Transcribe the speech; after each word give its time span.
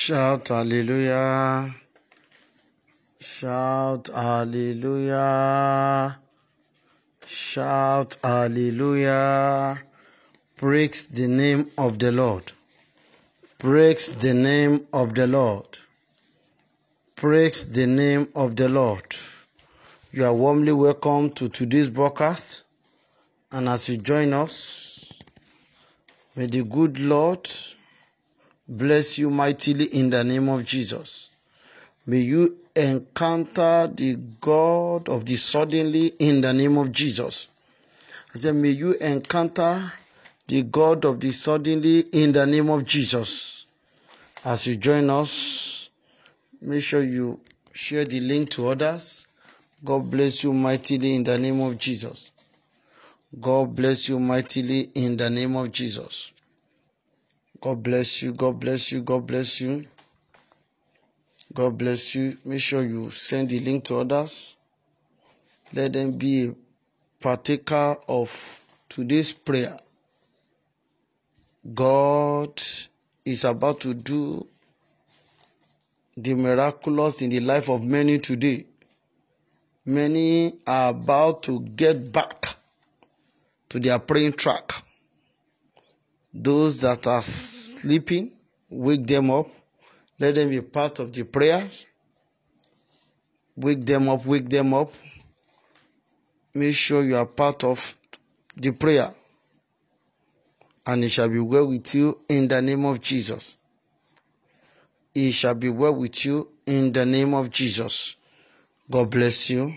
Shout 0.00 0.46
hallelujah. 0.48 1.74
Shout 3.20 4.08
hallelujah. 4.14 5.26
Shout 7.26 8.16
hallelujah. 8.22 9.82
Praise 10.56 11.08
the 11.08 11.26
name 11.26 11.72
of 11.76 11.98
the 11.98 12.12
Lord. 12.12 12.52
Praise 13.58 14.12
the 14.12 14.34
name 14.34 14.86
of 14.92 15.16
the 15.16 15.26
Lord. 15.26 15.66
Praise 17.16 17.66
the 17.66 17.88
name 17.88 18.28
of 18.36 18.54
the 18.54 18.68
Lord. 18.68 19.16
You 20.12 20.26
are 20.26 20.32
warmly 20.32 20.70
welcome 20.70 21.32
to 21.32 21.48
today's 21.48 21.88
broadcast. 21.88 22.62
And 23.50 23.68
as 23.68 23.88
you 23.88 23.96
join 23.96 24.32
us, 24.32 25.12
may 26.36 26.46
the 26.46 26.62
good 26.62 27.00
Lord 27.00 27.50
bless 28.68 29.16
you 29.18 29.30
mightily 29.30 29.86
in 29.86 30.10
the 30.10 30.22
name 30.22 30.48
of 30.48 30.64
Jesus. 30.64 31.30
May 32.06 32.20
you 32.20 32.58
encounter 32.76 33.90
the 33.92 34.16
God 34.40 35.08
of 35.08 35.24
the 35.24 35.36
suddenly 35.36 36.14
in 36.18 36.40
the 36.40 36.52
name 36.52 36.76
of 36.78 36.92
Jesus. 36.92 37.48
I 38.34 38.38
said, 38.38 38.54
may 38.54 38.70
you 38.70 38.92
encounter 38.94 39.92
the 40.46 40.62
God 40.62 41.04
of 41.04 41.20
the 41.20 41.32
suddenly 41.32 42.00
in 42.12 42.32
the 42.32 42.46
name 42.46 42.70
of 42.70 42.84
Jesus. 42.84 43.66
As 44.44 44.66
you 44.66 44.76
join 44.76 45.10
us, 45.10 45.90
make 46.60 46.82
sure 46.82 47.02
you 47.02 47.40
share 47.72 48.04
the 48.04 48.20
link 48.20 48.50
to 48.50 48.68
others. 48.68 49.26
God 49.84 50.10
bless 50.10 50.44
you 50.44 50.52
mightily 50.52 51.14
in 51.14 51.24
the 51.24 51.38
name 51.38 51.60
of 51.60 51.78
Jesus. 51.78 52.32
God 53.40 53.74
bless 53.74 54.08
you 54.08 54.18
mightily 54.18 54.90
in 54.94 55.16
the 55.16 55.28
name 55.28 55.56
of 55.56 55.70
Jesus. 55.70 56.32
God 57.60 57.82
bless 57.82 58.22
you. 58.22 58.32
God 58.32 58.60
bless 58.60 58.92
you. 58.92 59.02
God 59.02 59.26
bless 59.26 59.60
you. 59.60 59.84
God 61.52 61.76
bless 61.76 62.14
you. 62.14 62.36
Make 62.44 62.60
sure 62.60 62.84
you 62.84 63.10
send 63.10 63.48
the 63.48 63.58
link 63.58 63.84
to 63.84 63.96
others. 63.96 64.56
Let 65.72 65.92
them 65.92 66.12
be 66.12 66.48
a 66.48 66.54
partaker 67.20 67.96
of 68.06 68.62
today's 68.88 69.32
prayer. 69.32 69.76
God 71.74 72.62
is 73.24 73.44
about 73.44 73.80
to 73.80 73.92
do 73.92 74.46
the 76.16 76.34
miraculous 76.34 77.22
in 77.22 77.30
the 77.30 77.40
life 77.40 77.68
of 77.68 77.82
many 77.82 78.18
today. 78.18 78.64
Many 79.84 80.52
are 80.66 80.90
about 80.90 81.42
to 81.44 81.60
get 81.60 82.12
back 82.12 82.46
to 83.68 83.80
their 83.80 83.98
praying 83.98 84.34
track. 84.34 84.72
Those 86.32 86.82
that 86.82 87.06
are 87.06 87.22
sleeping, 87.22 88.32
wake 88.68 89.06
them 89.06 89.30
up. 89.30 89.48
Let 90.18 90.34
them 90.34 90.50
be 90.50 90.60
part 90.60 90.98
of 90.98 91.12
the 91.12 91.24
prayers. 91.24 91.86
Wake 93.56 93.84
them 93.84 94.08
up, 94.08 94.24
wake 94.26 94.48
them 94.48 94.74
up. 94.74 94.92
Make 96.54 96.74
sure 96.74 97.04
you 97.04 97.16
are 97.16 97.26
part 97.26 97.64
of 97.64 97.96
the 98.56 98.72
prayer. 98.72 99.12
And 100.86 101.04
it 101.04 101.10
shall 101.10 101.28
be 101.28 101.38
well 101.38 101.66
with 101.66 101.94
you 101.94 102.20
in 102.28 102.48
the 102.48 102.62
name 102.62 102.84
of 102.84 103.00
Jesus. 103.00 103.58
It 105.14 105.32
shall 105.32 105.54
be 105.54 105.68
well 105.68 105.94
with 105.94 106.24
you 106.24 106.50
in 106.66 106.92
the 106.92 107.04
name 107.04 107.34
of 107.34 107.50
Jesus. 107.50 108.16
God 108.90 109.10
bless 109.10 109.50
you. 109.50 109.74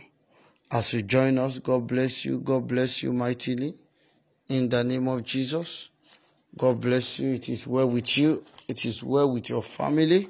As 0.72 0.94
you 0.94 1.02
join 1.02 1.38
us, 1.38 1.60
God 1.60 1.86
bless 1.86 2.24
you. 2.24 2.40
God 2.40 2.68
bless 2.68 3.04
you 3.04 3.12
mightily 3.12 3.74
in 4.48 4.70
the 4.70 4.84
name 4.84 5.08
of 5.08 5.24
Jesus. 5.24 5.90
God 6.58 6.82
bless 6.82 7.20
you. 7.20 7.34
It 7.34 7.48
is 7.50 7.66
well 7.66 7.88
with 7.88 8.18
you. 8.18 8.44
It 8.68 8.86
is 8.86 9.02
well 9.04 9.32
with 9.32 9.50
your 9.50 9.64
family. 9.64 10.30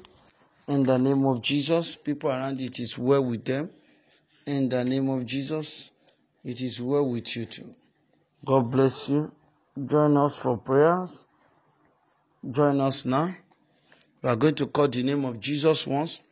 In 0.68 0.84
the 0.84 0.96
name 0.96 1.26
of 1.26 1.42
Jesus. 1.42 1.96
People 1.96 2.30
around 2.30 2.60
it 2.60 2.78
is 2.78 2.96
well 2.96 3.24
with 3.24 3.44
them. 3.44 3.70
In 4.46 4.68
the 4.68 4.84
name 4.84 5.08
of 5.08 5.26
Jesus. 5.26 5.90
It 6.44 6.60
is 6.60 6.80
well 6.80 7.08
with 7.08 7.36
you 7.36 7.44
too. 7.44 7.70
God 8.44 8.70
bless 8.70 9.08
you. 9.08 9.32
Join 9.84 10.16
us 10.16 10.36
for 10.36 10.56
prayers. 10.56 11.24
Join 12.48 12.80
us 12.80 13.04
now. 13.04 13.34
We 14.22 14.28
are 14.28 14.36
going 14.36 14.54
to 14.56 14.66
call 14.66 14.88
the 14.88 15.02
name 15.02 15.24
of 15.24 15.40
Jesus 15.40 15.86
once. 15.86 16.22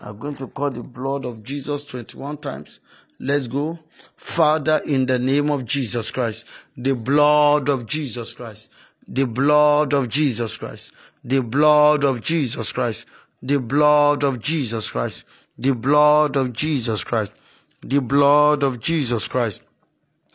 We 0.00 0.06
are 0.06 0.14
going 0.14 0.36
to 0.36 0.46
call 0.46 0.70
the 0.70 0.82
blood 0.82 1.24
of 1.24 1.42
Jesus 1.42 1.84
21 1.84 2.38
times. 2.38 2.80
Let's 3.20 3.48
go. 3.48 3.78
Father, 4.16 4.80
in 4.86 5.06
the 5.06 5.18
name 5.18 5.50
of 5.50 5.64
Jesus 5.64 6.10
Christ, 6.10 6.46
the 6.76 6.94
blood 6.94 7.68
of 7.68 7.86
Jesus 7.86 8.34
Christ, 8.34 8.70
the 9.08 9.26
blood 9.26 9.92
of 9.92 10.08
Jesus 10.08 10.56
Christ, 10.56 10.92
the 11.24 11.40
blood 11.40 12.04
of 12.04 12.20
Jesus 12.20 12.72
Christ, 12.72 13.06
the 13.42 13.58
blood 13.58 14.22
of 14.22 14.40
Jesus 14.40 14.92
Christ, 14.92 15.24
the 15.58 15.74
blood 15.74 16.36
of 16.36 16.52
Jesus 16.52 17.02
Christ, 17.02 17.32
the 17.80 18.00
blood 18.00 18.62
of 18.64 18.80
Jesus 18.80 19.26
Christ, 19.26 19.72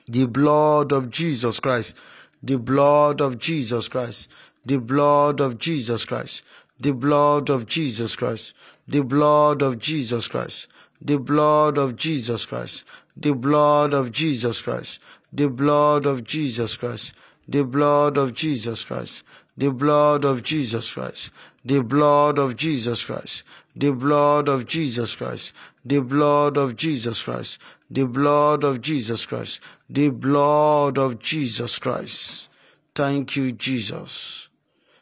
the 0.08 0.26
blood 0.26 0.92
of 0.92 1.10
Jesus 1.10 1.60
Christ, 1.60 1.98
the 2.42 2.58
blood 2.58 3.22
of 3.22 3.40
Jesus 3.40 3.88
Christ, 3.88 4.30
the 4.66 4.80
blood 4.80 5.40
of 5.40 5.58
Jesus 5.58 6.06
Christ, 6.06 6.44
the 6.80 6.94
blood 6.94 7.50
of 7.50 7.66
Jesus 7.66 8.16
Christ, 8.16 8.56
the 8.88 9.04
blood 9.04 9.62
of 9.62 9.80
Jesus 9.80 10.28
Christ, 10.28 10.68
the 11.04 11.20
blood 11.20 11.78
of 11.78 11.96
Jesus 11.98 12.46
Christ, 12.46 12.86
the 13.18 13.34
blood 13.34 13.94
of 13.94 14.12
Jesus 14.12 14.62
Christ, 14.62 15.02
the 15.34 15.50
blood 15.50 16.06
of 16.06 16.24
Jesus 16.24 16.78
Christ, 16.78 17.14
the 17.48 17.64
blood 17.66 18.18
of 18.18 18.34
Jesus 18.34 18.86
Christ, 18.86 19.26
the 19.58 19.72
blood 19.72 20.24
of 20.24 20.44
Jesus 20.44 20.94
Christ, 20.94 21.34
the 21.66 21.84
blood 21.84 22.40
of 22.40 22.56
Jesus 22.56 23.06
Christ, 23.06 23.44
the 23.76 23.92
blood 23.92 24.48
of 24.48 24.66
Jesus 24.66 25.16
Christ, 25.16 25.54
the 25.86 26.00
blood 26.02 26.58
of 26.58 26.76
Jesus 26.76 27.24
Christ, 27.24 27.62
the 27.90 28.06
blood 28.08 28.64
of 28.64 28.80
Jesus 28.82 29.26
Christ, 29.26 29.62
the 29.90 30.10
blood 30.10 30.98
of 30.98 31.20
Jesus 31.20 31.80
Christ. 31.80 32.50
Thank 32.96 33.36
you, 33.36 33.52
Jesus. 33.52 34.48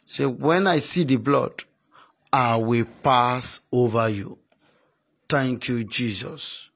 Say, 0.06 0.25
when 0.25 0.66
I 0.66 0.78
see 0.78 1.03
the 1.03 1.18
blood, 1.18 1.63
I 2.33 2.57
will 2.57 2.85
pass 3.03 3.62
over 3.72 4.09
you. 4.09 4.41
Thank 5.31 5.69
you, 5.69 5.86
Jesus. 5.86 6.69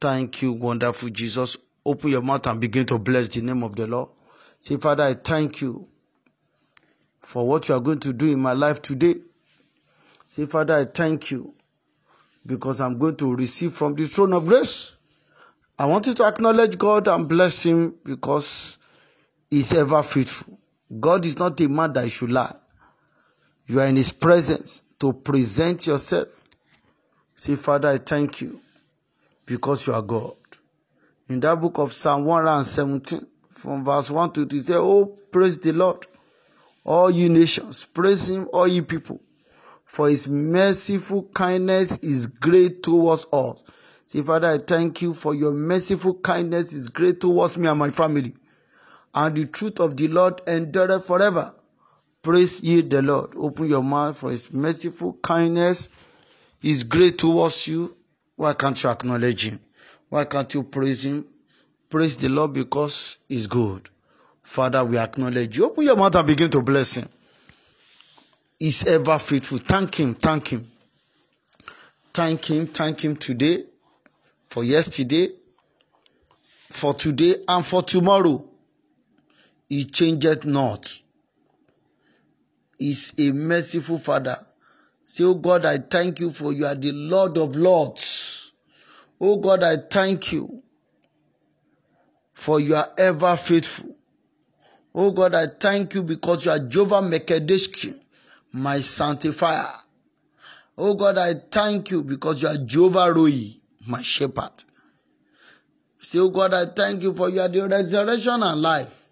Thank 0.00 0.40
you, 0.40 0.52
wonderful 0.52 1.08
Jesus. 1.08 1.56
Open 1.84 2.10
your 2.10 2.22
mouth 2.22 2.46
and 2.46 2.60
begin 2.60 2.86
to 2.86 2.96
bless 2.96 3.26
the 3.26 3.42
name 3.42 3.64
of 3.64 3.74
the 3.74 3.88
Lord. 3.88 4.10
Say, 4.60 4.76
Father, 4.76 5.02
I 5.02 5.14
thank 5.14 5.60
you 5.62 5.88
for 7.22 7.44
what 7.44 7.68
you 7.68 7.74
are 7.74 7.80
going 7.80 7.98
to 7.98 8.12
do 8.12 8.30
in 8.30 8.38
my 8.38 8.52
life 8.52 8.80
today. 8.80 9.16
Say, 10.28 10.46
Father, 10.46 10.76
I 10.76 10.84
thank 10.84 11.32
you 11.32 11.52
because 12.46 12.80
I'm 12.80 13.00
going 13.00 13.16
to 13.16 13.34
receive 13.34 13.72
from 13.72 13.96
the 13.96 14.06
throne 14.06 14.32
of 14.32 14.46
grace. 14.46 14.94
I 15.76 15.86
want 15.86 16.06
you 16.06 16.14
to 16.14 16.24
acknowledge 16.24 16.78
God 16.78 17.08
and 17.08 17.28
bless 17.28 17.66
Him 17.66 17.96
because 18.04 18.78
He's 19.50 19.74
ever 19.74 20.04
faithful. 20.04 20.56
God 21.00 21.26
is 21.26 21.36
not 21.36 21.60
a 21.60 21.68
man 21.68 21.94
that 21.94 22.08
should 22.10 22.30
lie. 22.30 22.54
You 23.66 23.80
are 23.80 23.86
in 23.86 23.96
His 23.96 24.12
presence 24.12 24.84
to 25.00 25.12
present 25.12 25.88
yourself. 25.88 26.44
Say, 27.38 27.54
Father, 27.54 27.90
I 27.90 27.98
thank 27.98 28.40
you 28.40 28.60
because 29.46 29.86
you 29.86 29.92
are 29.92 30.02
God. 30.02 30.34
In 31.28 31.38
that 31.38 31.60
book 31.60 31.78
of 31.78 31.92
Psalm 31.92 32.24
117, 32.24 33.24
from 33.48 33.84
verse 33.84 34.10
1 34.10 34.32
to 34.32 34.44
2, 34.44 34.60
say, 34.60 34.74
Oh, 34.74 35.16
praise 35.30 35.56
the 35.56 35.70
Lord, 35.70 36.04
all 36.82 37.08
you 37.08 37.28
nations. 37.28 37.84
Praise 37.84 38.28
Him, 38.28 38.48
all 38.52 38.66
you 38.66 38.82
people. 38.82 39.20
For 39.84 40.08
His 40.08 40.26
merciful 40.26 41.28
kindness 41.32 41.98
is 41.98 42.26
great 42.26 42.82
towards 42.82 43.24
us. 43.32 43.62
Say, 44.04 44.20
Father, 44.20 44.48
I 44.48 44.58
thank 44.58 45.00
you 45.00 45.14
for 45.14 45.32
your 45.32 45.52
merciful 45.52 46.14
kindness 46.14 46.72
is 46.72 46.88
great 46.90 47.20
towards 47.20 47.56
me 47.56 47.68
and 47.68 47.78
my 47.78 47.90
family. 47.90 48.34
And 49.14 49.36
the 49.36 49.46
truth 49.46 49.78
of 49.78 49.96
the 49.96 50.08
Lord 50.08 50.42
endureth 50.48 51.06
forever. 51.06 51.54
Praise 52.20 52.64
ye 52.64 52.80
the 52.80 53.00
Lord. 53.00 53.30
Open 53.36 53.68
your 53.68 53.84
mouth 53.84 54.18
for 54.18 54.32
his 54.32 54.52
merciful 54.52 55.12
kindness 55.22 55.88
is 56.62 56.84
great 56.84 57.18
towards 57.18 57.66
you. 57.68 57.96
Why 58.36 58.54
can't 58.54 58.82
you 58.82 58.90
acknowledge 58.90 59.46
him? 59.48 59.60
Why 60.08 60.24
can't 60.24 60.52
you 60.54 60.62
praise 60.62 61.04
him? 61.04 61.24
Praise 61.90 62.16
the 62.16 62.28
Lord 62.28 62.52
because 62.52 63.18
he's 63.28 63.46
good. 63.46 63.88
Father, 64.42 64.84
we 64.84 64.96
acknowledge 64.98 65.56
you. 65.58 65.66
Open 65.66 65.84
your 65.84 65.96
mouth 65.96 66.14
and 66.14 66.26
begin 66.26 66.50
to 66.50 66.62
bless 66.62 66.96
him. 66.96 67.08
He's 68.58 68.86
ever 68.86 69.18
faithful. 69.18 69.58
Thank 69.58 70.00
him. 70.00 70.14
Thank 70.14 70.48
him. 70.48 70.70
Thank 72.12 72.50
him. 72.50 72.66
Thank 72.66 73.04
him 73.04 73.16
today, 73.16 73.62
for 74.48 74.64
yesterday, 74.64 75.28
for 76.70 76.94
today, 76.94 77.36
and 77.46 77.64
for 77.64 77.82
tomorrow. 77.82 78.44
He 79.68 79.84
changeth 79.84 80.44
not. 80.44 81.02
He's 82.78 83.14
a 83.18 83.32
merciful 83.32 83.98
Father. 83.98 84.38
Say, 85.10 85.24
Oh 85.24 85.36
God, 85.36 85.64
I 85.64 85.78
thank 85.78 86.20
you 86.20 86.28
for 86.28 86.52
you 86.52 86.66
are 86.66 86.74
the 86.74 86.92
Lord 86.92 87.38
of 87.38 87.56
Lords. 87.56 88.52
Oh 89.18 89.38
God, 89.38 89.62
I 89.62 89.76
thank 89.76 90.32
you 90.32 90.62
for 92.34 92.60
you 92.60 92.74
are 92.74 92.90
ever 92.98 93.34
faithful. 93.36 93.96
Oh 94.94 95.10
God, 95.10 95.34
I 95.34 95.46
thank 95.46 95.94
you 95.94 96.02
because 96.02 96.44
you 96.44 96.50
are 96.50 96.58
Jehovah 96.58 97.00
Mekedeshki, 97.00 97.98
my 98.52 98.80
sanctifier. 98.80 99.72
Oh 100.76 100.92
God, 100.92 101.16
I 101.16 101.32
thank 101.50 101.90
you 101.90 102.02
because 102.02 102.42
you 102.42 102.48
are 102.48 102.58
Jehovah 102.58 103.10
Roi, 103.10 103.54
my 103.86 104.02
shepherd. 104.02 104.62
Say, 106.00 106.18
oh 106.18 106.28
God, 106.28 106.52
I 106.52 106.66
thank 106.66 107.02
you 107.02 107.14
for 107.14 107.30
you 107.30 107.40
are 107.40 107.48
the 107.48 107.66
resurrection 107.66 108.42
and 108.42 108.60
life. 108.60 109.08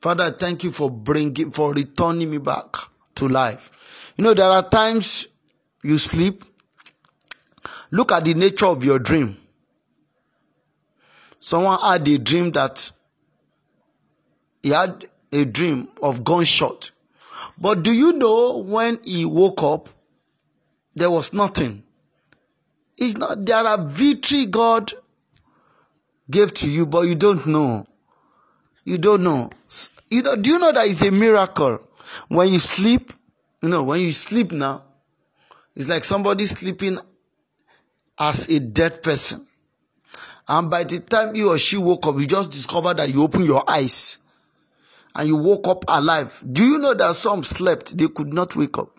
Father, 0.00 0.24
I 0.24 0.30
thank 0.32 0.64
you 0.64 0.72
for 0.72 0.90
bringing, 0.90 1.52
for 1.52 1.72
returning 1.72 2.32
me 2.32 2.38
back 2.38 2.74
to 3.14 3.28
life. 3.28 3.83
You 4.16 4.24
know, 4.24 4.34
there 4.34 4.48
are 4.48 4.68
times 4.68 5.28
you 5.82 5.98
sleep. 5.98 6.44
Look 7.90 8.12
at 8.12 8.24
the 8.24 8.34
nature 8.34 8.66
of 8.66 8.84
your 8.84 8.98
dream. 8.98 9.36
Someone 11.38 11.78
had 11.80 12.06
a 12.08 12.18
dream 12.18 12.52
that 12.52 12.90
he 14.62 14.70
had 14.70 15.08
a 15.30 15.44
dream 15.44 15.88
of 16.02 16.24
gunshot. 16.24 16.90
But 17.58 17.82
do 17.82 17.92
you 17.92 18.14
know 18.14 18.58
when 18.58 18.98
he 19.04 19.24
woke 19.24 19.62
up, 19.62 19.88
there 20.94 21.10
was 21.10 21.32
nothing. 21.32 21.82
It's 22.96 23.16
not 23.16 23.44
there 23.44 23.66
are 23.66 23.84
victory 23.84 24.46
God 24.46 24.92
gave 26.30 26.54
to 26.54 26.70
you, 26.70 26.86
but 26.86 27.02
you 27.02 27.14
don't 27.14 27.46
know. 27.46 27.86
You 28.84 28.98
don't 28.98 29.24
know. 29.24 29.50
You 30.08 30.22
know, 30.22 30.36
do 30.36 30.50
you 30.50 30.58
know 30.58 30.72
that 30.72 30.86
it's 30.86 31.02
a 31.02 31.10
miracle? 31.10 31.80
When 32.28 32.52
you 32.52 32.58
sleep, 32.58 33.12
you 33.64 33.70
know, 33.70 33.82
when 33.82 34.02
you 34.02 34.12
sleep 34.12 34.52
now, 34.52 34.84
it's 35.74 35.88
like 35.88 36.04
somebody 36.04 36.44
sleeping 36.44 36.98
as 38.18 38.46
a 38.50 38.60
dead 38.60 39.02
person. 39.02 39.46
And 40.46 40.70
by 40.70 40.84
the 40.84 41.00
time 41.00 41.34
he 41.34 41.44
or 41.44 41.56
she 41.56 41.78
woke 41.78 42.06
up, 42.06 42.16
you 42.18 42.26
just 42.26 42.52
discover 42.52 42.92
that 42.92 43.08
you 43.08 43.22
open 43.22 43.42
your 43.42 43.64
eyes 43.66 44.18
and 45.14 45.28
you 45.28 45.36
woke 45.36 45.66
up 45.66 45.86
alive. 45.88 46.44
Do 46.52 46.62
you 46.62 46.78
know 46.78 46.92
that 46.92 47.16
some 47.16 47.42
slept, 47.42 47.96
they 47.96 48.08
could 48.08 48.34
not 48.34 48.54
wake 48.54 48.76
up? 48.76 48.90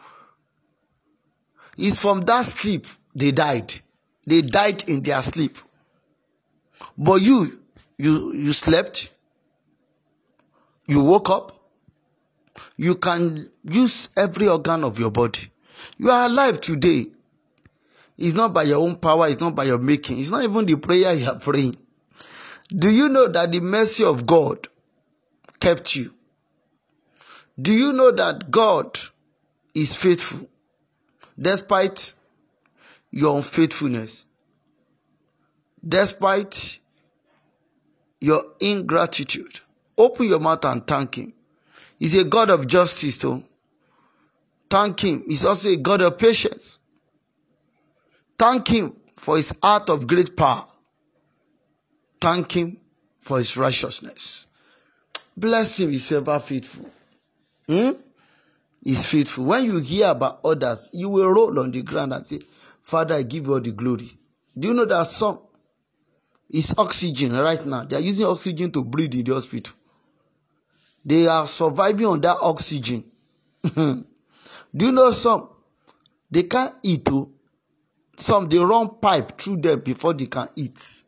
It's 1.78 2.02
from 2.02 2.22
that 2.22 2.46
sleep 2.48 2.88
they 3.14 3.32
died. 3.32 3.72
They 4.26 4.42
died 4.42 4.90
in 4.90 5.04
their 5.04 5.22
sleep. 5.22 5.60
But 6.98 7.22
you, 7.22 7.60
you, 8.00 8.34
you 8.34 8.52
slept, 8.52 9.12
you 10.88 11.04
woke 11.04 11.30
up, 11.30 11.52
you 12.78 12.96
can 12.96 13.52
use 13.66 14.10
every 14.16 14.48
organ 14.48 14.84
of 14.84 15.00
your 15.00 15.12
body. 15.12 15.50
You 15.98 16.10
are 16.10 16.28
alive 16.28 16.62
today. 16.62 17.08
It's 18.18 18.34
not 18.34 18.54
by 18.54 18.64
your 18.64 18.82
own 18.82 18.96
power, 18.96 19.28
it's 19.28 19.42
not 19.42 19.56
by 19.56 19.66
your 19.66 19.80
making, 19.80 20.20
it's 20.20 20.32
not 20.32 20.44
even 20.44 20.66
the 20.66 20.76
prayer 20.78 21.14
you 21.14 21.28
are 21.28 21.40
praying. 21.40 21.76
Do 22.70 22.90
you 22.90 23.10
know 23.10 23.28
that 23.28 23.52
the 23.52 23.60
mercy 23.60 24.04
of 24.04 24.26
God 24.26 24.68
kept 25.60 25.96
you? 25.96 26.14
Do 27.60 27.74
you 27.74 27.94
know 27.94 28.12
that 28.12 28.50
God 28.52 28.98
is 29.74 29.96
faithful 29.96 30.48
despite 31.40 32.14
your 33.12 33.38
unfaithfulness? 33.38 34.26
Despite 35.88 36.80
your 38.20 38.44
ingratitude? 38.60 39.60
Open 39.98 40.28
your 40.28 40.40
mouth 40.40 40.66
and 40.66 40.86
thank 40.88 41.16
Him. 41.16 41.34
He's 42.00 42.16
a 42.16 42.24
God 42.24 42.50
of 42.50 42.68
justice, 42.68 43.18
too. 43.18 43.44
Thank 44.70 45.00
Him. 45.04 45.24
He's 45.28 45.46
also 45.46 45.70
a 45.70 45.78
God 45.78 46.02
of 46.02 46.18
patience. 46.18 46.80
Thank 48.38 48.68
Him 48.68 48.96
for 49.16 49.38
His 49.38 49.54
heart 49.62 49.90
of 49.90 50.08
great 50.08 50.36
power. 50.36 50.66
Thank 52.20 52.52
Him 52.54 52.78
for 53.20 53.38
His 53.38 53.56
righteousness. 53.58 54.48
Bless 55.38 55.80
Him, 55.80 55.92
He's 55.92 56.12
ever 56.12 56.40
faithful. 56.40 56.90
Hmm? 57.68 57.92
He's 58.84 59.06
faithful. 59.06 59.46
When 59.46 59.66
you 59.66 59.78
hear 59.78 60.10
about 60.10 60.42
others, 60.44 60.90
you 60.94 61.10
will 61.10 61.30
roll 61.30 61.60
on 61.60 61.72
the 61.72 61.82
ground 61.82 62.14
and 62.14 62.26
say, 62.26 62.40
Father, 62.82 63.16
I 63.16 63.24
give 63.24 63.48
you 63.48 63.54
all 63.54 63.60
the 63.60 63.72
glory. 63.72 64.12
Do 64.58 64.68
you 64.68 64.74
know 64.76 64.86
that 64.86 65.08
some 65.08 65.40
is 66.52 66.74
oxygen 66.78 67.34
right 67.34 67.66
now? 67.66 67.84
They 67.84 67.96
are 67.96 68.02
using 68.02 68.28
oxygen 68.28 68.72
to 68.74 68.84
breathe 68.84 69.16
in 69.16 69.24
the 69.24 69.34
hospital. 69.34 69.74
They 71.04 71.28
are 71.28 71.48
surviving 71.48 72.06
on 72.06 72.22
that 72.22 72.38
oxygen. 72.42 73.04
Do 74.76 74.86
you 74.88 74.92
know 74.92 75.12
some? 75.12 75.50
They 76.30 76.44
can't 76.44 76.76
eat. 76.84 77.08
Oh. 77.12 77.32
Some 78.18 78.48
they 78.48 78.58
run 78.58 78.90
pipe 79.02 79.38
through 79.38 79.58
them 79.58 79.80
before 79.82 80.14
they 80.14 80.26
can 80.26 80.48
eat. 80.56 81.04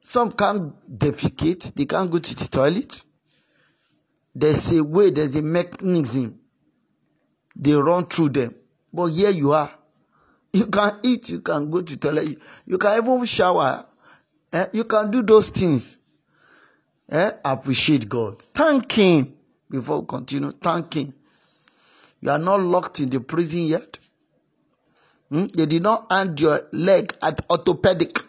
Some 0.00 0.32
can't 0.32 0.72
defecate. 0.98 1.74
They 1.74 1.84
can't 1.84 2.10
go 2.10 2.18
to 2.18 2.34
the 2.34 2.48
toilet. 2.48 3.02
There's 4.34 4.72
a 4.72 4.82
way, 4.82 5.10
there's 5.10 5.36
a 5.36 5.42
mechanism. 5.42 6.38
They 7.54 7.72
run 7.74 8.06
through 8.06 8.30
them. 8.30 8.54
But 8.92 9.06
here 9.06 9.30
you 9.30 9.52
are. 9.52 9.70
You 10.52 10.66
can 10.66 10.98
eat, 11.02 11.28
you 11.30 11.40
can 11.40 11.70
go 11.70 11.82
to 11.82 11.96
toilet, 11.96 12.38
you 12.66 12.78
can 12.78 13.02
even 13.02 13.24
shower. 13.24 13.86
Eh? 14.52 14.66
You 14.72 14.84
can 14.84 15.10
do 15.10 15.22
those 15.22 15.48
things. 15.50 15.98
Eh? 17.10 17.30
Appreciate 17.44 18.08
God. 18.08 18.40
Thank 18.42 18.92
Him 18.92 19.34
before 19.70 20.00
we 20.00 20.06
continue. 20.06 20.50
Thank 20.52 20.94
Him. 20.94 21.14
You 22.22 22.30
are 22.30 22.38
not 22.38 22.60
locked 22.60 23.00
in 23.00 23.10
the 23.10 23.20
prison 23.20 23.66
yet. 23.66 23.98
Hmm? 25.28 25.46
They 25.46 25.66
did 25.66 25.82
not 25.82 26.10
hand 26.10 26.40
your 26.40 26.62
leg 26.72 27.14
at 27.20 27.40
orthopedic. 27.50 28.20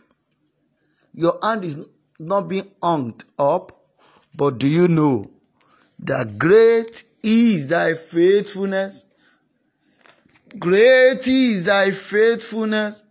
Your 1.13 1.37
hand 1.43 1.63
is 1.63 1.77
not 2.19 2.49
being 2.49 2.69
hung 2.81 3.13
up. 3.37 3.71
But 4.35 4.57
do 4.57 4.67
you 4.67 4.87
know 4.87 5.29
that 5.99 6.39
great 6.39 7.03
is 7.21 7.67
thy 7.67 7.93
faithfulness? 7.93 9.05
Great 10.57 11.27
is 11.27 11.65
thy 11.65 11.91
faithfulness. 11.91 13.01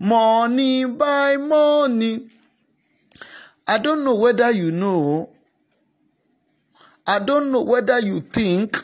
Morning 0.00 0.96
by 0.96 1.36
morning. 1.36 2.28
I 3.68 3.78
don't 3.78 4.02
know 4.04 4.16
whether 4.16 4.50
you 4.50 4.72
know. 4.72 5.30
I 7.06 7.20
don't 7.20 7.52
know 7.52 7.62
whether 7.62 8.00
you 8.00 8.20
think. 8.20 8.82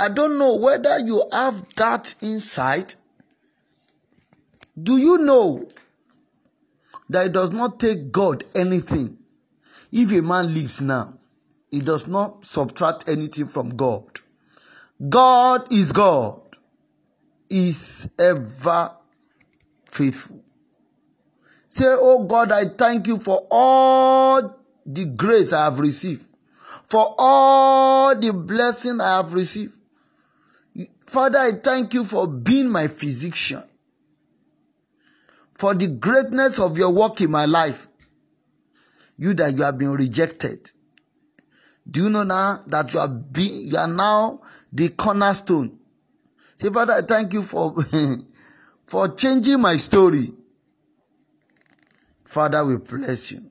I 0.00 0.08
don't 0.08 0.38
know 0.38 0.56
whether 0.56 0.98
you 1.00 1.22
have 1.30 1.62
that 1.76 2.14
insight. 2.22 2.96
Do 4.82 4.96
you 4.96 5.18
know 5.18 5.68
that 7.10 7.26
it 7.26 7.32
does 7.32 7.50
not 7.50 7.78
take 7.78 8.10
God 8.10 8.44
anything? 8.54 9.18
If 9.92 10.10
a 10.12 10.22
man 10.22 10.54
lives 10.54 10.80
now, 10.80 11.12
he 11.70 11.80
does 11.80 12.08
not 12.08 12.46
subtract 12.46 13.10
anything 13.10 13.44
from 13.44 13.76
God. 13.76 14.06
God 15.06 15.70
is 15.70 15.92
God, 15.92 16.40
is 17.50 18.10
ever 18.18 18.96
faithful. 19.84 20.42
Say, 21.66 21.84
Oh 21.86 22.24
God, 22.24 22.52
I 22.52 22.64
thank 22.64 23.06
you 23.06 23.18
for 23.18 23.46
all 23.50 24.56
the 24.86 25.04
grace 25.04 25.52
I 25.52 25.64
have 25.64 25.78
received, 25.78 26.24
for 26.86 27.14
all 27.18 28.16
the 28.18 28.32
blessing 28.32 28.98
I 29.02 29.18
have 29.18 29.34
received. 29.34 29.76
Father, 31.10 31.40
I 31.40 31.50
thank 31.50 31.92
you 31.92 32.04
for 32.04 32.28
being 32.28 32.68
my 32.70 32.86
physician, 32.86 33.64
for 35.52 35.74
the 35.74 35.88
greatness 35.88 36.60
of 36.60 36.78
your 36.78 36.90
work 36.90 37.20
in 37.20 37.32
my 37.32 37.46
life. 37.46 37.88
You 39.18 39.34
that 39.34 39.56
you 39.56 39.64
have 39.64 39.76
been 39.76 39.90
rejected. 39.90 40.70
Do 41.90 42.04
you 42.04 42.10
know 42.10 42.22
now 42.22 42.58
that 42.68 42.94
you 42.94 43.00
are 43.00 43.08
being, 43.08 43.66
you 43.72 43.76
are 43.76 43.88
now 43.88 44.42
the 44.72 44.88
cornerstone? 44.90 45.80
Say, 46.54 46.70
Father, 46.70 46.92
I 46.92 47.00
thank 47.00 47.32
you 47.32 47.42
for, 47.42 47.74
for 48.86 49.08
changing 49.08 49.60
my 49.60 49.78
story. 49.78 50.32
Father, 52.24 52.64
we 52.64 52.76
bless 52.76 53.32
you. 53.32 53.50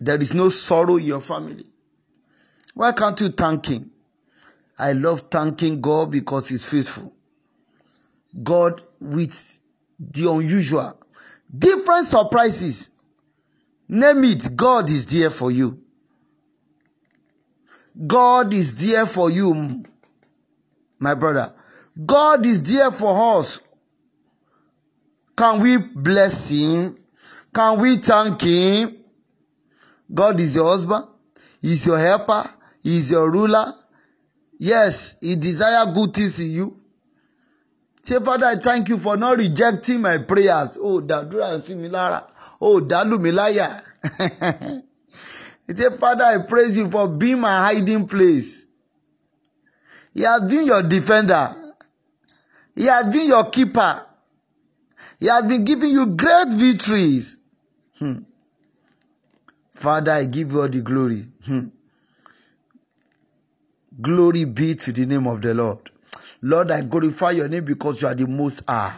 There 0.00 0.18
is 0.20 0.34
no 0.34 0.48
sorrow 0.48 0.96
in 0.96 1.04
your 1.04 1.20
family. 1.20 1.66
Why 2.74 2.90
can't 2.90 3.20
you 3.20 3.28
thank 3.28 3.66
Him? 3.66 3.92
I 4.78 4.92
love 4.92 5.24
thanking 5.30 5.80
God 5.80 6.10
because 6.10 6.48
He's 6.48 6.64
faithful. 6.64 7.14
God 8.42 8.82
with 9.00 9.58
the 9.98 10.30
unusual, 10.30 10.98
different 11.56 12.06
surprises. 12.06 12.90
Name 13.88 14.24
it, 14.24 14.54
God 14.54 14.90
is 14.90 15.06
there 15.06 15.30
for 15.30 15.50
you. 15.50 15.82
God 18.06 18.52
is 18.54 18.86
there 18.86 19.06
for 19.06 19.30
you, 19.30 19.82
my 20.98 21.14
brother. 21.14 21.52
God 22.06 22.46
is 22.46 22.62
there 22.72 22.92
for 22.92 23.38
us. 23.38 23.60
Can 25.36 25.60
we 25.60 25.78
bless 25.78 26.50
Him? 26.50 26.96
Can 27.52 27.80
we 27.80 27.96
thank 27.96 28.40
Him? 28.42 28.98
God 30.12 30.38
is 30.38 30.54
your 30.54 30.66
husband. 30.68 31.06
He 31.60 31.72
is 31.72 31.86
your 31.86 31.98
helper. 31.98 32.48
He 32.82 32.98
is 32.98 33.10
your 33.10 33.30
ruler. 33.30 33.72
Yes, 34.58 35.16
He 35.20 35.36
desire 35.36 35.86
good 35.92 36.12
things 36.14 36.38
in 36.40 36.50
you. 36.50 36.76
Say, 38.02 38.18
Father, 38.20 38.46
I 38.46 38.56
thank 38.56 38.88
you 38.88 38.98
for 38.98 39.16
not 39.16 39.38
rejecting 39.38 40.00
my 40.00 40.18
prayers. 40.18 40.78
Oh, 40.80 41.00
dàdúrà 41.00 41.60
sí 41.60 41.74
mi 41.76 41.88
lára. 41.88 42.26
Oh, 42.60 42.80
dàlù 42.80 43.18
mi. 43.20 43.30
He 45.66 45.74
said, 45.76 45.98
Father, 45.98 46.24
I 46.24 46.38
praise 46.38 46.78
you 46.78 46.90
for 46.90 47.06
being 47.06 47.40
my 47.40 47.58
hiding 47.58 48.08
place. 48.08 48.66
He 50.14 50.22
has 50.22 50.40
been 50.48 50.64
your 50.64 50.82
defender. 50.82 51.54
He 52.74 52.84
has 52.86 53.04
been 53.04 53.26
your 53.26 53.44
keeper. 53.50 54.06
He 55.20 55.26
has 55.26 55.44
been 55.44 55.64
giving 55.64 55.90
you 55.90 56.06
great 56.06 56.48
victories. 56.48 57.38
Hmm. 57.98 58.20
Father, 59.72 60.12
I 60.12 60.24
give 60.24 60.52
you 60.52 60.62
all 60.62 60.68
the 60.68 60.80
glory. 60.80 61.26
Hmm. 61.44 61.66
Glory 64.00 64.44
be 64.44 64.74
to 64.76 64.92
the 64.92 65.06
name 65.06 65.26
of 65.26 65.42
the 65.42 65.52
Lord. 65.54 65.78
Lord, 66.42 66.70
I 66.70 66.82
glorify 66.82 67.32
your 67.32 67.48
name 67.48 67.64
because 67.64 68.00
you 68.00 68.08
are 68.08 68.14
the 68.14 68.26
most 68.26 68.62
high. 68.68 68.94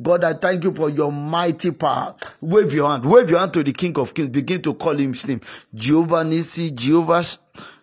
God, 0.00 0.24
I 0.24 0.34
thank 0.34 0.64
you 0.64 0.72
for 0.72 0.88
your 0.88 1.10
mighty 1.10 1.70
power. 1.72 2.14
Wave 2.40 2.72
your 2.72 2.88
hand. 2.90 3.04
Wave 3.04 3.28
your 3.30 3.40
hand 3.40 3.52
to 3.54 3.64
the 3.64 3.72
King 3.72 3.98
of 3.98 4.14
Kings. 4.14 4.28
Begin 4.30 4.62
to 4.62 4.74
call 4.74 4.96
him 4.96 5.12
his 5.12 5.26
name. 5.26 5.40
Jehovah 5.74 6.22
Nisi, 6.24 6.70
Jehovah 6.70 7.22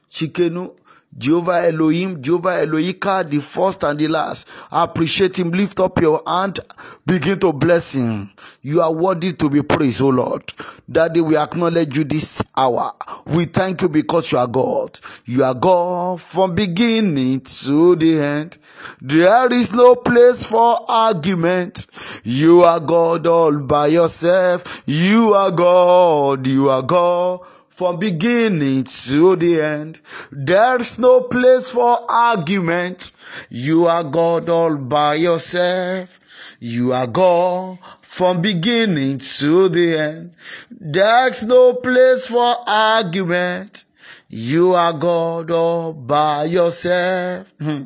Tsidkenu, 0.09 0.73
Jehovah 1.17 1.67
Elohim, 1.67 2.21
Jehovah 2.21 2.65
Elohika, 2.65 3.29
the 3.29 3.39
first 3.39 3.83
and 3.83 3.99
the 3.99 4.07
last. 4.07 4.47
Appreciate 4.71 5.37
him. 5.37 5.51
Lift 5.51 5.79
up 5.79 5.99
your 6.01 6.21
hand. 6.25 6.59
Begin 7.05 7.39
to 7.39 7.53
bless 7.53 7.93
him. 7.93 8.31
You 8.61 8.81
are 8.81 8.93
worthy 8.93 9.33
to 9.33 9.49
be 9.49 9.61
praised, 9.61 10.01
O 10.01 10.09
Lord. 10.09 10.43
Daddy, 10.89 11.21
we 11.21 11.37
acknowledge 11.37 11.97
you 11.97 12.03
this 12.03 12.41
hour. 12.57 12.93
We 13.25 13.45
thank 13.45 13.81
you 13.81 13.89
because 13.89 14.31
you 14.31 14.37
are 14.37 14.47
God. 14.47 14.99
You 15.25 15.43
are 15.43 15.53
God 15.53 16.21
from 16.21 16.55
beginning 16.55 17.41
to 17.41 17.95
the 17.95 18.19
end. 18.19 18.57
There 19.01 19.51
is 19.53 19.73
no 19.73 19.95
place 19.95 20.45
for 20.45 20.79
argument. 20.89 21.87
You 22.23 22.63
are 22.63 22.79
God 22.79 23.27
all 23.27 23.57
by 23.59 23.87
yourself. 23.87 24.83
You 24.85 25.33
are 25.33 25.51
God. 25.51 26.47
You 26.47 26.69
are 26.69 26.81
God 26.81 27.41
from 27.73 27.97
beginning 27.97 28.83
to 28.83 29.35
the 29.35 29.59
end. 29.59 29.99
There's 30.31 30.99
no 30.99 31.21
place 31.21 31.71
for 31.71 31.99
argument. 32.09 33.11
You 33.49 33.87
are 33.87 34.03
God 34.03 34.47
all 34.47 34.77
by 34.77 35.15
yourself. 35.15 36.19
You 36.59 36.93
are 36.93 37.07
God 37.07 37.79
from 38.01 38.41
beginning 38.43 39.17
to 39.17 39.69
the 39.69 39.97
end. 39.97 40.35
There's 40.69 41.45
no 41.47 41.73
place 41.73 42.27
for 42.27 42.55
argument. 42.67 43.85
You 44.29 44.73
are 44.75 44.93
God 44.93 45.49
all 45.49 45.93
by 45.93 46.45
yourself. 46.45 47.51
Hmm. 47.59 47.83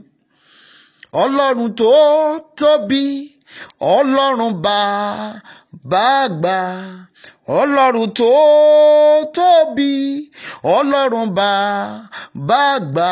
Ọlọ́run 1.13 1.73
tó 1.75 2.39
tóbi, 2.55 3.36
Ọlọ́run 3.95 4.53
bá 4.65 4.79
bá 5.91 6.05
gbà. 6.39 6.57
Ọlọ́run 7.59 8.07
tó 8.19 8.31
tóbi. 9.35 9.93
Ọlọ́run 10.75 11.27
bá 11.37 11.51
bá 12.49 12.61
gbà. 12.91 13.11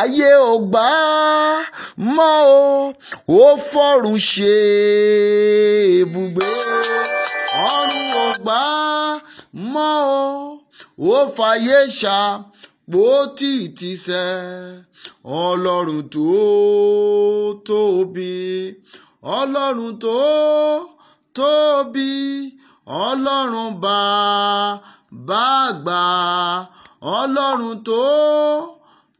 Ayé 0.00 0.30
ò 0.52 0.54
gbà 0.70 0.86
mọ́ 2.16 2.34
o. 2.60 2.64
Ó 3.40 3.44
fọ̀run 3.70 4.18
ṣe 4.30 4.56
ibùgbé. 6.00 6.48
Ọ̀run 7.74 8.04
ò 8.24 8.26
gbà 8.42 8.60
mọ́ 9.72 9.94
o. 10.20 10.24
Ó 11.14 11.16
fàyè 11.36 11.78
ṣàpótì 12.00 13.52
tìṣẹ́ 13.78 14.34
ọlọ́run 15.44 16.02
tó 16.12 16.26
tóbi 17.66 18.32
ọlọ́run 19.34 19.92
tó 20.04 20.18
tóbi 21.36 22.10
ọlọ́run 23.06 23.70
bá 23.84 23.98
bá 25.28 25.44
gbà 25.82 26.00
ọlọ́run 27.18 27.74
tó 27.88 28.02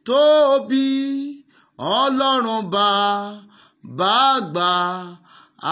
tóbi 0.09 0.87
ọlọ́run 2.01 2.63
bá 2.75 2.89
bá 3.99 4.15
gbà 4.53 4.71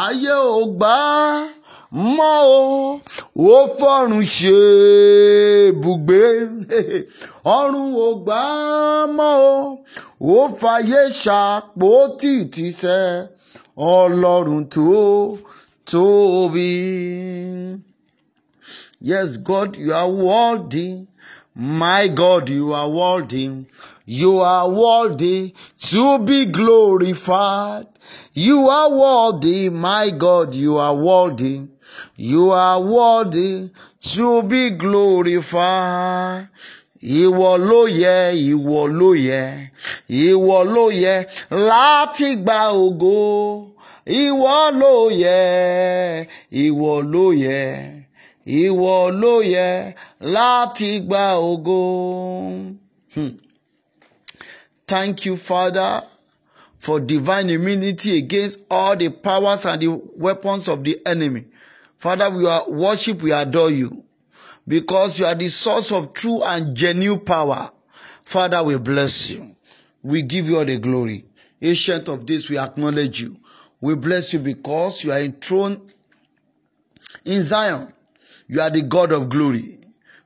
ayé 0.04 0.34
ò 0.58 0.62
gbà 0.78 0.96
mọ́ 2.16 2.36
o 2.58 2.62
ó 3.54 3.58
fọ́run 3.78 4.24
ṣe 4.36 4.58
bùgbé. 5.82 6.22
Ọ̀run 7.58 7.88
ò 8.06 8.08
gbà 8.24 8.40
mọ́ 9.16 9.34
o 9.52 9.56
ó 10.38 10.40
fàyè 10.60 11.02
ṣàpótì 11.22 12.32
tìṣẹ́ 12.54 13.08
ọlọ́run 13.76 14.64
tó 14.74 15.38
tóbi. 15.86 16.70
Yes, 19.00 19.36
God, 19.36 19.76
you 19.76 19.92
are 19.92 20.10
worthy. 20.10 21.06
My 21.54 22.08
God, 22.08 22.48
you 22.48 22.72
are 22.72 22.88
worthy. 22.88 23.66
You 24.06 24.38
are 24.40 24.68
worthy 24.68 25.54
to 25.90 26.18
be 26.18 26.46
glorified. 26.46 27.86
You 28.32 28.68
are 28.68 28.90
worthy, 28.90 29.68
my 29.70 30.10
God, 30.10 30.54
you 30.54 30.78
are 30.78 30.94
worthy. 30.94 31.68
You 32.16 32.50
are 32.50 32.80
worthy 32.80 33.70
to 34.14 34.42
be 34.42 34.70
glorified. 34.70 36.48
Ìwọ 37.04 37.58
ló 37.68 37.80
yẹ, 38.02 38.32
ìwọ 38.50 38.78
ló 38.98 39.08
yẹ, 39.28 39.68
ìwọ 40.08 40.56
ló 40.74 40.84
yẹ 41.02 41.14
láti 41.50 42.28
gba 42.42 42.58
ògo 42.72 43.14
ìwọ 44.06 44.54
ló 44.80 44.92
yẹ 45.22 46.26
ìwọ 46.64 46.90
ló 47.12 47.24
yẹ 47.44 47.60
ìwọ 48.46 48.92
ló 49.20 49.32
yẹ 49.54 49.92
láti 50.20 50.98
gba 51.00 51.24
ògo. 51.50 51.78
Hmm. 53.14 53.30
Thank 54.86 55.24
you, 55.26 55.36
Father, 55.36 56.02
for 56.78 57.00
divine 57.00 57.48
immunity 57.50 58.18
against 58.18 58.60
all 58.70 58.96
the 58.96 59.08
powers 59.10 59.64
and 59.66 59.80
the 59.82 59.88
weapons 60.16 60.68
of 60.68 60.84
the 60.84 61.00
enemy. 61.06 61.44
Father, 61.98 62.28
we 62.30 62.46
are 62.46 62.64
worship, 62.68 63.22
we 63.22 63.32
adore 63.32 63.70
you 63.70 64.03
because 64.66 65.18
you 65.18 65.26
are 65.26 65.34
the 65.34 65.48
source 65.48 65.92
of 65.92 66.12
true 66.12 66.42
and 66.42 66.76
genuine 66.76 67.20
power. 67.20 67.70
Father, 68.22 68.62
we 68.62 68.78
bless 68.78 69.30
you. 69.30 69.54
We 70.02 70.22
give 70.22 70.48
you 70.48 70.58
all 70.58 70.64
the 70.64 70.78
glory. 70.78 71.24
Ancient 71.60 72.08
of 72.08 72.26
this, 72.26 72.48
we 72.48 72.58
acknowledge 72.58 73.22
you. 73.22 73.36
We 73.80 73.96
bless 73.96 74.32
you 74.32 74.38
because 74.38 75.04
you 75.04 75.12
are 75.12 75.18
enthroned 75.18 75.92
in 77.24 77.42
Zion. 77.42 77.92
You 78.48 78.60
are 78.60 78.70
the 78.70 78.82
God 78.82 79.12
of 79.12 79.28
glory. 79.28 79.78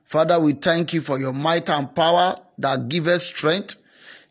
Father, 0.03 0.39
we 0.39 0.53
thank 0.53 0.93
you 0.93 1.01
for 1.01 1.19
your 1.19 1.33
might 1.33 1.69
and 1.69 1.93
power 1.93 2.35
that 2.57 2.89
give 2.89 3.07
us 3.07 3.25
strength. 3.25 3.75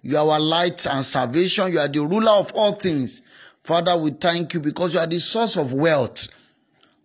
You 0.02 0.16
are 0.16 0.28
our 0.28 0.40
light 0.40 0.86
and 0.86 1.04
salvation. 1.04 1.72
You 1.72 1.78
are 1.80 1.88
the 1.88 2.00
ruler 2.00 2.32
of 2.32 2.52
all 2.54 2.72
things. 2.72 3.22
Father, 3.64 3.96
we 3.96 4.10
thank 4.10 4.54
you 4.54 4.60
because 4.60 4.94
you 4.94 5.00
are 5.00 5.06
the 5.06 5.18
source 5.20 5.56
of 5.56 5.72
wealth 5.72 6.28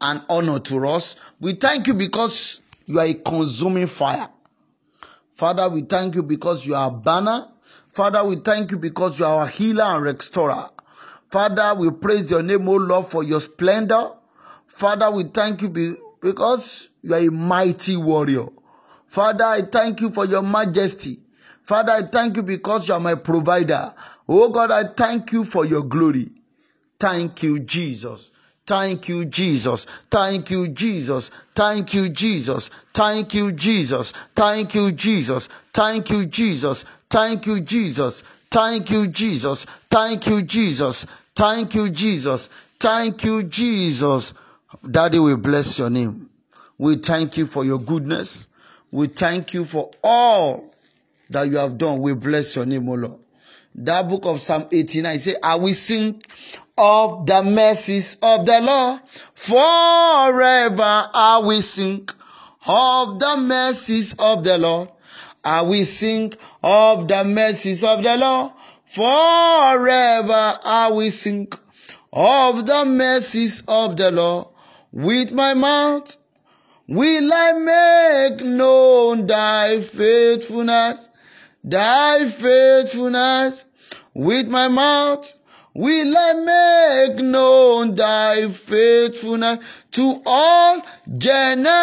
and 0.02 0.22
honor 0.30 0.60
to 0.60 0.88
us. 0.88 1.16
We 1.40 1.54
thank 1.54 1.88
you 1.88 1.94
because 1.94 2.62
you 2.86 3.00
are 3.00 3.06
a 3.06 3.14
consuming 3.14 3.88
fire. 3.88 4.28
Father, 5.34 5.68
we 5.70 5.82
thank 5.82 6.16
you 6.16 6.24
because 6.24 6.66
you 6.66 6.76
are 6.76 6.90
a 6.90 6.94
banner. 6.94 7.48
Father, 7.90 8.24
we 8.24 8.36
thank 8.38 8.72
you 8.72 8.78
because 8.78 9.20
you 9.20 9.26
are 9.26 9.42
our 9.42 9.48
healer 9.48 9.84
and 9.84 10.04
restorer. 10.04 10.70
Father, 11.30 11.74
we 11.80 11.90
praise 11.92 12.30
your 12.30 12.44
name, 12.44 12.68
O 12.70 12.74
Lord, 12.76 13.06
for 13.06 13.24
your 13.24 13.42
splendor. 13.42 14.12
Father, 14.68 15.10
we 15.12 15.24
thank 15.24 15.62
you 15.62 15.70
because 16.22 16.90
you 17.02 17.14
are 17.14 17.20
a 17.20 17.32
mighty 17.32 17.98
warrior. 17.98 18.48
Father, 19.08 19.44
I 19.44 19.62
thank 19.62 20.02
you 20.02 20.10
for 20.10 20.26
your 20.26 20.42
majesty. 20.42 21.20
Father, 21.64 21.92
I 21.92 22.02
thank 22.02 22.36
you 22.38 22.44
because 22.44 22.88
you 22.88 22.94
are 22.94 23.00
my 23.00 23.16
provider. 23.16 23.94
Oh 24.28 24.50
God, 24.50 24.72
I 24.72 24.84
thank 24.86 25.32
you 25.32 25.46
for 25.46 25.66
your 25.66 25.84
glory. 25.84 26.30
Thank 27.00 27.44
you, 27.44 27.60
Jesus. 27.60 28.32
Thank 28.66 29.10
you, 29.10 29.26
Jesus. 29.26 29.86
Thank 30.10 30.50
you, 30.50 30.70
Jesus. 30.70 31.32
Thank 31.54 31.94
you, 31.94 32.10
Jesus. 32.10 32.70
Thank 32.94 33.34
you, 33.34 33.52
Jesus. 33.52 34.14
Thank 34.36 34.74
you, 34.76 34.92
Jesus. 34.92 35.50
Thank 35.74 36.10
you, 36.10 36.26
Jesus. 36.26 36.86
Thank 37.10 37.46
you, 37.46 37.60
Jesus. 37.62 38.24
Thank 38.50 38.90
you, 38.90 39.08
Jesus. 39.08 39.66
Thank 39.90 40.28
you, 40.28 40.42
Jesus. 40.44 41.06
Thank 41.36 41.76
you, 41.76 41.90
Jesus. 41.90 42.50
Thank 42.80 43.24
you, 43.24 43.44
Jesus. 43.44 44.34
Daddy, 44.90 45.20
we 45.20 45.36
bless 45.36 45.80
your 45.80 45.90
name. 45.90 46.30
We 46.78 46.96
thank 46.96 47.38
you 47.38 47.46
for 47.46 47.66
your 47.66 47.80
goodness. 47.80 48.48
We 48.92 49.08
thank 49.08 49.54
you 49.54 49.66
for 49.66 49.92
all 50.04 50.72
that 51.30 51.48
you 51.48 51.58
have 51.58 51.78
done. 51.78 52.00
We 52.00 52.14
bless 52.14 52.56
your 52.56 52.66
name, 52.66 52.88
O 52.90 52.94
Lord. 52.94 53.20
That 53.76 54.08
book 54.08 54.26
of 54.26 54.40
Psalm 54.40 54.68
89 54.72 55.20
say, 55.20 55.36
I 55.42 55.56
will 55.56 55.74
sing 55.74 56.22
of 56.78 57.26
the 57.26 57.44
mercies 57.44 58.18
of 58.22 58.46
the 58.46 58.62
Lord. 58.62 59.02
Forever 59.34 61.10
I 61.14 61.42
will 61.44 61.62
sing 61.62 62.08
of 62.68 63.20
the 63.20 63.36
mercies 63.38 64.14
of 64.20 64.44
the 64.44 64.58
Lord. 64.58 64.90
I 65.44 65.62
will 65.64 65.84
sing 65.86 66.34
of 66.64 67.08
the 67.08 67.24
mercies 67.24 67.84
of 67.84 68.04
the 68.04 68.16
Lord. 68.16 68.54
Forever 68.86 70.60
I 70.64 70.90
will 70.92 71.12
sing 71.12 71.52
of 72.12 72.66
the 72.66 72.86
mercies 72.86 73.64
of 73.68 73.98
the 73.98 74.12
Lord. 74.12 74.48
With 74.92 75.32
my 75.32 75.56
mouth 75.56 76.16
will 76.88 77.34
I 77.34 78.30
make 78.30 78.46
known 78.46 79.26
thy 79.26 79.82
faithfulness, 79.82 81.10
thy 81.64 82.28
faithfulness. 82.28 83.66
with 84.14 84.48
my 84.48 84.68
mouth 84.68 85.34
will 85.74 86.14
I 86.16 87.08
make 87.10 87.24
known 87.26 87.96
thy 87.96 88.48
faithfulness 88.50 89.66
to 89.92 90.22
all 90.26 90.82
generations. 91.18 91.80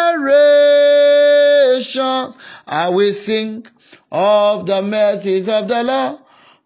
I 2.67 2.89
will 2.89 3.11
sing 3.13 3.65
of 4.11 4.65
the 4.65 4.81
mercies 4.81 5.49
of 5.49 5.67
the 5.67 5.83
Lord 5.83 6.19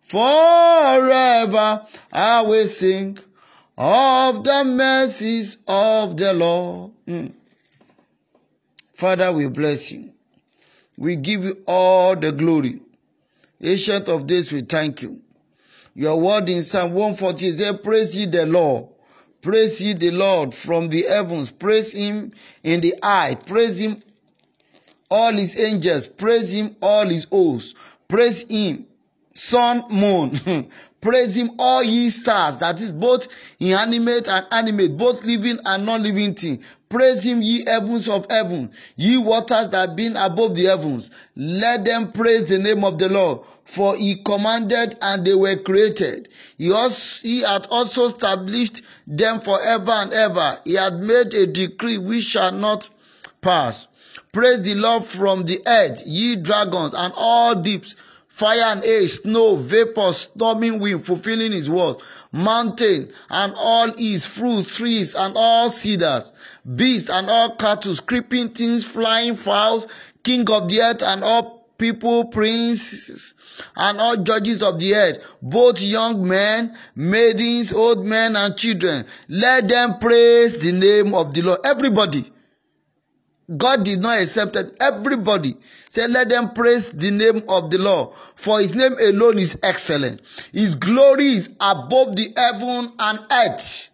forever. 0.04 1.86
I 2.12 2.42
will 2.44 2.68
sing 2.68 3.18
of 3.78 4.44
the 4.44 4.64
mercies 4.64 5.58
of 5.68 6.18
the 6.18 6.34
Lord. 6.34 6.92
Mm. 7.08 7.34
Father, 8.94 9.32
we 9.32 9.48
bless 9.50 9.92
you. 9.92 10.12
We 10.98 11.16
give 11.18 11.44
you 11.44 11.58
all 11.68 12.16
the 12.16 12.32
glory. 12.32 12.80
Ancient 13.66 14.08
of 14.10 14.28
days, 14.28 14.52
we 14.52 14.62
thank 14.62 15.02
you. 15.02 15.20
Your 15.96 16.20
word 16.20 16.50
in 16.50 16.62
Psalm 16.62 16.92
140 16.92 17.52
says, 17.52 17.80
Praise 17.82 18.16
ye 18.16 18.28
the 18.28 18.46
Lord. 18.46 18.90
Praise 19.42 19.84
ye 19.84 19.94
the 19.94 20.12
Lord 20.12 20.54
from 20.54 20.90
the 20.90 21.04
heavens. 21.04 21.52
Praise 21.52 21.94
him 21.94 22.32
in 22.64 22.82
the 22.82 22.94
eye. 23.02 23.36
Praise 23.46 23.80
him, 23.80 24.00
all 25.10 25.32
his 25.32 25.60
angels. 25.60 26.08
Praise 26.08 26.54
him, 26.54 26.76
all 26.82 27.08
his 27.08 27.26
hosts. 27.26 27.74
Praise 28.08 28.44
him, 28.50 28.86
sun, 29.34 29.84
moon. 29.90 30.70
Praise 31.02 31.38
him, 31.38 31.52
all 31.60 31.84
ye 31.84 32.10
stars. 32.10 32.58
That 32.58 32.82
is 32.82 32.92
both 32.92 33.28
inanimate 33.60 34.28
and 34.28 34.46
animate, 34.52 34.98
both 34.98 35.24
living 35.26 35.60
and 35.66 35.86
non-living 35.86 36.34
thing. 36.34 36.64
Praise 36.90 37.24
him, 37.24 37.42
ye 37.42 37.66
heavens 37.66 38.08
of 38.08 38.30
heaven, 38.30 38.72
ye 38.96 39.18
waters 39.18 39.70
that 39.70 39.96
been 39.96 40.16
above 40.16 40.56
the 40.56 40.66
heavens. 40.66 41.12
Let 41.36 41.84
them 41.84 42.12
praise 42.12 42.46
the 42.46 42.60
name 42.60 42.84
of 42.84 42.98
the 42.98 43.10
Lord 43.10 43.42
for 43.66 43.98
he 43.98 44.16
commanded 44.16 44.98
and 45.02 45.26
they 45.26 45.34
were 45.34 45.58
created. 45.58 46.30
He, 46.58 46.72
also, 46.72 47.28
he 47.28 47.42
had 47.42 47.68
also 47.70 48.06
established 48.06 48.84
them 49.08 49.40
forever 49.40 49.92
and 49.92 50.14
ever. 50.14 50.58
He 50.64 50.76
had 50.76 51.00
made 51.02 51.34
a 51.34 51.48
decree 51.48 51.98
which 51.98 52.24
shall 52.24 52.52
not 52.52 52.90
pass. 53.42 53.88
Praise 54.32 54.64
the 54.64 54.76
Lord 54.76 55.04
from 55.04 55.44
the 55.46 55.62
earth, 55.66 56.04
ye 56.06 56.36
dragons 56.36 56.94
and 56.94 57.12
all 57.18 57.56
deeps, 57.56 57.96
fire 58.28 58.64
and 58.66 58.84
air, 58.84 59.08
snow, 59.08 59.56
vapor, 59.56 60.14
storming 60.14 60.80
wind, 60.80 61.04
fulfilling 61.06 61.52
his 61.52 61.70
word, 61.70 61.96
mountain 62.36 63.10
and 63.30 63.54
all 63.56 63.92
his 63.98 64.26
fruits, 64.26 64.76
trees 64.78 65.16
and 65.16 65.34
all 65.38 65.70
cedars, 65.70 66.34
beasts 66.76 67.10
and 67.10 67.30
all 67.30 67.56
cattle, 67.56 67.96
creeping 68.06 68.50
things, 68.50 68.84
flying 68.84 69.36
fowls, 69.36 69.88
king 70.24 70.50
of 70.52 70.70
the 70.70 70.82
earth 70.82 71.02
and 71.02 71.24
all 71.24 71.68
people, 71.78 72.26
princes, 72.26 73.36
and 73.76 74.00
all 74.00 74.18
judges 74.18 74.62
of 74.62 74.80
the 74.80 74.96
earth, 74.96 75.36
both 75.42 75.82
young 75.82 76.28
men, 76.28 76.76
maidens, 76.96 77.74
old 77.74 78.06
men, 78.06 78.36
and 78.36 78.58
children. 78.58 79.06
Let 79.30 79.68
them 79.68 79.98
praise 80.00 80.58
the 80.58 80.72
name 80.72 81.14
of 81.14 81.34
the 81.34 81.42
Lord. 81.42 81.60
Everybody. 81.66 82.32
God 83.56 83.86
did 83.86 84.02
not 84.02 84.20
accept 84.20 84.56
it. 84.56 84.76
Everybody 84.82 85.56
said, 85.96 86.12
Let 86.12 86.30
them 86.30 86.54
praise 86.54 86.92
the 86.92 87.12
name 87.12 87.44
of 87.48 87.70
the 87.70 87.78
Lord, 87.78 88.14
for 88.36 88.60
his 88.60 88.76
name 88.76 88.96
alone 89.00 89.40
is 89.40 89.58
excellent. 89.64 90.22
His 90.54 90.76
glory 90.76 91.28
is 91.34 91.50
above 91.60 92.16
the 92.16 92.34
heaven 92.36 92.92
and 93.00 93.20
earth. 93.32 93.90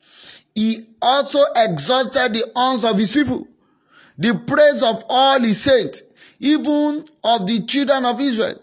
He 0.54 0.88
also 1.02 1.40
exalted 1.56 2.34
the 2.34 2.52
arms 2.56 2.84
of 2.84 2.98
his 2.98 3.14
people, 3.14 3.48
the 4.18 4.36
praise 4.46 4.84
of 4.84 5.04
all 5.10 5.40
his 5.40 5.62
saints 5.62 6.04
even 6.42 7.06
of 7.24 7.46
the 7.46 7.64
children 7.68 8.04
of 8.04 8.20
Israel. 8.20 8.60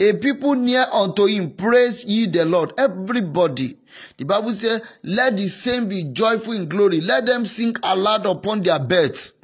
A 0.00 0.14
people 0.14 0.54
near 0.54 0.84
unto 0.92 1.26
him, 1.26 1.50
praise 1.52 2.04
ye 2.04 2.26
the 2.26 2.44
Lord. 2.44 2.72
Everybody. 2.78 3.76
The 4.16 4.24
Bible 4.24 4.52
says, 4.52 4.82
let 5.02 5.36
the 5.36 5.48
saints 5.48 5.86
be 5.86 6.04
joyful 6.04 6.52
in 6.52 6.68
glory. 6.68 7.00
Let 7.00 7.26
them 7.26 7.46
sing 7.46 7.76
aloud 7.82 8.26
upon 8.26 8.62
their 8.62 8.78
beds. 8.78 9.34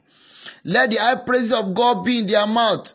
Let 0.65 0.91
the 0.91 0.97
high 0.97 1.17
praise 1.17 1.53
of 1.53 1.75
God 1.75 2.05
be 2.05 2.19
in 2.19 2.27
their 2.27 2.47
mouth 2.47 2.93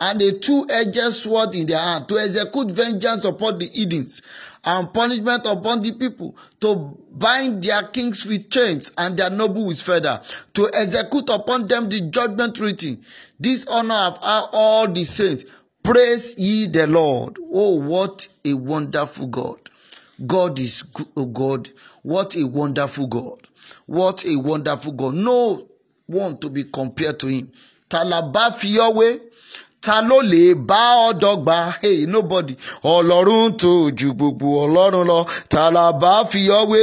and 0.00 0.20
a 0.22 0.38
two-edged 0.38 1.12
sword 1.12 1.54
in 1.54 1.66
their 1.66 1.78
hand 1.78 2.08
to 2.08 2.18
execute 2.18 2.70
vengeance 2.70 3.24
upon 3.24 3.58
the 3.58 3.68
Edens 3.80 4.22
and 4.64 4.92
punishment 4.92 5.46
upon 5.46 5.82
the 5.82 5.92
people, 5.92 6.36
to 6.60 6.96
bind 7.12 7.62
their 7.62 7.82
kings 7.84 8.24
with 8.26 8.50
chains 8.50 8.92
and 8.98 9.16
their 9.16 9.30
noble 9.30 9.66
with 9.66 9.80
feather, 9.80 10.20
to 10.54 10.68
execute 10.74 11.28
upon 11.30 11.66
them 11.66 11.88
the 11.88 12.00
judgment 12.10 12.58
written. 12.60 13.02
This 13.38 13.66
honor 13.66 13.94
of 13.94 14.18
all 14.22 14.88
the 14.88 15.04
saints. 15.04 15.44
Praise 15.82 16.38
ye 16.38 16.66
the 16.66 16.86
Lord. 16.86 17.38
Oh, 17.52 17.80
what 17.80 18.28
a 18.44 18.52
wonderful 18.52 19.28
God. 19.28 19.58
God 20.26 20.58
is 20.60 20.84
oh 21.16 21.24
God. 21.24 21.70
What 22.02 22.36
a 22.36 22.44
wonderful 22.46 23.06
God. 23.06 23.48
What 23.86 24.26
a 24.26 24.36
wonderful 24.38 24.92
God. 24.92 25.14
No 25.14 25.66
one 26.06 26.36
to 26.38 26.50
be 26.50 26.64
compared 26.64 27.18
to 27.20 27.28
him. 27.28 27.50
Talaba 27.88 28.54
fi 28.54 28.68
Yahweh 28.68 29.18
ta 29.84 29.96
ló 30.08 30.18
lè 30.32 30.42
bá 30.68 30.80
ọ 31.06 31.12
dọ́gba? 31.22 31.56
Hey 31.82 31.98
nobody. 32.12 32.54
Ọlọ́run 32.94 33.46
tó 33.60 33.72
ju 33.98 34.08
gbogbo 34.18 34.46
ọlọ́run 34.64 35.04
lọ. 35.10 35.18
Ta 35.52 35.62
fi 36.30 36.40
ọ 36.48 36.60
wé? 36.70 36.82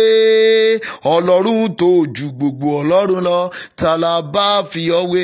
Ọlọ́run 1.14 1.62
tó 1.80 1.90
ju 2.16 2.28
gbogbo 2.38 2.68
ọlọ́run 2.82 3.22
lọ. 3.30 3.40
Ta 3.80 3.92
fi 4.72 4.82
ọ 4.90 5.02
wé? 5.12 5.24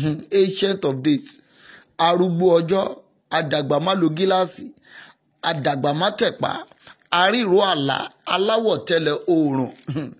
Hmm, 0.00 0.16
ancient 0.40 0.82
of 0.88 0.96
days. 1.06 1.26
Arúgbó 2.06 2.46
ọjọ́. 2.60 2.84
Àdàgbà 3.38 3.76
má 3.86 3.92
lo 4.00 4.06
gíláàsì. 4.16 4.64
Àdàgbà 5.50 5.90
má 6.00 6.08
tẹ̀pá. 6.18 6.52
Àríro 7.20 7.58
àlá 7.72 7.98
aláwọ̀ 8.34 8.76
tẹ́lẹ̀ 8.88 9.16
oòrùn. 9.34 9.70
Hmm, 9.92 10.10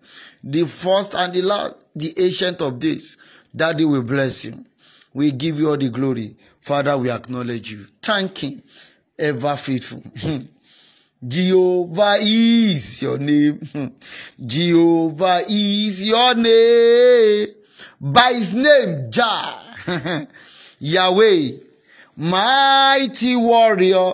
the 0.52 0.62
first 0.80 1.12
and 1.20 1.30
the 1.34 1.42
last 1.50 1.74
the 2.00 2.08
ancient 2.24 2.58
of 2.66 2.72
days. 2.84 3.06
Daddy 3.58 3.84
will 3.84 4.02
bless 4.12 4.36
you 4.46 4.54
we 5.14 5.30
give 5.32 5.58
you 5.58 5.68
all 5.70 5.76
the 5.76 5.88
glory 5.88 6.36
Father, 6.62 6.96
we 6.96 7.10
acknowledge 7.10 7.72
you. 7.72 7.86
Thank 8.00 8.38
Him, 8.38 8.62
ever 9.18 9.56
faithful. 9.56 10.02
Jehovah 11.26 12.16
is 12.20 13.02
your 13.02 13.18
name. 13.18 13.60
Jehovah 14.44 15.42
is 15.48 16.02
your 16.02 16.34
name. 16.34 17.48
By 18.00 18.32
his 18.32 18.54
name, 18.54 19.10
Jah. 19.10 19.60
Yahweh. 20.80 21.50
Mighty 22.16 23.36
warrior. 23.36 24.12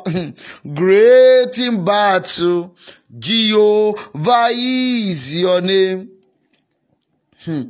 Great 0.74 1.58
in 1.58 1.84
battle. 1.84 2.74
Jehovah 3.18 4.48
is 4.52 5.38
your 5.38 5.60
name. 5.62 6.10
Hmm. 7.44 7.62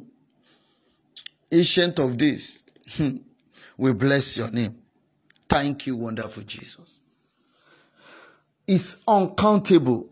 Ancient 1.53 1.99
of 2.01 2.17
days. 2.17 2.63
Hmm. 2.91 3.19
We 3.79 3.93
bless 3.93 4.37
your 4.37 4.51
name. 4.51 4.77
Thank 5.49 5.87
you, 5.87 5.97
wonderful 5.97 6.43
Jesus. 6.43 7.01
It's 8.67 9.03
uncountable. 9.09 10.11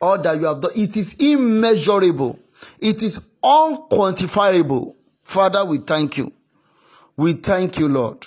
All 0.00 0.18
that 0.22 0.38
you 0.40 0.46
have 0.46 0.60
done, 0.60 0.70
it 0.74 0.96
is 0.96 1.14
immeasurable. 1.18 2.38
It 2.80 3.02
is 3.02 3.18
unquantifiable. 3.42 4.94
Father, 5.24 5.64
we 5.64 5.78
thank 5.78 6.16
you. 6.16 6.32
We 7.16 7.34
thank 7.34 7.78
you, 7.78 7.88
Lord. 7.88 8.26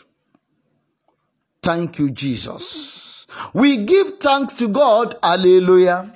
Thank 1.63 1.97
you, 1.97 2.11
Jesus. 2.11 3.25
We 3.53 3.77
give 3.85 4.19
thanks 4.19 4.53
to 4.55 4.67
God. 4.67 5.15
Hallelujah. 5.23 6.13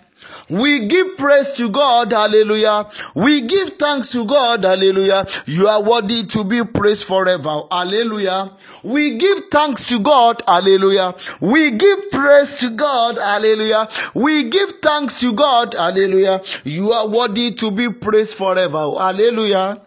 We 0.50 0.88
give 0.88 1.18
praise 1.18 1.52
to 1.58 1.70
God, 1.70 2.12
hallelujah. 2.12 2.88
We 3.14 3.42
give 3.42 3.70
thanks 3.72 4.12
to 4.14 4.26
God, 4.26 4.64
hallelujah. 4.64 5.26
You 5.46 5.68
are 5.68 5.82
worthy 5.84 6.24
to 6.24 6.44
be 6.44 6.64
praised 6.64 7.06
forever, 7.06 7.62
hallelujah. 7.72 8.52
We 8.84 9.18
give 9.18 9.50
thanks 9.52 9.86
to 9.90 10.00
God, 10.00 10.42
hallelujah. 10.48 11.14
We 11.40 11.72
give 11.72 12.12
praise 12.12 12.56
to 12.56 12.70
God, 12.72 13.18
hallelujah. 13.18 13.88
We 14.16 14.50
give 14.50 14.80
thanks 14.82 15.20
to 15.20 15.34
God, 15.34 15.76
hallelujah. 15.76 16.42
You 16.64 16.92
are 16.92 17.08
worthy 17.08 17.52
to 17.56 17.72
be 17.72 17.90
praised 17.90 18.34
forever, 18.36 18.92
hallelujah. 18.98 19.82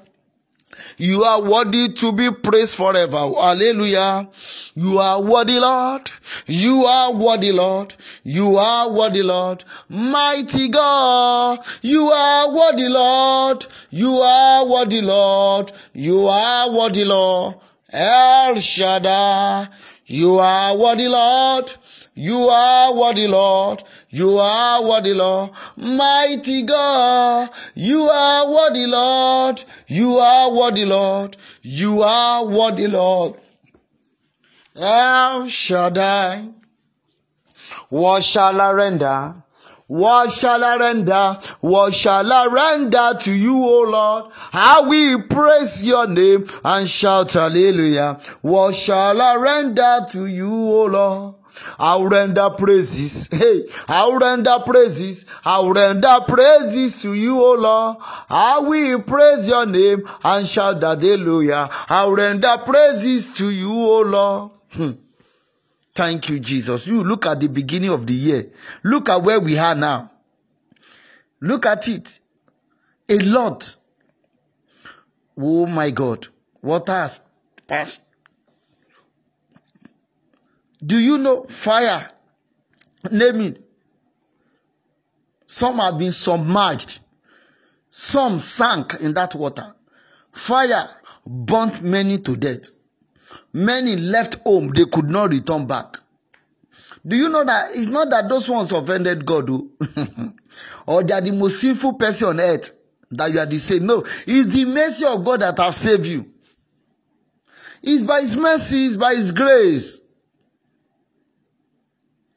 You 0.99 1.25
are 1.25 1.43
worthy 1.43 1.89
to 1.93 2.13
be 2.13 2.31
praised 2.31 2.77
forever. 2.77 3.17
Hallelujah. 3.17 4.29
You 4.75 4.99
are 4.99 5.23
worthy, 5.23 5.59
Lord. 5.59 6.11
You 6.47 6.85
are 6.85 7.15
worthy, 7.15 7.53
Lord. 7.53 7.95
You 8.25 8.57
are 8.57 8.93
worthy, 8.93 9.23
Lord. 9.23 9.65
Mighty 9.89 10.69
God. 10.69 11.59
You 11.83 12.05
are 12.05 12.55
worthy, 12.55 12.89
Lord. 12.89 13.67
You 13.91 14.11
are 14.11 14.67
worthy, 14.71 15.01
Lord. 15.01 15.73
You 15.93 16.27
are 16.27 16.77
worthy, 16.77 17.05
Lord. 17.05 17.57
El 17.93 18.57
Shaddai. 18.57 19.69
You 20.07 20.39
are 20.39 20.77
worthy, 20.77 21.09
Lord. 21.09 21.73
You 22.15 22.37
are 22.37 22.95
worthy, 22.95 23.27
Lord. 23.27 23.83
You 24.11 24.37
are 24.37 24.89
worthy, 24.89 25.15
Lord. 25.15 25.51
Mighty 25.77 26.63
God. 26.63 27.49
You 27.75 28.03
are 28.03 28.53
worthy, 28.55 28.87
Lord. 28.87 29.65
You 29.87 30.17
are 30.17 30.55
worthy, 30.55 30.85
Lord. 30.85 31.37
You 31.63 32.03
are 32.03 32.47
worthy, 32.47 32.87
Lord. 32.87 33.35
El 34.77 35.49
Shaddai. 35.49 36.49
What 37.89 38.23
shall 38.25 38.61
I 38.61 38.73
render? 38.73 39.42
What 39.93 40.33
shall 40.33 40.65
I 40.65 40.77
render? 40.77 41.39
What 41.61 41.93
shall 41.93 42.33
I 42.33 42.47
render 42.47 43.13
to 43.25 43.31
you, 43.31 43.55
O 43.63 43.83
Lord? 43.91 44.33
I 44.55 44.81
will 44.87 45.23
praise 45.25 45.83
your 45.83 46.09
name 46.09 46.47
and 46.65 46.89
shout 46.89 47.35
hallelujah. 47.35 48.19
What 48.41 48.75
shall 48.75 49.21
I 49.21 49.35
render 49.37 49.99
to 50.13 50.25
you, 50.25 50.51
O 50.51 50.87
Lord? 50.87 51.35
I'll 51.79 52.09
render 52.09 52.49
praises. 52.57 53.29
Hey, 53.31 53.65
I'll 53.87 54.19
render 54.19 54.57
praises. 54.65 55.27
I'll 55.45 55.71
render 55.71 56.21
praises 56.27 57.03
to 57.03 57.13
you, 57.13 57.39
O 57.39 57.53
Lord. 57.53 57.99
I 58.31 58.61
will 58.61 59.03
praise 59.03 59.47
your 59.47 59.67
name 59.67 60.09
and 60.25 60.47
shout 60.47 60.81
hallelujah. 60.81 61.69
I'll 61.91 62.13
render 62.13 62.57
praises 62.65 63.37
to 63.37 63.51
you, 63.51 63.71
O 63.71 64.01
Lord. 64.01 64.53
Hmm. 64.71 65.02
Thank 65.95 66.31
you, 66.31 66.41
Jesus. 66.41 66.87
You 66.87 67.05
look 67.05 67.27
at 67.27 67.41
the 67.41 67.49
beginning 67.49 67.91
of 67.91 68.07
the 68.07 68.15
year. 68.15 68.51
Look 68.83 69.09
at 69.09 69.23
where 69.23 69.41
we 69.41 69.59
are 69.59 69.75
now. 69.75 70.11
Look 71.41 71.67
at 71.67 71.87
it. 71.89 72.21
A 73.09 73.19
lot. 73.19 73.77
Oh 75.37 75.67
my 75.67 75.91
God. 75.91 76.29
What 76.61 76.87
has 76.89 77.21
passed? 77.67 78.03
Do 80.85 80.99
you 80.99 81.19
know 81.19 81.45
fire? 81.45 82.11
Name 83.11 83.41
it. 83.41 83.69
Some 85.47 85.79
have 85.79 85.99
been 85.99 86.13
submerged. 86.13 87.01
Some 87.91 88.39
sank 88.41 88.95
in 89.01 89.13
that 89.15 89.35
water. 89.35 89.75
Fire 90.31 90.89
burnt 91.27 91.83
many 91.83 92.19
to 92.19 92.37
death. 92.37 92.71
Many 93.53 93.97
left 93.97 94.41
home, 94.45 94.69
they 94.69 94.85
could 94.87 95.09
not 95.09 95.31
return 95.31 95.67
back. 95.67 95.97
Do 97.07 97.17
you 97.17 97.29
know 97.29 97.45
that 97.45 97.71
it's 97.71 97.89
not 97.89 98.11
that 98.11 98.29
those 98.29 98.49
ones 98.49 98.73
offended 98.73 99.27
God 99.27 99.51
oh? 99.51 99.69
or 100.87 101.03
they 101.03 101.13
are 101.15 101.21
the 101.21 101.33
most 101.33 101.61
sinful 101.61 101.95
person 101.95 102.29
on 102.29 102.41
earth 102.41 102.73
that 103.11 103.31
you 103.33 103.39
are 103.41 103.47
the 103.47 103.59
same? 103.59 103.87
No, 103.87 104.01
it's 104.27 104.55
the 104.55 104.65
mercy 104.65 105.05
of 105.05 105.25
God 105.25 105.41
that 105.41 105.59
has 105.59 105.77
saved 105.77 106.07
you. 106.07 106.31
It's 107.83 108.05
by 108.05 108.21
His 108.21 108.37
mercy, 108.37 108.87
it's 108.87 108.97
by 108.97 109.15
His 109.15 109.33
grace. 109.33 110.01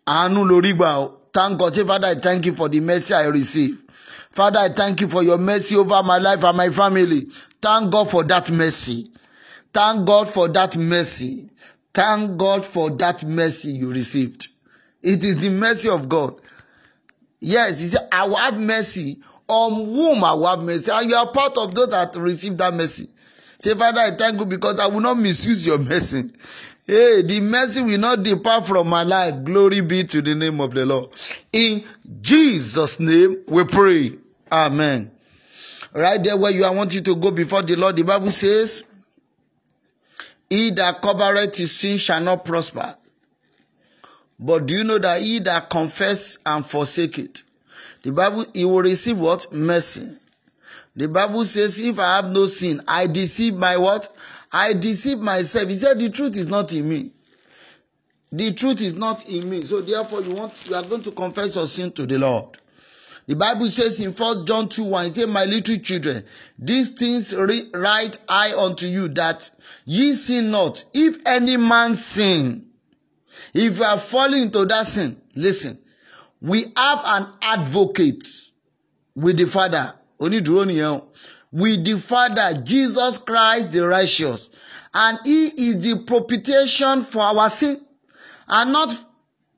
Àánú 0.08 0.44
lórí 0.46 0.74
gbà 0.74 0.98
oh. 0.98 1.22
Thank 1.36 1.60
God. 1.60 1.76
Father, 1.76 2.08
I 2.08 2.16
thank 2.16 2.46
you 2.46 2.54
for 2.54 2.70
the 2.70 2.80
mercy 2.80 3.14
I 3.14 3.26
receive. 3.26 3.78
Father, 4.32 4.60
I 4.60 4.70
thank 4.70 5.02
you 5.02 5.10
for 5.10 5.22
your 5.22 5.38
mercy 5.38 5.76
over 5.76 6.02
my 6.02 6.18
life 6.18 6.42
and 6.46 6.56
my 6.58 6.70
family. 6.70 7.28
Thank 7.62 7.92
God 7.92 8.10
for 8.10 8.24
that 8.24 8.50
mercy. 8.50 9.10
Thank 9.76 10.08
God 10.08 10.30
for 10.30 10.48
that 10.48 10.78
mercy. 10.78 11.50
Thank 11.94 12.38
God 12.38 12.66
for 12.66 12.90
that 12.92 13.26
mercy 13.26 13.72
you 13.72 13.92
received. 13.92 14.48
It 15.02 15.22
is 15.22 15.42
the 15.42 15.50
mercy 15.50 15.90
of 15.90 16.08
God. 16.08 16.40
Yes, 17.42 17.82
he 17.82 17.88
said, 17.88 18.08
I 18.10 18.26
will 18.26 18.38
have 18.38 18.58
mercy 18.58 19.20
on 19.50 19.74
whom 19.74 20.24
I 20.24 20.32
will 20.32 20.48
have 20.48 20.64
mercy. 20.64 20.90
And 20.94 21.10
you 21.10 21.16
are 21.18 21.30
part 21.30 21.58
of 21.58 21.76
those 21.76 21.90
that 21.90 22.16
receive 22.16 22.58
that 22.60 22.74
mercy. 22.74 23.10
Say, 23.60 23.74
Father, 23.74 24.00
I 24.00 24.12
thank 24.12 24.40
you 24.40 24.46
because 24.46 24.80
I 24.80 24.88
will 24.88 25.02
not 25.02 25.16
misuse 25.16 25.68
your 25.68 25.78
mercy. 25.78 26.32
Hey, 26.88 27.24
the 27.24 27.42
mercy 27.42 27.82
will 27.82 28.00
not 28.00 28.24
depart 28.24 28.66
from 28.66 28.88
my 28.88 29.04
life. 29.04 29.44
Glory 29.44 29.82
be 29.82 30.04
to 30.06 30.22
the 30.22 30.36
name 30.36 30.62
of 30.62 30.74
the 30.74 30.86
Lord. 30.86 31.10
In 31.52 31.84
Jesus' 32.22 32.98
name 33.02 33.44
we 33.46 33.66
pray. 33.66 34.14
Amen. 34.50 35.12
Right 35.94 36.24
there 36.24 36.38
where 36.38 36.52
you 36.52 36.64
I 36.64 36.70
want 36.70 36.94
you 36.94 37.02
to 37.02 37.16
go 37.18 37.32
before 37.32 37.62
the 37.62 37.76
Lord. 37.76 37.98
The 37.98 38.04
Bible 38.04 38.32
says, 38.32 38.82
He 40.50 40.72
that 40.72 41.02
covereth 41.02 41.58
his 41.58 41.76
sin 41.76 41.98
shall 41.98 42.22
not 42.22 42.46
prosper. 42.46 42.96
But 44.40 44.66
do 44.66 44.76
you 44.76 44.84
know 44.84 45.00
that 45.00 45.22
he 45.22 45.40
that 45.40 45.70
confess 45.70 46.38
and 46.46 46.66
forsake 46.66 47.18
it, 47.20 47.44
the 48.04 48.12
Bible, 48.12 48.46
he 48.54 48.66
will 48.66 48.82
receive 48.82 49.18
what? 49.18 49.52
Mercy. 49.52 50.18
The 50.96 51.08
Bible 51.08 51.44
says, 51.44 51.80
if 51.80 52.00
I 52.00 52.18
have 52.18 52.32
no 52.32 52.46
sin, 52.46 52.82
I 52.88 53.08
deceive 53.08 53.56
my 53.56 53.78
what? 53.78 54.08
I 54.52 54.74
deceive 54.74 55.20
myself. 55.20 55.68
He 55.68 55.76
said, 55.76 56.00
the 56.00 56.10
truth 56.10 56.38
is 56.38 56.48
not 56.48 56.74
in 56.74 56.88
me. 56.88 57.12
The 58.32 58.54
truth 58.54 58.82
is 58.82 58.94
not 58.94 59.28
in 59.28 59.50
me. 59.50 59.62
So 59.64 59.82
therefore, 59.82 60.22
you 60.22 60.34
want 60.36 60.68
you 60.68 60.76
are 60.76 60.84
going 60.84 61.04
to 61.04 61.12
confess 61.12 61.56
your 61.56 61.68
sin 61.68 61.92
to 61.94 62.06
the 62.06 62.20
Lord. 62.20 62.58
The 63.28 63.36
Bible 63.36 63.68
says 63.68 64.00
in 64.00 64.12
1 64.12 64.46
John 64.46 64.70
2 64.70 64.84
1, 64.84 65.06
it 65.18 65.30
My 65.30 65.46
little 65.46 65.78
children, 65.78 66.24
these 66.60 66.92
things 66.92 67.34
write 67.36 68.18
I 68.30 68.54
unto 68.56 68.86
you, 68.88 69.08
that 69.10 69.50
ye 69.86 70.14
sin 70.14 70.52
not. 70.52 70.86
If 70.94 71.18
any 71.26 71.58
man 71.58 71.96
sin, 71.96 72.68
if 73.54 73.78
you 73.78 73.84
are 73.84 73.98
falling 73.98 74.44
into 74.44 74.66
that 74.66 74.86
sin, 74.86 75.20
listen, 75.36 75.80
we 76.40 76.66
have 76.78 77.02
an 77.06 77.28
advocate 77.42 78.24
with 79.16 79.38
the 79.38 79.46
Father. 79.48 79.94
Onídùúró 80.20 80.66
nìyẹn 80.66 81.02
With 81.52 81.86
the 81.86 81.98
Father, 81.98 82.62
Jesus 82.64 83.18
Christ 83.18 83.72
the 83.72 83.88
righteous. 83.88 84.50
And 84.94 85.18
he 85.26 85.46
is 85.48 85.82
the 85.82 86.04
propitiation 86.06 87.02
for 87.02 87.22
our 87.22 87.50
sin. 87.50 87.82
And 88.48 88.72
not 88.72 88.94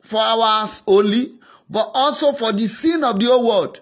for 0.02 0.20
ours 0.22 0.84
only, 0.88 1.38
but 1.70 1.92
also 1.94 2.32
for 2.34 2.52
the 2.54 2.68
sin 2.68 3.04
of 3.04 3.20
the 3.20 3.26
whole 3.26 3.48
world. 3.48 3.82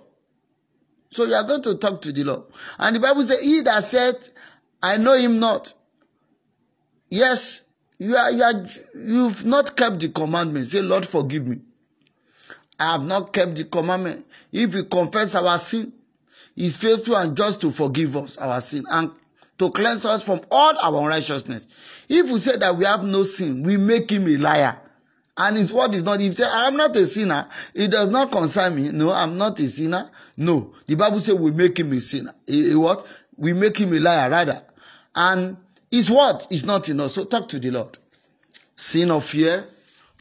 So 1.09 1.25
you 1.25 1.33
are 1.33 1.43
going 1.43 1.61
to 1.63 1.75
talk 1.75 2.01
to 2.03 2.11
the 2.11 2.23
Lord. 2.23 2.43
And 2.79 2.95
the 2.95 2.99
Bible 2.99 3.21
says, 3.21 3.41
He 3.41 3.61
that 3.61 3.83
said, 3.83 4.15
I 4.81 4.97
know 4.97 5.15
him 5.17 5.39
not. 5.39 5.73
Yes, 7.09 7.63
you 7.97 8.15
are, 8.15 8.31
you 8.31 8.43
are, 8.43 8.65
you've 8.95 9.45
not 9.45 9.75
kept 9.75 9.99
the 9.99 10.09
commandment. 10.09 10.67
Say, 10.67 10.81
Lord, 10.81 11.05
forgive 11.05 11.47
me. 11.47 11.59
I 12.79 12.93
have 12.93 13.05
not 13.05 13.31
kept 13.31 13.55
the 13.55 13.63
commandment. 13.63 14.25
If 14.51 14.75
we 14.75 14.83
confess 14.83 15.35
our 15.35 15.57
sin, 15.59 15.93
He 16.55 16.67
is 16.67 16.75
faithful 16.77 17.15
and 17.15 17.37
just 17.37 17.61
to 17.61 17.71
forgive 17.71 18.17
us 18.17 18.37
our 18.37 18.59
sin 18.59 18.83
and 18.89 19.11
to 19.57 19.71
cleanse 19.71 20.05
us 20.05 20.21
from 20.23 20.41
all 20.51 20.77
our 20.79 21.01
unrighteousness. 21.03 21.67
If 22.09 22.29
we 22.29 22.39
say 22.39 22.57
that 22.57 22.75
we 22.75 22.83
have 22.85 23.03
no 23.03 23.23
sin, 23.23 23.63
we 23.63 23.77
make 23.77 24.11
him 24.11 24.27
a 24.27 24.37
liar 24.37 24.81
and 25.37 25.57
his 25.57 25.73
word 25.73 25.93
is 25.93 26.03
not 26.03 26.21
if 26.21 26.35
say 26.35 26.45
i 26.45 26.67
am 26.67 26.77
not 26.77 26.95
a 26.95 27.05
sinner 27.05 27.47
it 27.73 27.91
does 27.91 28.07
not 28.09 28.31
concern 28.31 28.75
me. 28.75 28.89
No 28.91 29.11
i'm 29.11 29.37
not 29.37 29.59
a 29.59 29.67
sinner. 29.67 30.09
No. 30.37 30.73
The 30.87 30.95
bible 30.95 31.19
say 31.19 31.33
we 31.33 31.51
make 31.51 31.77
him 31.79 31.91
a 31.91 31.99
sinner. 31.99 32.33
A, 32.47 32.71
a 32.71 32.75
what? 32.79 33.05
We 33.37 33.53
make 33.53 33.77
him 33.77 33.93
a 33.93 33.99
liar 33.99 34.29
rather. 34.29 34.63
And 35.13 35.57
his 35.91 36.09
word 36.09 36.39
is 36.49 36.65
not 36.65 36.87
enough. 36.89 37.11
So 37.11 37.25
talk 37.25 37.49
to 37.49 37.59
the 37.59 37.71
lord. 37.71 37.97
Sin 38.75 39.11
of 39.11 39.25
fear 39.25 39.65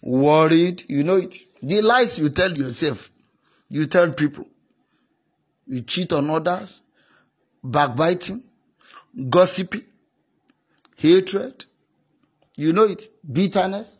worried 0.02 0.84
you 0.88 1.04
know 1.04 1.16
it. 1.16 1.36
The 1.62 1.80
lies 1.80 2.18
you 2.18 2.28
tell 2.30 2.52
yourself 2.52 3.10
you 3.68 3.86
tell 3.86 4.10
people. 4.12 4.46
You 5.66 5.80
cheat 5.80 6.12
on 6.12 6.28
others 6.28 6.82
backbiting 7.62 8.42
gossiping 9.30 9.84
hatred 10.96 11.64
you 12.56 12.72
know 12.72 12.84
it. 12.84 13.02
Bitterness 13.30 13.98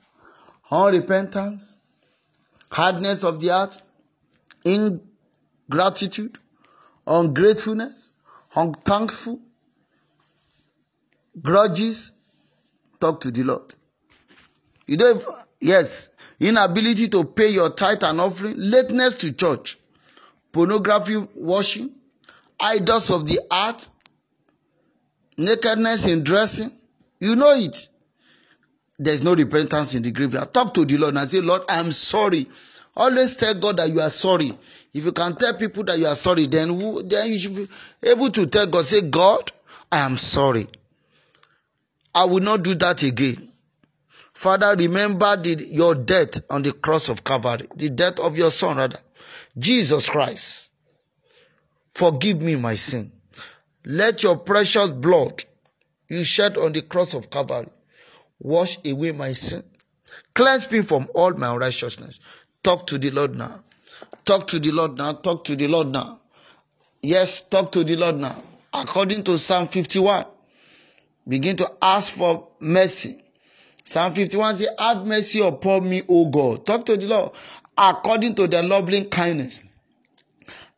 unrepentance, 0.75 1.77
hardness 2.71 3.23
of 3.25 3.41
the 3.41 3.49
heart, 3.49 3.81
ingratitude, 4.65 6.39
ungratefulness, 7.07 8.13
unthankful, 8.57 9.41
grudges, 11.41 12.13
talk 13.01 13.21
to 13.21 13.31
the 13.31 13.45
Lord. 13.45 13.75
You 14.87 14.97
don't, 14.97 15.23
yes, 15.61 16.11
inability 16.41 17.09
to 17.09 17.25
pay 17.25 17.51
your 17.51 17.71
tithe 17.71 18.03
and 18.03 18.21
offering, 18.21 18.55
lateness 18.57 19.15
to 19.17 19.33
church, 19.33 19.79
pornography 20.53 21.17
washing, 21.35 21.95
idols 22.59 23.11
of 23.11 23.27
the 23.27 23.41
heart, 23.51 23.89
nakedness 25.37 26.07
in 26.07 26.25
dressing. 26.25 26.73
You 27.21 27.37
know 27.37 27.53
it 27.53 27.91
there's 28.99 29.23
no 29.23 29.35
repentance 29.35 29.95
in 29.95 30.03
the 30.03 30.11
graveyard. 30.11 30.53
Talk 30.55 30.73
to 30.75 30.85
the 30.85 30.97
Lord 30.97 31.17
and 31.17 31.29
say, 31.29 31.41
Lord, 31.41 31.63
I'm 31.69 31.91
sorry. 31.93 32.47
Always 32.97 33.37
tell 33.37 33.55
God 33.55 33.79
that 33.79 33.91
you 33.91 34.01
are 34.01 34.11
sorry. 34.11 34.57
If 34.93 35.05
you 35.05 35.13
can 35.13 35.35
tell 35.35 35.55
people 35.55 35.83
that 35.85 35.99
you 35.99 36.07
are 36.07 36.15
sorry, 36.15 36.47
then 36.47 36.69
who, 36.69 37.03
then 37.03 37.33
you 37.33 37.39
should 37.39 37.57
be 37.57 37.69
able 38.05 38.31
to 38.31 38.47
tell 38.47 38.67
God, 38.67 38.85
say, 38.85 39.01
God, 39.03 39.51
I 39.91 39.99
am 39.99 40.17
sorry. 40.17 40.69
I 42.15 42.25
will 42.25 42.41
not 42.41 42.63
do 42.63 42.77
that 42.77 43.03
again. 43.03 43.49
Father, 44.33 44.77
remember 44.77 45.37
the, 45.37 45.65
your 45.71 45.97
death 45.97 46.49
on 46.51 46.63
the 46.63 46.73
cross 46.73 47.09
of 47.09 47.25
Calvary, 47.25 47.67
the 47.75 47.91
death 47.91 48.21
of 48.21 48.37
your 48.37 48.51
son, 48.51 48.77
rather. 48.77 48.99
Jesus 49.59 50.09
Christ. 50.09 50.71
Forgive 51.95 52.41
me 52.41 52.57
my 52.57 52.75
sin. 52.75 53.11
Let 53.85 54.23
your 54.23 54.37
precious 54.37 54.91
blood 54.91 55.45
you 56.09 56.23
shed 56.25 56.57
on 56.57 56.73
the 56.73 56.83
cross 56.83 57.15
of 57.15 57.31
Calvary 57.31 57.69
Wash 58.45 58.79
away 58.87 59.11
my 59.13 59.33
sin. 59.33 59.63
Cleanse 60.35 60.71
me 60.71 60.83
from 60.83 61.09
all 61.15 61.33
my 61.33 61.51
unrighteousness. 61.53 62.21
Talk 62.63 62.87
to 62.89 62.99
the 62.99 63.11
Lord 63.11 63.37
now. 63.37 63.65
Talk 64.27 64.47
to 64.49 64.59
the 64.59 64.71
Lord 64.71 64.99
now. 64.99 65.13
Talk 65.13 65.45
to 65.45 65.57
the 65.57 65.67
Lord 65.67 65.89
now. 65.89 66.21
Yes, 67.03 67.41
talk 67.41 67.73
to 67.73 67.83
the 67.85 67.97
Lord 67.97 68.19
now. 68.19 68.37
According 68.73 69.25
to 69.25 69.39
Psalm 69.39 69.67
51, 69.67 70.27
begin 71.27 71.57
to 71.57 71.73
ask 71.81 72.13
for 72.13 72.49
mercy. 72.61 73.23
Psalm 73.83 74.13
51 74.13 74.57
says, 74.57 74.69
Have 74.79 75.07
mercy 75.07 75.41
upon 75.41 75.89
me, 75.89 76.03
O 76.07 76.27
God. 76.27 76.67
Talk 76.67 76.85
to 76.87 76.99
the 76.99 77.07
Lord. 77.07 77.33
According 77.79 78.35
to 78.35 78.47
the 78.47 78.63
loving 78.63 79.09
kindness, 79.09 79.63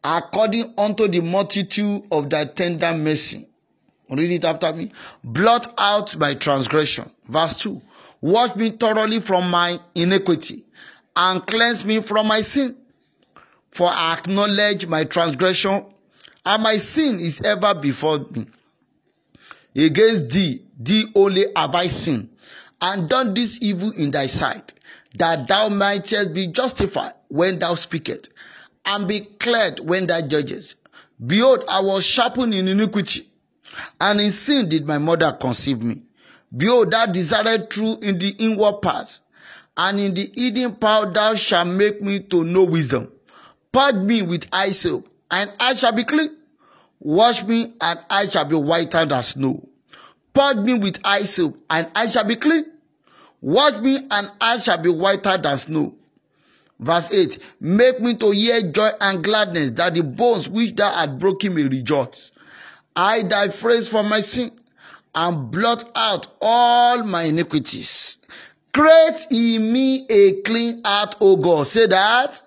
according 0.04 0.72
unto 0.78 1.08
the 1.08 1.20
multitude 1.20 2.04
of 2.12 2.30
thy 2.30 2.44
tender 2.44 2.94
mercy. 2.94 3.48
Read 4.08 4.30
it 4.30 4.44
after 4.44 4.72
me. 4.72 4.92
Blot 5.24 5.74
out 5.78 6.16
my 6.16 6.34
transgression. 6.34 7.10
Verse 7.28 7.58
2. 7.58 7.80
Wash 8.20 8.56
me 8.56 8.70
thoroughly 8.70 9.20
from 9.20 9.50
my 9.50 9.78
iniquity 9.94 10.64
and 11.16 11.46
cleanse 11.46 11.84
me 11.84 12.00
from 12.00 12.26
my 12.28 12.40
sin. 12.40 12.76
For 13.70 13.88
I 13.90 14.14
acknowledge 14.18 14.86
my 14.86 15.04
transgression 15.04 15.84
and 16.44 16.62
my 16.62 16.76
sin 16.76 17.20
is 17.20 17.42
ever 17.42 17.74
before 17.74 18.20
me. 18.30 18.46
Against 19.74 20.30
thee, 20.30 20.62
thee 20.78 21.06
only 21.14 21.44
have 21.54 21.74
I 21.74 21.88
sinned 21.88 22.30
and 22.80 23.08
done 23.08 23.34
this 23.34 23.58
evil 23.62 23.90
in 23.92 24.10
thy 24.10 24.26
sight, 24.26 24.74
that 25.16 25.48
thou 25.48 25.68
mightest 25.68 26.32
be 26.34 26.46
justified 26.46 27.12
when 27.28 27.58
thou 27.58 27.74
speakest, 27.74 28.30
and 28.86 29.08
be 29.08 29.20
cleared 29.20 29.80
when 29.80 30.06
thou 30.06 30.20
judgest. 30.20 30.76
Behold, 31.24 31.64
I 31.68 31.80
was 31.80 32.04
sharpened 32.04 32.54
in 32.54 32.68
iniquity, 32.68 33.28
and 34.00 34.20
in 34.20 34.30
sin 34.30 34.68
did 34.68 34.86
my 34.86 34.98
mother 34.98 35.32
conceive 35.32 35.82
me. 35.82 36.02
Behold, 36.56 36.90
thou 36.90 37.06
desired 37.06 37.70
truth 37.70 38.02
in 38.02 38.18
the 38.18 38.30
inward 38.38 38.80
parts, 38.82 39.20
and 39.76 40.00
in 40.00 40.14
the 40.14 40.30
hidden 40.34 40.74
part 40.76 41.12
thou 41.14 41.34
shalt 41.34 41.68
make 41.68 42.00
me 42.00 42.20
to 42.20 42.44
know 42.44 42.64
wisdom. 42.64 43.10
Purge 43.72 43.96
me 43.96 44.22
with 44.22 44.46
eye 44.52 44.70
soap, 44.70 45.08
and 45.30 45.52
I 45.60 45.74
shall 45.74 45.92
be 45.92 46.04
clean. 46.04 46.30
Wash 47.00 47.44
me, 47.44 47.74
and 47.80 47.98
I 48.08 48.26
shall 48.26 48.44
be 48.46 48.56
whiter 48.56 49.04
than 49.04 49.22
snow. 49.22 49.68
Purge 50.32 50.58
me 50.58 50.74
with 50.74 50.98
eye 51.04 51.20
soap, 51.24 51.58
and 51.68 51.90
I 51.94 52.06
shall 52.06 52.24
be 52.24 52.36
clean. 52.36 52.64
Wash 53.40 53.78
me, 53.80 53.96
and 54.10 54.30
I 54.40 54.58
shall 54.58 54.78
be 54.78 54.88
whiter 54.88 55.36
than 55.36 55.58
snow. 55.58 55.94
Verse 56.78 57.12
8 57.12 57.38
Make 57.60 58.00
me 58.00 58.14
to 58.14 58.30
hear 58.30 58.60
joy 58.70 58.90
and 59.00 59.22
gladness, 59.22 59.72
that 59.72 59.94
the 59.94 60.02
bones 60.02 60.48
which 60.48 60.74
thou 60.74 60.90
hast 60.92 61.18
broken 61.18 61.54
may 61.54 61.64
rejoice. 61.64 62.32
I 62.96 63.22
thy 63.22 63.48
phrase 63.48 63.86
for 63.86 64.02
my 64.02 64.20
sin, 64.20 64.50
and 65.14 65.50
blot 65.50 65.84
out 65.94 66.26
all 66.40 67.04
my 67.04 67.24
iniquities. 67.24 68.18
Create 68.72 69.26
in 69.30 69.72
me 69.72 70.06
a 70.08 70.40
clean 70.42 70.82
heart, 70.84 71.16
O 71.20 71.36
God. 71.36 71.66
Say 71.66 71.86
that. 71.86 72.42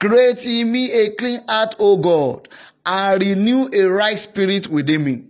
Create 0.00 0.44
in 0.46 0.70
me 0.70 0.92
a 0.92 1.10
clean 1.14 1.40
heart, 1.48 1.76
O 1.78 1.96
God, 1.96 2.48
and 2.84 3.22
renew 3.22 3.68
a 3.72 3.84
right 3.84 4.18
spirit 4.18 4.66
within 4.68 5.04
me. 5.04 5.24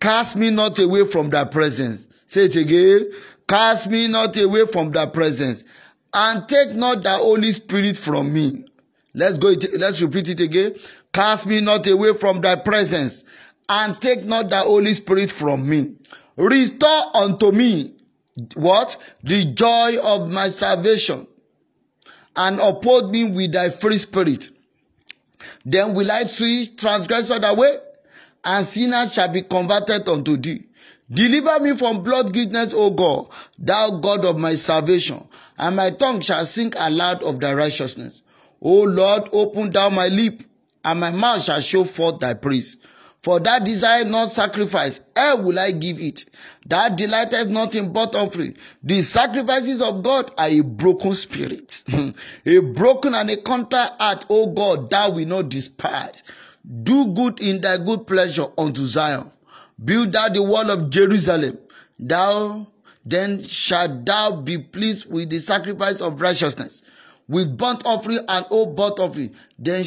Cast 0.00 0.36
me 0.36 0.50
not 0.50 0.78
away 0.78 1.04
from 1.04 1.30
thy 1.30 1.44
presence. 1.44 2.06
Say 2.26 2.46
it 2.46 2.56
again. 2.56 3.10
Cast 3.48 3.90
me 3.90 4.08
not 4.08 4.36
away 4.36 4.66
from 4.66 4.90
thy 4.90 5.06
presence. 5.06 5.64
And 6.14 6.48
take 6.48 6.74
not 6.74 7.02
thy 7.02 7.16
Holy 7.16 7.52
Spirit 7.52 7.96
from 7.96 8.32
me. 8.32 8.64
Let's 9.14 9.38
go. 9.38 9.54
Let's 9.78 10.00
repeat 10.02 10.28
it 10.30 10.40
again. 10.40 10.74
Cast 11.12 11.46
me 11.46 11.60
not 11.60 11.86
away 11.86 12.14
from 12.14 12.40
thy 12.40 12.56
presence. 12.56 13.24
And 13.74 13.98
take 14.02 14.26
not 14.26 14.50
thy 14.50 14.60
Holy 14.60 14.92
Spirit 14.92 15.32
from 15.32 15.66
me. 15.66 15.96
Restore 16.36 17.16
unto 17.16 17.52
me 17.52 17.94
what? 18.54 18.98
The 19.22 19.46
joy 19.46 19.92
of 20.04 20.30
my 20.30 20.48
salvation. 20.48 21.26
And 22.36 22.60
uphold 22.60 23.10
me 23.10 23.30
with 23.30 23.52
thy 23.52 23.70
free 23.70 23.96
spirit. 23.96 24.50
Then 25.64 25.94
will 25.94 26.10
I 26.10 26.24
treat 26.24 26.76
transgressors 26.76 27.42
away 27.42 27.78
and 28.44 28.66
sinners 28.66 29.14
shall 29.14 29.28
be 29.32 29.40
converted 29.40 30.06
unto 30.06 30.36
thee. 30.36 30.64
Deliver 31.10 31.60
me 31.60 31.74
from 31.74 32.02
blood 32.02 32.30
guiltiness, 32.30 32.74
O 32.74 32.90
God, 32.90 33.28
thou 33.58 33.90
God 34.02 34.26
of 34.26 34.38
my 34.38 34.52
salvation, 34.52 35.26
and 35.58 35.76
my 35.76 35.90
tongue 35.90 36.20
shall 36.20 36.44
sing 36.44 36.74
aloud 36.76 37.22
of 37.22 37.40
thy 37.40 37.54
righteousness. 37.54 38.22
O 38.60 38.82
Lord, 38.82 39.30
open 39.32 39.70
thou 39.70 39.88
my 39.88 40.08
lip, 40.08 40.42
and 40.84 41.00
my 41.00 41.10
mouth 41.10 41.42
shall 41.42 41.60
show 41.60 41.84
forth 41.84 42.18
thy 42.18 42.34
praise. 42.34 42.76
For 43.22 43.38
that 43.38 43.64
desire 43.64 44.04
not 44.04 44.32
sacrifice, 44.32 45.00
ere 45.14 45.36
will 45.36 45.58
I 45.58 45.70
give 45.70 46.00
it. 46.00 46.24
Thou 46.66 46.88
delightest 46.88 47.50
not 47.50 47.76
in 47.76 47.92
burnt 47.92 48.16
offering. 48.16 48.56
The 48.82 49.00
sacrifices 49.02 49.80
of 49.80 50.02
God 50.02 50.32
are 50.36 50.48
a 50.48 50.60
broken 50.62 51.14
spirit, 51.14 51.84
a 52.46 52.58
broken 52.58 53.14
and 53.14 53.30
a 53.30 53.36
contrite 53.36 53.92
heart, 54.00 54.26
O 54.28 54.48
God, 54.52 54.90
thou 54.90 55.10
will 55.12 55.26
not 55.26 55.48
despise. 55.50 56.24
Do 56.82 57.06
good 57.14 57.40
in 57.40 57.60
thy 57.60 57.78
good 57.78 58.08
pleasure 58.08 58.46
unto 58.58 58.84
Zion. 58.84 59.30
Build 59.84 60.12
thou 60.12 60.28
the 60.28 60.42
wall 60.42 60.68
of 60.70 60.90
Jerusalem. 60.90 61.58
Thou 62.00 62.66
then 63.04 63.42
shalt 63.44 64.04
thou 64.04 64.32
be 64.36 64.58
pleased 64.58 65.10
with 65.10 65.30
the 65.30 65.38
sacrifice 65.38 66.00
of 66.00 66.20
righteousness, 66.20 66.82
with 67.28 67.56
burnt 67.56 67.84
offering 67.86 68.20
and 68.28 68.46
all 68.50 68.66
burnt 68.66 68.98
offering. 68.98 69.32
Then 69.58 69.84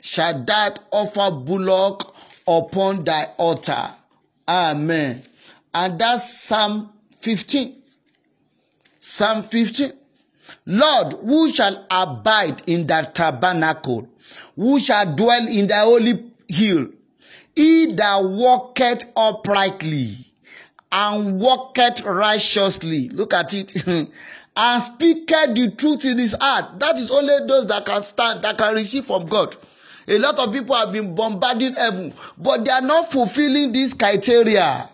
shalt 0.00 0.46
thou 0.46 0.70
offer 0.90 1.30
bullock 1.34 2.11
upon 2.46 3.04
thy 3.04 3.24
altar. 3.38 3.94
Amen. 4.48 5.22
And 5.74 5.98
that's 5.98 6.40
Psalm 6.40 6.92
15. 7.20 7.74
Psalm 8.98 9.42
15. 9.42 9.92
Lord, 10.66 11.14
who 11.14 11.52
shall 11.52 11.86
abide 11.90 12.62
in 12.66 12.86
thy 12.86 13.02
tabernacle? 13.02 14.08
Who 14.56 14.78
shall 14.78 15.14
dwell 15.14 15.46
in 15.48 15.66
thy 15.66 15.80
holy 15.80 16.30
hill? 16.48 16.88
He 17.54 17.86
that 17.94 18.20
walketh 18.22 19.10
uprightly 19.16 20.14
and 20.90 21.40
walketh 21.40 22.02
righteously. 22.04 23.08
Look 23.08 23.34
at 23.34 23.54
it. 23.54 23.86
and 24.56 24.82
speaketh 24.82 25.54
the 25.54 25.74
truth 25.76 26.04
in 26.04 26.18
his 26.18 26.36
heart. 26.38 26.78
That 26.78 26.96
is 26.96 27.10
only 27.10 27.46
those 27.46 27.66
that 27.68 27.86
can 27.86 28.02
stand, 28.02 28.42
that 28.42 28.58
can 28.58 28.74
receive 28.74 29.04
from 29.06 29.26
God. 29.26 29.56
A 30.08 30.18
lot 30.18 30.38
of 30.38 30.52
people 30.52 30.74
have 30.74 30.92
been 30.92 31.14
bombarding 31.14 31.74
heaven, 31.74 32.12
but 32.38 32.64
they 32.64 32.70
are 32.70 32.80
not 32.80 33.10
fulfilling 33.10 33.72
this 33.72 33.94
criteria. 33.94 34.88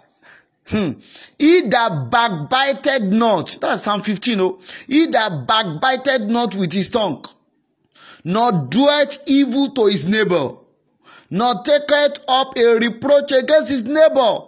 Hmm. 0.66 0.92
He 1.38 1.62
that 1.68 2.10
backbited 2.10 3.12
not, 3.12 3.56
that's 3.60 3.82
Psalm 3.84 4.02
15. 4.02 4.40
Oh, 4.40 4.60
he 4.86 5.06
that 5.06 5.46
backbited 5.46 6.28
not 6.28 6.54
with 6.54 6.72
his 6.72 6.90
tongue, 6.90 7.24
nor 8.22 8.52
doeth 8.52 9.22
evil 9.26 9.68
to 9.68 9.86
his 9.86 10.04
neighbor, 10.04 10.50
nor 11.30 11.54
taketh 11.62 12.22
up 12.28 12.56
a 12.58 12.74
reproach 12.78 13.32
against 13.32 13.70
his 13.70 13.84
neighbor. 13.84 14.40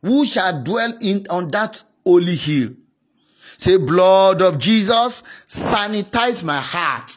Who 0.00 0.24
shall 0.24 0.62
dwell 0.62 0.94
in 1.00 1.26
on 1.28 1.50
that 1.50 1.84
holy 2.04 2.34
hill? 2.34 2.70
Say, 3.58 3.76
blood 3.76 4.42
of 4.42 4.58
Jesus, 4.58 5.22
sanitize 5.46 6.42
my 6.42 6.58
heart. 6.58 7.16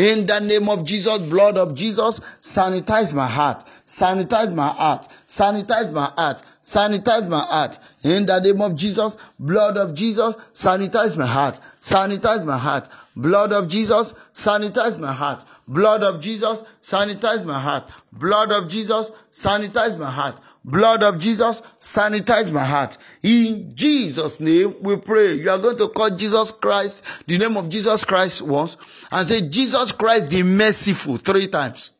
In 0.00 0.24
the 0.24 0.40
name 0.40 0.70
of 0.70 0.82
Jesus, 0.82 1.18
blood 1.18 1.58
of 1.58 1.74
Jesus, 1.74 2.20
sanitize 2.40 3.12
my 3.12 3.26
heart. 3.26 3.66
Sanitize 3.86 4.50
my 4.54 4.68
heart. 4.68 5.06
Sanitize 5.26 5.92
my 5.92 6.10
heart. 6.16 6.42
Sanitize 6.62 7.28
my 7.28 7.40
heart. 7.40 7.78
In 8.02 8.24
the 8.24 8.40
name 8.40 8.62
of 8.62 8.76
Jesus, 8.76 9.18
blood 9.38 9.76
of 9.76 9.92
Jesus, 9.94 10.36
sanitize 10.54 11.18
my 11.18 11.26
heart. 11.26 11.60
Sanitize 11.82 12.46
my 12.46 12.56
heart. 12.56 12.88
Blood 13.14 13.52
of 13.52 13.68
Jesus, 13.68 14.14
sanitize 14.32 14.98
my 14.98 15.12
heart. 15.12 15.44
Blood 15.68 16.02
of 16.02 16.22
Jesus, 16.22 16.64
sanitize 16.80 17.44
my 17.44 17.60
heart. 17.60 17.90
Blood 18.10 18.52
of 18.52 18.70
Jesus, 18.70 19.10
sanitize 19.30 19.98
my 19.98 20.10
heart. 20.10 20.40
Blood 20.64 21.02
of 21.02 21.18
Jesus, 21.18 21.62
sanitize 21.80 22.52
my 22.52 22.64
heart. 22.64 22.98
In 23.22 23.72
Jesus' 23.74 24.40
name, 24.40 24.74
we 24.80 24.96
pray. 24.96 25.34
You 25.34 25.50
are 25.50 25.58
going 25.58 25.78
to 25.78 25.88
call 25.88 26.10
Jesus 26.10 26.52
Christ, 26.52 27.26
the 27.26 27.38
name 27.38 27.56
of 27.56 27.70
Jesus 27.70 28.04
Christ 28.04 28.42
once, 28.42 29.06
and 29.10 29.26
say, 29.26 29.48
Jesus 29.48 29.90
Christ 29.92 30.28
the 30.28 30.42
merciful, 30.42 31.16
three 31.16 31.46
times. 31.46 31.92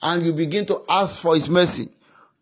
And 0.00 0.22
you 0.22 0.32
begin 0.32 0.64
to 0.66 0.82
ask 0.88 1.20
for 1.20 1.34
his 1.34 1.50
mercy. 1.50 1.88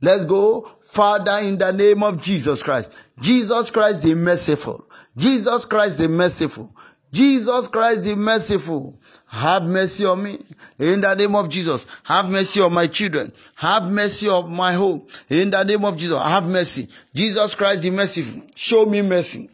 Let's 0.02 0.26
go. 0.26 0.70
Father, 0.82 1.38
in 1.42 1.56
the 1.56 1.72
name 1.72 2.02
of 2.02 2.20
Jesus 2.20 2.62
Christ. 2.62 2.94
Jesus 3.20 3.70
Christ 3.70 4.02
the 4.02 4.14
merciful. 4.14 4.86
Jesus 5.16 5.64
Christ 5.64 5.96
the 5.96 6.08
merciful. 6.08 6.70
Jesus 7.12 7.66
Christ 7.66 8.04
the 8.04 8.14
merciful. 8.14 8.98
Have 9.26 9.64
mercy 9.64 10.06
on 10.06 10.22
me. 10.22 10.38
In 10.78 11.00
the 11.00 11.14
name 11.14 11.34
of 11.34 11.48
Jesus. 11.48 11.86
Have 12.04 12.28
mercy 12.30 12.60
on 12.60 12.72
my 12.72 12.86
children. 12.86 13.32
Have 13.56 13.90
mercy 13.90 14.28
on 14.28 14.54
my 14.54 14.72
home. 14.72 15.06
In 15.28 15.50
the 15.50 15.62
name 15.62 15.84
of 15.84 15.96
Jesus. 15.96 16.18
Have 16.18 16.48
mercy. 16.48 16.88
Jesus 17.14 17.54
Christ 17.54 17.82
the 17.82 17.90
merciful. 17.90 18.42
Show 18.54 18.86
me 18.86 19.02
mercy. 19.02 19.50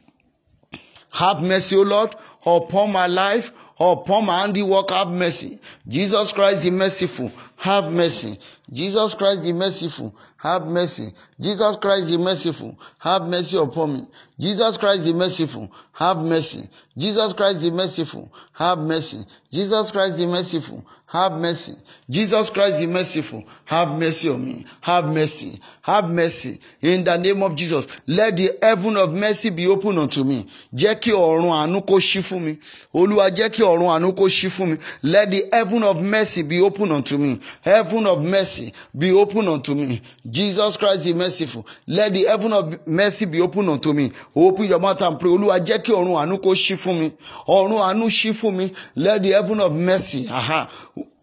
Have 1.10 1.42
mercy, 1.42 1.76
O 1.76 1.82
Lord, 1.82 2.14
upon 2.46 2.92
my 2.92 3.06
life, 3.06 3.52
upon 3.78 4.26
my 4.26 4.40
handiwork. 4.40 4.90
Have 4.90 5.08
mercy. 5.08 5.58
Jesus 5.88 6.32
Christ 6.32 6.62
the 6.62 6.70
merciful. 6.70 7.30
have 7.62 7.92
mercy. 7.92 8.38
Jesus 8.72 9.14
Christ 9.14 9.44
the 9.44 9.52
merciful, 9.52 10.14
have 10.42 10.66
mercy. 10.66 11.12
Jesus 11.38 11.76
Christ 11.76 12.08
the 12.10 12.18
merciful, 12.18 12.76
have 12.98 13.28
mercy 13.28 13.56
upon 13.56 13.92
me. 13.94 14.08
Jesus 14.40 14.76
Christ 14.76 15.04
the 15.04 15.14
merciful, 15.14 15.70
have 15.92 16.18
mercy. 16.18 16.68
Jesus 16.98 17.32
Christ 17.32 17.60
the 17.62 17.70
merciful, 17.70 18.28
have 18.52 18.78
mercy. 18.80 19.24
Jesus 19.52 19.92
Christ 19.92 20.18
the 20.18 20.26
merciful, 20.26 20.84
have 21.06 21.32
mercy. 21.34 21.74
Jesus 22.10 22.50
Christ 22.50 22.78
the 22.80 22.86
merciful, 22.88 23.44
have 23.66 23.96
mercy 23.96 24.30
on 24.30 24.44
me. 24.44 24.66
Have 24.80 25.04
mercy. 25.06 25.60
Have 25.82 26.10
mercy. 26.10 26.58
In 26.80 27.04
the 27.04 27.16
name 27.16 27.42
of 27.42 27.54
Jesus, 27.54 27.88
let 28.06 28.36
the 28.36 28.50
heaven 28.62 28.96
of 28.96 29.12
mercy 29.12 29.50
be 29.50 29.66
open 29.66 29.98
unto 29.98 30.24
me. 30.24 30.44
Jẹ́ 30.74 30.94
kí 31.00 31.12
ọ̀run 31.12 31.50
àánú 31.50 31.82
kó 31.86 31.96
ṣí 31.98 32.22
fún 32.22 32.40
mi. 32.42 32.58
Olúwa 32.94 33.28
jẹ́ 33.36 33.50
kí 33.50 33.62
ọ̀run 33.62 33.88
àánú 33.90 34.14
kó 34.16 34.24
ṣí 34.28 34.48
fún 34.48 34.68
mi. 34.70 34.76
Let 35.02 35.30
the 35.30 35.48
heaven 35.52 35.82
of 35.82 36.00
mercy 36.00 36.42
be 36.42 36.60
open 36.60 36.92
unto 36.92 37.18
me. 37.18 37.40
Heaven 37.62 38.06
of 38.06 38.22
mercy 38.22 38.72
be 38.96 39.10
open 39.12 39.48
unto 39.48 39.74
me. 39.74 40.00
Jesus 40.32 40.78
Christ 40.78 41.04
the 41.04 41.12
merciful. 41.12 41.66
Let 41.86 42.14
the 42.14 42.24
heaven 42.24 42.52
of 42.54 42.86
mercy 42.86 43.26
be 43.26 43.40
open 43.42 43.68
unto 43.68 43.92
me. 43.92 44.10
Open 44.34 44.64
your 44.64 44.78
mouth 44.80 45.02
and 45.02 45.20
pray. 45.20 45.30
Olúwa 45.30 45.58
jẹ́ 45.60 45.78
kí 45.82 45.92
ọ̀run 45.92 46.16
àánú 46.16 46.38
kó 46.42 46.50
ṣí 46.54 46.74
fún 46.76 46.98
mi. 47.00 47.12
Ọ̀run 47.46 47.78
àánú 47.78 48.06
ṣí 48.06 48.32
fún 48.32 48.54
mi. 48.56 48.72
Let 48.96 49.22
the 49.22 49.30
heaven 49.32 49.60
of 49.60 49.72
mercy. 49.74 50.26
Aha. 50.30 50.68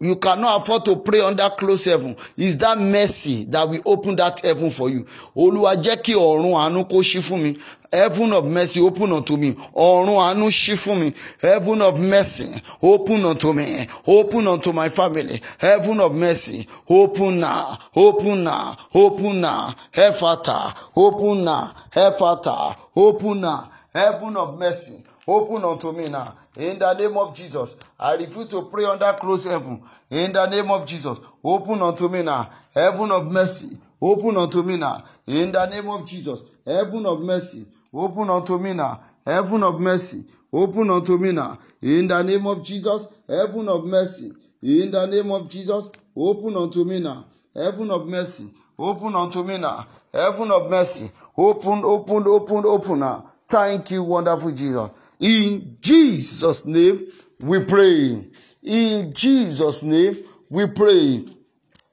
You 0.02 0.16
cannot 0.16 0.62
afford 0.62 0.84
to 0.86 0.96
pray 0.96 1.20
under 1.20 1.48
close 1.50 1.84
heaven. 1.86 2.16
Is 2.36 2.56
that 2.58 2.78
mercy 2.78 3.44
that 3.46 3.68
will 3.68 3.82
open 3.84 4.16
that 4.16 4.40
heaven 4.40 4.70
for 4.70 4.88
you? 4.88 5.04
Olúwa 5.36 5.74
jẹ́ 5.82 5.96
kí 6.02 6.14
ọ̀run 6.14 6.54
àánú 6.54 6.88
kó 6.88 6.98
ṣí 7.02 7.20
fún 7.20 7.40
mi. 7.42 7.56
Heaven 7.92 8.32
of 8.32 8.44
mercy 8.46 8.80
open 8.80 9.12
unto 9.12 9.36
me. 9.36 9.52
Ọ̀run 9.74 10.16
àánú 10.24 10.46
ṣí 10.60 10.76
fún 10.76 10.98
mi. 11.00 11.12
Heaven 11.42 11.82
of 11.82 11.98
mercy 11.98 12.48
open 12.82 13.24
unto 13.24 13.52
me. 13.52 13.86
Open 14.06 14.46
unto 14.46 14.72
my 14.72 14.88
family. 14.88 15.40
Heaven 15.58 15.98
of 16.00 16.14
mercy 16.14 16.66
open 16.88 17.40
now. 17.40 17.78
Open 17.96 18.44
now. 18.44 18.76
Open 18.94 19.40
now. 19.40 19.74
Ephata. 19.92 20.74
Open 20.96 21.44
now. 21.44 21.74
Ephata. 21.94 22.76
Open 22.94 23.40
now. 23.40 23.70
Heaven 23.92 24.36
of 24.36 24.58
mercy 24.58 25.02
open 25.26 25.64
unto 25.64 25.92
me 25.92 26.08
now. 26.08 26.34
In 26.56 26.78
the 26.78 26.94
name 26.94 27.16
of 27.16 27.34
Jesus. 27.34 27.76
I 27.98 28.14
refuse 28.14 28.48
to 28.48 28.62
pray 28.62 28.84
under 28.84 29.12
close 29.14 29.44
heaven. 29.46 29.82
In 30.10 30.32
the 30.32 30.46
name 30.46 30.70
of 30.70 30.86
Jesus. 30.86 31.18
Open 31.42 31.82
unto 31.82 32.08
me 32.08 32.22
now. 32.22 32.50
Heaven 32.74 33.10
of 33.10 33.30
mercy. 33.32 33.76
Open 34.00 34.36
unto 34.36 34.62
me 34.62 34.76
now. 34.76 35.04
In 35.26 35.52
the 35.52 35.66
name 35.66 35.88
of 35.88 36.06
Jesus. 36.06 36.44
Heaven 36.64 37.04
of 37.06 37.20
mercy. 37.22 37.66
Open 37.92 38.30
unto 38.30 38.58
me 38.58 38.72
now. 38.72 39.00
Heaven 39.24 39.62
of 39.62 39.80
mercy. 39.80 40.24
Open 40.52 40.90
unto 40.90 41.18
me 41.18 41.32
now. 41.32 41.58
In 41.82 42.08
the 42.08 42.22
name 42.22 42.46
of 42.46 42.64
Jesus. 42.64 43.06
Heaven 43.28 43.68
of 43.68 43.86
mercy. 43.86 44.32
In 44.62 44.90
the 44.90 45.06
name 45.06 45.30
of 45.30 45.48
Jesus. 45.48 45.90
Open 46.16 46.56
unto 46.56 46.84
me 46.84 47.00
now. 47.00 47.26
Heaven 47.54 47.90
of 47.90 48.08
mercy. 48.08 48.50
Open 48.78 49.14
unto 49.14 49.42
me 49.44 49.58
now. 49.58 49.86
Heaven 50.12 50.50
of 50.50 50.70
mercy. 50.70 51.10
Open, 51.36 51.84
open, 51.84 52.26
open, 52.26 52.64
open 52.64 52.98
now. 53.00 53.30
Thank 53.48 53.90
you, 53.90 54.04
wonderful 54.04 54.52
Jesus. 54.52 54.90
In 55.18 55.76
Jesus' 55.80 56.64
name 56.64 57.06
we 57.40 57.64
pray. 57.64 58.26
In 58.62 59.12
Jesus' 59.12 59.82
name 59.82 60.18
we 60.48 60.66
pray. 60.66 61.24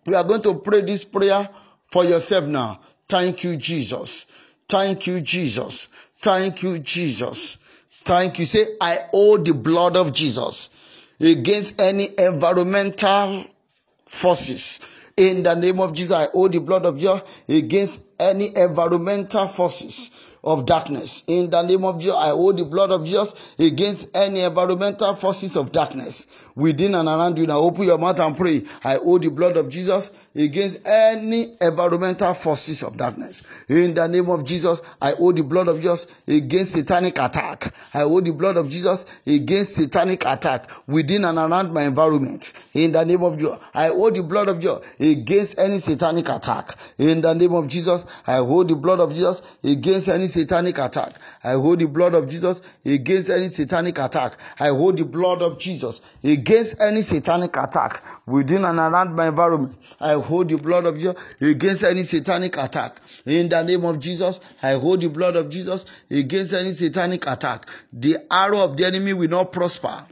We 0.05 0.15
are 0.15 0.23
going 0.23 0.41
to 0.43 0.55
pray 0.55 0.81
this 0.81 1.03
prayer 1.03 1.49
for 1.91 2.05
yourself 2.05 2.45
now. 2.45 2.79
Thank 3.09 3.43
you, 3.43 3.57
Jesus. 3.57 4.25
Thank 4.69 5.07
you, 5.07 5.21
Jesus. 5.21 5.87
Thank 6.21 6.63
you, 6.63 6.79
Jesus. 6.79 7.57
Thank 8.03 8.39
you. 8.39 8.45
Say, 8.45 8.75
I 8.81 8.99
owe 9.13 9.37
the 9.37 9.53
blood 9.53 9.95
of 9.95 10.13
Jesus 10.13 10.69
against 11.19 11.79
any 11.79 12.09
environmental 12.17 13.45
forces. 14.05 14.79
In 15.15 15.43
the 15.43 15.55
name 15.55 15.79
of 15.79 15.95
Jesus, 15.95 16.11
I 16.11 16.27
owe 16.33 16.47
the 16.47 16.59
blood 16.59 16.85
of 16.85 16.97
Jesus 16.97 17.21
against 17.47 18.03
any 18.19 18.55
environmental 18.55 19.47
forces 19.47 20.11
of 20.43 20.65
darkness. 20.65 21.23
In 21.27 21.49
the 21.49 21.61
name 21.61 21.83
of 21.83 21.99
Jesus, 21.99 22.15
I 22.15 22.31
owe 22.31 22.51
the 22.51 22.65
blood 22.65 22.91
of 22.91 23.03
Jesus 23.03 23.33
against 23.57 24.15
any 24.15 24.41
environmental 24.41 25.13
forces 25.15 25.57
of 25.57 25.71
darkness 25.71 26.27
within 26.57 26.95
and 26.95 27.07
around 27.07 27.37
you. 27.37 27.45
Now 27.45 27.59
open 27.59 27.83
your 27.83 27.99
mouth 27.99 28.19
and 28.19 28.35
pray. 28.35 28.63
I 28.83 28.97
owe 28.97 29.19
the 29.19 29.29
blood 29.29 29.55
of 29.57 29.69
Jesus 29.69 30.11
against 30.35 30.85
any 30.85 31.55
environmental 31.61 32.33
forces 32.33 32.83
of 32.83 32.97
darkness. 32.97 33.43
In 33.69 33.93
the 33.93 34.07
name 34.07 34.29
of 34.29 34.43
Jesus, 34.43 34.81
I 34.99 35.13
owe 35.13 35.31
the 35.31 35.43
blood 35.43 35.67
of 35.67 35.79
Jesus 35.79 36.07
against 36.27 36.73
satanic 36.73 37.19
attack. 37.19 37.73
I 37.93 38.01
owe 38.01 38.19
the 38.19 38.33
blood 38.33 38.57
of 38.57 38.69
Jesus 38.69 39.05
against 39.25 39.75
satanic 39.75 40.25
attack 40.25 40.69
within 40.87 41.25
and 41.25 41.37
around 41.37 41.73
my 41.73 41.83
environment. 41.83 42.53
In 42.73 42.91
the 42.91 43.05
name 43.05 43.23
of 43.23 43.37
Jesus, 43.37 43.57
I 43.73 43.89
owe 43.89 44.09
the 44.09 44.23
blood 44.23 44.49
of 44.49 44.59
Jesus 44.59 44.79
against 44.99 45.59
any 45.59 45.77
satanic 45.77 46.27
attack. 46.27 46.75
In 46.97 47.21
the 47.21 47.33
name 47.33 47.53
of 47.53 47.67
Jesus, 47.67 48.05
I 48.25 48.37
hold 48.37 48.69
the 48.69 48.75
blood 48.75 48.99
of 48.99 49.13
Jesus 49.13 49.43
against 49.63 50.09
any 50.09 50.25
satanic 50.25 50.79
attack. 50.79 51.13
I 51.43 51.51
hold 51.51 51.79
the 51.79 51.87
blood 51.87 52.15
of 52.15 52.27
Jesus 52.27 52.63
against 52.83 53.29
any 53.29 53.47
satanic 53.49 53.99
attack. 53.99 54.37
I 54.59 54.69
hold 54.69 54.97
the 54.97 55.05
blood 55.05 55.43
of 55.43 55.59
Jesus 55.59 56.01
against 56.23 56.46
any 56.79 57.01
satanic 57.01 57.55
attack 57.57 58.03
within 58.25 58.65
and 58.65 58.79
around 58.79 59.15
my 59.15 59.27
environment. 59.27 59.77
I 59.99 60.13
hold 60.13 60.49
the 60.49 60.57
blood 60.57 60.85
of 60.85 60.95
Jesus 60.97 61.15
against 61.41 61.83
any 61.83 62.03
satanic 62.03 62.57
attack. 62.57 62.99
In 63.25 63.49
the 63.49 63.61
name 63.63 63.85
of 63.85 63.99
Jesus, 63.99 64.39
I 64.61 64.73
hold 64.73 65.01
the 65.01 65.09
blood 65.09 65.35
of 65.35 65.49
Jesus 65.49 65.85
against 66.09 66.53
any 66.53 66.71
satanic 66.71 67.27
attack. 67.27 67.67
The 67.91 68.17
arrow 68.31 68.59
of 68.63 68.77
the 68.77 68.85
enemy 68.85 69.13
will 69.13 69.29
not 69.29 69.51
prosper 69.51 70.05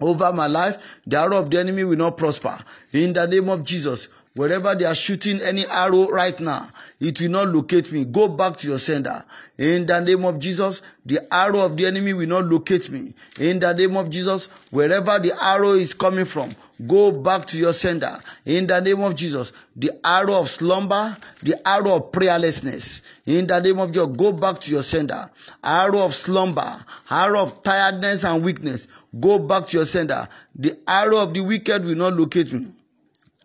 over 0.00 0.32
my 0.32 0.46
life. 0.46 1.00
The 1.06 1.18
arrow 1.18 1.38
of 1.38 1.50
the 1.50 1.60
enemy 1.60 1.84
will 1.84 1.96
not 1.96 2.16
prosper. 2.16 2.58
In 2.92 3.12
the 3.12 3.26
name 3.26 3.48
of 3.48 3.64
Jesus, 3.64 4.08
Wherever 4.34 4.76
they 4.76 4.84
are 4.84 4.94
shooting 4.94 5.40
any 5.40 5.66
arrow 5.66 6.08
right 6.08 6.38
now, 6.38 6.64
it 7.00 7.20
will 7.20 7.30
not 7.30 7.48
locate 7.48 7.90
me. 7.90 8.04
Go 8.04 8.28
back 8.28 8.56
to 8.58 8.68
your 8.68 8.78
sender. 8.78 9.24
In 9.58 9.86
the 9.86 9.98
name 9.98 10.24
of 10.24 10.38
Jesus, 10.38 10.82
the 11.04 11.18
arrow 11.34 11.64
of 11.64 11.76
the 11.76 11.84
enemy 11.86 12.12
will 12.12 12.28
not 12.28 12.44
locate 12.44 12.90
me. 12.90 13.12
In 13.40 13.58
the 13.58 13.72
name 13.72 13.96
of 13.96 14.08
Jesus, 14.08 14.46
wherever 14.70 15.18
the 15.18 15.32
arrow 15.42 15.72
is 15.72 15.94
coming 15.94 16.26
from, 16.26 16.54
go 16.86 17.10
back 17.10 17.44
to 17.46 17.58
your 17.58 17.72
sender. 17.72 18.16
In 18.46 18.68
the 18.68 18.80
name 18.80 19.00
of 19.00 19.16
Jesus, 19.16 19.52
the 19.74 19.90
arrow 20.04 20.38
of 20.38 20.48
slumber, 20.48 21.16
the 21.42 21.60
arrow 21.66 21.96
of 21.96 22.12
prayerlessness. 22.12 23.02
In 23.26 23.48
the 23.48 23.58
name 23.60 23.80
of 23.80 23.90
Jesus, 23.90 24.16
go 24.16 24.30
back 24.32 24.60
to 24.60 24.70
your 24.70 24.84
sender. 24.84 25.28
Arrow 25.64 26.04
of 26.04 26.14
slumber, 26.14 26.84
arrow 27.10 27.40
of 27.40 27.64
tiredness 27.64 28.24
and 28.24 28.44
weakness, 28.44 28.86
go 29.18 29.40
back 29.40 29.66
to 29.66 29.78
your 29.78 29.86
sender. 29.86 30.28
The 30.54 30.78
arrow 30.86 31.18
of 31.18 31.34
the 31.34 31.40
wicked 31.40 31.84
will 31.84 31.96
not 31.96 32.14
locate 32.14 32.52
me. 32.52 32.68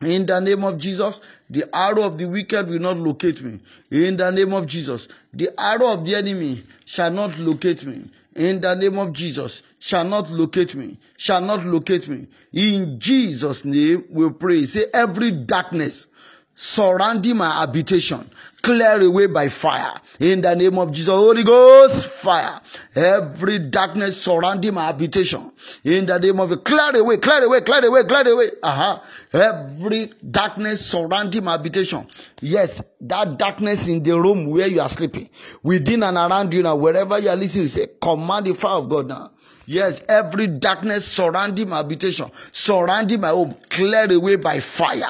In 0.06 0.26
the 0.26 0.40
name 0.40 0.64
of 0.64 0.78
Jesus, 0.78 1.20
the 1.50 1.66
arrow 1.74 2.04
of 2.04 2.18
the 2.18 2.26
wicked 2.26 2.70
will 2.70 2.80
not 2.80 2.98
locate 2.98 3.42
me. 3.42 3.60
In 3.92 4.18
the 4.18 4.32
name 4.32 4.54
of 4.54 4.68
Jesus, 4.68 5.08
the 5.34 5.50
arrow 5.60 5.94
of 5.94 6.06
the 6.06 6.16
enemy 6.16 6.64
shall 6.86 7.12
not 7.12 7.38
locate 7.40 7.86
me. 7.86 8.10
In 8.36 8.62
the 8.62 8.76
name 8.76 9.00
of 9.00 9.14
Jesus, 9.14 9.64
shall 9.80 10.04
not 10.04 10.30
locate 10.30 10.76
me. 10.76 10.98
Shall 11.18 11.42
not 11.42 11.66
locate 11.66 12.08
me. 12.08 12.28
In 12.54 13.00
Jesus' 13.00 13.66
name, 13.66 14.04
we 14.10 14.30
pray. 14.30 14.66
Say, 14.66 14.86
every 14.94 15.32
darkness 15.32 16.08
surrounding 16.54 17.38
my 17.38 17.50
habitation, 17.50 18.30
clear 18.66 19.00
away 19.00 19.28
by 19.28 19.48
fire. 19.48 19.94
In 20.20 20.42
the 20.42 20.56
name 20.56 20.80
of 20.80 20.92
Jesus, 20.92 21.14
Holy 21.14 21.44
Ghost, 21.44 22.08
fire. 22.08 22.60
Every 22.96 23.60
darkness 23.60 24.20
surrounding 24.20 24.74
my 24.74 24.88
habitation. 24.88 25.52
In 25.84 26.08
the 26.08 26.18
name 26.18 26.40
of 26.40 26.64
clear 26.64 26.96
away, 26.96 27.18
clear 27.18 27.44
away, 27.44 27.62
clear 27.62 27.86
away, 27.86 28.04
clear 28.06 28.28
away. 28.28 28.48
Uh-huh. 28.64 29.00
Every 29.34 30.08
darkness 30.32 30.84
surrounding 30.84 31.44
my 31.44 31.52
habitation. 31.52 32.08
Yes, 32.42 32.82
that 33.02 33.38
darkness 33.38 33.88
in 33.88 34.02
the 34.02 34.20
room 34.20 34.50
where 34.50 34.68
you 34.68 34.82
are 34.82 34.90
sleeping. 34.90 35.30
Within 35.62 36.02
and 36.02 36.18
around 36.18 36.52
you 36.52 36.64
now, 36.64 36.76
wherever 36.76 37.20
you 37.20 37.30
are 37.30 37.36
listening, 37.36 37.68
say, 37.68 37.86
command 38.02 38.48
the 38.48 38.56
fire 38.56 38.80
of 38.80 38.90
God 38.90 39.08
now. 39.08 39.30
Yes, 39.68 40.04
every 40.08 40.48
darkness 40.48 41.08
surrounding 41.08 41.70
my 41.70 41.78
habitation, 41.78 42.30
surrounding 42.52 43.22
my 43.22 43.30
home, 43.30 43.56
clear 43.70 44.12
away 44.12 44.36
by 44.36 44.60
fire, 44.60 45.02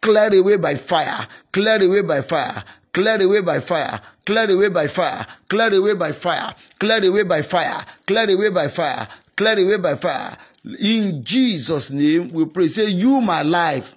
clear 0.00 0.32
away 0.32 0.56
by 0.56 0.76
fire, 0.76 1.26
clear 1.52 1.82
away 1.82 2.02
by 2.02 2.22
fire, 2.22 2.64
cleared 2.98 3.22
away 3.22 3.40
by 3.42 3.60
fire, 3.60 4.00
cleared 4.26 4.50
away 4.50 4.68
by 4.70 4.88
fire, 4.88 5.24
cleared 5.48 5.72
away 5.72 5.94
by 5.94 6.10
fire, 6.10 6.52
cleared 6.80 7.04
away 7.04 7.22
by 7.22 7.42
fire, 7.42 7.84
cleared 8.08 8.30
away 8.30 8.50
by 8.50 8.66
fire, 8.66 9.06
cleared 9.36 9.60
away 9.60 9.78
by 9.78 9.94
fire. 9.94 10.36
In 10.80 11.22
Jesus' 11.22 11.92
name, 11.92 12.28
we 12.32 12.44
pray. 12.46 12.66
Say, 12.66 12.86
You, 12.90 13.20
my 13.20 13.42
life, 13.42 13.96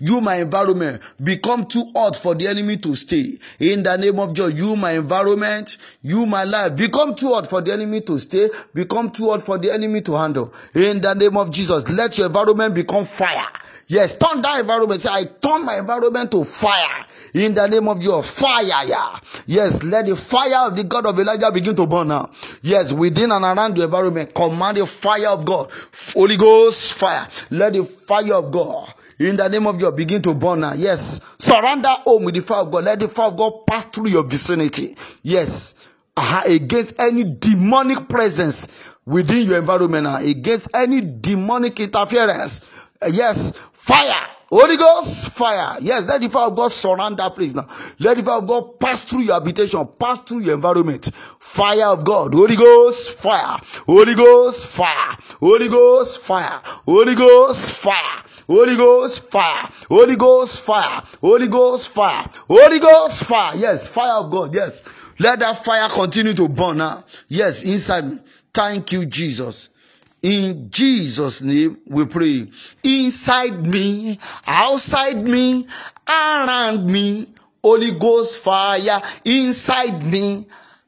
you, 0.00 0.20
my 0.20 0.34
environment, 0.34 1.00
become 1.22 1.64
too 1.64 1.92
hot 1.94 2.16
for 2.16 2.34
the 2.34 2.48
enemy 2.48 2.76
to 2.78 2.96
stay. 2.96 3.38
In 3.60 3.84
the 3.84 3.96
name 3.96 4.18
of 4.18 4.34
God, 4.34 4.52
you, 4.54 4.74
my 4.74 4.92
environment, 4.94 5.78
you, 6.02 6.26
my 6.26 6.42
life, 6.42 6.74
become 6.74 7.14
too 7.14 7.28
hot 7.28 7.46
for 7.46 7.60
the 7.60 7.72
enemy 7.72 8.00
to 8.00 8.18
stay, 8.18 8.48
become 8.74 9.10
too 9.10 9.30
hot 9.30 9.44
for 9.44 9.58
the 9.58 9.72
enemy 9.72 10.00
to 10.00 10.14
handle. 10.14 10.52
In 10.74 11.00
the 11.00 11.14
name 11.14 11.36
of 11.36 11.52
Jesus, 11.52 11.88
let 11.88 12.18
your 12.18 12.26
environment 12.26 12.74
become 12.74 13.04
fire. 13.04 13.46
Yes, 13.86 14.16
turn 14.16 14.42
that 14.42 14.60
environment. 14.60 15.00
Say, 15.02 15.10
I 15.10 15.24
turn 15.24 15.64
my 15.66 15.78
environment 15.78 16.30
to 16.32 16.44
fire. 16.44 17.06
In 17.34 17.54
the 17.54 17.66
name 17.66 17.88
of 17.88 18.02
your 18.02 18.22
fire, 18.22 18.84
yeah. 18.86 19.18
Yes, 19.46 19.82
let 19.84 20.06
the 20.06 20.16
fire 20.16 20.68
of 20.68 20.76
the 20.76 20.84
God 20.84 21.06
of 21.06 21.18
Elijah 21.18 21.50
begin 21.50 21.74
to 21.76 21.86
burn 21.86 22.08
now. 22.08 22.30
Yes, 22.62 22.92
within 22.92 23.32
and 23.32 23.44
around 23.44 23.76
the 23.76 23.84
environment, 23.84 24.34
command 24.34 24.76
the 24.76 24.86
fire 24.86 25.28
of 25.28 25.44
God. 25.44 25.70
Holy 26.12 26.36
Ghost 26.36 26.92
fire. 26.92 27.26
Let 27.50 27.72
the 27.72 27.84
fire 27.84 28.34
of 28.34 28.50
God 28.50 28.92
In 29.22 29.36
the 29.36 29.48
name 29.48 29.66
of 29.68 29.78
God, 29.78 29.96
begin 29.96 30.20
to 30.22 30.34
burn 30.34 30.60
now. 30.60 30.72
Yes. 30.74 31.20
Surrender 31.38 31.88
home 32.04 32.24
with 32.24 32.34
the 32.34 32.42
fire 32.42 32.62
of 32.62 32.70
God. 32.72 32.84
Let 32.84 32.98
the 33.00 33.08
fire 33.08 33.28
of 33.28 33.36
God 33.36 33.66
pass 33.66 33.84
through 33.84 34.08
your 34.08 34.24
vicinity. 34.24 34.96
Yes. 35.22 35.74
Uh, 36.16 36.42
against 36.46 36.98
any 37.00 37.24
demonic 37.24 38.08
presence 38.08 38.68
within 39.06 39.46
your 39.46 39.58
environment, 39.58 40.06
uh, 40.06 40.18
against 40.20 40.68
any 40.74 41.00
demonic 41.00 41.78
interference. 41.80 42.66
Uh, 43.00 43.06
yes. 43.12 43.52
Fire 43.72 44.26
Holy 44.52 44.76
Ghost, 44.76 45.30
fire. 45.30 45.78
Yes, 45.80 46.06
let 46.06 46.20
the 46.20 46.28
fire 46.28 46.48
of 46.48 46.56
God 46.56 46.70
surround 46.70 47.16
that 47.16 47.34
place 47.34 47.54
now. 47.54 47.66
Let 47.98 48.18
the 48.18 48.22
fire 48.22 48.36
of 48.36 48.46
God 48.46 48.78
pass 48.78 49.02
through 49.02 49.22
your 49.22 49.32
habitation, 49.32 49.88
pass 49.98 50.20
through 50.20 50.40
your 50.40 50.56
environment. 50.56 51.10
Fire 51.40 51.86
of 51.86 52.04
God. 52.04 52.34
Holy 52.34 52.54
Ghost, 52.56 53.12
fire. 53.12 53.58
Holy 53.86 54.14
Ghost, 54.14 54.66
fire. 54.66 55.16
Holy 55.40 55.70
Ghost, 55.70 56.18
fire. 56.18 56.60
Holy 56.84 57.14
Ghost, 57.14 57.70
fire. 57.70 58.22
Holy 58.46 58.76
Ghost, 58.76 59.20
fire. 59.24 59.70
Holy 59.88 60.16
Ghost, 60.16 60.60
fire. 60.66 61.02
Holy 61.18 61.48
Ghost, 61.48 61.88
fire. 61.88 62.28
Holy 62.46 62.78
Ghost, 62.78 63.24
fire. 63.24 63.56
Yes, 63.56 63.88
fire 63.88 64.20
of 64.20 64.30
God. 64.30 64.54
Yes. 64.54 64.84
Let 65.18 65.38
that 65.38 65.64
fire 65.64 65.88
continue 65.88 66.34
to 66.34 66.48
burn 66.50 66.76
now. 66.76 67.02
Yes, 67.28 67.64
inside. 67.64 68.04
Me. 68.04 68.18
Thank 68.52 68.92
you, 68.92 69.06
Jesus. 69.06 69.70
In 70.22 70.70
Jesus' 70.70 71.42
name 71.42 71.78
we 71.84 72.06
pray. 72.06 72.48
Inside 72.84 73.66
me, 73.66 74.18
outside 74.46 75.26
me, 75.26 75.66
around 76.08 76.86
me, 76.86 77.26
Holy 77.62 77.90
Ghost 77.92 78.38
fire 78.38 79.02
inside 79.24 80.04
me, 80.06 80.46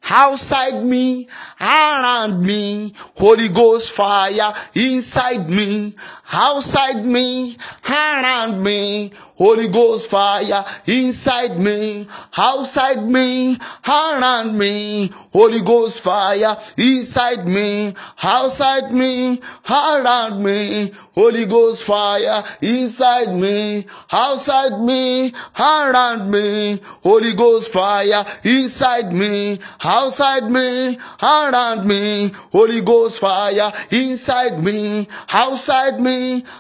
outside 0.09 0.85
me, 0.85 1.29
around 1.61 2.43
me, 2.43 2.93
Holy 3.17 3.49
Ghost 3.49 3.91
fire 3.91 4.55
inside 4.75 5.51
me, 5.51 5.97
outside 6.33 7.05
me, 7.05 7.57
around 7.89 8.63
me, 8.63 9.13
Holy 9.37 9.67
Ghost 9.67 10.11
fire 10.11 10.65
inside 10.87 11.59
me, 11.59 12.07
outside 12.39 13.03
me, 13.03 13.59
around 13.89 14.57
me. 14.57 15.11
Holy 15.33 15.61
Ghost 15.61 15.99
fire 16.01 16.57
inside 16.79 17.45
me, 17.45 17.93
outside 18.23 18.93
me, 18.93 19.41
around 19.69 20.41
me. 20.41 20.93
Holy 21.17 21.47
Ghost 21.47 21.83
fire 21.83 22.45
inside 22.63 23.35
me, 23.35 23.85
outside 24.13 24.81
me, 24.81 25.33
around 25.59 26.31
me. 26.31 26.81
Holy 27.03 27.35
Ghost 27.35 27.73
fire 27.73 28.25
inside 28.45 29.13
me, 29.13 29.59
outside 29.85 30.49
me, 30.49 30.97
around 31.21 31.89
me. 31.89 32.31
Holy 32.53 32.81
Ghost 32.83 33.19
fire 33.19 33.73
inside 33.91 34.63
me, 34.63 35.09
outside 35.33 35.99
me, 35.99 36.14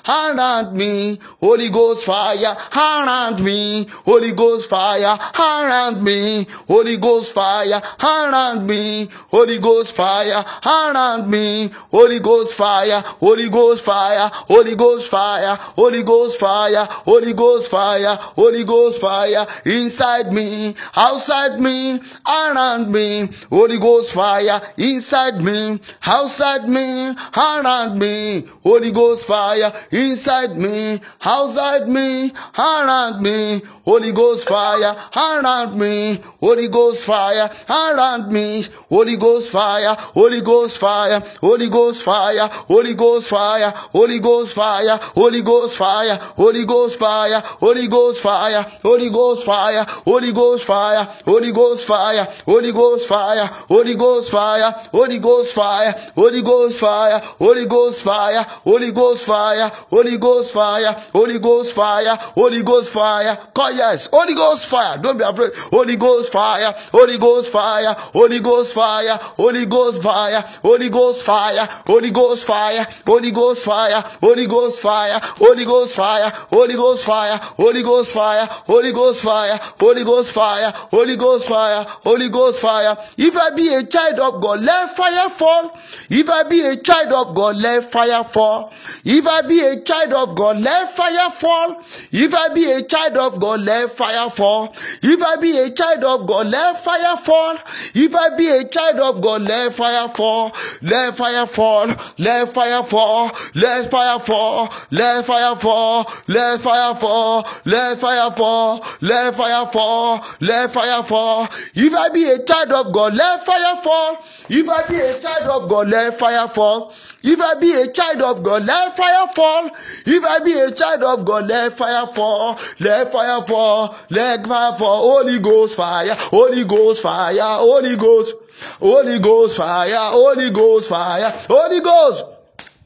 around 0.08 0.76
me. 0.76 1.18
Holy 1.40 1.68
Ghost 1.70 2.04
fire 2.04 2.56
around 2.74 3.42
me. 3.42 3.86
Holy 4.04 4.32
Ghost 4.32 4.68
fire 4.70 5.18
around 5.38 6.02
me. 6.02 6.46
Holy 6.66 6.96
Ghost 6.96 7.32
fire 7.34 7.80
around 8.02 8.66
me. 8.66 9.08
Holy 9.30 9.58
Ghost 9.58 9.94
fire 9.94 10.44
around 10.64 11.30
me. 11.30 11.70
Holy 11.90 12.20
Ghost 12.20 12.54
fire. 12.54 13.00
Holy 13.20 13.48
Ghost 13.50 13.84
fire. 13.84 14.30
Holy 14.52 14.74
Ghost 14.74 15.08
fire. 15.10 15.56
Holy 15.76 16.02
Ghost 16.02 16.38
fire. 16.40 16.86
Holy 17.10 17.32
Ghost 17.32 17.70
fire. 17.70 18.16
Holy 18.36 18.64
Ghost 18.64 19.00
fire 19.00 19.46
inside 19.64 20.32
me, 20.32 20.74
outside 20.96 21.60
me, 21.60 22.00
around 22.26 22.90
me. 22.90 23.28
Holy 23.50 23.78
Ghost 23.78 24.12
fire 24.12 24.60
inside 24.76 25.40
me, 25.42 25.80
outside 26.06 26.68
me, 26.68 27.14
around 27.36 27.98
me. 27.98 28.44
Holy 28.62 28.90
Ghost 28.92 29.26
fire 29.26 29.43
inside 29.90 30.56
me, 30.56 31.00
outside 31.24 31.88
me, 31.88 32.32
around 32.58 33.20
me. 33.22 33.60
Holy 33.84 34.12
Ghost 34.12 34.48
fire 34.48 34.96
around 35.14 35.78
me. 35.78 36.18
Holy 36.40 36.68
Ghost 36.68 37.04
fire 37.04 37.50
around 37.68 38.32
me. 38.32 38.64
Holy 38.88 39.16
Ghost 39.16 39.52
fire. 39.52 39.94
Holy 39.98 40.40
Ghost 40.40 40.78
fire. 40.78 41.20
Holy 41.40 41.68
Ghost 41.68 42.02
fire. 42.02 42.48
Holy 42.68 42.94
Ghost 42.94 43.28
fire. 43.28 43.70
Holy 43.92 44.20
Ghost 44.20 44.54
fire. 44.54 44.98
Holy 45.14 45.42
Ghost 45.42 45.76
fire. 45.76 46.18
Holy 46.36 46.64
Ghost 46.64 46.96
fire. 46.96 47.42
Holy 47.58 47.88
Ghost 47.88 48.24
fire. 48.24 48.64
Holy 48.84 49.10
Ghost 49.10 49.44
fire. 49.44 49.86
Holy 50.06 50.32
Ghost 50.32 50.64
fire. 50.64 51.06
Holy 51.26 51.52
Ghost 51.52 51.86
fire. 51.86 52.24
Holy 52.46 52.72
Ghost 52.72 53.06
fire. 53.06 53.46
Holy 53.68 53.96
Ghost 53.96 54.30
fire. 54.30 54.74
Holy 54.92 55.18
Ghost 55.18 55.52
fire. 55.52 55.94
Holy 56.14 56.40
Ghost 56.40 56.80
fire. 56.80 57.20
Holy 57.38 57.66
Ghost 57.66 58.02
fire. 58.04 58.44
Holy 58.64 58.92
Ghost 58.92 59.26
fire. 59.26 59.33
Holy 59.34 60.18
Ghost 60.18 60.52
fire. 60.52 60.96
Holy 61.12 61.38
Ghost 61.38 61.74
fire. 61.74 62.16
Holy 62.34 62.62
Ghost 62.62 62.92
fire. 62.92 63.36
Call 63.54 63.72
yes. 63.72 64.08
Holy 64.12 64.34
Ghost 64.34 64.66
fire. 64.66 64.98
Don't 64.98 65.18
be 65.18 65.24
afraid. 65.24 65.50
Holy 65.70 65.96
Ghost 65.96 66.32
fire. 66.32 66.72
Holy 66.92 67.18
Ghost 67.18 67.52
fire. 67.52 67.94
Holy 68.14 68.40
Ghost 68.40 68.74
fire. 68.74 69.18
Holy 69.36 69.66
Ghost 69.66 70.02
fire. 70.02 70.44
Holy 70.62 70.90
Ghost 70.90 71.24
fire. 71.26 71.66
Holy 71.86 72.10
Ghost 72.10 72.44
fire. 72.46 72.86
Holy 73.06 73.30
Ghost 73.30 73.64
fire. 73.64 74.04
Holy 74.20 74.46
Ghost 74.46 74.80
fire. 74.80 75.20
Holy 75.40 75.64
Ghost 75.64 75.94
fire. 75.94 76.30
Holy 76.50 76.74
Ghost 76.76 77.04
fire. 77.04 77.40
Holy 77.66 77.82
Ghost 77.82 78.14
fire. 78.14 78.48
Holy 78.66 78.92
Ghost 78.92 79.22
fire. 79.22 79.58
Holy 79.78 79.96
Ghost 79.96 80.32
fire. 80.32 80.72
Holy 80.90 81.16
Ghost 81.16 81.48
fire. 81.48 81.84
Holy 82.04 82.28
Ghost 82.28 82.60
fire. 82.60 82.96
If 83.18 83.36
I 83.36 83.50
be 83.54 83.74
a 83.74 83.82
child 83.86 84.18
of 84.20 84.40
God, 84.42 84.60
let 84.60 84.96
fire 84.96 85.28
fall. 85.28 85.72
If 86.10 86.28
I 86.28 86.42
be 86.48 86.60
a 86.60 86.76
child 86.76 87.12
of 87.12 87.34
God, 87.34 87.56
let 87.56 87.84
fire 87.84 88.24
fall. 88.24 88.72
If 89.04 89.23
I 89.26 89.42
be 89.42 89.60
a 89.60 89.80
child 89.80 90.12
of 90.12 90.34
God, 90.36 90.60
let 90.60 90.88
fire 90.96 91.30
fall. 91.30 91.80
If 92.12 92.34
I 92.34 92.48
be 92.54 92.70
a 92.70 92.82
child 92.82 93.16
of 93.16 93.40
God, 93.40 93.60
let 93.60 93.90
fire 93.90 94.30
fall. 94.30 94.74
If 95.02 95.22
I 95.22 95.36
be 95.36 95.56
a 95.58 95.70
child 95.70 96.04
of 96.04 96.26
God, 96.26 96.46
let 96.48 96.76
fire 96.76 97.16
fall. 97.16 97.56
If 97.94 98.14
I 98.14 98.36
be 98.36 98.48
a 98.48 98.64
child 98.68 98.98
of 99.00 99.20
God, 99.22 99.42
let 99.42 99.72
fire 99.72 100.08
fall. 100.08 100.52
Let 100.82 101.14
fire 101.16 101.46
fall. 101.46 101.88
Let 102.18 102.48
fire 102.48 102.82
fall. 102.82 103.30
Let 103.54 103.86
fire 103.86 104.20
fall. 104.20 104.72
Let 104.90 105.24
fire 105.24 105.50
fall. 105.56 106.06
Let 106.28 106.60
fire 106.60 106.94
fall. 106.94 107.46
Let 107.64 107.98
fire 107.98 108.30
fall. 108.32 108.84
Let 109.00 109.34
fire 109.34 109.66
fall. 109.66 110.24
Let 110.40 110.70
fire 110.70 111.02
fall. 111.02 111.48
If 111.74 111.94
I 111.94 112.08
be 112.10 112.24
a 112.30 112.38
child 112.44 112.72
of 112.72 112.92
God, 112.92 113.14
let 113.14 113.44
fire 113.44 113.76
fall. 113.76 114.18
If 114.48 114.68
I 114.68 114.86
be 114.88 115.00
a 115.00 115.20
child 115.20 115.62
of 115.62 115.68
God, 115.68 115.88
let 115.88 116.18
fire 116.18 116.48
fall. 116.48 116.92
If 117.26 117.40
I 117.40 117.54
be 117.54 117.72
a 117.72 117.86
child 117.90 118.20
of 118.20 118.42
God, 118.42 118.66
let 118.66 118.94
fire 118.96 119.13
fall. 119.34 119.70
If 120.06 120.24
I 120.24 120.38
be 120.44 120.52
a 120.52 120.70
child 120.70 121.02
of 121.02 121.24
God, 121.24 121.46
let 121.46 121.72
fire 121.72 122.06
fall. 122.06 122.58
Let 122.80 123.12
fire 123.12 123.42
fall. 123.42 123.96
Let 124.10 124.46
fire 124.46 124.76
fall. 124.76 125.22
Holy 125.22 125.38
Ghost 125.38 125.76
fire. 125.76 126.14
Holy 126.16 126.64
Ghost 126.64 127.02
fire. 127.02 127.34
Holy 127.40 127.96
Ghost. 127.96 128.34
Holy 128.80 129.18
Ghost 129.18 129.56
fire. 129.56 129.94
Holy 129.96 130.50
Ghost 130.50 130.88
fire. 130.88 131.32
Holy 131.48 131.80
Ghost. 131.80 132.24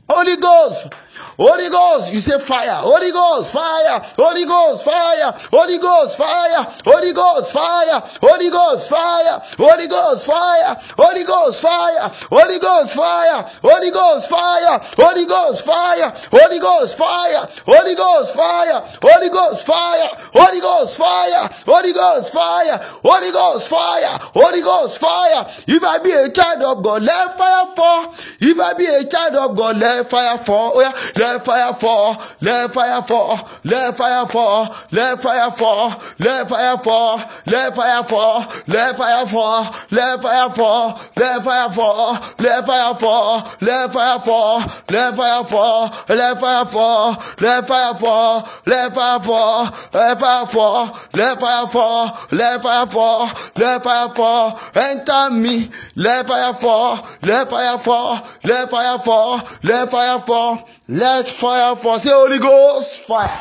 Holy 0.08 0.36
Ghost. 0.36 0.94
Holy 1.38 1.70
Ghost, 1.70 2.12
you 2.12 2.18
say 2.18 2.36
fire. 2.40 2.82
Holy 2.82 3.12
Ghost, 3.12 3.52
fire. 3.52 4.02
Holy 4.18 4.44
Ghost, 4.44 4.84
fire. 4.84 5.30
Holy 5.54 5.78
Ghost, 5.78 6.18
fire. 6.18 6.66
Holy 6.84 7.12
Ghost, 7.14 7.52
fire. 7.52 8.02
Holy 8.18 8.50
Ghost, 8.50 8.90
fire. 8.90 9.38
Holy 9.56 9.86
Ghost, 9.86 10.26
fire. 10.26 10.74
Holy 10.98 11.24
Ghost, 11.24 11.62
fire. 11.62 12.10
Holy 12.26 12.58
Ghost, 12.58 12.94
fire. 12.98 13.46
Holy 13.62 13.90
Ghost, 13.92 14.28
fire. 14.28 14.82
Holy 14.98 15.26
Ghost, 15.26 15.62
fire. 15.64 16.10
Holy 16.34 16.58
Ghost, 16.58 16.98
fire. 16.98 17.52
Holy 17.66 17.94
Ghost, 17.94 18.34
fire. 18.34 18.82
Holy 19.06 19.30
Ghost, 19.30 19.66
fire. 19.66 20.10
Holy 20.34 20.50
Ghost, 20.50 20.98
fire. 20.98 21.38
Holy 21.62 21.92
Ghost, 21.92 22.32
fire. 22.34 22.78
Holy 23.04 23.30
Ghost, 23.30 23.68
fire. 23.70 24.18
Holy 24.34 24.60
Ghost, 24.62 24.98
fire. 24.98 25.46
If 25.68 25.84
I 25.84 25.98
be 26.02 26.10
a 26.12 26.28
child 26.30 26.62
of 26.62 26.82
God, 26.82 27.02
let 27.02 27.38
fire 27.38 27.66
fall. 27.76 28.14
If 28.40 28.58
I 28.58 28.74
be 28.74 28.86
a 28.86 29.04
child 29.08 29.34
of 29.36 29.56
God, 29.56 29.76
let 29.78 30.10
fire 30.10 30.38
fall. 30.38 30.72
Oh 30.74 30.80
yeah. 30.80 30.92
Let 31.28 31.44
fire 31.44 31.74
fall, 31.74 32.22
let 32.40 32.72
fire 32.72 33.02
fall, 33.02 33.50
let 33.62 33.94
fire 33.94 34.26
fall, 34.26 34.74
let 34.90 35.20
fire 35.20 35.50
fall, 35.50 36.02
let 36.24 36.48
fire 36.48 36.78
fall, 36.78 37.18
let 37.46 37.76
fire 37.76 38.02
fall, 38.04 38.40
let 38.70 38.96
fire 38.96 39.26
fall, 39.26 39.74
let 39.90 40.22
fire 40.22 40.48
fall, 40.50 40.98
let 41.18 41.44
fire 41.44 41.68
fall, 41.74 42.18
let 42.40 42.64
fire 42.64 42.94
fall, 42.94 43.42
let 43.60 43.92
fire 43.92 44.18
fall, 44.18 44.62
let 44.80 45.14
fire 45.14 45.44
fall, 45.44 45.92
let 46.08 46.38
fire 46.38 46.64
fall, 46.64 47.22
let 47.36 47.66
fire 47.68 47.94
fall, 47.98 48.48
let 48.64 48.94
fire 48.94 49.20
fall, 49.20 49.68
let 49.92 50.18
fire 50.18 50.46
fall, 50.46 50.96
let 51.12 51.40
fire 51.40 51.66
fall, 51.68 52.18
let 52.32 52.62
fire 52.62 52.86
fall, 52.86 53.30
let 53.56 53.82
fire 53.84 54.08
fall, 54.14 54.60
enter 54.74 55.30
me, 55.34 55.68
let 55.96 56.26
fire 56.26 56.54
fall, 56.54 57.06
let 57.22 57.50
fire 57.50 57.78
fall, 57.78 58.26
let 58.44 58.70
fire 58.70 58.98
fall, 58.98 59.42
let 59.62 59.90
fire 59.90 60.18
fall, 60.20 60.68
let 60.88 61.17
fire 61.26 61.74
fall. 61.76 61.98
Say 61.98 62.10
Holy 62.10 62.38
Ghost 62.38 63.06
fire. 63.08 63.40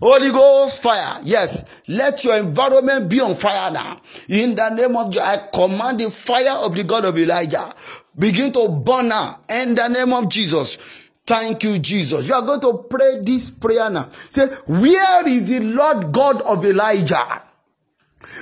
Holy 0.00 0.30
Ghost 0.30 0.82
fire. 0.82 1.20
Yes. 1.24 1.64
Let 1.88 2.24
your 2.24 2.38
environment 2.38 3.08
be 3.08 3.20
on 3.20 3.34
fire 3.34 3.70
now. 3.72 4.00
In 4.28 4.54
the 4.54 4.70
name 4.70 4.96
of 4.96 5.10
Jesus, 5.10 5.26
I 5.26 5.48
command 5.52 6.00
the 6.00 6.10
fire 6.10 6.58
of 6.64 6.74
the 6.74 6.84
God 6.84 7.04
of 7.04 7.18
Elijah 7.18 7.74
begin 8.18 8.52
to 8.52 8.68
burn 8.68 9.08
now. 9.08 9.40
In 9.48 9.74
the 9.74 9.88
name 9.88 10.12
of 10.12 10.28
Jesus. 10.28 11.10
Thank 11.26 11.62
you, 11.62 11.78
Jesus. 11.78 12.26
You 12.26 12.34
are 12.34 12.42
going 12.42 12.60
to 12.60 12.84
pray 12.88 13.20
this 13.22 13.50
prayer 13.50 13.90
now. 13.90 14.08
Say, 14.30 14.46
Where 14.66 15.28
is 15.28 15.48
the 15.48 15.60
Lord 15.60 16.10
God 16.12 16.40
of 16.42 16.64
Elijah? 16.64 17.44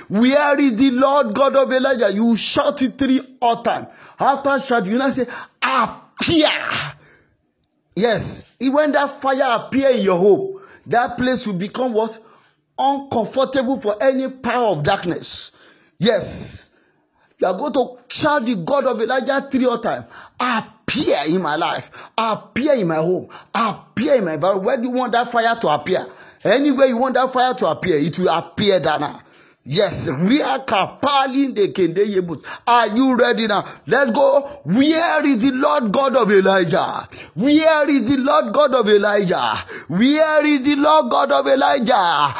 Where 0.07 0.59
is 0.59 0.75
the 0.75 0.91
Lord 0.91 1.35
God 1.35 1.55
of 1.57 1.71
Elijah? 1.71 2.11
You 2.11 2.35
shout 2.35 2.81
it 2.81 2.97
three 2.97 3.21
all 3.41 3.61
time. 3.61 3.87
After 4.19 4.59
shout, 4.59 4.85
you 4.85 4.97
now 4.97 5.09
say, 5.09 5.27
Appear. 5.61 6.47
Yes, 7.97 8.53
when 8.61 8.91
that 8.91 9.09
fire 9.09 9.57
appear 9.57 9.89
in 9.89 10.01
your 10.01 10.19
home, 10.19 10.61
that 10.85 11.17
place 11.17 11.47
will 11.47 11.55
become 11.55 11.93
what? 11.93 12.19
Uncomfortable 12.77 13.79
for 13.79 13.95
any 13.99 14.29
power 14.29 14.67
of 14.67 14.83
darkness. 14.83 15.51
Yes. 15.97 16.69
You 17.39 17.47
are 17.47 17.57
going 17.57 17.73
to 17.73 17.97
shout 18.07 18.45
the 18.45 18.55
God 18.55 18.85
of 18.85 19.01
Elijah 19.01 19.47
three 19.49 19.65
or 19.65 19.79
time. 19.79 20.05
Appear 20.39 21.15
in 21.29 21.41
my 21.41 21.55
life. 21.55 22.11
Appear 22.15 22.75
in 22.75 22.87
my 22.87 22.97
home. 22.97 23.29
Appear 23.55 24.17
in 24.17 24.25
my 24.25 24.35
environment. 24.35 24.65
Where 24.67 24.77
do 24.77 24.83
you 24.83 24.91
want 24.91 25.13
that 25.13 25.31
fire 25.31 25.55
to 25.55 25.67
appear? 25.67 26.05
Anywhere 26.43 26.85
you 26.85 26.97
want 26.97 27.15
that 27.15 27.33
fire 27.33 27.55
to 27.55 27.65
appear, 27.65 27.97
it 27.97 28.19
will 28.19 28.29
appear 28.29 28.79
there 28.79 28.99
now. 28.99 29.21
Yes, 29.69 30.09
we 30.09 30.41
are 30.41 30.59
kapali 30.59 31.53
the 31.53 31.67
kende 31.73 32.41
Are 32.65 32.87
you 32.87 33.17
ready 33.17 33.47
now? 33.47 33.65
Let's 33.85 34.11
go. 34.11 34.61
Where 34.63 35.25
is 35.25 35.43
the 35.43 35.51
Lord 35.51 35.91
God 35.91 36.15
of 36.15 36.31
Elijah? 36.31 37.05
Where 37.33 37.89
is 37.89 38.09
the 38.09 38.15
Lord 38.15 38.53
God 38.53 38.73
of 38.75 38.87
Elijah? 38.87 39.55
Where 39.89 40.45
is 40.45 40.61
the 40.61 40.75
Lord 40.77 41.11
God 41.11 41.33
of 41.33 41.47
Elijah? 41.47 42.33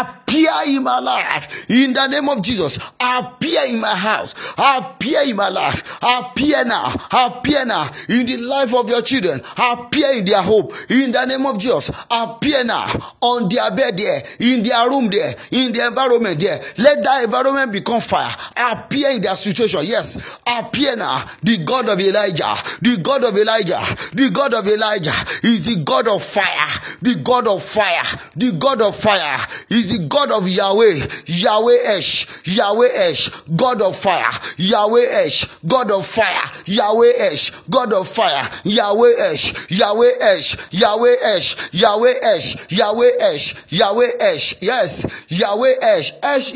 Appear 0.00 0.50
in 0.68 0.82
my 0.82 1.00
life. 1.00 1.68
In 1.68 1.92
the 1.92 2.06
name 2.06 2.30
of 2.30 2.40
Jesus. 2.40 2.78
Appear 2.98 3.60
in 3.68 3.78
my 3.78 3.94
house. 3.94 4.34
Appear 4.56 5.20
in 5.22 5.36
my 5.36 5.50
life. 5.50 5.98
Appear 6.02 6.64
now. 6.64 6.94
Appear 7.12 7.66
now. 7.66 7.90
In 8.08 8.24
the 8.24 8.38
life 8.38 8.74
of 8.74 8.88
your 8.88 9.02
children. 9.02 9.42
Appear 9.58 10.16
in 10.16 10.24
their 10.24 10.40
hope. 10.40 10.72
In 10.88 11.12
the 11.12 11.26
name 11.26 11.44
of 11.44 11.58
Jesus. 11.58 11.90
Appear 12.10 12.64
now. 12.64 12.86
On 13.20 13.50
their 13.50 13.70
bed 13.76 13.98
there. 13.98 14.22
In 14.38 14.62
their 14.62 14.88
room 14.88 15.10
there. 15.10 15.34
In 15.50 15.72
the 15.72 15.86
environment 15.86 16.40
there 16.40 16.58
let 16.78 17.02
that 17.04 17.24
environment 17.24 17.72
become 17.72 18.00
fire. 18.00 18.34
Appear 18.56 19.10
in 19.10 19.22
their 19.22 19.36
situation. 19.36 19.80
Yes, 19.84 20.16
appear 20.46 20.96
now. 20.96 21.24
The 21.42 21.58
God 21.64 21.88
of 21.88 22.00
Elijah, 22.00 22.54
the 22.82 22.98
God 23.02 23.24
of 23.24 23.36
Elijah, 23.36 23.80
the 24.12 24.30
God 24.32 24.54
of 24.54 24.66
Elijah 24.66 25.14
is 25.42 25.66
the 25.66 25.82
God 25.84 26.08
of 26.08 26.22
fire. 26.22 26.68
The 27.02 27.16
God 27.22 27.46
of 27.46 27.62
fire. 27.62 28.02
The 28.36 28.52
God 28.58 28.82
of 28.82 28.96
fire 28.96 29.46
is 29.68 29.96
the 29.96 30.06
God 30.06 30.30
of 30.30 30.48
Yahweh. 30.48 31.06
Yahweh 31.26 31.78
Esh. 31.86 32.26
Yahweh 32.46 32.88
Esh. 32.94 33.28
God 33.56 33.82
of 33.82 33.96
fire. 33.96 34.30
Yahweh 34.58 35.06
Esh. 35.24 35.46
God 35.66 35.90
of 35.90 36.06
fire. 36.06 36.50
Yahweh 36.66 37.12
Esh. 37.32 37.50
God 37.68 37.92
of 37.92 38.08
fire. 38.08 38.48
Yahweh 38.64 39.12
Esh. 39.32 39.70
Yahweh 39.70 40.12
Esh. 40.20 40.72
Yahweh 40.72 41.16
Esh. 41.22 41.72
Yahweh 41.72 42.14
Esh. 42.22 42.72
Yahweh 42.72 43.10
Esh. 43.20 43.72
Yahweh 43.72 44.10
Esh. 44.20 44.54
Yes. 44.60 45.26
Yahweh 45.28 45.74
Esh. 45.82 46.12
Esh 46.22 46.52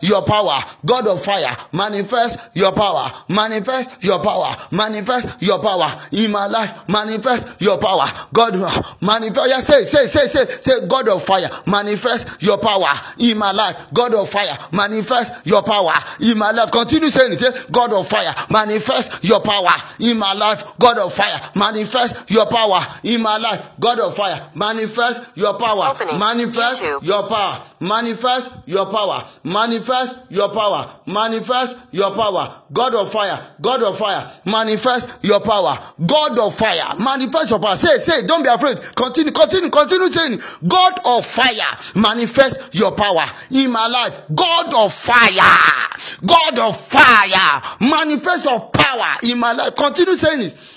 your 0.00 0.22
power. 0.22 0.58
God 0.84 1.06
of 1.06 1.22
fire, 1.24 1.54
manifest 1.72 2.38
your 2.54 2.72
power. 2.72 3.10
Manifest 3.28 4.02
your 4.02 4.18
power. 4.22 4.56
Manifest 4.70 5.42
your 5.42 5.58
power 5.58 6.00
in 6.12 6.30
my 6.30 6.46
life. 6.46 6.88
Manifest 6.88 7.60
your 7.60 7.78
power. 7.78 8.06
God, 8.32 8.54
uh, 8.56 8.82
manifest. 9.00 9.48
Yeah, 9.48 9.60
say, 9.60 9.84
say, 9.84 10.06
say, 10.06 10.26
say, 10.26 10.46
say, 10.46 10.86
God 10.86 11.08
of 11.08 11.22
fire, 11.24 11.48
manifest 11.66 12.42
your 12.42 12.58
power 12.58 12.92
in 13.18 13.38
my 13.38 13.52
life. 13.52 13.88
God 13.92 14.14
of 14.14 14.28
fire, 14.28 14.56
manifest 14.72 15.46
your 15.46 15.62
power 15.62 15.94
in 16.20 16.38
my 16.38 16.50
life. 16.50 16.70
Continue 16.70 17.10
saying 17.10 17.32
it. 17.32 17.38
Say, 17.38 17.50
God 17.70 17.92
of 17.92 18.08
fire, 18.08 18.34
manifest 18.50 19.22
your 19.24 19.40
power 19.40 19.72
in 20.00 20.18
my 20.18 20.32
life. 20.34 20.76
God 20.78 20.98
of 20.98 21.12
fire, 21.12 21.40
manifest 21.54 22.30
your 22.30 22.46
power 22.46 22.80
in 23.04 23.22
my 23.22 23.36
life. 23.38 23.70
God 23.80 24.00
of 24.00 24.14
fire, 24.14 24.50
manifest 24.54 25.36
your 25.36 25.54
power. 25.58 25.90
Opening. 25.90 26.18
Manifest 26.18 26.82
your 27.02 27.26
power. 27.28 27.62
Manifest 27.80 28.52
your 28.66 28.86
power. 28.86 29.22
Manifest 29.44 30.16
your 30.30 30.48
power. 30.48 30.88
Manifest 31.06 31.78
your 31.92 32.10
power. 32.12 32.62
God 32.72 32.94
of 32.94 33.10
fire. 33.10 33.38
God 33.60 33.82
of 33.82 33.98
fire. 33.98 34.30
Manifest 34.44 35.10
your 35.22 35.40
power. 35.40 35.78
God 36.06 36.38
of 36.38 36.54
fire. 36.54 36.94
Manifest 36.98 37.50
your 37.50 37.58
power. 37.60 37.76
Say, 37.76 37.98
say, 37.98 38.26
don't 38.26 38.42
be 38.42 38.48
afraid. 38.48 38.78
Continue, 38.94 39.32
continue, 39.32 39.70
continue 39.70 40.08
saying, 40.08 40.40
God 40.66 41.00
of 41.04 41.26
fire. 41.26 41.76
Manifest 41.94 42.74
your 42.74 42.92
power 42.92 43.24
in 43.50 43.70
my 43.70 43.86
life. 43.86 44.20
God 44.34 44.74
of 44.74 44.92
fire. 44.92 45.86
God 46.24 46.58
of 46.58 46.76
fire. 46.76 47.62
Manifest 47.80 48.46
your 48.46 48.60
power 48.70 49.16
in 49.22 49.38
my 49.38 49.52
life. 49.52 49.74
Continue 49.74 50.14
saying 50.16 50.40
this 50.40 50.75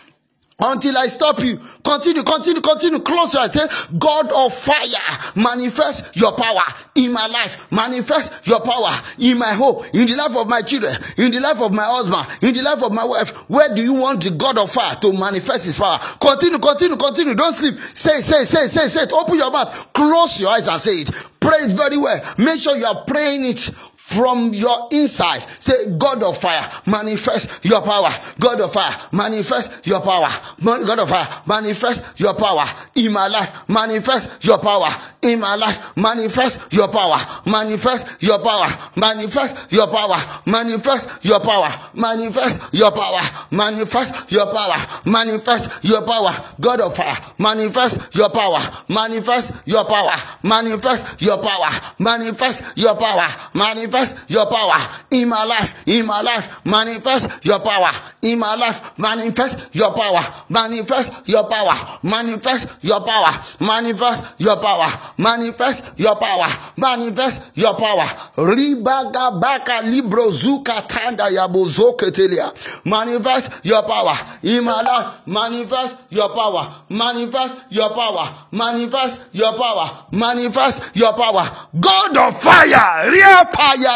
until 0.59 0.97
I 0.97 1.07
stop 1.07 1.39
you. 1.43 1.57
Continue, 1.83 2.23
continue, 2.23 2.61
continue. 2.61 2.99
Close 2.99 3.33
your 3.33 3.43
eyes. 3.43 3.53
Say, 3.53 3.67
God 3.97 4.31
of 4.31 4.53
fire, 4.53 5.33
manifest 5.35 6.15
your 6.15 6.33
power 6.33 6.63
in 6.95 7.13
my 7.13 7.27
life. 7.27 7.71
Manifest 7.71 8.45
your 8.47 8.59
power 8.61 8.91
in 9.19 9.37
my 9.37 9.53
home, 9.53 9.83
in 9.93 10.05
the 10.05 10.15
life 10.15 10.35
of 10.35 10.47
my 10.47 10.61
children, 10.61 10.93
in 11.17 11.31
the 11.31 11.39
life 11.39 11.61
of 11.61 11.73
my 11.73 11.85
husband, 11.85 12.27
in 12.43 12.53
the 12.53 12.61
life 12.61 12.83
of 12.83 12.93
my 12.93 13.05
wife. 13.05 13.31
Where 13.49 13.73
do 13.73 13.81
you 13.81 13.93
want 13.93 14.23
the 14.23 14.31
God 14.31 14.57
of 14.57 14.71
fire 14.71 14.95
to 14.95 15.13
manifest 15.13 15.65
his 15.65 15.77
power? 15.77 15.97
Continue, 16.19 16.59
continue, 16.59 16.97
continue. 16.97 17.35
Don't 17.35 17.53
sleep. 17.53 17.79
Say, 17.79 18.17
say, 18.21 18.45
say, 18.45 18.67
say, 18.67 18.87
say 18.87 19.03
it. 19.03 19.13
Open 19.13 19.35
your 19.35 19.51
mouth. 19.51 19.93
Close 19.93 20.39
your 20.41 20.49
eyes 20.49 20.67
and 20.67 20.79
say 20.81 20.91
it. 21.01 21.11
Pray 21.39 21.59
it 21.59 21.71
very 21.71 21.97
well. 21.97 22.19
Make 22.37 22.59
sure 22.59 22.75
you 22.75 22.85
are 22.85 23.03
praying 23.05 23.45
it 23.45 23.69
from 24.09 24.53
your 24.53 24.89
inside. 24.91 25.45
Say, 25.59 25.95
God 25.97 26.23
of 26.23 26.37
fire, 26.37 26.67
manifest 26.87 27.63
your 27.63 27.81
power. 27.81 28.11
God 28.39 28.59
of 28.59 28.73
fire, 28.73 28.95
manifest 29.11 29.85
your 29.85 30.01
power. 30.01 30.29
God 30.63 30.99
of 30.99 31.09
fire, 31.09 31.27
manifest 31.45 32.19
your 32.19 32.33
power 32.33 32.65
in 32.95 33.11
my 33.13 33.27
life. 33.27 33.67
Manifest 33.69 34.43
your 34.43 34.57
power 34.57 34.89
in 35.21 35.39
my 35.39 35.55
life. 35.55 35.95
Manifest 35.95 36.73
your 36.73 36.87
power. 36.87 37.19
Manifest 37.45 38.21
your 38.23 38.39
power. 38.39 38.67
Manifest 38.95 39.71
your 39.71 39.87
power. 39.87 40.17
Manifest 40.45 41.23
your 41.23 41.39
power. 41.39 41.69
Manifest 41.93 42.73
your 42.73 42.91
power. 42.91 43.21
Manifest 43.51 44.31
your 44.31 44.45
power. 44.47 44.75
Manifest 45.05 45.83
your 45.83 46.01
power. 46.01 46.33
God 46.59 46.81
of 46.81 46.95
fire, 46.95 47.17
manifest 47.37 48.15
your 48.15 48.29
power. 48.29 48.59
Manifest 48.89 49.67
your 49.67 49.85
power. 49.85 50.15
Manifest 50.43 51.21
your 51.21 51.37
power. 51.37 51.69
Manifest 51.99 52.77
your 52.77 52.95
power. 52.95 53.27
Manifest 53.53 53.98
manifest 53.99 54.29
your 54.29 54.45
power 54.45 54.79
in 55.11 55.29
my 55.29 55.43
life, 55.43 55.83
in 55.87 56.05
my 56.05 56.21
life, 56.21 56.65
manifest 56.65 57.45
your 57.45 57.59
power 57.59 57.91
in 58.21 58.39
my 58.39 58.55
life, 58.55 58.97
manifest 58.97 59.75
your 59.75 59.91
power, 59.93 60.21
manifest 60.49 61.11
your 61.27 61.43
power, 61.43 61.75
manifest 62.03 62.83
your 62.83 63.01
power, 63.01 63.31
manifest 63.59 64.39
your 64.39 64.55
power, 64.57 64.87
manifest 65.17 65.99
your 65.99 66.15
power, 66.15 66.47
manifest 66.77 67.51
your 67.55 67.73
power. 67.75 68.05
Ribaga 68.37 69.39
baka 69.39 69.81
libro 69.83 70.31
zuka 70.31 70.81
tanda 70.87 71.29
yabozoke 71.29 72.11
telia. 72.11 72.51
Manifest 72.85 73.51
your 73.65 73.83
power 73.83 74.15
in 74.43 74.63
my 74.63 74.81
life, 74.81 75.21
manifest 75.27 75.97
your 76.09 76.29
power, 76.29 76.67
manifest 76.89 77.55
your 77.71 77.89
power, 77.89 78.33
manifest 78.51 79.19
your 79.33 79.53
power, 79.53 80.05
manifest 80.11 80.95
your 80.95 81.13
power. 81.13 81.49
God 81.79 82.17
of 82.17 82.41
fire, 82.41 83.09
real 83.09 83.45
fire. 83.53 83.88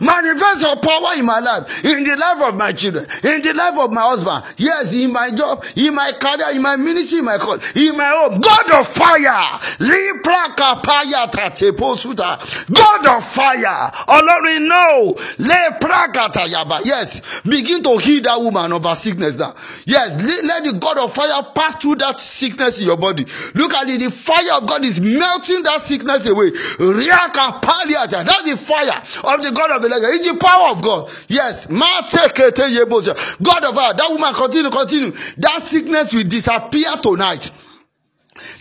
Manifest 0.00 0.62
your 0.62 0.76
power 0.76 1.14
in 1.18 1.24
my 1.26 1.40
life, 1.40 1.84
in 1.84 2.04
the 2.04 2.16
life 2.16 2.42
of 2.48 2.54
my 2.56 2.72
children, 2.72 3.06
in 3.22 3.42
the 3.42 3.52
life 3.54 3.78
of 3.78 3.92
my 3.92 4.02
husband. 4.02 4.44
Yes, 4.56 4.92
in 4.94 5.12
my 5.12 5.30
job, 5.36 5.64
in 5.76 5.94
my 5.94 6.10
career, 6.20 6.54
in 6.54 6.62
my 6.62 6.76
ministry, 6.76 7.18
in 7.20 7.24
my 7.24 7.38
call, 7.38 7.58
in 7.74 7.96
my 7.96 8.08
home. 8.08 8.40
God 8.40 8.70
of 8.72 8.88
fire. 8.88 9.58
God 12.70 13.06
of 13.06 13.24
fire. 13.24 13.90
Ọlọ́run 14.08 14.60
no. 14.68 15.14
Yes, 16.84 17.20
begin 17.46 17.82
to 17.82 17.98
heal 17.98 18.22
that 18.22 18.38
woman 18.40 18.72
of 18.72 18.84
her 18.84 18.94
sickness 18.94 19.36
now. 19.36 19.54
Yes, 19.86 20.14
let 20.44 20.64
the 20.64 20.72
God 20.78 20.98
of 20.98 21.12
fire 21.14 21.42
pass 21.54 21.74
through 21.76 21.96
that 21.96 22.18
sickness 22.20 22.78
in 22.80 22.86
your 22.86 22.96
body. 22.96 23.24
Look 23.54 23.74
at 23.74 23.88
it. 23.88 24.00
The 24.00 24.10
fire 24.10 24.56
of 24.60 24.66
God 24.66 24.84
is 24.84 25.00
melting 25.00 25.62
that 25.64 25.80
sickness 25.82 26.26
away. 26.26 26.50
That's 28.30 28.46
the 28.46 28.56
fire 28.56 29.34
of 29.34 29.42
the 29.42 29.50
God 29.50 29.72
of 29.76 29.84
Elijah. 29.84 30.06
It's 30.14 30.30
the 30.30 30.38
power 30.38 30.70
of 30.70 30.82
God. 30.82 31.10
Yes. 31.28 31.66
God 33.42 33.64
of 33.64 33.74
fire. 33.74 33.94
That 33.94 34.06
woman 34.10 34.32
continue, 34.34 34.70
continue. 34.70 35.10
That 35.38 35.60
sickness 35.62 36.14
will 36.14 36.22
disappear 36.22 36.92
tonight. 37.02 37.50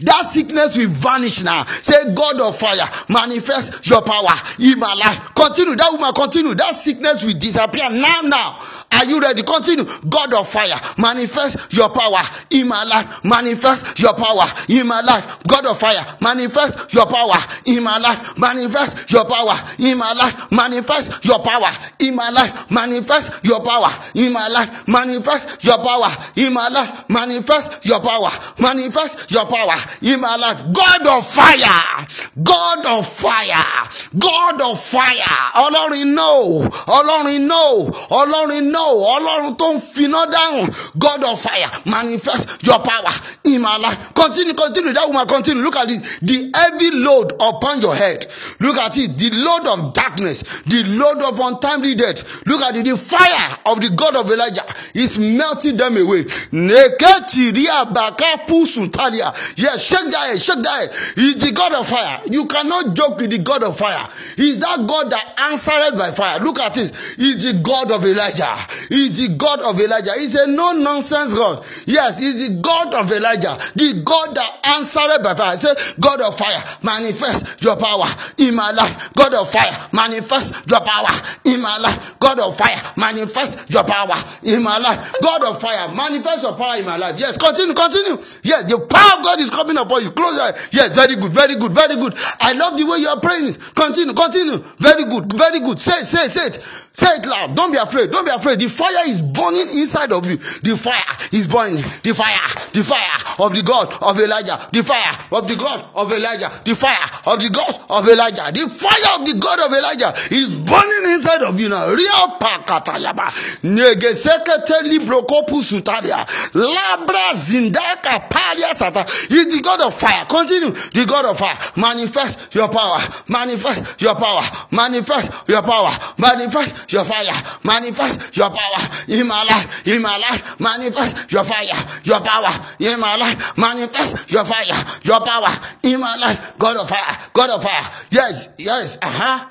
That 0.02 0.24
sickness 0.24 0.76
will 0.76 0.90
vanish 0.90 1.44
now. 1.44 1.66
Say, 1.66 2.14
God 2.16 2.42
of 2.42 2.58
fire, 2.58 2.90
manifest 3.10 3.88
your 3.88 4.02
power 4.02 4.34
in 4.60 4.80
my 4.80 4.94
life. 4.96 5.34
Continue. 5.36 5.76
That 5.76 5.92
woman 5.92 6.14
continue. 6.14 6.56
That 6.56 6.74
sickness 6.76 7.24
will 7.24 7.38
disappear 7.38 7.90
now, 7.92 8.22
now. 8.24 8.60
Are 8.92 9.06
you 9.06 9.22
ready? 9.22 9.44
Continue. 9.44 9.86
God 10.10 10.34
of 10.34 10.48
fire, 10.48 10.80
manifest 10.98 11.72
your 11.74 11.90
power 11.90 12.22
in 12.50 12.68
my 12.68 12.84
life. 12.84 13.24
Manifest 13.24 14.00
your 14.00 14.14
power 14.14 14.46
in 14.68 14.88
my 14.88 15.02
life. 15.02 15.38
God 15.48 15.66
of 15.68 15.78
fire, 15.80 16.04
manifest 16.20 16.92
your 16.94 17.06
power 17.06 17.38
in 17.66 17.84
my 17.84 17.98
life. 18.00 18.38
Manifest 18.38 19.12
your 19.12 19.26
power 19.26 19.56
in 19.78 19.98
my 19.98 20.12
life. 20.14 20.52
Manifest 20.52 21.24
your 21.24 21.40
power 21.40 21.70
in 22.00 22.16
my 22.16 22.30
life. 22.30 22.70
Manifest 22.72 23.44
your 23.46 23.64
power 23.64 23.92
in 24.16 24.34
my 24.34 24.48
life. 24.50 24.88
Manifest 24.88 25.64
your 25.64 25.78
power 25.78 26.10
in 26.36 26.54
my 26.54 26.68
life. 26.70 27.08
Manifest 27.10 27.86
your 27.86 28.00
power. 28.00 28.30
Manifest 28.60 29.30
your 29.32 29.46
power 29.46 29.76
in 30.02 30.20
my 30.20 30.36
life. 30.36 30.64
God 30.74 31.06
of 31.08 31.28
fire. 31.28 32.08
God 32.44 32.86
of 32.86 33.08
fire. 33.08 33.88
God 34.18 34.62
of 34.62 34.80
fire. 34.82 35.38
Ọlọ́run 35.56 36.14
know. 36.16 36.68
Ọlọ́run 36.88 37.40
know. 37.48 37.90
Ọlọ́run 38.10 38.72
know. 38.80 38.90
know 38.98 39.20
ọlọ́run 39.20 39.56
tó 39.58 39.74
ń 39.74 39.80
finá 39.94 40.26
dáhùn 40.26 40.70
god 40.98 41.24
of 41.24 41.42
fire 41.42 41.70
manifest 41.86 42.48
your 42.64 42.80
power 42.80 43.14
in 43.44 43.62
my 43.62 43.78
life. 43.78 44.14
Continue 44.14 44.54
continue 44.54 44.94
that 44.94 45.08
woman 45.08 45.28
continue. 45.28 45.64
Look 45.64 45.76
at 45.76 45.90
it 45.90 46.02
the 46.22 46.52
heavy 46.56 46.92
load 46.92 47.34
upon 47.34 47.82
your 47.82 47.96
head. 47.96 48.26
Look 48.60 48.78
at 48.78 48.98
it 48.98 49.18
the 49.18 49.30
load 49.44 49.68
of 49.68 49.94
darkness 49.94 50.44
the 50.66 50.84
load 50.98 51.22
of 51.24 51.40
untimely 51.40 51.96
death. 51.96 52.46
Look 52.46 52.62
at 52.62 52.76
it 52.76 52.86
the 52.86 52.98
fire 52.98 53.58
of 53.66 53.82
the 53.82 53.90
god 53.96 54.16
of 54.16 54.30
elijah 54.32 54.64
is 54.94 55.18
melting 55.18 55.78
them 55.78 55.98
away. 55.98 56.24
Neketiria 56.52 57.94
baka 57.94 58.44
pusuntalia 58.48 59.34
yes 59.58 59.84
shake 59.84 60.12
that 60.12 60.30
head 60.30 60.42
shake 60.42 60.62
that 60.64 60.90
head. 60.92 61.40
The 61.40 61.52
god 61.54 61.74
of 61.74 61.88
fire. 61.88 62.22
You 62.30 62.46
cannot 62.46 62.94
joke 62.96 63.18
with 63.18 63.32
the 63.32 63.40
god 63.40 63.64
of 63.64 63.78
fire. 63.78 64.08
He 64.38 64.52
is 64.52 64.60
that 64.60 64.86
god 64.88 65.10
that 65.12 65.36
answered 65.52 65.98
by 65.98 66.12
fire. 66.12 66.40
Look 66.40 66.60
at 66.60 66.78
it. 66.78 66.92
He 67.18 67.32
is 67.32 67.44
the 67.46 67.60
god 67.62 67.92
of 67.92 68.06
elijah 68.06 68.69
He's 68.90 69.18
the 69.20 69.36
God 69.36 69.62
of 69.62 69.80
Elijah. 69.80 70.12
He's 70.18 70.36
a 70.36 70.48
no 70.48 70.72
nonsense 70.74 71.34
God. 71.34 71.66
Yes, 71.86 72.20
he's 72.20 72.50
the 72.50 72.62
God 72.62 72.94
of 72.94 73.12
Elijah, 73.12 73.58
the 73.76 74.02
God 74.04 74.36
that 74.36 74.52
answered 74.78 75.24
by 75.24 75.34
fire. 75.36 75.58
Say, 75.58 75.74
God 76.00 76.22
of 76.22 76.38
fire, 76.38 76.62
manifest 76.84 77.62
your 77.64 77.76
power 77.78 78.06
in 78.38 78.56
my 78.56 78.72
life. 78.72 79.14
God 79.14 79.34
of 79.34 79.50
fire, 79.52 79.76
manifest 79.94 80.70
your 80.70 80.82
power 80.82 81.10
in 81.46 81.62
my 81.62 81.78
life. 81.78 82.18
God 82.20 82.40
of 82.40 82.56
fire, 82.58 82.78
manifest 82.98 83.70
your 83.70 83.84
power 83.84 84.16
in 84.44 84.64
my 84.64 84.78
life. 84.80 85.16
God 85.22 85.44
of 85.44 85.60
fire, 85.60 85.88
manifest 85.96 86.44
your 86.44 86.54
power 86.56 86.78
in 86.78 86.86
my 86.86 86.98
life. 86.98 87.20
Yes, 87.20 87.38
continue, 87.38 87.74
continue. 87.74 88.18
Yes, 88.44 88.66
the 88.70 88.80
power 88.90 89.20
of 89.20 89.24
God 89.24 89.40
is 89.40 89.50
coming 89.50 89.78
upon 89.78 90.04
you. 90.04 90.12
Close 90.12 90.36
your 90.36 90.44
eyes. 90.44 90.70
Yes, 90.72 90.96
very 90.96 91.16
good, 91.16 91.32
very 91.32 91.56
good, 91.56 91.72
very 91.72 91.96
good. 91.96 92.14
I 92.42 92.54
love 92.54 92.78
the 92.78 92.86
way 92.86 93.00
you 93.00 93.08
are 93.08 93.20
praying. 93.20 93.54
Continue, 93.76 94.14
continue. 94.14 94.58
Very 94.80 95.06
good, 95.06 95.32
very 95.34 95.60
good. 95.60 95.80
Say, 95.80 96.04
say, 96.04 96.28
say 96.28 96.48
it. 96.48 96.56
Say 96.94 97.08
it 97.16 97.26
loud. 97.26 97.56
Don't 97.56 97.72
be 97.72 97.78
afraid. 97.78 98.12
Don't 98.12 98.26
be 98.26 98.32
afraid. 98.32 98.59
The 98.60 98.68
fire 98.68 99.08
is 99.08 99.22
burning 99.22 99.70
inside 99.80 100.12
of 100.12 100.26
you. 100.26 100.38
The 100.38 100.76
fire 100.76 101.18
is 101.32 101.48
burning. 101.48 101.82
The 102.04 102.14
fire, 102.14 102.48
the 102.74 102.84
fire 102.84 103.46
of 103.46 103.56
the 103.56 103.64
God 103.64 103.88
of 104.04 104.20
Elijah. 104.20 104.60
The 104.72 104.84
fire 104.84 105.18
of 105.32 105.48
the 105.48 105.56
God 105.56 105.86
of 105.96 106.12
Elijah. 106.12 106.52
The 106.66 106.76
fire 106.76 107.10
of 107.26 107.40
the 107.40 107.50
God 107.50 107.74
of 107.90 108.08
Elijah. 108.08 108.52
The 108.52 108.68
fire 108.68 109.20
of 109.20 109.26
the 109.26 109.34
God 109.40 109.60
of 109.64 109.72
Elijah 109.72 110.14
is 110.36 110.52
burning 110.52 111.12
inside 111.14 111.42
of 111.44 111.60
you 111.60 111.70
now. 111.70 111.88
Real 111.88 112.38
pakatayaba. 112.40 113.32
Negesekete 113.64 114.84
librokopu 114.84 115.64
sutaria. 115.64 116.26
Labra 116.54 117.34
zindaka 117.40 118.30
paria 118.30 118.76
sata. 118.76 119.06
Is 119.32 119.48
the 119.48 119.62
God 119.64 119.82
of 119.82 119.94
fire. 119.96 120.26
Continue. 120.26 120.72
The 120.72 121.06
God 121.08 121.26
of 121.26 121.38
fire. 121.38 121.58
Manifest 121.76 122.54
your 122.54 122.68
power. 122.68 123.00
Manifest 123.28 124.02
your 124.02 124.16
power. 124.16 124.44
Manifest 124.72 125.32
your 125.48 125.62
power. 125.62 125.92
Manifest 126.18 126.92
your 126.92 127.06
fire. 127.06 127.34
Manifest 127.64 128.36
your 128.36 128.49
power 128.50 128.82
in 129.08 129.28
my 129.28 129.44
life, 129.44 129.88
in 129.88 130.02
my 130.02 130.18
life, 130.18 130.60
manifest 130.60 131.32
your 131.32 131.44
fire, 131.44 131.66
your 132.04 132.20
power 132.22 132.50
in 132.80 133.00
my 133.00 133.16
life, 133.16 133.58
manifest 133.58 134.32
your 134.32 134.46
fire, 134.46 134.86
your 135.04 135.20
power 135.22 135.54
in 135.84 136.00
my 136.00 136.16
life, 136.18 136.58
God 136.58 136.78
of 136.78 136.90
fire, 136.90 137.18
God 137.34 137.50
of 137.50 137.64
fire. 137.64 137.92
Yes, 138.12 138.50
yes, 138.58 138.98
uh 139.02 139.10
huh. 139.10 139.50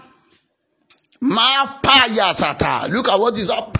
Mapaya 1.22 2.32
sata. 2.34 2.88
Look 2.90 3.08
at 3.08 3.18
what 3.18 3.36
is 3.38 3.50
up. 3.50 3.76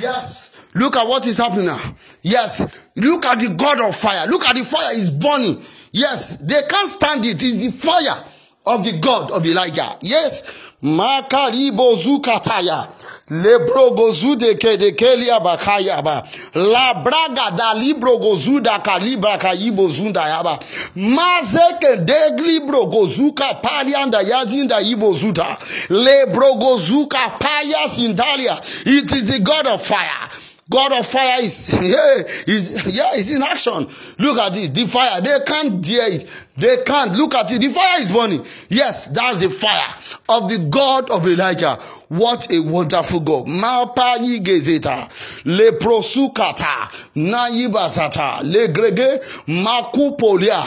Yes. 0.00 0.56
Look 0.74 0.96
at 0.96 1.06
what 1.06 1.26
is 1.26 1.38
happening 1.38 1.66
now. 1.66 1.94
Yes. 2.22 2.60
Look 2.96 3.24
at 3.26 3.38
the 3.40 3.54
God 3.54 3.80
of 3.80 3.96
fire. 3.96 4.26
Look 4.26 4.44
at 4.44 4.56
the 4.56 4.64
fire 4.64 4.94
is 4.94 5.10
burning. 5.10 5.62
Yes. 5.92 6.36
They 6.38 6.60
can't 6.68 6.90
stand 6.90 7.24
it. 7.24 7.42
It's 7.42 7.64
the 7.64 7.70
fire 7.70 8.22
of 8.66 8.84
the 8.84 8.98
God 8.98 9.30
of 9.30 9.44
Elijah. 9.46 9.96
Yes. 10.00 10.71
Makaribo 10.82 11.94
zukataya. 11.94 12.88
Lebrogozude 13.30 14.54
kedekelia 14.54 15.40
bakaya 15.40 16.02
ba. 16.02 16.22
La 16.54 16.94
braga 16.94 17.50
da 17.56 17.74
librogozuda 17.74 18.78
kalibra 18.82 19.38
kayibo 19.38 19.88
zunda 19.88 20.28
yaba. 20.28 20.58
Mazeke 20.96 21.96
degli 22.04 22.60
brogozuka 22.60 23.54
palianda 23.62 24.20
yazinda 24.22 24.80
yibo 24.80 25.12
zuda. 25.14 25.56
Lebrogozuka 25.88 27.18
paya 27.38 27.88
sindalia. 27.88 28.60
It 28.84 29.12
is 29.12 29.24
the 29.26 29.38
God 29.38 29.66
of 29.66 29.82
fire. 29.86 30.28
God 30.70 30.92
of 30.92 31.06
fire 31.06 31.42
is 31.42 31.72
yeah, 31.82 32.22
is 32.46 32.92
yeah, 32.92 33.14
is 33.14 33.30
in 33.30 33.42
action. 33.42 33.86
Look 34.18 34.38
at 34.38 34.56
it, 34.56 34.72
the 34.72 34.86
fire. 34.86 35.20
They 35.20 35.36
can't 35.44 35.82
dare 35.84 36.12
it. 36.12 36.28
They 36.56 36.76
can't. 36.84 37.12
Look 37.12 37.34
at 37.34 37.52
it. 37.52 37.60
The 37.60 37.68
fire 37.68 38.00
is 38.00 38.12
burning. 38.12 38.44
Yes, 38.68 39.08
that's 39.08 39.38
the 39.40 39.50
fire 39.50 39.94
of 40.28 40.48
the 40.48 40.58
God 40.70 41.10
of 41.10 41.26
Elijah. 41.26 41.76
What 42.08 42.50
a 42.52 42.60
wonderful 42.60 43.20
God. 43.20 43.46
Mapa 43.46 44.18
yigezeta. 44.20 45.08
Le 45.44 45.72
prosukata. 45.72 46.90
Nayibasata. 47.16 48.42
Le 48.44 48.68
grege. 48.68 49.20
Makupolia. 49.48 50.62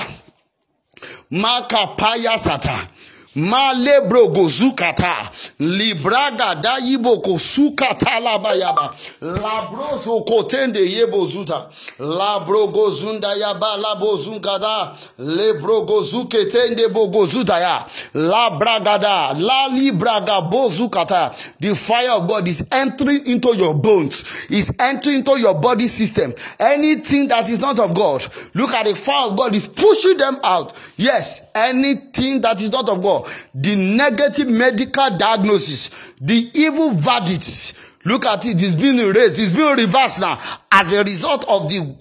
Makapaya 1.31 2.37
sata. 2.37 2.87
Malebro 3.35 4.27
gozukata 4.27 5.29
libraga 5.59 6.55
da 6.55 6.77
yibo 6.77 7.17
kosukata 7.17 8.19
labayaba 8.19 8.93
labrozo 9.21 10.21
kotende 10.21 10.79
yebo 10.79 11.25
zuta. 11.25 11.67
Labro 11.99 12.67
gozunda 12.67 13.33
yaba 13.33 13.77
labo 13.77 14.17
zungada. 14.17 14.95
Lebro 15.17 15.81
gozuketende 15.81 16.87
bogozuta 16.87 17.59
ya. 17.59 17.85
Labragada 18.13 19.33
la 19.33 19.67
libraga 19.67 20.41
bozukata 20.41 21.31
the 21.59 21.75
fire 21.75 22.11
of 22.11 22.27
God 22.27 22.47
is 22.47 22.65
entering 22.71 23.25
into 23.25 23.55
your 23.55 23.73
bones. 23.73 24.23
Is 24.49 24.71
entering 24.79 25.17
into 25.17 25.39
your 25.39 25.55
body 25.55 25.87
system. 25.87 26.33
Anything 26.59 27.27
that 27.27 27.49
is 27.49 27.59
not 27.59 27.79
of 27.79 27.93
God 27.93 28.25
look 28.53 28.73
at 28.73 28.85
the 28.85 28.95
fire 28.95 29.29
of 29.29 29.37
God 29.37 29.55
is 29.55 29.67
pushing 29.67 30.17
them 30.17 30.39
out. 30.43 30.73
Yes 30.97 31.49
anything 31.55 32.41
that 32.41 32.61
is 32.61 32.71
not 32.71 32.87
of 32.89 33.01
God 33.01 33.24
the 33.53 33.75
negative 33.75 34.47
medical 34.49 35.17
diagnosis, 35.17 36.13
the 36.21 36.49
evil 36.53 36.91
verdicts. 36.91 37.73
Look 38.05 38.25
at 38.25 38.45
it, 38.45 38.61
it's 38.61 38.75
being 38.75 38.99
erased, 38.99 39.39
it's 39.39 39.51
being 39.51 39.75
reversed 39.75 40.21
now 40.21 40.39
as 40.71 40.93
a 40.93 41.03
result 41.03 41.45
of 41.49 41.67
the 41.69 41.95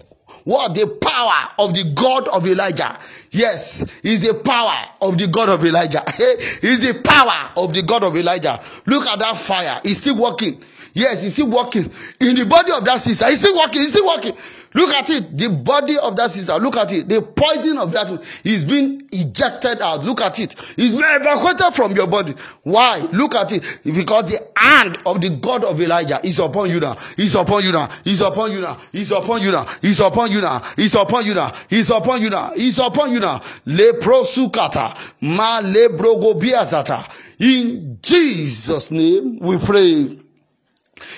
what 0.44 0.74
the 0.74 0.86
power 1.00 1.50
of 1.58 1.74
the 1.74 1.92
God 1.94 2.28
of 2.28 2.46
Elijah. 2.46 2.98
Yes, 3.30 3.82
is 4.04 4.20
the 4.20 4.34
power 4.34 4.90
of 5.00 5.16
the 5.16 5.26
God 5.26 5.48
of 5.48 5.64
Elijah. 5.64 6.04
is 6.62 6.86
the 6.86 7.00
power 7.02 7.50
of 7.56 7.72
the 7.72 7.82
God 7.82 8.04
of 8.04 8.14
Elijah. 8.14 8.60
Look 8.86 9.06
at 9.06 9.18
that 9.18 9.36
fire. 9.38 9.80
It's 9.84 9.98
still 9.98 10.20
working. 10.20 10.62
Yes, 10.92 11.24
it's 11.24 11.32
still 11.34 11.48
working. 11.48 11.90
In 12.20 12.36
the 12.36 12.46
body 12.48 12.72
of 12.72 12.84
that 12.84 13.00
sister, 13.00 13.24
it's 13.28 13.40
still 13.40 13.56
working. 13.56 13.82
It's 13.82 13.90
still 13.92 14.06
working. 14.06 14.34
Look 14.74 14.90
at 14.90 15.08
it. 15.08 15.38
The 15.38 15.48
body 15.50 15.96
of 16.02 16.16
that 16.16 16.32
sister. 16.32 16.54
Look 16.54 16.76
at 16.76 16.92
it. 16.92 17.08
The 17.08 17.22
poison 17.22 17.78
of 17.78 17.92
that 17.92 18.20
is 18.42 18.64
being 18.64 19.08
ejected 19.12 19.80
out. 19.80 20.02
Look 20.04 20.20
at 20.20 20.40
it. 20.40 20.54
It's 20.76 20.94
evacuated 20.94 21.74
from 21.74 21.92
your 21.94 22.08
body. 22.08 22.34
Why? 22.64 22.98
Look 23.12 23.36
at 23.36 23.52
it. 23.52 23.62
Because 23.84 24.32
the 24.32 24.40
hand 24.56 24.98
of 25.06 25.20
the 25.20 25.30
God 25.30 25.62
of 25.62 25.80
Elijah 25.80 26.18
is 26.24 26.40
upon 26.40 26.70
you 26.70 26.80
now. 26.80 26.96
He's 27.16 27.36
upon 27.36 27.62
you 27.62 27.70
now. 27.70 27.88
He's 28.02 28.20
upon 28.20 28.50
you 28.50 28.60
now. 28.62 28.76
He's 28.90 29.12
upon 29.12 29.42
you 29.42 29.52
now. 29.52 29.66
He's 29.86 30.00
upon 30.00 30.32
you 30.32 30.40
now. 30.40 30.62
He's 30.76 30.94
upon 30.94 31.24
you 31.24 31.34
now. 31.34 31.52
He's 31.68 31.90
upon 31.90 32.22
you 32.22 32.30
now. 32.30 32.50
He's 32.56 32.78
upon 32.80 33.12
you 33.12 33.20
now. 33.20 33.38
Lepro 33.66 34.24
sukata. 34.24 34.96
Ma 35.20 35.60
lebrogo 35.60 36.34
biazata. 36.34 37.08
In 37.38 37.98
Jesus' 38.02 38.90
name 38.90 39.38
we 39.38 39.56
pray. 39.58 40.18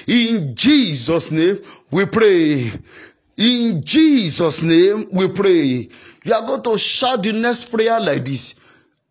In 0.07 0.55
Jesus' 0.55 1.31
name 1.31 1.59
we 1.91 2.05
pray. 2.07 2.73
In 3.37 3.83
Jesus' 3.85 4.63
name, 4.63 5.09
we 5.13 5.29
pray. 5.29 5.89
You 6.25 6.35
are 6.35 6.47
going 6.47 6.63
to 6.63 6.79
shout 6.79 7.23
the 7.23 7.33
next 7.33 7.71
prayer 7.71 8.01
like 8.01 8.25
this. 8.25 8.55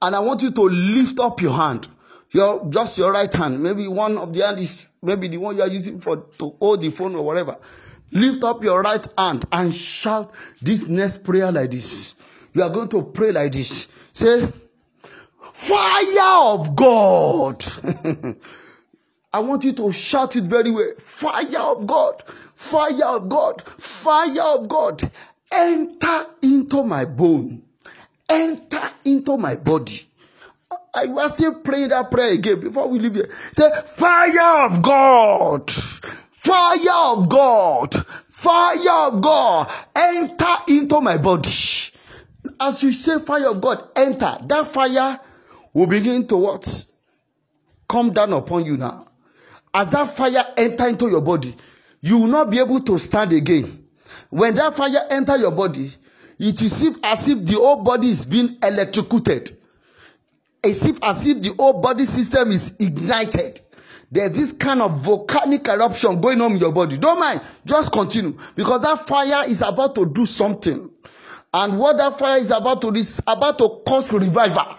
And 0.02 0.16
I 0.16 0.20
want 0.20 0.42
you 0.44 0.52
to 0.52 0.62
lift 0.62 1.20
up 1.20 1.42
your 1.42 1.54
hand. 1.54 1.88
Your 2.32 2.66
just 2.70 2.98
your 2.98 3.12
right 3.14 3.34
hand. 3.34 3.62
Maybe 3.62 3.88
one 3.88 4.18
of 4.18 4.34
the 4.34 4.46
hand 4.46 4.60
is 4.60 4.88
maybe 5.02 5.28
the 5.28 5.38
one 5.38 5.56
you 5.56 5.62
are 5.62 5.70
using 5.70 6.00
for 6.00 6.18
to 6.40 6.56
hold 6.60 6.82
the 6.82 6.90
phone 6.90 7.16
or 7.16 7.24
whatever. 7.24 7.58
Lift 8.12 8.44
up 8.44 8.64
your 8.64 8.82
right 8.82 9.06
hand 9.18 9.46
and 9.52 9.74
shout 9.74 10.34
this 10.62 10.88
next 10.88 11.24
prayer 11.24 11.52
like 11.52 11.72
this. 11.72 12.16
You 12.54 12.64
are 12.64 12.70
going 12.70 12.90
to 12.90 13.04
pray 13.04 13.32
like 13.32 13.52
this. 13.52 13.88
Say, 14.12 14.48
Fire 15.56 16.52
of 16.54 16.76
God. 16.76 17.64
I 19.34 19.40
want 19.40 19.64
you 19.64 19.72
to 19.74 19.94
shout 19.94 20.36
it 20.36 20.44
very 20.44 20.70
well. 20.70 20.92
Fire 21.00 21.62
of 21.62 21.88
God. 21.88 22.22
Fire 22.66 23.18
of 23.18 23.30
God. 23.30 23.62
Fire 23.62 24.58
of 24.58 24.68
God. 24.68 25.04
Enter 25.54 26.26
into 26.42 26.84
my 26.84 27.06
bone. 27.06 27.62
Enter 28.28 28.90
into 29.06 29.38
my 29.38 29.56
body. 29.56 30.02
I 30.96 31.06
was 31.06 31.36
still 31.36 31.60
praying 31.62 31.90
that 31.90 32.10
prayer 32.10 32.34
again 32.34 32.60
before 32.60 32.90
we 32.90 32.98
leave 33.00 33.14
here. 33.16 33.32
Say, 33.32 33.70
Fire 33.86 34.66
of 34.66 34.82
God. 34.82 35.70
Fire 35.70 37.14
of 37.14 37.30
God. 37.30 37.94
Fire 38.30 39.08
of 39.10 39.22
God. 39.22 39.72
Enter 39.96 40.56
into 40.68 41.02
my 41.02 41.18
body. 41.18 41.50
As 42.60 42.82
you 42.82 42.92
say, 42.92 43.20
Fire 43.20 43.50
of 43.50 43.62
God, 43.62 43.90
enter. 43.96 44.38
That 44.48 44.68
fire 44.68 45.20
will 45.74 45.88
begin 45.88 46.26
to 46.28 46.38
what? 46.38 46.86
Come 47.88 48.12
down 48.12 48.34
upon 48.34 48.66
you 48.66 48.78
now. 48.78 49.06
As 49.74 49.88
that 49.90 50.08
fire 50.08 50.44
enter 50.58 50.88
into 50.88 51.10
your 51.10 51.22
body, 51.22 51.54
you 52.06 52.20
will 52.20 52.28
not 52.28 52.52
be 52.52 52.60
able 52.60 52.80
to 52.80 53.00
stand 53.00 53.34
again. 53.34 53.84
When 54.30 54.54
that 54.56 54.76
fire 54.76 54.92
enter 55.10 55.38
your 55.38 55.52
body, 55.52 55.90
it 56.38 56.62
is 56.62 57.00
as 57.04 57.28
if 57.28 57.44
the 57.44 57.54
whole 57.56 57.84
body 57.84 58.10
is 58.10 58.28
being 58.28 58.58
electrocuted. 58.64 59.58
As 60.64 60.86
if 60.86 61.04
as 61.04 61.26
if 61.26 61.42
the 61.42 61.56
whole 61.58 61.82
body 61.82 62.06
system 62.06 62.52
is 62.52 62.76
ignited. 62.80 63.60
There's 64.12 64.34
this 64.34 64.52
kind 64.54 64.84
of 64.84 65.00
volcanic 65.04 65.68
eruption 65.68 66.22
going 66.22 66.42
on 66.42 66.52
in 66.52 66.58
your 66.60 66.72
body. 66.72 67.00
Don't 67.00 67.20
mind, 67.20 67.42
just 67.66 67.92
continue 67.92 68.38
because 68.56 68.82
that 68.82 69.00
fire 69.08 69.44
is 69.50 69.64
about 69.64 69.96
to 69.96 70.06
do 70.06 70.28
something. 70.28 70.92
And 71.56 71.80
what 71.80 71.98
that 71.98 72.20
fire 72.20 72.38
is 72.38 72.52
about 72.52 72.84
to 72.84 72.92
do 72.92 73.00
is 73.00 73.20
about 73.26 73.58
to 73.58 73.82
cause 73.88 74.14
revival. 74.14 74.78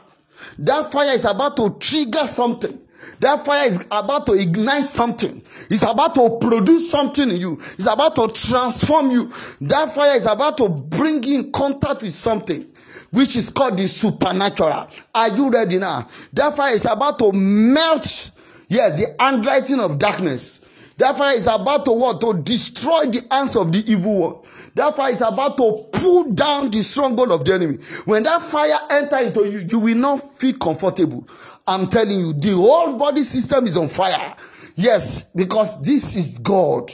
That 0.58 0.92
fire 0.92 1.12
is 1.12 1.24
about 1.24 1.56
to 1.56 1.76
trigger 1.80 2.24
something. 2.28 2.85
That 3.20 3.44
fire 3.44 3.68
is 3.68 3.84
about 3.90 4.26
to 4.26 4.32
ignite 4.32 4.84
something. 4.84 5.42
It's 5.70 5.82
about 5.82 6.14
to 6.16 6.38
produce 6.40 6.90
something 6.90 7.30
in 7.30 7.36
you. 7.36 7.54
It's 7.54 7.86
about 7.86 8.16
to 8.16 8.28
transform 8.28 9.10
you. 9.10 9.28
That 9.62 9.92
fire 9.94 10.16
is 10.16 10.26
about 10.26 10.58
to 10.58 10.68
bring 10.68 11.22
you 11.22 11.40
in 11.40 11.52
contact 11.52 12.02
with 12.02 12.14
something 12.14 12.66
which 13.10 13.36
is 13.36 13.50
called 13.50 13.78
the 13.78 13.86
supernatural. 13.86 14.88
Are 15.14 15.28
you 15.28 15.50
ready 15.50 15.78
now? 15.78 16.06
That 16.32 16.54
fire 16.56 16.74
is 16.74 16.84
about 16.84 17.18
to 17.20 17.32
melt, 17.32 18.30
yes, 18.68 19.00
the 19.00 19.14
handwriting 19.18 19.80
of 19.80 19.98
darkness. 19.98 20.60
That 20.98 21.16
fire 21.18 21.36
is 21.36 21.46
about 21.46 21.84
to 21.86 21.92
what? 21.92 22.20
To 22.22 22.34
destroy 22.34 23.04
the 23.06 23.22
hands 23.30 23.54
of 23.54 23.70
the 23.70 23.84
evil 23.90 24.18
one. 24.18 24.36
That 24.74 24.96
fire 24.96 25.12
is 25.12 25.20
about 25.20 25.56
to 25.58 25.88
pull 25.92 26.32
down 26.32 26.70
the 26.70 26.82
stronghold 26.82 27.32
of 27.32 27.44
the 27.44 27.52
enemy. 27.52 27.76
When 28.06 28.22
that 28.22 28.40
fire 28.42 28.78
enter 28.90 29.18
into 29.18 29.44
you, 29.50 29.66
you 29.70 29.78
will 29.78 29.96
not 29.96 30.16
feel 30.16 30.56
comfortable. 30.56 31.26
I'm 31.66 31.88
telling 31.88 32.18
you, 32.18 32.32
the 32.32 32.52
whole 32.52 32.96
body 32.98 33.22
system 33.22 33.66
is 33.66 33.76
on 33.76 33.88
fire. 33.88 34.34
Yes, 34.76 35.24
because 35.34 35.80
this 35.82 36.14
is 36.16 36.38
God. 36.38 36.90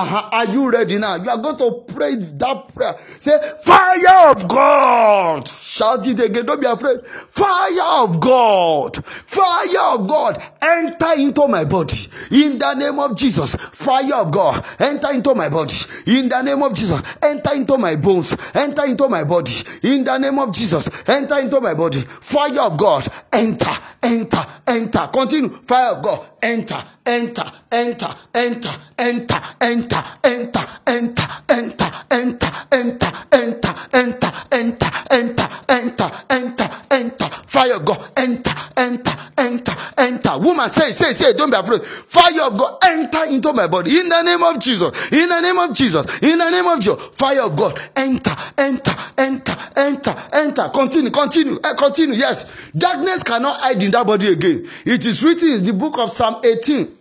Uh-huh. 0.00 0.30
Are 0.32 0.46
you 0.46 0.70
ready 0.70 0.96
now? 0.96 1.16
You 1.16 1.28
are 1.28 1.38
going 1.42 1.56
to 1.58 1.92
pray 1.92 2.14
that 2.14 2.72
prayer. 2.72 2.94
Say, 3.18 3.36
Fire 3.64 4.30
of 4.30 4.46
God. 4.46 5.48
Shout 5.48 6.06
it 6.06 6.20
again. 6.20 6.46
Don't 6.46 6.60
be 6.60 6.68
afraid. 6.68 7.04
Fire 7.04 8.04
of 8.04 8.20
God. 8.20 9.04
Fire 9.04 9.94
of 9.94 10.06
God. 10.06 10.40
Enter 10.62 11.20
into 11.20 11.48
my 11.48 11.64
body. 11.64 11.98
In 12.30 12.60
the 12.60 12.74
name 12.74 13.00
of 13.00 13.16
Jesus. 13.16 13.56
Fire 13.56 14.22
of 14.22 14.30
God. 14.30 14.64
Enter 14.78 15.10
into 15.10 15.34
my 15.34 15.48
body. 15.48 15.74
In 16.06 16.28
the 16.28 16.42
name 16.42 16.62
of 16.62 16.74
Jesus. 16.74 17.02
Enter 17.20 17.54
into 17.54 17.76
my 17.76 17.96
bones. 17.96 18.36
Enter 18.54 18.84
into 18.86 19.08
my 19.08 19.24
body. 19.24 19.52
In 19.82 20.04
the 20.04 20.16
name 20.18 20.38
of 20.38 20.54
Jesus. 20.54 20.88
Enter 21.08 21.38
into 21.40 21.60
my 21.60 21.74
body. 21.74 22.02
Fire 22.02 22.60
of 22.60 22.78
God. 22.78 23.08
Enter. 23.32 23.72
Enter. 24.00 24.46
Enter. 24.68 25.08
Continue. 25.12 25.48
Fire 25.48 25.96
of 25.96 26.04
God. 26.04 26.28
Enter 26.40 26.84
enter, 27.08 27.44
enter, 27.72 28.14
enter, 28.34 28.70
enter, 28.98 29.40
enter, 29.60 30.04
enter, 30.24 30.66
enter, 30.86 31.26
enter, 31.48 31.90
enter, 32.10 32.50
enter, 32.70 33.12
enter, 33.32 33.74
enter, 33.92 34.32
enter, 34.50 34.88
enter, 35.10 35.48
enter, 35.70 36.10
enter, 36.30 36.70
enter, 36.90 37.26
fire 37.46 37.78
God, 37.84 38.10
enter, 38.16 38.54
enter, 38.76 39.12
enter, 39.38 39.74
enter. 39.96 40.38
Woman, 40.38 40.68
say, 40.68 40.90
say, 40.90 41.12
say, 41.12 41.32
don't 41.34 41.50
be 41.50 41.56
afraid. 41.56 41.82
Fire 41.82 42.46
of 42.46 42.58
God, 42.58 42.78
enter 42.84 43.24
into 43.32 43.52
my 43.52 43.66
body. 43.66 43.98
In 43.98 44.08
the 44.08 44.22
name 44.22 44.42
of 44.42 44.58
Jesus. 44.60 45.12
In 45.12 45.28
the 45.28 45.40
name 45.40 45.58
of 45.58 45.74
Jesus. 45.74 46.06
In 46.22 46.38
the 46.38 46.50
name 46.50 46.66
of 46.66 46.80
Jesus. 46.80 47.02
Fire 47.14 47.42
of 47.42 47.56
God, 47.56 47.78
enter, 47.96 48.34
enter, 48.56 48.94
enter, 49.16 49.56
enter, 49.76 50.14
enter. 50.32 50.68
Continue, 50.70 51.10
continue, 51.10 51.58
uh, 51.62 51.74
continue. 51.74 52.16
Yes. 52.16 52.70
Darkness 52.76 53.22
cannot 53.22 53.60
hide 53.60 53.82
in 53.82 53.90
that 53.92 54.06
body 54.06 54.28
again. 54.32 54.66
It 54.86 55.06
is 55.06 55.22
written 55.22 55.52
in 55.52 55.62
the 55.62 55.72
book 55.72 55.98
of 55.98 56.10
Psalm 56.10 56.40
18 56.44 56.97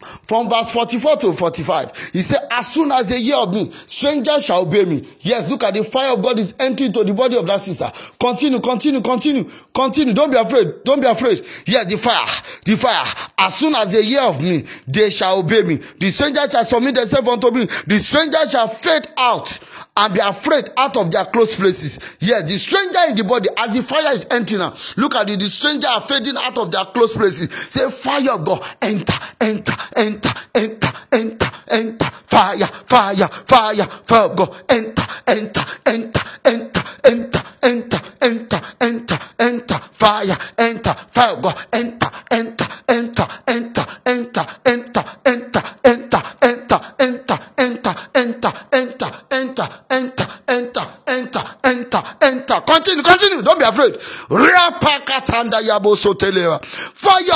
from 0.00 0.50
verse 0.50 0.72
44 0.72 1.16
to 1.16 1.32
45, 1.32 2.10
he 2.12 2.20
said, 2.22 2.40
As 2.50 2.66
soon 2.72 2.92
as 2.92 3.06
they 3.06 3.20
hear 3.20 3.36
of 3.36 3.52
me, 3.52 3.70
strangers 3.70 4.44
shall 4.44 4.62
obey 4.62 4.84
me. 4.84 5.02
Yes, 5.20 5.48
look 5.50 5.64
at 5.64 5.72
the 5.74 5.82
fire 5.82 6.12
of 6.12 6.22
God 6.22 6.38
is 6.38 6.54
entering 6.58 6.92
to 6.92 7.02
the 7.04 7.14
body 7.14 7.36
of 7.36 7.46
that 7.46 7.60
sister. 7.60 7.90
Continue, 8.20 8.60
continue, 8.60 9.00
continue, 9.00 9.50
continue. 9.74 10.12
Don't 10.12 10.30
be 10.30 10.36
afraid. 10.36 10.84
Don't 10.84 11.00
be 11.00 11.06
afraid. 11.06 11.40
Yes, 11.66 11.90
the 11.90 11.96
fire, 11.96 12.26
the 12.64 12.76
fire. 12.76 13.06
As 13.38 13.54
soon 13.54 13.74
as 13.74 13.92
they 13.92 14.02
hear 14.02 14.20
of 14.22 14.42
me, 14.42 14.64
they 14.86 15.08
shall 15.08 15.38
obey 15.40 15.62
me. 15.62 15.76
The 15.76 16.10
strangers 16.10 16.52
shall 16.52 16.64
submit 16.64 16.94
themselves 16.94 17.28
unto 17.28 17.50
me. 17.50 17.64
The 17.86 17.98
strangers 17.98 18.50
shall 18.50 18.68
fade 18.68 19.06
out 19.16 19.48
and 19.96 20.14
be 20.14 20.20
afraid 20.20 20.68
out 20.76 20.96
of 20.96 21.10
their 21.10 21.24
close 21.26 21.56
places. 21.56 21.98
Yes, 22.20 22.42
the 22.50 22.58
stranger 22.58 22.98
in 23.08 23.16
the 23.16 23.24
body, 23.24 23.48
as 23.58 23.74
the 23.74 23.82
fire 23.82 24.12
is 24.12 24.26
entering 24.30 24.60
now, 24.60 24.74
look 24.96 25.14
at 25.14 25.30
it, 25.30 25.40
the 25.40 25.48
stranger 25.48 25.88
are 25.88 26.00
fading 26.00 26.36
out 26.36 26.58
of 26.58 26.70
their 26.70 26.84
close 26.86 27.16
places. 27.16 27.52
Say, 27.70 27.88
fire 27.90 28.34
of 28.34 28.44
God, 28.44 28.62
enter, 28.82 29.14
enter, 29.40 29.74
enter, 29.96 30.32
enter, 30.54 30.92
enter, 31.12 31.50
enter, 31.68 32.10
fire, 32.26 32.66
fire, 32.86 33.28
fire, 33.46 33.86
fire 34.06 34.24
of 34.30 34.36
God, 34.36 34.64
enter, 34.68 35.06
enter, 35.26 35.64
enter, 35.86 36.22
enter, 36.44 36.82
enter, 37.04 37.42
enter, 37.62 38.00
enter, 38.20 38.60
enter, 38.80 39.18
enter, 39.38 39.78
fire, 39.92 40.36
enter, 40.58 40.94
fire 40.94 41.32
of 41.36 41.42
God, 41.42 41.66
enter, 41.72 42.08
enter, 42.30 42.66
enter, 42.88 43.26
enter, 43.48 43.86
enter, 44.06 44.46
enter, 44.66 45.04
enter, 45.24 45.62
enter, 45.84 45.95
enter, 46.12 46.22
enter, 46.42 46.80
enter, 46.98 47.38
enter, 47.58 47.94
enter, 48.14 48.52
enter, 48.72 49.10
enter, 49.30 49.68
enter, 49.90 50.26
enter, 50.48 50.82
enter, 51.08 51.44
enter. 51.64 52.02
Enter. 52.22 52.60
Continue, 52.66 53.02
continue. 53.02 53.42
Don't 53.42 53.58
be 53.58 53.64
afraid. 53.64 54.00
Fire 54.00 54.70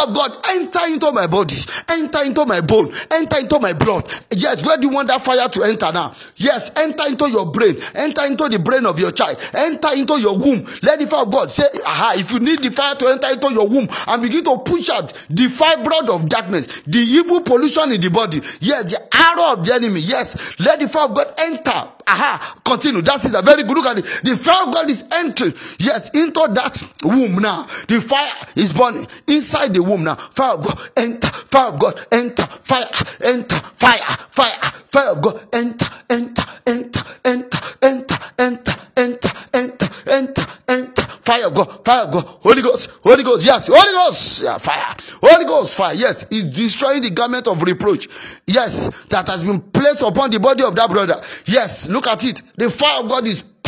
of 0.02 0.14
God, 0.14 0.30
enter 0.50 0.80
into 0.88 1.12
my 1.12 1.26
body, 1.26 1.56
enter 1.88 2.18
into 2.24 2.46
my 2.46 2.60
bone, 2.60 2.92
enter 3.10 3.38
into 3.38 3.58
my 3.60 3.72
blood. 3.72 4.10
Yes, 4.32 4.64
where 4.64 4.76
do 4.76 4.88
you 4.88 4.92
want 4.92 5.08
that 5.08 5.22
fire 5.22 5.48
to 5.48 5.62
enter 5.62 5.92
now? 5.92 6.12
Yes, 6.36 6.70
enter 6.76 7.04
into 7.06 7.30
your 7.30 7.50
brain, 7.50 7.76
enter 7.94 8.24
into 8.24 8.48
the 8.48 8.58
brain 8.58 8.86
of 8.86 8.98
your 8.98 9.12
child, 9.12 9.38
enter 9.54 9.90
into 9.94 10.20
your 10.20 10.38
womb. 10.38 10.66
Let 10.82 10.98
the 11.00 11.06
fire 11.06 11.22
of 11.22 11.32
God 11.32 11.50
say, 11.50 11.64
aha, 11.86 12.14
if 12.16 12.32
you 12.32 12.40
need 12.40 12.62
the 12.62 12.70
fire 12.70 12.94
to 12.96 13.06
enter 13.06 13.28
into 13.32 13.52
your 13.52 13.68
womb 13.68 13.88
and 14.08 14.22
begin 14.22 14.44
to 14.44 14.58
push 14.58 14.90
out 14.90 15.12
the 15.30 15.44
fibroid 15.46 16.14
of 16.14 16.28
darkness, 16.28 16.82
the 16.82 16.98
evil 16.98 17.40
pollution 17.42 17.92
in 17.92 18.00
the 18.00 18.10
body, 18.10 18.40
yes, 18.60 18.84
the 18.92 19.00
arrow 19.16 19.54
of 19.60 19.66
the 19.66 19.74
enemy, 19.74 20.00
yes, 20.00 20.58
let 20.60 20.80
the 20.80 20.88
fire 20.88 21.06
of 21.08 21.16
God 21.16 21.26
enter. 21.38 21.92
Aha, 22.08 22.56
continue. 22.64 23.02
That 23.02 23.24
is 23.24 23.34
a 23.34 23.42
very 23.42 23.62
good 23.62 23.76
look 23.76 23.86
at 23.86 23.98
it. 23.98 24.04
The 24.24 24.36
fire 24.36 24.66
of 24.66 24.74
God 24.74 24.90
is 24.90 25.04
entering, 25.12 25.54
yes, 25.78 26.10
into 26.10 26.46
that 26.54 26.82
womb 27.04 27.36
now. 27.42 27.64
The 27.88 28.00
fire 28.00 28.48
is 28.56 28.72
burning. 28.72 29.06
Inside 29.28 29.74
the 29.74 29.82
womb 29.82 30.04
now. 30.04 30.16
Fire 30.16 30.54
of 30.54 30.64
God, 30.64 30.78
enter, 30.96 31.28
fire 31.28 31.68
of 31.72 31.80
God, 31.80 32.06
enter, 32.12 32.44
fire, 32.44 32.86
enter, 33.24 33.56
fire, 33.56 33.98
fire, 34.30 34.72
fire 34.88 35.10
of 35.12 35.22
God, 35.22 35.40
enter, 35.52 35.86
enter, 36.10 36.44
enter, 36.66 37.02
enter, 37.24 37.60
enter, 37.82 38.18
enter, 38.38 38.74
enter, 38.96 39.30
enter, 39.54 39.88
enter, 40.10 40.46
enter, 40.68 41.06
fire 41.22 41.46
of 41.46 41.54
God, 41.54 41.84
fire 41.84 42.04
of 42.06 42.12
God, 42.12 42.24
Holy 42.24 42.62
Ghost, 42.62 42.90
Holy 43.02 43.22
Ghost, 43.22 43.44
yes, 43.46 43.68
Holy 43.68 43.92
Ghost, 43.92 44.42
yeah, 44.44 44.58
fire, 44.58 44.96
Holy 45.22 45.44
Ghost, 45.44 45.76
fire, 45.76 45.94
yes, 45.94 46.24
is 46.30 46.44
destroying 46.44 47.02
the 47.02 47.10
garment 47.10 47.46
of 47.46 47.62
reproach, 47.62 48.08
yes, 48.46 49.04
that 49.06 49.26
has 49.28 49.44
been 49.44 49.60
placed 49.60 50.02
upon 50.02 50.30
the 50.30 50.40
body 50.40 50.62
of 50.64 50.74
that 50.76 50.90
brother, 50.90 51.20
yes, 51.46 51.88
look 51.88 52.06
at 52.06 52.24
it, 52.24 52.42
the 52.56 52.70
fire 52.70 53.02
of 53.02 53.08
God 53.08 53.26
is 53.26 53.42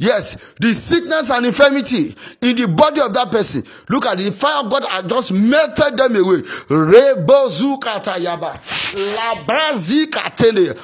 Yes, 0.00 0.54
the 0.58 0.72
sickness 0.72 1.28
and 1.30 1.44
infirmity 1.44 2.14
in 2.40 2.56
the 2.56 2.66
body 2.68 3.02
of 3.02 3.12
that 3.12 3.30
person. 3.30 3.62
Look 3.90 4.06
at 4.06 4.16
the 4.16 4.32
fire 4.32 4.64
of 4.64 4.70
God 4.72 4.82
has 4.88 5.04
just 5.04 5.30
melted 5.30 5.98
them 5.98 6.16
away. 6.16 6.40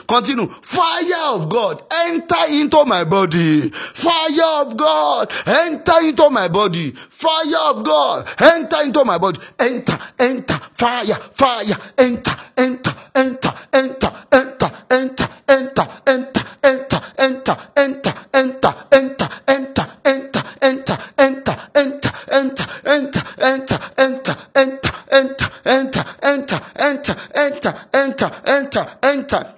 Continue. 0.06 0.46
Fire 0.60 1.34
of 1.34 1.48
God 1.48 1.82
enter 2.08 2.44
into 2.50 2.84
my 2.84 3.04
body. 3.04 3.70
Fire 3.70 4.66
of 4.66 4.76
God 4.76 5.32
enter 5.46 6.06
into 6.06 6.28
my 6.28 6.48
body. 6.48 6.90
Fire 6.90 7.70
of 7.70 7.84
God 7.84 8.28
enter 8.38 8.82
into 8.84 9.02
my 9.02 9.16
body. 9.16 9.40
Enter, 9.58 9.98
enter, 10.18 10.58
fire, 10.74 11.14
fire, 11.32 11.76
enter, 11.96 12.36
enter, 12.54 12.94
enter, 13.14 13.54
enter, 13.72 14.12
enter, 14.32 14.70
enter, 14.90 15.28
enter, 15.48 15.88
enter, 16.06 16.42
enter, 16.68 17.00
enter, 17.18 17.56
enter, 17.76 18.14
enter, 18.34 18.74
enter 19.06 19.28
enter, 19.46 19.86
enter, 20.04 20.44
enter, 20.60 20.98
enter, 21.16 21.56
enter, 21.74 22.06
enter, 22.26 22.66
enter, 22.84 23.16
enter, 23.36 23.78
enter, 23.96 24.36
enter, 24.54 24.96
enter, 25.12 25.36
enter, 25.62 26.04
enter, 26.22 26.60
enter, 26.80 27.16
enter, 27.34 27.74
enter, 27.92 28.30
enter, 28.44 28.86
enter, 29.02 29.54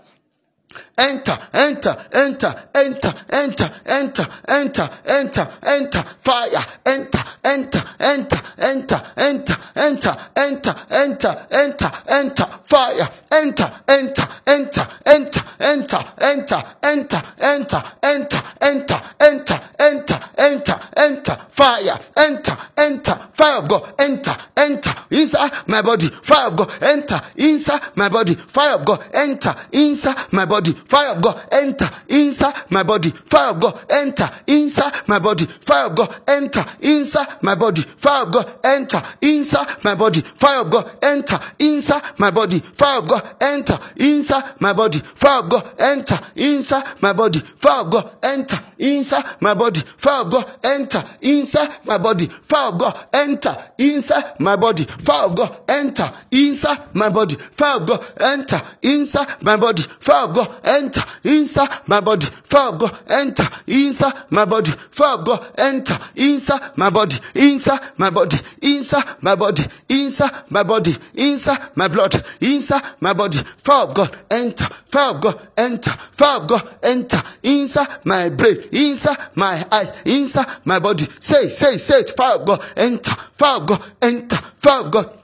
enter. 0.99 1.39
Enter, 1.53 1.97
enter, 2.13 2.55
enter, 2.75 3.15
enter, 3.31 3.71
enter, 3.87 4.27
enter, 4.49 4.89
enter, 5.07 5.49
enter, 5.63 6.03
fire, 6.19 6.65
enter, 6.85 7.25
enter, 7.45 7.83
enter, 8.01 8.43
enter, 8.59 9.03
enter, 9.17 9.57
enter, 9.77 10.17
enter, 10.37 10.75
enter, 10.91 11.47
enter, 11.51 11.93
enter, 12.09 12.47
fire, 12.65 13.09
enter, 13.31 13.73
enter, 13.89 14.29
enter, 14.47 14.89
enter, 15.07 15.37
enter, 15.61 16.05
enter, 16.21 16.65
enter, 16.81 17.13
enter, 17.33 17.83
enter, 18.11 18.43
enter, 18.61 19.01
enter, 19.21 19.61
enter, 19.79 20.21
enter, 20.39 20.81
enter, 20.97 21.37
fire, 21.49 21.99
enter, 22.17 22.57
enter, 22.77 23.17
fire 23.33 23.59
of 23.63 23.69
God, 23.69 23.95
enter, 23.99 24.37
enter, 24.57 24.95
inside 25.11 25.53
my 25.67 25.83
body, 25.83 26.09
fire 26.09 26.49
of 26.49 26.57
God, 26.57 26.71
enter, 26.83 27.21
inside 27.37 27.81
my 27.97 28.09
body, 28.09 28.35
fire 28.35 28.75
of 28.77 28.85
God, 28.85 29.03
enter, 29.15 29.55
inside 29.73 30.17
my 30.33 30.45
body, 30.45 30.73
fire 30.89 31.15
of 31.15 31.23
God, 31.23 31.41
enter, 31.53 31.89
inside 32.09 32.55
my 32.71 32.83
body, 32.83 33.11
fire 33.11 33.51
of 33.51 33.61
God, 33.61 33.79
enter, 33.91 34.29
inside 34.47 34.93
my 35.07 35.19
body, 35.19 35.45
fire 35.47 35.87
of 35.87 35.97
God, 35.97 36.21
enter, 36.27 36.65
inside 36.81 37.43
my 37.43 37.55
body, 37.55 37.83
fire 37.83 38.23
of 38.25 38.33
God, 38.33 38.59
enter, 38.65 39.03
inside 39.21 39.69
my 39.85 39.95
body, 39.95 40.21
fire 40.23 40.63
of 40.63 40.71
God, 40.71 40.91
enter, 41.03 41.39
inside 41.59 42.03
my 42.19 42.31
body, 42.31 42.59
fire 42.61 42.99
of 43.01 43.09
God, 43.09 43.37
enter, 43.41 43.79
inside 43.97 44.45
my 44.61 44.73
body, 44.73 44.99
fire 45.01 45.41
of 45.41 45.51
God, 45.51 45.75
enter, 45.79 46.19
inside 46.39 46.85
my 47.01 47.13
body, 47.13 47.41
fire 47.41 47.83
of 47.83 47.91
God, 47.91 48.11
enter, 48.23 48.59
inside 48.79 49.25
my 49.41 49.55
body, 49.55 49.81
fire 49.81 50.23
of 50.23 50.31
God, 50.31 50.59
enter, 50.65 51.05
inside 51.29 51.71
my 51.85 51.99
body, 51.99 52.27
fire 52.27 52.73
of 52.73 52.79
God, 52.79 53.07
enter, 53.13 53.63
inside 53.79 54.41
my 54.41 54.57
body, 54.57 54.85
fire 54.85 55.27
of 55.27 55.37
God, 55.37 55.61
enter, 55.69 56.13
inside 56.31 56.79
my 56.95 57.09
body, 57.11 57.35
fire 57.37 57.77
of 57.77 57.87
God, 57.87 58.05
enter, 58.21 58.61
inside 58.83 59.43
my 59.43 59.57
body, 59.57 59.83
fire 59.83 60.25
of 60.25 60.35
God, 60.35 60.49
enter, 60.65 60.78
inside 61.25 61.71
my 61.87 62.01
body, 62.01 62.27
of 62.27 62.79
God, 62.79 62.99
enter, 63.09 63.49
inside 63.67 64.13
my 64.31 64.45
body, 64.45 64.73
of 64.73 65.25
God, 65.25 65.53
enter, 65.59 65.99
inside 66.17 66.77
my 66.77 66.91
body, 66.91 67.17
inside 67.35 67.81
my 67.97 68.11
body, 68.11 68.37
inside 68.63 69.05
my 69.21 69.35
body, 69.35 69.63
inside 69.89 70.33
my 70.51 70.63
body, 70.63 70.95
inside 71.15 71.77
my 71.77 71.89
blood, 71.89 72.15
inside 72.41 72.83
my 73.01 73.13
body, 73.13 73.39
of 73.39 73.95
God, 73.95 74.17
enter, 74.31 74.67
of 74.95 75.21
God, 75.21 75.49
enter, 75.57 75.93
of 76.21 76.47
God, 76.49 76.79
enter, 76.83 77.23
inside 77.43 78.05
my 78.05 78.29
brain, 78.29 78.57
inside 78.73 79.19
my 79.35 79.65
eyes, 79.71 80.03
inside 80.05 80.47
my 80.65 80.79
body. 80.79 81.07
Say, 81.21 81.49
say, 81.49 81.77
say 81.77 82.01
it. 82.01 82.11
Fire 82.17 82.39
God, 82.45 82.65
enter. 82.77 83.13
Of 83.41 83.67
God, 83.67 83.83
enter. 84.03 84.39
Of 84.67 84.91
God. 84.91 85.18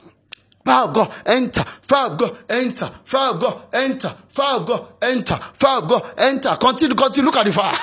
Of 0.67 0.95
God, 0.95 1.13
enter. 1.27 1.63
Fire 1.63 2.17
God, 2.17 2.39
enter. 2.49 2.87
Fire 3.05 3.35
God, 3.35 3.67
enter. 3.75 4.09
Fire 4.29 4.61
God, 4.61 4.87
enter. 5.03 5.37
Fire 5.53 5.83
God, 5.83 6.03
enter. 6.17 6.57
Continue, 6.57 6.97
continue. 6.97 7.27
Look 7.27 7.37
at 7.37 7.45
the 7.45 7.53
fire. 7.53 7.77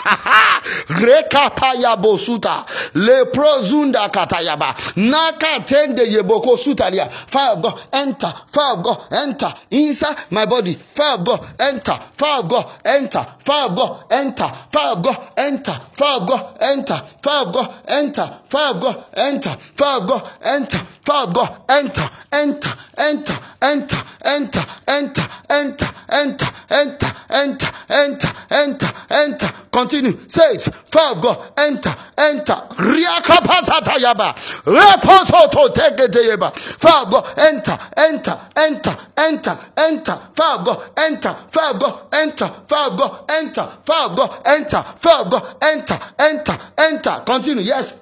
Reka 1.00 1.52
payabo 1.56 2.18
suta. 2.18 2.66
Leprozunda 2.96 4.10
katayaba. 4.10 4.76
Naka 4.98 5.64
tende 5.64 6.06
yeboko 6.12 6.58
sutaria. 6.58 7.08
Fire 7.08 7.54
of 7.54 7.62
God, 7.62 7.80
enter. 7.94 8.34
Fire 8.52 8.82
God, 8.82 9.04
enter. 9.12 9.54
Inside 9.70 10.18
my 10.32 10.48
body. 10.48 10.74
Fire 10.74 11.20
God, 11.24 11.46
enter. 11.60 12.00
Fire 12.18 12.42
God, 12.44 12.66
enter. 12.84 13.26
Fire 13.40 13.70
God, 13.76 14.06
enter. 14.10 14.44
Fire 14.72 14.96
God, 14.96 15.34
enter. 15.38 15.74
Fire 15.94 16.20
God, 16.26 16.58
enter. 16.60 16.96
Fire 17.22 17.46
God, 17.46 17.74
enter. 17.88 18.26
Fire 18.48 18.74
God, 18.74 19.06
enter. 19.14 19.50
Fire 19.76 20.02
God, 20.02 20.32
enter. 20.42 20.80
Fire 21.04 21.28
God, 21.28 21.62
enter. 21.70 22.10
Enter 22.32 22.71
enter, 22.98 23.38
enter, 23.62 24.04
enter, 24.24 24.66
enter, 24.88 25.28
enter, 25.50 25.90
enter, 26.10 26.48
enter, 26.70 27.12
enter, 27.30 27.72
enter, 27.90 28.34
enter, 28.50 28.94
enter. 29.10 29.50
Continue. 29.72 30.18
Say 30.28 30.44
it. 30.56 30.62
Fire 30.62 31.16
God. 31.22 31.52
Enter, 31.58 31.96
enter. 32.18 32.56
Riakapasatayaba. 32.76 34.36
Reposoto 34.66 35.70
teketeyeba. 35.74 36.52
Fire 36.56 37.04
of 37.06 37.12
God. 37.12 37.34
Enter, 37.38 37.78
enter, 37.98 38.40
enter, 38.56 38.98
enter, 39.18 39.58
enter. 39.78 40.20
Of 40.42 40.66
God. 40.66 40.92
Enter. 40.98 41.36
Fire 41.52 41.74
God. 41.80 42.14
Enter. 42.14 42.48
Fire 42.68 42.90
God. 42.98 43.32
Enter. 43.32 43.64
Fire 43.84 44.16
God. 44.16 44.42
Enter. 44.46 44.84
Fire 44.98 45.30
God. 45.30 45.56
Enter. 45.62 46.00
Enter. 46.20 46.58
Enter. 46.78 47.24
Continue. 47.26 47.64
Yes. 47.64 47.94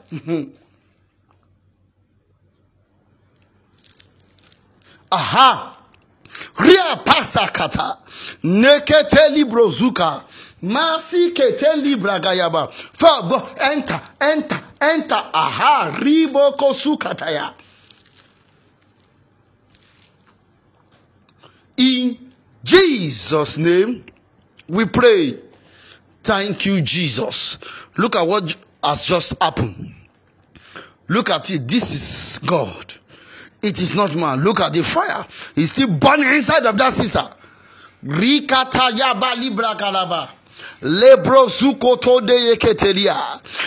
Aha. 5.12 5.78
Ria 6.60 6.96
pasakata. 7.04 7.98
Nekete 8.44 9.30
librozuka. 9.36 10.24
Masi 10.62 11.32
kete 11.34 11.76
libra 11.82 12.20
gayaba. 12.20 12.72
For 12.72 13.30
go 13.30 13.48
enter, 13.72 14.02
enter, 14.22 14.62
enter. 14.82 15.24
Aha. 15.34 15.98
Riboko 16.00 16.74
sukataya. 16.74 17.54
In 21.78 22.18
Jesus' 22.64 23.58
name, 23.58 24.04
we 24.68 24.86
pray. 24.86 25.40
Thank 26.22 26.66
you, 26.66 26.82
Jesus. 26.82 27.58
Look 27.98 28.18
at 28.18 28.28
what 28.28 28.56
has 28.84 29.06
just 29.06 29.42
happened. 29.42 29.94
Look 31.08 31.30
at 31.30 31.50
it. 31.52 31.68
This 31.68 31.92
is 31.94 32.40
God. 32.40 32.89
It 33.62 33.82
is 33.82 33.94
not 33.96 34.16
man. 34.16 34.42
Look 34.44 34.62
at 34.62 34.74
the 34.74 34.84
fire. 34.84 35.26
It's 35.56 35.72
still 35.74 35.90
burning 35.90 36.30
inside 36.30 36.66
of 36.66 36.78
that 36.78 36.94
sister. 36.94 37.28
Rikata 38.06 38.90
yaba 38.92 39.36
libra 39.40 39.76
kalaba. 39.78 40.30
Lebro 40.82 41.48
zukoto 41.48 42.22
de 42.22 42.34
yeketeria. 42.34 43.16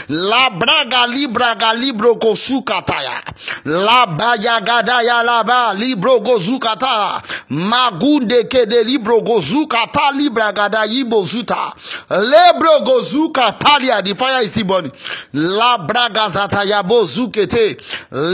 La 0.08 0.50
braga 0.50 1.06
libraga 1.06 1.74
libro 1.74 2.16
kosukataya. 2.16 3.20
La 3.64 4.06
baya 4.06 4.60
gadaya 4.60 5.22
la 5.22 5.42
ba 5.44 5.74
libro 5.74 6.20
gozukata. 6.20 7.22
Magunde 7.50 8.44
kede 8.48 8.82
libro 8.84 9.20
gozukata 9.20 10.10
libra 10.16 10.52
gada 10.52 10.86
yibo 10.86 11.22
zuta. 11.24 11.74
Lebro 12.08 12.80
gozuka 12.80 13.52
palia. 13.60 14.02
The 14.02 14.14
fire 14.14 14.42
is 14.42 14.62
burning. 14.62 14.92
La 15.34 15.76
braga 15.78 16.30
zata 16.30 16.64
yabo 16.64 17.04
zukete. 17.04 17.76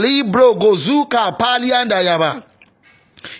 Libro 0.01 0.55
gozuka 0.55 1.37
palia 1.37 1.85
ndayaba. 1.85 2.43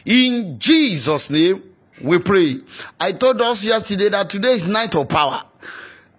In 0.05 0.59
Jesus' 0.59 1.29
name 1.29 1.68
we 2.01 2.19
pray. 2.19 2.57
I 2.99 3.11
told 3.11 3.41
us 3.41 3.63
yesterday 3.63 4.09
that 4.09 4.29
today 4.29 4.51
is 4.51 4.67
night 4.67 4.95
of 4.95 5.09
power. 5.09 5.43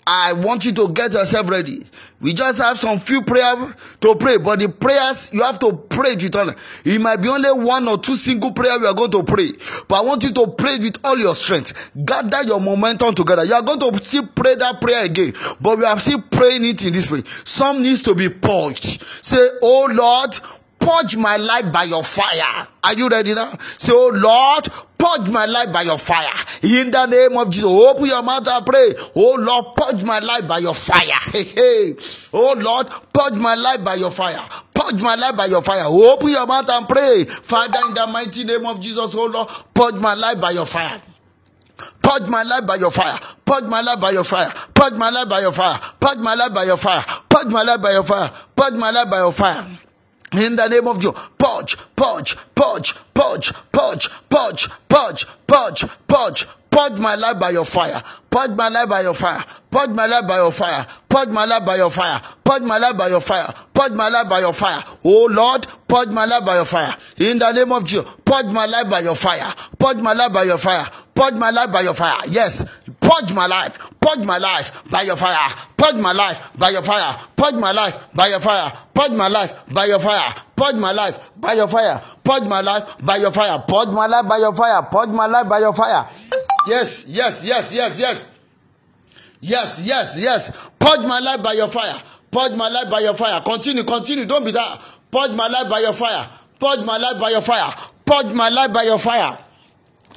I 0.07 0.33
want 0.33 0.65
you 0.65 0.73
to 0.73 0.89
get 0.93 1.13
yourself 1.13 1.49
ready. 1.49 1.85
We 2.21 2.35
just 2.35 2.61
have 2.61 2.79
some 2.79 2.99
few 2.99 3.23
prayer 3.23 3.55
to 4.01 4.15
pray, 4.17 4.39
but 4.39 4.59
the 4.59 4.69
prayers 4.69 5.33
you 5.33 5.43
have 5.43 5.59
to 5.61 5.73
pray 5.73 6.17
with 6.17 6.35
all. 6.35 6.53
It 6.85 7.01
might 7.01 7.23
be 7.23 7.29
only 7.29 7.51
one 7.53 7.87
or 7.87 7.97
two 7.97 8.17
single 8.17 8.53
prayer 8.53 8.79
we 8.79 8.87
are 8.87 8.95
going 8.95 9.13
to 9.13 9.23
pray, 9.23 9.53
but 9.89 9.95
I 9.95 10.01
want 10.03 10.25
you 10.25 10.33
to 10.33 10.49
pray 10.49 10.79
with 10.79 10.99
all 11.05 11.17
your 11.17 11.35
strength. 11.35 11.73
Gather 12.05 12.43
your 12.43 12.61
momentum 12.61 13.15
together. 13.15 13.45
You 13.45 13.55
are 13.55 13.63
going 13.63 13.79
to 13.81 13.99
still 14.03 14.27
pray 14.27 14.55
that 14.57 14.81
prayer 14.81 15.05
again, 15.05 15.33
but 15.61 15.79
we 15.79 15.85
are 15.85 15.99
still 16.01 16.21
praying 16.23 16.65
it 16.65 16.85
in 16.85 16.93
this 16.93 17.11
way. 17.11 17.23
Some 17.45 17.83
needs 17.83 18.03
to 18.03 18.15
be 18.15 18.29
purged. 18.29 19.03
Say, 19.03 19.47
Oh 19.63 19.89
Lord, 19.93 20.39
purge 20.91 21.17
my 21.17 21.37
life 21.37 21.73
by 21.73 21.85
your 21.85 22.03
fire. 22.03 22.67
Are 22.83 22.95
you 22.95 23.09
ready 23.09 23.35
now? 23.35 23.51
Say, 23.59 23.93
Oh 23.95 24.11
Lord, 24.15 24.69
purge 24.99 25.31
my 25.31 25.47
life 25.47 25.73
by 25.73 25.83
your 25.83 25.99
fire. 25.99 26.31
In 26.63 26.91
the 26.91 27.07
name 27.07 27.37
of 27.37 27.51
Jesus, 27.51 27.69
open 27.71 28.07
your 28.07 28.23
mouth 28.23 28.47
and 28.47 28.67
pray. 28.67 28.95
Oh 29.17 29.37
Lord, 29.39 29.77
purge 29.77 30.03
my 30.05 30.19
life 30.19 30.49
by 30.49 30.59
your 30.59 30.75
fire. 30.75 31.19
Hey, 31.33 31.45
hey. 31.45 31.97
Oh 32.33 32.55
Lord, 32.59 32.89
purge 33.13 33.35
my 33.35 33.55
life 33.55 33.85
by 33.85 33.95
your 33.95 34.11
fire. 34.11 34.41
Purge 34.75 35.01
my 35.01 35.15
life 35.15 35.37
by 35.37 35.47
your 35.47 35.63
fire. 35.63 35.85
Open 35.87 36.29
your 36.29 36.47
mouth 36.47 36.69
and 36.69 36.89
pray. 36.89 37.25
Father, 37.25 37.79
in 37.89 37.95
the 37.95 38.07
mighty 38.09 38.45
name 38.45 38.67
of 38.67 38.81
Jesus, 38.81 39.15
oh 39.15 39.27
Lord, 39.27 39.49
purge 39.75 39.95
my 39.95 40.15
life 40.15 40.41
by 40.41 40.51
your 40.51 40.67
fire. 40.67 41.01
Purge 42.03 42.29
my 42.29 42.43
life 42.43 42.67
by 42.67 42.77
your 42.77 42.91
fire. 42.91 43.19
Purge 43.45 43.65
my 43.65 43.81
life 43.81 44.01
by 44.01 44.11
your 44.11 44.25
fire. 44.25 44.53
Purge 44.75 44.95
my 44.95 45.11
life 45.11 45.29
by 45.29 45.41
your 45.41 45.53
fire. 45.53 45.81
Purge 46.01 46.19
my 46.19 46.35
life 46.35 46.53
by 46.55 46.65
your 46.65 46.77
fire. 46.77 47.05
Purge 47.29 47.47
my 47.47 47.63
life 47.63 47.81
by 47.81 47.93
your 47.93 48.03
fire. 48.03 48.31
Purge 48.57 48.75
my 48.75 48.91
life 48.91 49.11
by 49.11 49.19
your 49.19 49.33
fire. 49.33 49.67
In 50.33 50.57
the 50.57 50.69
name 50.69 50.87
of 50.87 50.99
Jesus, 51.01 51.19
purge, 51.39 51.77
purge, 51.97 52.37
purge, 52.55 52.95
purge, 53.15 53.53
purge, 53.73 54.09
purge, 54.29 54.69
purge, 54.89 55.27
purge, 55.47 55.87
purge, 56.07 56.47
purge 56.71 56.99
my 57.01 57.15
life 57.17 57.41
by 57.41 57.51
your 57.51 57.65
fire. 57.65 58.01
Purge 58.31 58.51
my 58.51 58.69
life 58.69 58.89
by 58.89 59.01
your 59.03 59.15
fire. 59.15 59.45
Purge 59.71 59.91
my 59.91 60.07
life 60.07 60.27
by 60.29 60.37
your 60.37 60.53
fire. 60.53 60.87
Purge 61.09 61.29
my 61.31 61.45
life 61.45 61.67
by 61.67 61.77
your 61.77 61.91
fire. 61.91 62.21
Purge 62.45 62.63
my 62.63 62.79
life 62.79 62.97
by 62.97 63.09
your 63.09 63.21
fire. 63.21 63.53
Purge 63.75 63.93
my 63.93 64.09
life 64.09 64.29
by 64.29 64.39
your 64.39 64.53
fire. 64.53 64.83
Oh 65.05 65.29
Lord, 65.33 65.67
purge 65.89 66.09
my 66.09 66.25
life 66.27 66.45
by 66.47 66.55
your 66.57 66.65
fire. 66.65 66.95
In 67.19 67.39
the 67.41 67.53
name 67.53 67.73
of 67.73 67.85
Jesus, 67.85 68.09
purge 68.25 68.47
my 68.47 68.67
life 68.67 68.89
by 68.89 69.01
your 69.01 69.17
fire. 69.17 69.53
Purge 69.79 69.97
my 69.97 70.13
life 70.13 70.33
by 70.33 70.45
your 70.45 70.59
fire. 70.59 70.87
Purge 71.13 71.35
my 71.35 71.51
life 71.51 71.73
by 71.73 71.81
your 71.81 71.95
fire. 71.95 72.21
Yes, 72.29 72.65
purge 73.01 73.33
my 73.35 73.47
life. 73.47 73.79
Purge 74.01 74.25
my 74.25 74.39
life 74.39 74.85
by 74.91 75.03
your 75.03 75.17
fire. 75.17 75.53
Purge 75.77 75.97
my 75.97 76.13
life 76.13 76.51
by 76.59 76.71
your 76.71 76.83
fire. 76.83 77.17
Purge 77.37 77.55
my 77.55 77.73
life 77.73 77.99
by 78.15 78.29
your 78.29 78.41
fire. 78.41 78.73
Purge 78.95 79.13
my 79.13 79.29
life 79.29 79.65
by 79.73 79.87
your 79.87 80.01
fire. 80.01 80.33
Purge 80.57 80.75
my 80.77 80.93
life 80.93 81.31
by 81.37 81.55
your 81.55 81.69
fire. 81.69 82.03
Purge 82.25 82.45
my 82.45 82.61
life 82.61 82.97
by 83.01 83.17
your 83.17 83.31
fire. 83.33 83.59
Purge 83.67 83.89
my 83.89 84.07
life 84.07 84.29
by 84.29 84.39
your 84.39 84.55
fire. 84.55 84.83
Purge 84.83 85.09
my 85.09 85.27
life 85.27 85.49
by 85.49 85.59
your 85.59 85.73
fire. 85.75 86.07
Yes, 86.67 87.07
yes, 87.09 87.45
yes, 87.47 87.75
yes, 87.75 87.99
yes. 88.01 88.27
Yes, 89.41 89.83
yes, 89.87 90.21
yes. 90.23 90.51
Purge 90.79 91.01
my 91.01 91.19
life 91.21 91.43
by 91.43 91.53
your 91.55 91.69
fire. 91.69 92.01
Purge 92.31 92.53
my 92.57 92.69
life 92.69 92.91
by 92.91 93.01
your 93.01 93.15
fire. 93.15 93.41
Continue, 93.41 93.85
continue. 93.85 94.25
Don't 94.27 94.45
be 94.45 94.51
that. 94.53 94.81
Purge 95.11 95.33
my 95.33 95.49
life 95.49 95.69
by 95.71 95.81
your 95.81 95.95
fire. 95.95 96.29
Purge 96.61 96.81
my 96.85 96.99
life 96.99 97.19
by 97.21 97.31
your 97.31 97.41
fire. 97.41 97.75
Purge 98.05 98.33
my 98.35 98.49
life 98.51 98.73
by 98.73 98.83
your 98.83 98.99
fire. 98.99 99.39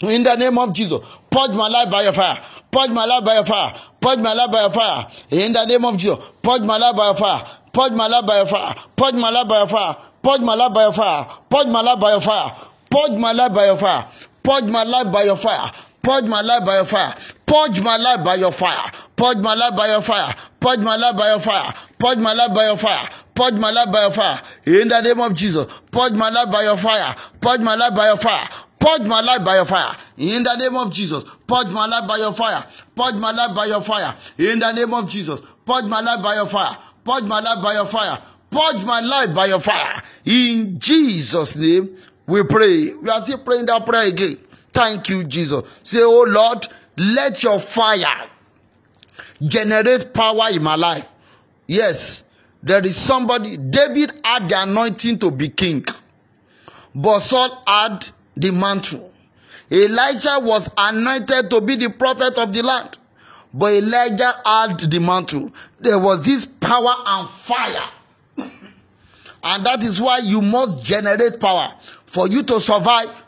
In 0.02 0.24
the 0.24 0.36
name 0.36 0.58
of 0.60 0.74
Jesus. 0.74 1.00
Purge 1.32 1.52
my 1.52 1.70
life 1.70 1.90
by 1.90 2.04
your 2.04 2.12
fire. 2.14 2.38
Purge 2.74 2.89
my 2.89 3.05
life 3.05 3.24
by 3.24 3.36
your 3.36 3.45
fire. 3.45 3.74
Purge 4.01 4.17
my 4.19 4.34
life 4.34 4.51
by 4.51 4.61
your 4.61 4.71
fire. 4.71 5.05
In 5.30 5.53
the 5.53 5.65
name 5.65 5.86
of 5.86 5.95
Jesus. 5.95 6.17
Purge 6.41 6.61
my 6.61 6.78
life 6.78 6.95
by 6.95 7.05
your 7.05 7.15
fire. 7.15 7.45
Purge 7.71 7.91
my 7.93 8.07
life 8.07 8.26
by 8.26 8.38
your 8.38 8.45
fire. 8.47 8.76
Purge 8.95 9.13
my 9.13 9.30
life 9.30 9.47
by 9.47 9.57
your 9.59 9.67
fire. 9.67 9.95
Purge 10.24 10.41
my 10.41 10.53
life 10.55 10.74
by 10.74 10.82
your 10.82 10.89
fire. 10.91 11.26
Purge 11.49 11.69
my 11.69 11.82
life 11.82 11.93
by 11.99 12.05
your 12.09 12.21
fire. 12.21 12.55
Purge 12.89 13.13
my 13.13 13.32
life 13.32 13.53
by 13.53 13.63
your 13.63 13.78
fire. 13.78 14.11
Purge 14.43 14.65
my 14.65 14.82
life 14.82 15.05
by 15.11 15.24
your 15.24 15.36
fire. 15.38 15.71
Purge 16.01 16.26
my 16.26 16.41
life 16.41 16.65
by 16.65 16.76
your 16.76 16.86
fire. 16.86 17.15
Purge 17.45 17.78
my 17.78 17.95
life 17.95 18.36
by 18.36 18.38
your 18.38 18.41
fire. 18.41 18.76
Purge 19.15 19.38
my 19.38 19.55
life 19.55 19.76
by 19.76 19.88
your 19.88 20.01
fire. 20.01 20.36
Purge 20.59 20.80
my 20.80 20.95
life 20.97 21.15
by 21.15 21.36
your 21.36 21.47
fire. 21.47 21.89
Purge 21.99 22.17
my 22.17 22.34
life 22.34 22.53
by 22.53 22.65
your 22.65 22.78
fire. 22.78 23.09
Purge 23.36 23.53
my 23.53 23.71
life 23.71 23.91
by 23.91 24.01
your 24.01 24.11
fire. 24.11 24.41
In 24.65 24.88
the 24.88 25.01
name 25.01 25.19
of 25.21 25.34
Jesus. 25.34 25.65
Purge 25.91 26.13
my 26.13 26.30
life 26.30 26.51
by 26.51 26.63
your 26.63 26.78
fire. 26.78 27.15
Purge 27.41 27.61
my 27.61 27.76
life 27.76 27.95
by 27.95 28.07
your 28.07 28.17
fire. 28.17 28.49
Purge 28.84 29.08
my 29.08 29.22
life 29.22 29.46
by 29.46 29.56
your 29.56 29.66
fire. 29.66 29.96
In 30.18 30.44
the 30.44 30.56
name 30.58 30.76
of 30.76 30.92
Jesus. 30.92 31.24
Purge 31.48 31.72
my 31.72 31.86
life 31.86 32.06
by 32.06 32.18
your 32.18 32.34
fire. 32.34 32.66
Purge 32.94 33.16
my 33.16 33.32
life 33.32 33.56
by 33.56 33.66
your 33.68 33.80
fire. 33.80 34.14
In 34.38 34.60
the 34.60 34.74
name 34.74 34.94
of 34.94 35.08
Jesus. 35.08 35.40
Purge 35.66 35.86
my 35.86 36.02
life 36.02 36.22
by 36.22 36.36
your 36.36 36.48
fire. 36.48 36.78
Purge 37.06 37.24
my 37.24 37.40
life 37.40 37.64
by 37.64 37.74
your 37.76 37.86
fire. 37.86 38.22
Purge 38.52 38.84
my 38.84 39.00
life 39.00 39.34
by 39.34 39.46
your 39.46 39.62
fire. 39.62 40.04
In 40.26 40.78
Jesus' 40.80 41.56
name, 41.56 41.96
we 42.28 42.44
pray. 42.44 42.94
We 42.94 43.10
are 43.10 43.22
still 43.22 43.38
praying 43.38 43.68
that 43.68 43.86
prayer 43.86 44.10
again. 44.10 44.38
Thank 44.74 45.08
you, 45.08 45.24
Jesus. 45.24 45.64
Say, 45.82 46.00
Oh 46.02 46.26
Lord, 46.28 46.68
let 46.98 47.42
your 47.42 47.62
fire 47.62 48.28
generate 49.42 50.14
power 50.14 50.48
in 50.52 50.62
my 50.62 50.76
life. 50.76 51.10
Yes, 51.68 52.26
there 52.62 52.86
is 52.86 52.98
somebody. 52.98 53.56
David 53.56 54.12
had 54.26 54.50
the 54.50 54.62
anointing 54.62 55.20
to 55.20 55.32
be 55.32 55.48
king, 55.48 55.86
but 56.94 57.20
Saul 57.22 57.64
had 57.66 58.10
the 58.36 58.52
mantle. 58.52 59.12
Elijah 59.72 60.40
was 60.42 60.70
anointed 60.78 61.50
to 61.50 61.62
be 61.62 61.76
the 61.76 61.90
prophet 61.90 62.38
of 62.38 62.54
the 62.54 62.62
land, 62.62 62.98
but 63.54 63.74
Elijah 63.74 64.34
had 64.46 64.80
the 64.80 65.00
mantle. 65.00 65.52
There 65.80 66.00
was 66.00 66.22
this 66.24 66.46
power 66.46 66.94
and 67.06 67.30
fire. 67.30 67.90
and 68.38 69.66
that 69.66 69.84
is 69.84 70.00
why 70.00 70.20
you 70.24 70.42
must 70.42 70.84
generate 70.86 71.40
power 71.40 71.74
for 72.06 72.28
you 72.28 72.44
to 72.44 72.60
survive 72.60 73.26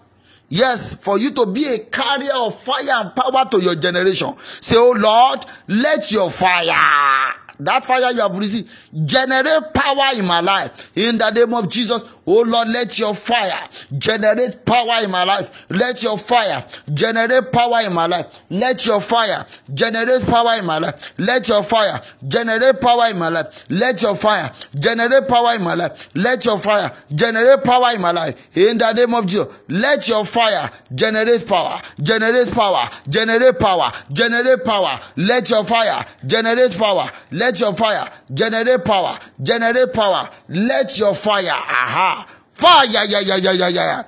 Yes, 0.48 0.94
for 0.94 1.18
you 1.18 1.32
to 1.32 1.46
be 1.48 1.66
a 1.68 1.80
carrier 1.80 2.32
of 2.36 2.60
fire 2.62 2.84
and 2.90 3.16
power 3.16 3.46
to 3.50 3.60
your 3.60 3.76
generation. 3.76 4.36
Say, 4.40 4.76
Oh 4.78 4.92
Lord, 4.92 5.46
let 5.68 6.12
your 6.12 6.30
fire, 6.30 7.34
that 7.60 7.84
fire 7.84 8.12
you 8.12 8.22
have 8.22 8.38
received, 8.38 8.70
generate 9.08 9.74
power 9.74 10.18
in 10.18 10.26
my 10.26 10.42
life. 10.42 10.92
In 10.96 11.18
the 11.18 11.32
name 11.32 11.54
of 11.54 11.70
Jesus, 11.70 12.04
Oh 12.28 12.42
Lord, 12.42 12.70
let 12.70 12.98
your 12.98 13.14
fire 13.14 13.70
generate 13.98 14.66
power 14.66 15.04
in 15.04 15.12
my 15.12 15.24
life. 15.24 15.68
Let 15.70 16.02
your 16.02 16.18
fire 16.18 16.66
generate 16.92 17.52
power 17.52 17.82
in 17.86 17.94
my 17.94 18.08
life. 18.08 18.42
Let 18.50 18.84
your 18.86 19.00
fire 19.00 19.46
generate 19.74 20.26
power 20.26 20.56
in 20.58 20.66
my 20.66 20.80
life. 20.80 21.14
Let 21.20 21.48
your 21.48 21.62
fire 21.62 22.02
generate 22.28 22.82
power 22.82 23.08
in 23.12 23.20
my 23.20 23.30
life. 23.30 23.66
Let 23.70 24.02
your 24.02 24.16
fire 24.16 24.52
generate 24.80 25.28
power 25.28 25.54
in 25.56 25.64
my 25.64 25.76
life. 25.76 26.10
Let 26.16 26.46
your 26.46 26.58
fire 26.58 26.92
generate 27.14 27.64
power 27.64 27.92
in 27.94 28.02
my 28.02 28.12
life. 28.12 28.58
In 28.58 28.80
the 28.80 28.94
name 28.94 29.14
of 29.14 29.28
Jesus, 29.28 29.48
let 29.68 30.08
your 30.08 30.26
fire 30.26 30.72
generate 30.96 31.48
power, 31.48 31.80
generate 32.02 32.52
power, 32.52 32.90
generate 33.08 33.60
power, 33.60 33.92
generate 34.12 34.66
power. 34.66 35.00
Let 35.16 35.50
your 35.52 35.64
fire 35.64 36.04
generate 36.26 36.76
power. 36.76 37.12
Let 37.32 37.60
your 37.60 37.74
fire 37.76 38.10
generate 38.34 38.84
power, 38.84 39.20
generate 39.44 39.94
power. 39.94 40.30
Let 40.50 40.98
your 40.98 41.14
fire, 41.14 41.52
aha 41.52 42.15
Fire, 42.56 42.86
yeah, 42.90 43.04
yeah, 43.08 43.20
yeah, 43.20 43.36
yeah, 43.36 43.52
yeah. 43.52 43.70
yeah. 43.70 44.04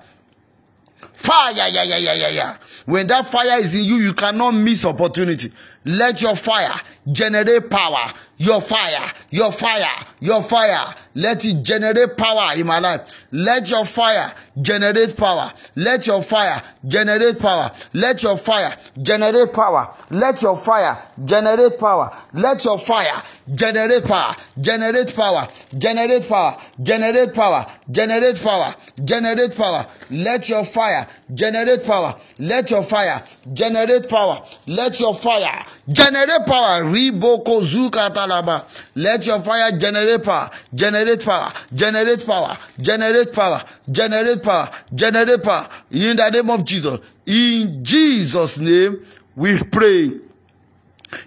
Fire, 1.13 1.51
yeah, 1.53 1.67
yeah, 1.67 1.83
yeah, 1.83 2.13
yeah, 2.13 2.29
yeah. 2.29 2.57
When 2.85 3.05
that 3.07 3.27
fire 3.27 3.59
is 3.61 3.75
in 3.75 3.83
you, 3.83 3.95
you 3.95 4.13
cannot 4.13 4.51
miss 4.51 4.85
opportunity. 4.85 5.51
Let 5.87 6.21
your 6.21 6.35
fire 6.35 6.75
generate 7.11 7.69
power. 7.69 8.11
Your 8.39 8.61
fire, 8.61 9.11
your 9.31 9.51
fire, 9.51 10.05
your 10.19 10.43
fire. 10.43 10.93
Let 11.15 11.43
it 11.43 11.63
generate 11.63 12.15
power 12.17 12.51
in 12.55 12.67
my 12.67 12.77
life. 12.77 13.25
Let 13.31 13.67
your 13.69 13.83
fire 13.83 14.31
generate 14.61 15.17
power. 15.17 15.51
Let 15.75 16.05
your 16.05 16.21
fire 16.21 16.61
generate 16.87 17.39
power. 17.39 17.71
Let 17.93 18.21
your 18.21 18.37
fire 18.37 18.75
generate 19.01 19.51
power. 19.53 19.91
Let 20.11 20.41
your 20.43 20.55
fire 20.55 21.01
generate 21.25 21.79
power. 21.79 22.15
Let 22.33 22.63
your 22.63 22.77
fire 22.77 23.23
generate 23.55 24.05
power. 24.05 24.35
Generate 24.61 25.15
power. 25.15 25.47
Generate 25.79 26.27
power. 26.29 26.57
Generate 26.83 27.33
power. 27.33 27.65
Generate 27.89 28.43
power. 28.43 28.75
Generate 29.03 29.57
power. 29.57 29.85
Let 30.11 30.49
your 30.49 30.63
fire 30.63 31.07
generate 31.33 31.83
power. 31.85 32.15
Let 32.37 32.69
your 32.69 32.83
fire 32.83 33.23
generate 33.53 34.07
power. 34.07 34.43
Let 34.67 34.99
your 34.99 35.15
fire 35.15 35.65
generate 35.89 36.45
power. 36.45 36.83
Riboko 36.83 37.61
zuka 37.61 38.09
talaba. 38.09 38.65
Let 38.95 39.25
your 39.25 39.39
fire 39.41 39.77
generate 39.77 40.23
power. 40.23 40.49
Generate 40.73 41.23
power. 41.23 41.51
Generate 41.73 42.25
power. 42.25 42.57
Generate 42.79 43.33
power. 43.33 43.63
Generate 43.89 44.43
power. 44.43 44.69
Generate 44.93 45.43
power. 45.43 45.69
In 45.91 46.17
the 46.17 46.29
name 46.29 46.49
of 46.49 46.63
Jesus. 46.65 46.99
In 47.25 47.83
Jesus' 47.83 48.57
name 48.57 49.05
we 49.35 49.57
pray. 49.57 50.11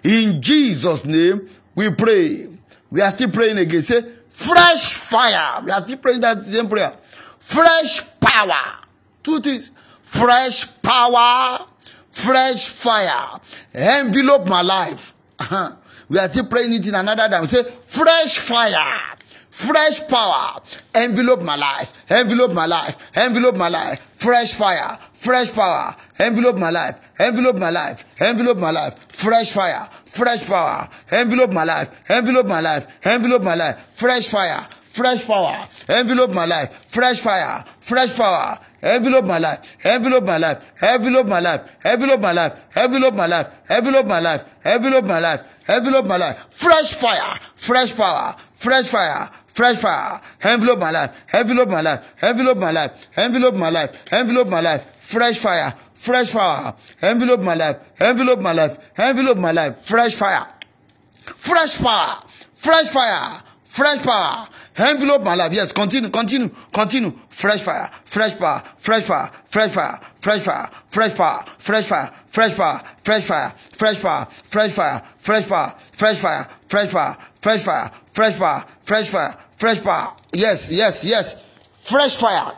In 0.03 0.41
Jesus' 0.41 1.05
name 1.05 1.49
we 1.75 1.89
pray. 1.89 2.47
We 2.89 3.01
are 3.01 3.11
still 3.11 3.31
praying 3.31 3.57
again. 3.57 3.81
Say 3.81 4.03
fresh 4.29 4.93
fire. 4.95 5.63
We 5.63 5.71
are 5.71 5.81
still 5.81 5.97
praying 5.97 6.21
that 6.21 6.45
same 6.45 6.67
prayer. 6.67 6.93
Fresh 7.39 8.01
power. 8.19 8.79
Two 9.23 9.39
things. 9.39 9.71
Fresh 10.03 10.81
power 10.81 11.65
fresh 12.11 12.67
fire. 12.67 13.39
Envelope 13.73 14.47
my 14.47 14.61
life. 14.61 15.13
Uh-huh. 15.39 15.75
we 16.09 16.19
are 16.19 16.27
still 16.27 16.45
praying 16.45 16.73
it 16.73 16.87
in 16.87 16.93
another 16.95 17.27
time. 17.27 17.45
Say, 17.47 17.63
fresh 17.63 18.37
fire, 18.37 19.17
fresh 19.49 20.05
power. 20.07 20.61
Envelope 20.93 21.41
my 21.41 21.55
life 21.55 22.01
envelope 22.11 22.51
my 22.51 22.65
life 22.65 23.11
envelope 23.17 23.55
my 23.55 23.69
life. 23.69 23.99
Fresh 24.13 24.53
fire 24.53 24.97
fresh 25.13 25.51
power. 25.53 25.95
Envelope 26.19 26.57
my 26.57 26.69
life 26.69 26.99
envelope 27.19 27.55
my 27.57 27.69
life 27.69 28.03
envelope 28.21 28.57
my 28.57 28.71
life. 28.71 28.95
Fresh 29.09 29.51
fire 29.53 29.87
fresh 30.05 30.45
power. 30.45 30.87
Envelope 31.11 31.51
my 31.51 31.63
life 31.63 32.01
envelope 32.09 32.47
my 32.47 32.59
life 32.61 32.85
envelope 33.05 33.43
my 33.43 33.55
life. 33.55 33.79
Fresh 33.93 34.27
fire 34.27 34.61
fresh 34.71 35.25
power. 35.25 35.67
Envelope 35.87 36.31
my 36.31 36.45
life 36.45 36.85
fresh 36.87 37.19
fire 37.21 37.63
fresh 37.79 38.15
power 38.15 38.59
envelope 38.81 39.25
my 39.25 39.37
life 39.37 39.59
envelope 39.85 40.23
my 40.23 40.37
life 40.37 40.65
envelope 40.81 41.27
my 41.27 41.39
life 41.39 41.75
envelope 41.83 42.19
my 42.19 42.31
life 42.31 42.53
envelope 42.75 43.13
my 43.13 43.27
life 43.27 43.49
envelope 43.69 44.05
my 44.05 44.19
life 44.19 44.45
envelope 44.65 45.05
my 45.05 45.19
life 45.19 45.43
envelope 45.67 46.05
my 46.05 46.17
life 46.17 46.47
fresh 46.49 46.93
fire 46.93 47.35
fresh 47.55 47.95
power 47.95 48.35
fresh 48.53 48.87
fire 48.87 49.29
fresh 49.47 49.77
fire 49.77 50.19
envelope 50.43 50.79
my 50.79 50.91
life 50.91 51.11
envelope 51.33 51.69
my 51.69 51.81
life 51.81 52.13
envelope 52.21 52.57
my 52.57 52.71
life 52.71 53.07
envelope 53.17 53.55
my 53.55 53.69
life 53.69 54.13
envelope 54.13 54.47
my 54.47 54.61
life 54.61 54.83
fresh 54.99 55.37
fire 55.39 55.73
fresh 55.93 56.31
power 56.31 56.73
envelope 57.01 57.41
my 57.41 57.53
life 57.53 57.77
envelope 57.99 58.39
my 58.39 58.51
life 58.53 58.77
envelope 58.97 59.37
my 59.37 59.51
life 59.51 59.77
fresh 59.77 60.15
fire 60.15 60.47
fresh 61.37 61.77
power 61.79 62.23
fresh 62.55 62.87
fire 62.89 63.41
fresh 63.63 64.01
power 64.03 64.47
envelope 64.81 65.21
my 65.23 65.35
life 65.35 65.53
yes 65.53 65.71
continue 65.71 66.09
continue 66.09 66.49
continue 66.73 67.11
fresh 67.29 67.61
fire 67.63 67.89
fresh 68.03 68.37
power 68.37 68.63
fresh 68.77 69.05
power 69.05 69.29
fresh 69.45 69.71
fire 69.71 69.99
fresh 70.19 70.41
fire 70.43 70.69
fresh 70.87 71.15
power 71.15 71.45
fresh 71.57 71.85
fire 71.85 72.11
fresh 72.27 72.55
power 72.57 72.81
fresh 73.01 73.25
fire 73.25 73.51
fresh 73.73 74.01
power 74.01 74.25
fresh 74.43 74.73
fire 74.73 75.03
fresh 75.17 75.47
power 75.47 75.75
fresh 75.93 76.19
fire 76.19 76.47
fresh 76.65 76.91
power 76.93 77.17
fresh 77.33 77.63
fire 77.63 77.91
fresh 78.11 78.37
power 78.37 78.65
fresh 78.81 79.09
fire 79.09 79.37
fresh 79.57 79.83
power 79.83 80.13
yes 80.33 80.71
yes 80.71 81.05
yes 81.05 81.35
fresh 81.77 82.15
fire 82.15 82.51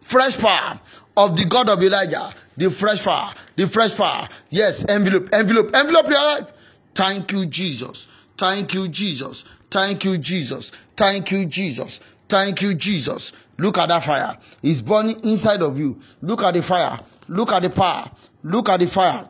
fresh 0.00 0.38
power 0.38 0.78
of 1.16 1.36
the 1.36 1.44
God 1.46 1.68
of 1.68 1.82
Elijah 1.82 2.32
the 2.56 2.70
fresh 2.70 3.00
fire 3.00 3.32
the 3.56 3.66
fresh 3.66 3.92
fire 3.92 4.28
yes 4.50 4.88
envelope 4.88 5.28
envelope 5.32 5.74
envelope 5.74 6.06
your 6.08 6.24
life 6.24 6.52
thank 6.94 7.32
you 7.32 7.46
Jesus 7.46 8.08
thank 8.44 8.74
you 8.74 8.88
Jesus 8.88 9.44
Thank 9.74 10.04
you, 10.04 10.18
Jesus. 10.18 10.70
Thank 10.96 11.32
you, 11.32 11.46
Jesus. 11.46 12.00
Thank 12.28 12.62
you, 12.62 12.74
Jesus. 12.76 13.32
Look 13.58 13.76
at 13.76 13.88
that 13.88 14.04
fire. 14.04 14.38
It's 14.62 14.80
burning 14.80 15.16
inside 15.24 15.62
of 15.62 15.76
you. 15.80 15.98
Look 16.22 16.44
at 16.44 16.54
the 16.54 16.62
fire. 16.62 16.96
Look 17.26 17.50
at 17.50 17.62
the 17.62 17.70
power. 17.70 18.08
Look 18.44 18.68
at 18.68 18.78
the 18.78 18.86
fire. 18.86 19.28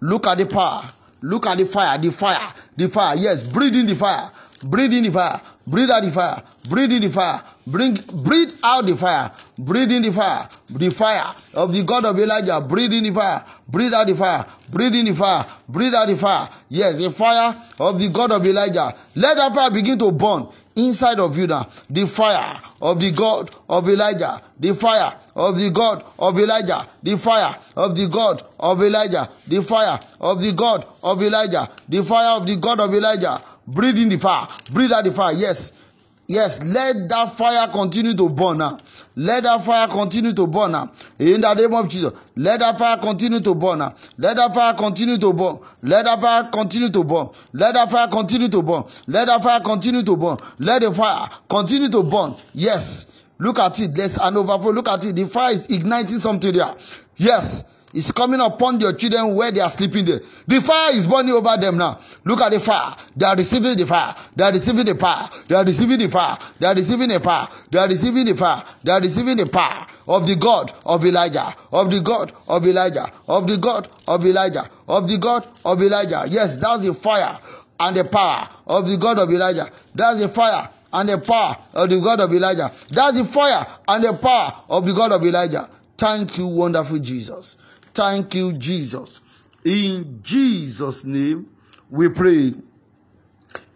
Look 0.00 0.26
at 0.26 0.38
the 0.38 0.46
power. 0.46 0.90
Look 1.20 1.46
at 1.46 1.58
the 1.58 1.66
fire. 1.66 1.98
The 1.98 2.10
fire. 2.10 2.54
The 2.78 2.88
fire. 2.88 3.16
Yes, 3.18 3.42
breathe 3.42 3.76
in 3.76 3.84
the 3.84 3.94
fire. 3.94 4.30
Breathe 4.62 4.94
in 4.94 5.02
the 5.02 5.12
fire. 5.12 5.38
Breathe 5.66 5.90
out 5.90 6.02
the 6.02 6.10
fire. 6.10 6.42
Breathe 6.70 6.92
in 6.92 7.02
the 7.02 7.10
fire. 7.10 7.42
Bring, 7.66 7.94
breathe 7.94 8.54
out 8.62 8.86
the 8.86 8.96
fire. 8.96 9.32
Breathe 9.58 9.90
in 9.90 10.02
the 10.02 10.12
fire. 10.12 10.48
The 10.70 10.90
fire 10.90 11.34
of 11.54 11.72
the 11.72 11.82
God 11.82 12.04
of 12.04 12.16
Elijah. 12.18 12.60
Breathe 12.60 12.92
in 12.92 13.04
the 13.04 13.12
fire. 13.12 13.44
Breathe 13.66 13.92
out 13.92 14.06
the 14.06 14.14
fire. 14.14 14.46
Breathe 14.70 14.94
in 14.94 15.06
the 15.06 15.14
fire. 15.14 15.44
Breathe 15.68 15.94
out 15.94 16.06
the 16.06 16.16
fire. 16.16 16.48
Yes, 16.68 17.02
the 17.02 17.10
fire 17.10 17.60
of 17.80 17.98
the 17.98 18.08
God 18.08 18.30
of 18.30 18.46
Elijah. 18.46 18.94
Let 19.16 19.36
that 19.36 19.52
fire 19.52 19.70
begin 19.72 19.98
to 19.98 20.12
burn 20.12 20.46
inside 20.76 21.18
of 21.18 21.36
you 21.36 21.48
now. 21.48 21.68
The 21.90 22.06
fire 22.06 22.60
of 22.80 23.00
the 23.00 23.10
God 23.10 23.50
of 23.68 23.88
Elijah. 23.88 24.40
The 24.60 24.72
fire 24.72 25.16
of 25.34 25.58
the 25.58 25.70
God 25.70 26.04
of 26.20 26.38
Elijah. 26.38 26.86
The 27.02 27.16
fire 27.18 27.58
of 27.74 27.96
the 27.96 28.06
God 28.06 28.42
of 28.60 28.80
Elijah. 28.80 29.28
The 29.48 29.60
fire 29.60 29.98
of 30.20 30.40
the 30.40 30.52
God 30.52 30.86
of 31.02 31.20
Elijah. 31.20 31.68
The 31.88 32.04
fire 32.04 32.40
of 32.40 32.46
the 32.46 32.56
God 32.56 32.78
of 32.78 32.94
Elijah. 32.94 33.42
Breathe 33.66 33.98
in 33.98 34.08
the 34.08 34.18
fire. 34.18 34.46
Breathe 34.70 34.92
out 34.92 35.02
the 35.02 35.10
fire. 35.12 35.32
Yes. 35.32 35.85
Yes, 36.28 36.60
let 36.74 37.08
that 37.08 37.32
fire 37.32 37.68
continue 37.68 38.14
to 38.14 38.28
burn 38.28 38.58
now. 38.58 38.78
Let 39.14 39.44
that 39.44 39.62
fire 39.62 39.86
continue 39.86 40.32
to 40.32 40.46
burn 40.46 40.72
now. 40.72 40.90
In 41.18 41.40
the 41.40 41.54
name 41.54 41.72
of 41.74 41.88
Jesus. 41.88 42.12
Let 42.34 42.60
that 42.60 42.78
fire 42.78 42.96
continue 42.98 43.40
to 43.40 43.54
burn 43.54 43.78
now. 43.78 43.94
Let 44.18 44.36
that 44.36 44.52
fire 44.52 44.74
continue 44.74 45.18
to 45.18 45.32
burn. 45.32 45.58
Let 45.82 46.04
that 46.04 46.20
fire 46.20 46.50
continue 46.50 46.90
to 46.90 47.04
burn. 47.04 47.28
Let 47.52 47.74
that 47.74 47.90
fire 47.90 48.08
continue 48.08 48.48
to 48.48 48.62
burn. 48.62 48.84
Let 49.06 49.26
that 49.26 49.42
fire 49.42 49.60
continue 49.60 50.02
to 50.02 50.16
burn. 50.16 50.36
Let 50.58 50.82
the 50.82 50.92
fire 50.92 51.28
continue 51.48 51.88
to 51.88 52.02
burn. 52.02 52.34
Yes. 52.54 53.24
Look 53.38 53.58
at 53.58 53.78
it. 53.80 53.94
There's 53.94 54.18
an 54.18 54.36
overflow. 54.36 54.72
Look 54.72 54.88
at 54.88 55.04
it. 55.04 55.14
The 55.14 55.26
fire 55.26 55.52
is 55.52 55.66
igniting 55.68 56.18
something 56.18 56.52
there. 56.52 56.74
Yes 57.16 57.64
is 57.96 58.12
coming 58.12 58.40
upon 58.40 58.78
your 58.78 58.92
children 58.92 59.34
where 59.34 59.50
they 59.50 59.60
are 59.60 59.70
sleeping 59.70 60.04
there. 60.04 60.20
The 60.46 60.60
fire 60.60 60.92
is 60.94 61.06
burning 61.06 61.32
over 61.32 61.56
them 61.56 61.78
now. 61.78 61.98
Look 62.24 62.40
at 62.42 62.52
the 62.52 62.60
fire. 62.60 62.94
They 63.16 63.24
are 63.24 63.34
receiving 63.34 63.76
the 63.76 63.86
fire. 63.86 64.14
They 64.36 64.44
are 64.44 64.52
receiving 64.52 64.84
the 64.84 64.94
power. 64.94 65.30
They 65.48 65.54
are 65.54 65.64
receiving 65.64 65.98
the 65.98 66.08
fire. 66.10 66.38
They 66.58 66.66
are 66.66 66.74
receiving 66.74 67.08
the 67.08 67.20
power. 67.20 67.48
They 67.70 67.78
are 67.78 67.88
receiving 67.88 68.26
the 68.26 68.34
fire. 68.34 68.62
They 68.84 68.92
are 68.92 69.00
receiving 69.00 69.36
the 69.38 69.46
power 69.46 69.86
of 70.06 70.26
the 70.26 70.36
God 70.36 70.72
of 70.84 71.04
Elijah. 71.06 71.54
Of 71.72 71.90
the 71.90 72.00
God 72.00 72.32
of 72.48 72.66
Elijah. 72.66 73.10
Of 73.26 73.46
the 73.46 73.56
God 73.56 73.88
of 74.06 74.26
Elijah. 74.26 74.68
Of 74.86 75.08
the 75.08 75.16
God 75.16 75.48
of 75.64 75.82
Elijah. 75.82 76.24
Yes, 76.28 76.56
that's 76.56 76.86
the 76.86 76.92
fire 76.92 77.38
and 77.80 77.96
the 77.96 78.04
power 78.04 78.48
of 78.66 78.88
the 78.88 78.96
God 78.98 79.18
of 79.18 79.30
Elijah. 79.30 79.70
That's 79.94 80.20
the 80.20 80.28
fire 80.28 80.68
and 80.92 81.08
the 81.08 81.18
power 81.18 81.56
of 81.74 81.88
the 81.88 82.00
God 82.00 82.20
of 82.20 82.32
Elijah. 82.32 82.70
That's 82.90 83.18
the 83.18 83.24
fire 83.24 83.66
and 83.88 84.04
the 84.04 84.12
power 84.12 84.52
of 84.68 84.84
the 84.84 84.92
God 84.92 85.12
of 85.12 85.24
Elijah. 85.24 85.68
Thank 85.96 86.36
you, 86.36 86.46
wonderful 86.46 86.98
Jesus. 86.98 87.56
Thank 87.96 88.34
you, 88.34 88.52
Jesus. 88.52 89.22
In 89.64 90.20
Jesus' 90.22 91.02
name, 91.06 91.48
we 91.88 92.10
pray. 92.10 92.52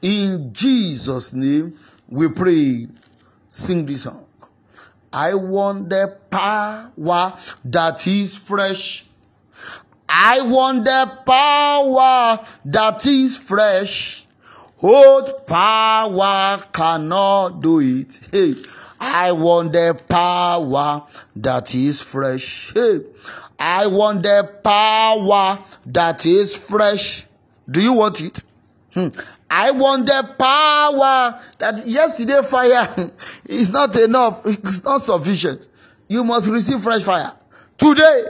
In 0.03 0.53
Jesus' 0.53 1.33
name, 1.33 1.75
we 2.07 2.29
pray. 2.29 2.87
Sing 3.49 3.87
this 3.87 4.03
song. 4.03 4.27
I 5.11 5.33
want 5.33 5.89
the 5.89 6.19
power 6.31 7.35
that 7.65 8.07
is 8.07 8.37
fresh. 8.37 9.07
I 10.07 10.43
want 10.43 10.85
the 10.85 11.19
power 11.25 12.45
that 12.67 13.07
is 13.07 13.39
fresh. 13.39 14.27
Old 14.83 15.47
power 15.47 16.63
cannot 16.71 17.63
do 17.63 17.81
it. 17.81 18.29
Hey, 18.31 18.55
I 19.01 19.33
want 19.33 19.73
the 19.73 19.99
power 20.07 21.07
that 21.37 21.75
is 21.75 22.03
fresh. 22.03 22.73
Hey, 22.75 23.01
I 23.61 23.87
want 23.87 24.23
the 24.23 24.51
power 24.65 25.63
that 25.87 26.25
is 26.25 26.57
fresh. 26.57 27.27
Do 27.71 27.81
you 27.81 27.93
want 27.93 28.23
it? 28.23 28.43
Hmm. 28.95 29.09
I 29.51 29.71
want 29.73 30.07
the 30.07 30.35
power 30.39 31.41
that 31.59 31.87
yesterday 31.87 32.41
fire 32.43 32.89
is 33.49 33.71
not 33.71 33.95
enough. 33.97 34.43
It's 34.47 34.83
not 34.83 35.03
sufficient. 35.03 35.69
You 36.09 36.25
must 36.25 36.49
receive 36.49 36.81
fresh 36.81 37.03
fire. 37.03 37.33
Today, 37.77 38.25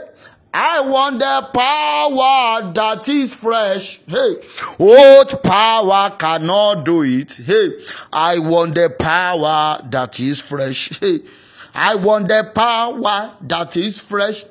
I 0.53 0.81
want 0.81 1.19
the 1.19 1.49
power 1.53 2.73
that 2.73 3.07
is 3.07 3.33
fresh. 3.33 4.01
Hey, 4.05 4.35
what 4.77 5.41
power 5.43 6.11
cannot 6.17 6.83
do 6.83 7.03
it? 7.03 7.33
Hey, 7.33 7.69
I 8.11 8.39
want 8.39 8.75
the 8.75 8.89
power 8.89 9.79
that 9.89 10.19
is 10.19 10.41
fresh. 10.41 10.99
Hey, 10.99 11.19
I 11.73 11.95
want 11.95 12.27
the 12.27 12.51
power 12.53 13.33
that 13.41 13.77
is 13.77 13.99
fresh. 13.99 14.43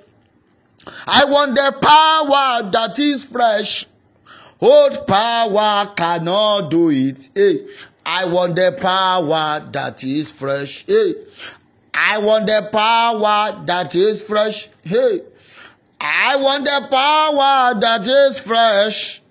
I 1.07 1.24
want 1.26 1.55
the 1.55 1.72
power 1.81 2.70
that 2.70 2.99
is 2.99 3.24
fresh. 3.24 3.87
Old 4.61 5.07
power 5.07 5.87
cannot 5.95 6.70
do 6.70 6.91
it. 6.91 7.31
Hey, 7.35 7.66
I 8.05 8.26
want 8.26 8.57
the 8.57 8.76
power 8.81 9.66
that 9.72 10.05
is 10.05 10.31
fresh. 10.33 10.85
Hey, 10.87 11.14
I 11.95 12.18
want 12.18 12.47
the 12.47 12.68
power 12.72 13.64
that 13.66 13.95
is 13.95 14.22
fresh. 14.22 14.68
Hey, 14.83 15.20
I 16.01 16.37
want 16.37 16.64
the 16.64 16.89
power 16.91 17.81
that 17.81 18.07
is 18.07 18.39
fresh. 18.39 19.22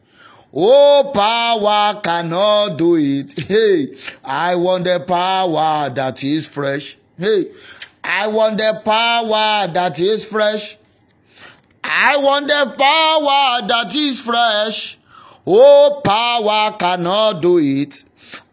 Oh, 0.51 1.11
power 1.13 2.01
cannot 2.01 2.77
do 2.77 2.95
it. 2.95 3.39
Hey, 3.39 3.95
I 4.23 4.55
want 4.55 4.85
the 4.85 4.99
power 4.99 5.89
that 5.89 6.23
is 6.23 6.47
fresh. 6.47 6.97
Hey, 7.17 7.51
I 8.03 8.27
want 8.27 8.57
the 8.57 8.81
power 8.83 9.67
that 9.71 9.99
is 9.99 10.25
fresh. 10.25 10.77
I 11.91 12.17
want 12.17 12.47
the 12.47 12.75
power 12.77 13.67
that 13.67 13.95
is 13.95 14.21
fresh. 14.21 14.99
Oh, 15.47 16.01
power 16.05 16.77
cannot 16.77 17.41
do 17.41 17.57
it. 17.57 18.05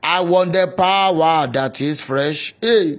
I 0.03 0.23
want 0.23 0.55
the 0.55 0.73
power 0.75 1.47
that 1.47 1.81
is 1.83 2.01
fresh. 2.01 2.55
Hey, 2.63 2.99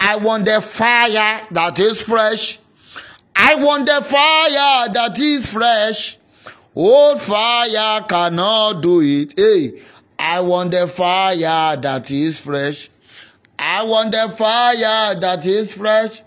I 0.00 0.16
want 0.16 0.46
the 0.46 0.60
fire 0.60 1.46
that 1.52 1.78
is 1.78 2.02
fresh. 2.02 2.58
I 3.36 3.54
want 3.54 3.86
the 3.86 4.02
fire 4.02 4.92
that 4.92 5.16
is 5.20 5.46
fresh. 5.46 6.18
Old 6.74 7.20
fire 7.20 8.00
cannot 8.08 8.82
do 8.82 9.00
it. 9.00 9.34
Hey, 9.36 9.80
I 10.18 10.40
want 10.40 10.72
the 10.72 10.88
fire 10.88 11.76
that 11.76 12.10
is 12.10 12.40
fresh. 12.40 12.90
I 13.58 13.84
want 13.84 14.12
the 14.12 14.34
fire 14.36 15.14
that 15.20 15.46
is 15.46 15.72
fresh. 15.72 16.22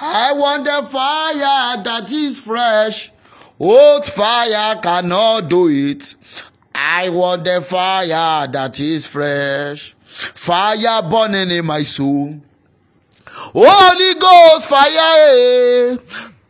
I 0.00 0.32
want 0.32 0.64
the 0.64 0.88
fire 0.90 1.82
that 1.84 2.10
is 2.12 2.40
fresh. 2.40 3.12
Old 3.58 4.04
fire 4.04 4.76
cannot 4.82 5.48
do 5.48 5.68
it. 5.68 6.16
I 6.74 7.08
want 7.10 7.44
the 7.44 7.60
fire 7.62 8.46
that 8.48 8.80
is 8.80 9.06
fresh. 9.06 9.94
fire 10.04 11.02
burning 11.02 11.50
in 11.50 11.64
my 11.64 11.82
soul. 11.82 12.40
Holy 13.26 14.14
Ghost 14.20 14.68
fire, 14.68 14.90
eh. 14.90 15.96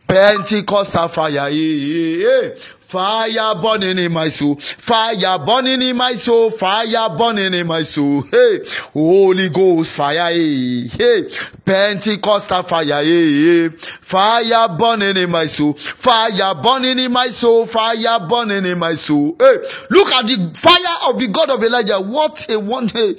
Pentecostal 0.07 1.07
fire, 1.07 1.49
eh. 1.51 2.55
Fire 2.85 3.55
burning 3.59 3.97
in 3.97 4.13
my 4.13 4.29
soul, 4.29 4.55
fire 4.57 5.39
burning 5.39 5.81
in 5.81 5.97
my 5.97 6.11
soul, 6.11 6.51
fire 6.51 7.09
burning 7.17 7.55
in 7.55 7.65
my 7.65 7.81
soul. 7.81 8.21
Hey, 8.21 8.59
Holy 8.93 9.49
Ghost 9.49 9.95
fire, 9.95 10.29
eh, 10.29 10.33
hey, 10.33 10.87
hey, 10.95 11.29
Pentecostal 11.65 12.61
fire, 12.61 13.03
hey, 13.03 13.69
hey. 13.69 13.69
fire 13.69 14.69
burning 14.77 15.17
in 15.17 15.31
my 15.31 15.47
soul, 15.47 15.73
fire 15.73 16.53
burning 16.61 16.99
in 16.99 17.11
my 17.11 17.25
soul, 17.25 17.65
fire 17.65 18.19
burning 18.29 18.65
in 18.71 18.77
my 18.77 18.93
soul. 18.93 19.35
Hey, 19.39 19.55
look 19.89 20.11
at 20.11 20.27
the 20.27 20.51
fire 20.53 21.09
of 21.11 21.19
the 21.19 21.27
God 21.27 21.49
of 21.49 21.63
Elijah. 21.63 21.99
What 21.99 22.45
a 22.51 22.59
one. 22.59 22.87
Hey, 22.87 23.15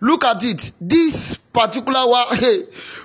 look 0.00 0.24
at 0.24 0.42
it. 0.44 0.72
This 0.80 1.36
particular 1.52 2.08
one, 2.08 2.36
hey, 2.38 2.62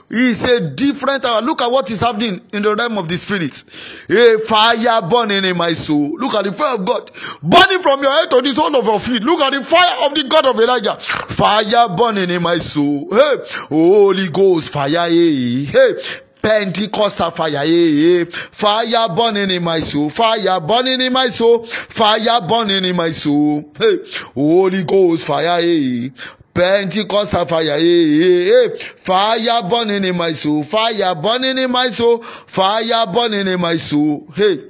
is 0.10 0.44
a 0.46 0.60
different. 0.60 1.26
Uh, 1.26 1.42
look 1.42 1.62
at 1.62 1.72
what 1.72 1.90
is 1.92 2.02
happening 2.02 2.42
in 2.54 2.62
the 2.62 2.76
realm 2.76 2.98
of 2.98 3.10
the 3.10 3.18
spirit. 3.18 3.64
A 4.10 4.40
fire 4.40 5.02
burning 5.02 5.46
in 5.46 5.58
my 5.58 5.74
soul. 5.74 6.18
Look 6.18 6.36
at 6.36 6.46
the 6.46 6.52
fire 6.52 6.76
of 6.76 6.86
God 6.86 7.12
burning 7.42 7.82
from 7.82 8.02
your 8.02 8.12
head 8.12 8.30
to 8.32 8.42
the 8.42 8.50
sole 8.50 8.76
of 8.76 8.86
your 8.86 9.00
feet. 9.00 9.24
Look 9.24 9.42
at 9.42 9.54
the 9.54 9.64
fire 9.64 10.06
of 10.06 10.14
the 10.14 10.24
God 10.28 10.46
of 10.46 10.60
Elijah. 10.60 10.96
Fire 10.98 11.90
burning 11.96 12.30
in 12.30 12.42
my 12.42 12.58
soul. 12.58 13.08
Hey, 13.12 13.36
Holy 13.70 14.30
Ghost 14.30 14.70
fire. 14.70 15.10
Hey, 15.10 15.66
hey. 15.66 15.94
Pentecostal 16.46 17.32
fire, 17.32 17.66
hey, 17.66 18.20
hey. 18.20 18.26
fire 18.26 19.10
burning 19.16 19.50
in 19.50 19.64
my 19.64 19.80
soul, 19.80 20.12
fire 20.12 20.60
burning 20.60 21.02
in 21.02 21.12
my 21.12 21.26
soul, 21.26 21.64
fire 21.64 22.40
burning 22.48 22.86
in 22.86 22.96
my 22.96 23.10
soul. 23.10 23.74
Hey, 23.76 23.98
Holy 24.36 24.84
Ghost 24.84 25.26
fire, 25.26 25.60
hey. 25.60 26.12
Pentecostal 26.56 27.46
fire, 27.46 27.78
hey, 27.78 28.18
hey, 28.18 28.46
hey. 28.46 28.78
fire 28.78 29.62
burning 29.70 30.06
in 30.06 30.16
my 30.16 30.32
soul, 30.32 30.64
fire 30.64 31.14
burning 31.14 31.58
in 31.58 31.70
my 31.70 31.88
soul, 31.88 32.24
fire 32.24 33.06
burning 33.08 33.46
in 33.46 33.60
my 33.60 33.76
soul. 33.76 34.26
Hey, 34.34 34.64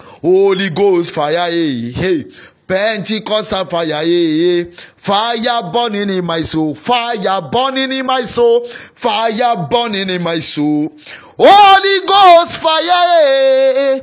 Holy 0.00 0.68
Ghost 0.70 1.12
fire, 1.14 1.48
hey, 1.48 1.92
hey. 1.92 2.24
Pentecostal 2.66 3.66
fire, 3.66 4.02
hey, 4.02 4.64
hey. 4.64 4.70
fire 4.72 5.70
burning 5.72 6.10
in 6.10 6.24
my 6.24 6.42
soul, 6.42 6.74
fire 6.74 7.40
burning 7.52 7.92
in 7.92 8.04
my 8.04 8.22
soul, 8.22 8.64
fire 8.64 9.64
burning 9.70 10.10
in 10.10 10.20
my 10.24 10.40
soul. 10.40 10.92
Holy 11.38 12.04
Ghost 12.04 12.56
fire, 12.56 14.02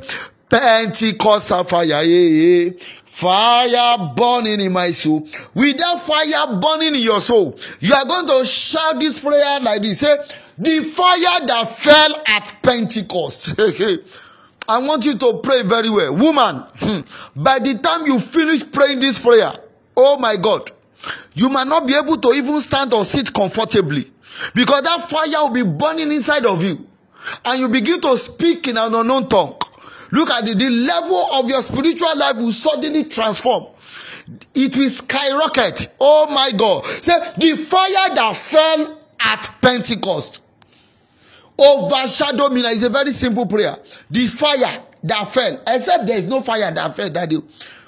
Pentecostal 0.54 1.64
fire, 1.64 2.04
hey. 2.04 2.70
fire 2.70 4.12
burning 4.14 4.60
in 4.60 4.72
my 4.72 4.92
soul. 4.92 5.26
With 5.52 5.78
that 5.78 5.98
fire 5.98 6.60
burning 6.60 6.94
in 6.94 7.02
your 7.02 7.20
soul, 7.20 7.58
you 7.80 7.92
are 7.92 8.04
going 8.04 8.28
to 8.28 8.44
shout 8.44 9.00
this 9.00 9.18
prayer 9.18 9.58
like 9.62 9.82
this: 9.82 9.98
Say, 9.98 10.16
the 10.56 10.84
fire 10.84 11.44
that 11.48 11.68
fell 11.68 12.22
at 12.28 12.54
Pentecost. 12.62 13.58
I 14.68 14.78
want 14.78 15.04
you 15.04 15.18
to 15.18 15.40
pray 15.42 15.64
very 15.64 15.90
well. 15.90 16.14
Woman, 16.14 16.62
by 17.34 17.58
the 17.58 17.80
time 17.82 18.06
you 18.06 18.20
finish 18.20 18.62
praying 18.70 19.00
this 19.00 19.20
prayer, 19.20 19.50
oh 19.96 20.18
my 20.18 20.36
God, 20.36 20.70
you 21.34 21.48
might 21.48 21.66
not 21.66 21.84
be 21.84 21.96
able 21.96 22.16
to 22.18 22.32
even 22.32 22.60
stand 22.60 22.92
or 22.92 23.04
sit 23.04 23.34
comfortably 23.34 24.08
because 24.54 24.84
that 24.84 25.08
fire 25.10 25.42
will 25.42 25.50
be 25.50 25.64
burning 25.64 26.12
inside 26.12 26.46
of 26.46 26.62
you 26.62 26.86
and 27.44 27.58
you 27.58 27.68
begin 27.68 28.00
to 28.02 28.16
speak 28.16 28.68
in 28.68 28.76
an 28.76 28.94
unknown 28.94 29.28
tongue. 29.28 29.56
Look 30.14 30.30
at 30.30 30.48
it, 30.48 30.58
the 30.58 30.70
level 30.70 31.28
of 31.34 31.48
your 31.50 31.60
spiritual 31.60 32.16
life 32.16 32.36
will 32.36 32.52
suddenly 32.52 33.04
transform. 33.04 33.66
It 34.54 34.76
will 34.76 34.88
skyrocket. 34.88 35.92
Oh 36.00 36.32
my 36.32 36.52
God. 36.56 36.86
Say, 36.86 37.12
the 37.36 37.56
fire 37.56 38.14
that 38.14 38.36
fell 38.36 39.00
at 39.20 39.54
Pentecost 39.60 40.40
overshadow 41.58 42.48
me 42.48 42.62
now. 42.62 42.70
It's 42.70 42.84
a 42.84 42.90
very 42.90 43.10
simple 43.10 43.46
prayer. 43.46 43.76
The 44.10 44.26
fire 44.28 44.84
that 45.02 45.24
fell, 45.28 45.60
except 45.66 46.06
there 46.06 46.16
is 46.16 46.26
no 46.26 46.40
fire 46.40 46.70
that 46.70 46.96
fell 46.96 47.10
that 47.10 47.28
day. 47.28 47.38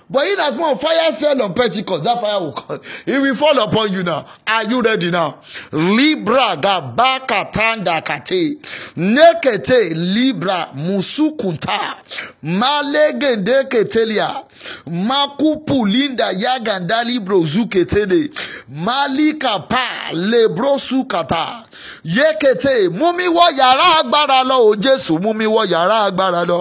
But 0.09 0.27
in 0.27 0.39
as 0.39 0.57
more 0.57 0.77
fire 0.77 1.12
fell 1.12 1.43
on 1.43 1.55
Pentecost, 1.55 2.05
that 2.05 2.20
fire 2.20 2.41
will 2.41 2.53
come. 2.53 2.78
It 3.07 3.20
will 3.20 3.35
fall 3.35 3.59
upon 3.59 3.93
you 3.93 4.05
now. 4.05 4.27
Are 4.47 4.65
you 4.65 4.81
ready 4.81 5.11
now? 5.11 5.39
Libra 5.73 6.57
gabaka 6.57 7.51
tanda 7.53 8.01
kate. 8.03 8.61
Nekete 8.97 9.95
libra 9.95 10.70
musukunta. 10.74 11.97
Malegende 12.45 13.65
ketelia. 13.69 14.45
Makupu 14.87 15.87
linda 15.87 16.33
yaganda 16.33 17.05
libro 17.05 17.43
zuketele. 17.45 18.31
Malika 18.69 19.59
pa 19.69 20.12
lebro. 20.12 20.78
Yekete 22.05 22.89
mú 22.98 23.12
mi 23.12 23.27
wọ 23.28 23.44
yàrá 23.59 23.86
agbára 24.01 24.43
lọ 24.44 24.57
o 24.70 24.74
Jésù 24.77 25.19
mú 25.23 25.32
mi 25.35 25.44
wọ 25.47 25.62
yàrá 25.73 25.98
agbára 26.09 26.44
lọ. 26.44 26.61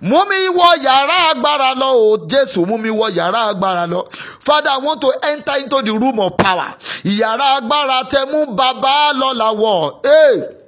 Mú 0.00 0.18
mi 0.30 0.36
wọ 0.58 0.68
yàrá 0.84 1.16
agbára 1.30 1.74
lọ 1.74 1.88
o 1.92 2.16
Jésù 2.30 2.66
mú 2.66 2.76
mi 2.78 2.88
wọ 2.90 3.06
yàrá 3.16 3.40
agbára 3.50 3.86
lọ. 3.86 4.00
Father, 4.40 4.70
I 4.70 4.78
want 4.78 5.00
to 5.00 5.10
enter 5.32 5.56
into 5.60 5.82
the 5.82 5.92
room 5.92 6.20
of 6.20 6.36
power. 6.36 6.74
Yàrá 7.04 7.56
agbára 7.60 8.04
tẹ 8.10 8.24
mú 8.32 8.46
bàbá 8.56 9.12
lọ́la 9.12 9.48
wọ̀. 9.62 10.06
Hey 10.06 10.60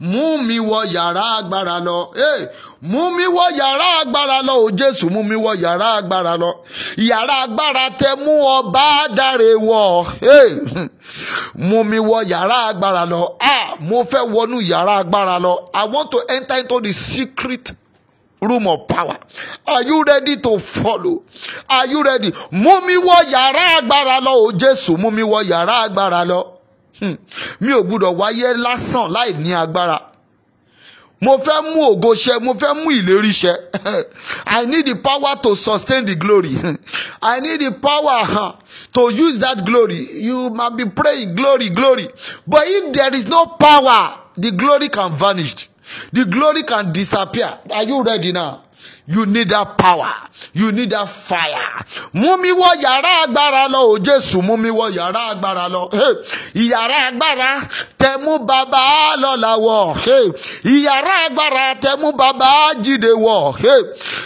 mú 0.00 0.38
mi 0.42 0.58
wọ 0.58 0.84
yàrá 0.94 1.22
agbára 1.38 1.78
lọ 1.80 2.08
hey, 2.14 2.46
mú 2.82 3.10
mi 3.16 3.24
wọ 3.26 3.44
yàrá 3.58 3.88
agbára 4.02 4.42
lọ 4.42 4.54
o 4.64 4.70
jésù 4.70 5.10
mú 5.10 5.22
mi 5.22 5.34
wọ 5.36 5.54
yàrá 5.62 5.88
agbára 5.98 6.36
lọ. 6.36 6.50
Yàrá 6.96 7.34
agbára 7.44 7.90
tẹ 7.98 8.14
mú 8.16 8.32
ọba 8.58 9.08
dáre 9.16 9.54
wọ. 9.54 10.06
Mú 11.54 11.84
mi 11.84 11.98
wọ 11.98 12.22
yàrá 12.30 12.56
agbára 12.70 13.04
lọ. 13.06 13.32
Ah 13.40 13.76
mo 13.80 14.02
fẹ́ 14.04 14.22
wọnú 14.32 14.60
yàrá 14.70 14.96
agbára 15.02 15.38
lọ. 15.38 15.68
I 15.74 15.84
want 15.84 16.10
to 16.10 16.18
enter 16.28 16.58
into 16.58 16.80
the 16.80 16.92
secret 16.92 17.72
room 18.40 18.66
of 18.66 18.88
power. 18.88 19.18
Are 19.66 19.82
you 19.82 20.02
ready 20.04 20.36
to 20.38 20.58
follow? 20.58 21.22
Are 21.68 21.86
you 21.86 22.02
ready? 22.02 22.32
Mú 22.50 22.80
mi 22.86 22.94
wọ 22.96 23.24
yàrá 23.30 23.76
agbára 23.78 24.20
lọ 24.20 24.32
o 24.46 24.52
jésù 24.52 24.96
mú 24.96 25.10
mi 25.10 25.22
wọ 25.22 25.42
yàrá 25.44 25.84
agbára 25.86 26.24
lọ. 26.24 26.44
Hmm. 27.00 27.16
mi 27.60 27.72
ò 27.72 27.82
gbúdọ̀ 27.82 28.14
wáyé 28.16 28.54
lásán 28.56 29.10
láì 29.12 29.32
ní 29.38 29.52
agbára 29.54 30.00
mo 31.20 31.38
fẹ́ 31.38 31.62
mú 31.74 31.80
ògo 31.92 32.14
ṣẹ 32.14 32.40
mo 32.42 32.54
fẹ́ 32.54 32.74
mú 32.82 32.90
ìlérí 32.90 33.30
ṣẹ. 33.30 33.54
I 34.46 34.64
need 34.66 34.86
the 34.86 34.96
power 34.96 35.36
to 35.42 35.54
sustain 35.56 36.04
the 36.06 36.14
glory. 36.16 36.50
I 37.22 37.40
need 37.40 37.60
the 37.60 37.72
power 37.72 38.24
huh, 38.24 38.52
to 38.94 39.10
use 39.12 39.38
that 39.40 39.64
glory. 39.64 40.06
You 40.12 40.50
might 40.50 40.76
be 40.76 40.84
praying 40.86 41.34
glory 41.34 41.68
glory. 41.70 42.06
But 42.46 42.62
if 42.66 42.92
there 42.94 43.14
is 43.14 43.26
no 43.28 43.46
power 43.46 44.20
the 44.36 44.52
glory 44.52 44.88
can 44.88 45.12
vanish. 45.12 45.68
The 46.12 46.24
glory 46.24 46.62
can 46.62 46.92
disappear. 46.92 47.50
Are 47.74 47.82
you 47.84 48.02
ready 48.02 48.32
now 48.32 48.62
you 49.06 49.26
need 49.26 49.48
that 49.48 49.76
power. 49.76 50.12
You 50.54 50.72
need 50.72 50.90
that 50.90 51.08
fire. 51.08 51.84
Mú 52.14 52.36
mi 52.36 52.50
wọ 52.50 52.70
yàrá 52.82 53.22
agbára 53.24 53.68
lọ 53.68 53.80
o 53.92 53.98
jésù 53.98 54.40
mú 54.42 54.56
mi 54.56 54.68
wọ 54.70 54.90
yàrá 54.96 55.20
agbára 55.32 55.68
lọ. 55.68 55.88
Ìyàrá 56.54 56.96
agbára 57.08 57.60
tẹ 57.98 58.16
mú 58.24 58.38
bàbá 58.38 59.16
lọ́la 59.16 59.52
wọ̀. 59.58 59.94
Ìyàrá 60.64 61.14
agbára 61.26 61.74
tẹ 61.82 61.96
mú 62.00 62.12
bàbá 62.12 62.74
jíde 62.84 63.12
wọ̀. 63.12 63.54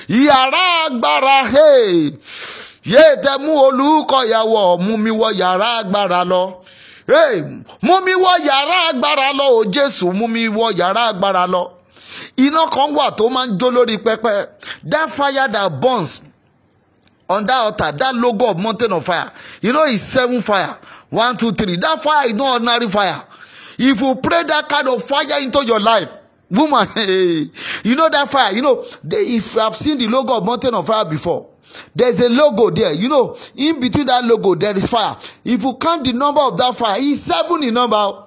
Ìyàrá 0.09 0.65
agbára 0.87 1.39
yé 2.85 3.05
tẹ 3.25 3.39
mú 3.41 3.53
olùkọ́yà 3.67 4.41
wọ̀. 4.53 4.79
Mú 4.85 4.97
mi 4.97 5.11
wọ 5.11 5.29
yàrá 5.41 5.69
agbára 5.81 6.25
lọ. 6.25 6.45
Mú 7.83 8.01
mi 8.05 8.13
wọ 8.25 8.33
yàrá 8.49 8.79
agbára 8.91 9.33
lọ 9.33 9.47
o 9.59 9.65
jésù 9.65 10.13
mú 10.13 10.27
mi 10.29 10.49
wọ 10.49 10.67
yàrá 10.79 11.03
agbára 11.13 11.47
lọ 11.47 11.65
iná 12.37 12.67
kan 12.71 12.95
wà 12.95 13.11
tó 13.17 13.29
máa 13.29 13.47
ń 13.47 13.59
jó 13.59 13.71
lórí 13.71 13.97
pẹpẹ. 13.99 14.47
That 14.91 15.11
fire 15.11 15.49
that 15.49 15.81
burns 15.81 16.21
on 17.29 17.47
that 17.47 17.57
altar 17.57 17.93
that 17.93 18.15
logo 18.15 18.51
of 18.51 18.59
mountain 18.59 18.93
of 18.93 19.05
fire 19.05 19.33
you 19.63 19.73
know 19.73 19.85
it's 19.85 20.03
seven 20.03 20.43
fire. 20.43 20.77
One 21.11 21.37
two 21.37 21.53
three. 21.53 21.77
That 21.77 22.03
fire 22.03 22.27
is 22.27 22.35
not 22.35 22.55
ordinary 22.61 22.89
fire. 22.89 23.23
If 23.79 24.01
you 24.01 24.15
pray 24.17 24.43
that 24.45 24.69
kind 24.69 24.89
of 24.89 25.03
fire 25.03 25.41
into 25.43 25.65
your 25.65 25.81
life 25.81 26.17
woman 26.51 26.87
you 26.97 27.95
know 27.97 28.09
that 28.11 28.29
fire 28.29 28.53
you 28.55 28.63
know 28.63 28.83
the, 29.03 29.17
if 29.17 29.55
you 29.55 29.61
have 29.61 29.75
seen 29.75 29.99
the 29.99 30.07
logo 30.07 30.37
of 30.37 30.45
mountain 30.45 30.75
of 30.75 30.87
fire 30.87 31.05
before 31.05 31.49
there's 31.95 32.21
a 32.21 32.29
logo 32.29 32.71
there 32.71 32.93
you 32.93 33.09
know 33.09 33.37
in 33.57 33.81
between 33.81 34.07
that 34.07 34.25
logo 34.25 34.55
there 34.55 34.77
is 34.77 34.87
fire. 34.87 35.17
If 35.45 35.63
you 35.63 35.75
count 35.77 36.05
the 36.05 36.13
number 36.13 36.41
of 36.43 36.57
that 36.59 36.75
fire 36.77 36.97
it's 36.99 37.21
seven 37.23 37.63
in 37.65 37.75
number 37.75 38.25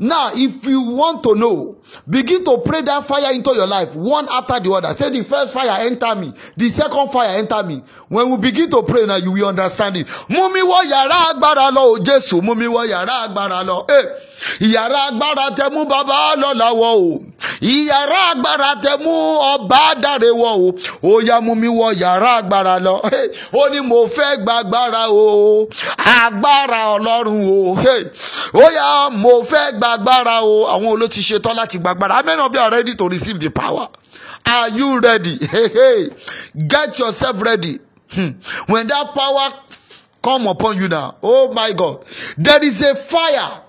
now 0.00 0.30
if 0.34 0.64
you 0.66 0.80
want 0.80 1.22
to 1.22 1.34
know 1.36 1.76
begin 2.08 2.42
to 2.44 2.58
pray 2.64 2.80
that 2.82 3.04
fire 3.04 3.32
into 3.34 3.52
your 3.54 3.66
life 3.66 3.94
one 3.94 4.26
after 4.30 4.58
the 4.58 4.72
other. 4.72 4.88
Say 4.94 5.10
the 5.10 5.22
first 5.22 5.52
fire 5.54 5.86
enter 5.86 6.14
me 6.16 6.32
the 6.56 6.68
second 6.70 7.10
fire 7.12 7.38
enter 7.38 7.62
me. 7.62 7.82
When 8.08 8.30
we 8.30 8.38
begin 8.38 8.70
to 8.70 8.82
pray 8.82 9.04
now 9.06 9.16
you 9.16 9.30
will 9.30 9.46
understand 9.46 9.96
it. 9.98 10.08
Eh, 13.88 14.02
yàrá 14.60 15.00
agbára 15.08 15.50
tẹ 15.56 15.68
mú 15.72 15.84
bàbá 15.84 16.34
lọ́la 16.36 16.68
wọ 16.80 16.90
o. 16.96 17.22
Ìyàrá 17.60 18.20
agbára 18.32 18.74
tẹ 18.82 18.96
mú 19.04 19.12
ọba 19.54 19.94
dáre 20.02 20.30
wọ 20.30 20.50
o. 20.66 20.72
Ó 21.02 21.20
yá 21.28 21.40
mú 21.40 21.54
mi 21.54 21.66
wọ 21.68 21.92
yàrá 22.00 22.30
agbára 22.40 22.78
lọ. 22.78 23.00
Ó 23.52 23.68
ní 23.72 23.80
mo 23.80 24.06
fẹ́ 24.06 24.36
gba 24.42 24.54
agbára 24.60 25.02
o. 25.10 25.68
Agbára 25.98 26.80
ọlọ́run 26.96 27.40
o. 27.44 27.76
Ó 28.54 28.64
yá 28.76 29.10
mo 29.10 29.42
fẹ́ 29.42 29.72
gba 29.78 29.88
agbára 29.92 30.40
o. 30.42 30.66
Àwọn 30.72 30.88
olóti 30.94 31.20
ṣetán 31.20 31.54
láti 31.56 31.78
gba 31.78 31.90
agbára. 31.90 32.22
Many 32.24 32.40
of 32.42 32.54
you 32.54 32.60
are 32.60 32.70
ready 32.70 32.94
to 32.94 33.08
receive 33.08 33.38
the 33.40 33.50
power. 33.50 33.88
Are 34.46 34.68
you 34.70 35.00
ready? 35.00 35.38
Hey, 35.46 35.68
hey. 35.68 36.10
get 36.66 36.98
yourself 36.98 37.42
ready. 37.42 37.78
Hmm. 38.12 38.30
when 38.66 38.88
that 38.88 39.14
power 39.14 39.52
come 40.20 40.48
upon 40.48 40.76
you 40.78 40.88
now 40.88 41.14
oh 41.22 41.52
my 41.52 41.72
god 41.72 42.04
there 42.36 42.60
is 42.64 42.82
a 42.82 42.96
fire 42.96 43.62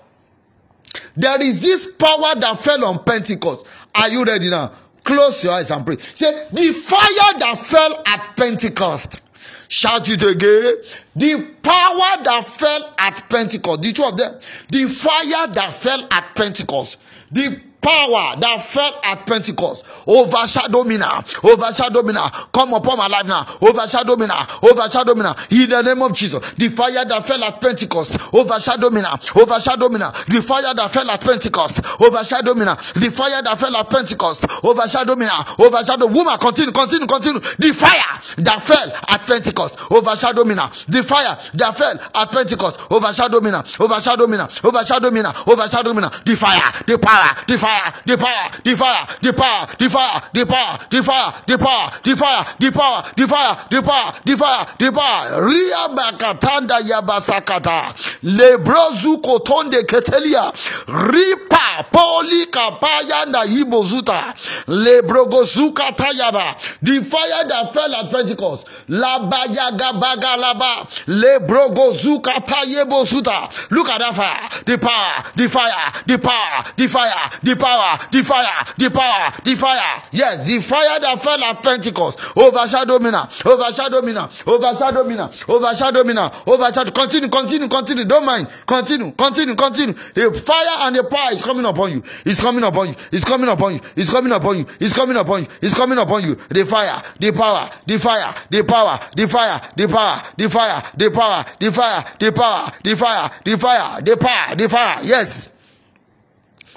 there 1.16 1.40
is 1.42 1.62
this 1.62 1.92
power 1.92 2.34
that 2.36 2.58
fell 2.58 2.84
on 2.84 3.04
pentecost. 3.04 3.66
Are 3.94 4.08
you 4.08 4.24
ready 4.24 4.50
now? 4.50 4.72
Close 5.04 5.44
your 5.44 5.54
eyes 5.54 5.70
and 5.70 5.84
pray. 5.84 5.96
Say 5.96 6.46
the 6.52 6.72
fire 6.72 7.38
that 7.38 7.58
fell 7.58 8.02
at 8.06 8.36
pentecost. 8.36 9.22
Shout 9.68 10.08
it 10.10 10.22
again. 10.22 10.74
The 11.16 11.50
power 11.62 12.22
that 12.24 12.44
fell 12.44 12.94
at 12.98 13.24
pentecost. 13.28 13.82
The 13.82 13.92
two 13.92 14.04
of 14.04 14.16
them. 14.16 14.38
The 14.68 14.86
fire 14.88 15.46
that 15.54 15.72
fell 15.72 16.06
at 16.10 16.34
pentecost. 16.36 17.00
The 17.32 17.60
power 17.82 18.38
that 18.38 18.62
fell 18.62 19.00
at 19.04 19.26
Pentecost 19.26 19.84
overshadow 20.06 20.84
me 20.84 20.96
now, 20.96 21.18
overshadow 21.42 22.02
me 22.02 22.12
now, 22.12 22.28
come 22.54 22.72
upon 22.72 22.96
my 22.96 23.08
life 23.08 23.26
now, 23.26 23.44
overshadow 23.60 24.16
me 24.16 24.26
now, 24.26 24.46
overshadow 24.62 25.14
me 25.14 25.22
now, 25.22 25.34
in 25.50 25.68
the 25.68 25.82
name 25.82 26.00
of 26.00 26.12
Jesus. 26.14 26.52
The 26.52 26.68
fire 26.68 27.04
that 27.04 27.26
fell 27.26 27.42
at 27.42 27.60
Pentecost 27.60 28.16
overshadow 28.32 28.90
me 28.90 29.02
now, 29.02 29.18
overshadow 29.34 29.88
me 29.88 29.98
now, 29.98 30.12
the 30.30 30.40
fire 30.40 30.72
that 30.74 30.90
fell 30.90 31.10
at 31.10 31.20
Pentecost 31.20 31.80
overshadow 32.00 32.54
me 32.54 32.64
now, 32.64 32.76
the 32.76 33.10
fire 33.10 33.42
that 33.42 33.58
fell 33.58 33.76
at 33.76 33.90
Pentecost 33.90 34.46
overshadow 34.64 35.16
me 35.16 35.26
now, 35.26 35.42
overshadow 35.58 36.06
woman, 36.06 36.38
continue, 36.38 36.72
continue, 36.72 37.06
continue. 37.06 37.40
The 37.58 37.74
fire 37.74 38.14
that 38.46 38.62
fell 38.62 38.88
at 39.08 39.26
Pentecost 39.26 39.90
overshadow 39.90 40.44
me 40.44 40.54
now, 40.54 40.68
the 40.86 41.02
fire 41.02 41.34
that 41.54 41.74
fell 41.74 41.98
at 42.14 42.30
Pentecost 42.30 42.78
overshadow 42.92 43.40
me 43.40 43.50
now, 43.50 43.64
overshadow 43.80 44.26
me 44.28 44.36
now, 44.38 44.46
overshadow 44.62 45.10
me 45.10 45.22
now, 45.22 45.34
overshadow 45.46 45.92
me 45.92 46.00
now, 46.02 46.10
the 46.22 46.36
fire, 46.36 46.70
the 46.86 46.98
power, 46.98 47.34
the 47.48 47.58
fire 47.58 47.71
fire, 47.72 47.92
the 48.04 48.16
power, 48.16 48.50
the 48.62 48.76
fire, 48.76 49.06
the 49.22 49.32
power, 49.32 49.66
the 49.78 49.88
fire, 49.88 50.20
the 50.32 50.46
power, 50.46 50.78
the 50.90 51.02
fire, 51.02 51.32
the 51.46 51.58
power, 51.58 51.90
the 52.02 52.16
fire, 52.16 52.44
the 52.58 52.72
power, 52.72 53.02
the 53.18 53.26
fire, 53.28 53.56
the 53.70 53.82
power, 53.82 54.12
the 54.24 54.36
fire, 54.36 54.66
the 54.78 54.92
power. 54.92 55.46
Ria 55.46 55.88
bakatanda 55.94 56.80
yabasakata. 56.80 57.92
Lebrozu 58.22 59.20
kotonde 59.20 59.82
ketelia. 59.86 60.52
Ripa 60.86 61.84
poli 61.90 62.46
kapayanda 62.46 63.44
yibozuta. 63.44 64.34
Lebrogozuka 64.68 65.92
tayaba. 65.96 66.54
The 66.82 67.02
fire 67.02 67.48
that 67.48 67.72
fell 67.72 67.94
at 67.94 68.10
Pentecost. 68.10 68.88
Labayaga 68.88 70.00
bagalaba. 70.00 70.86
Lebrogozuka 71.06 72.44
payebozuta. 72.46 73.70
Look 73.70 73.88
at 73.88 73.98
that 73.98 74.14
fire. 74.14 74.62
The 74.64 74.78
power, 74.78 75.24
the 75.36 75.48
fire, 75.48 75.92
the 76.06 76.18
power, 76.18 76.64
the 76.76 76.88
fire, 76.88 77.30
the 77.42 77.56
power, 77.62 77.98
the 78.10 78.24
fire, 78.24 78.64
the 78.76 78.90
power, 78.90 79.30
the 79.44 79.54
fire. 79.54 80.02
Yes, 80.10 80.46
the 80.46 80.60
fire 80.60 80.98
that 81.00 81.22
fell 81.22 81.42
at 81.44 81.62
Pentecost. 81.62 82.18
Overshadow 82.36 82.98
me 82.98 83.10
now, 83.10 83.28
overshadow 83.46 84.02
me 84.02 84.12
now, 84.12 84.28
overshadow 84.46 85.04
me 85.04 85.14
now, 85.14 85.30
overshadow 85.48 86.02
me 86.04 86.14
now, 86.14 86.32
overshadow. 86.46 86.90
Continue, 86.90 87.28
continue, 87.28 87.68
continue. 87.68 88.04
Don't 88.04 88.26
mind. 88.26 88.48
Continue, 88.66 89.12
continue, 89.12 89.54
continue. 89.54 89.94
The 89.94 90.32
fire 90.34 90.86
and 90.88 90.96
the 90.96 91.04
power 91.04 91.32
is 91.32 91.42
coming 91.42 91.64
upon 91.64 91.92
you. 91.92 92.02
It's 92.26 92.40
coming 92.40 92.64
upon 92.64 92.88
you. 92.88 92.94
It's 93.12 93.24
coming 93.24 93.48
upon 93.48 93.74
you. 93.74 93.80
It's 93.96 94.10
coming 94.10 94.32
upon 94.32 94.58
you. 94.58 94.66
It's 94.80 94.92
coming 94.92 95.16
upon 95.16 95.42
you. 95.42 95.48
It's 95.62 95.74
coming 95.74 95.98
upon 95.98 96.22
you. 96.24 96.34
The 96.34 96.66
fire, 96.66 97.02
the 97.20 97.32
power, 97.32 97.70
the 97.86 97.98
fire, 97.98 98.34
the 98.50 98.64
power, 98.64 98.98
the 99.14 99.28
fire, 99.28 99.60
the 99.76 99.88
power, 99.88 100.22
the 100.36 100.48
fire, 100.50 100.82
the 100.96 101.10
power, 101.10 101.44
the 101.58 101.72
fire, 101.72 102.04
the 102.18 102.32
power, 102.32 102.72
the 102.82 102.96
fire, 102.96 103.30
the 103.44 103.56
fire, 103.56 104.00
the 104.02 104.16
power, 104.16 104.56
the 104.56 104.68
fire. 104.68 104.98
Yes 105.04 105.52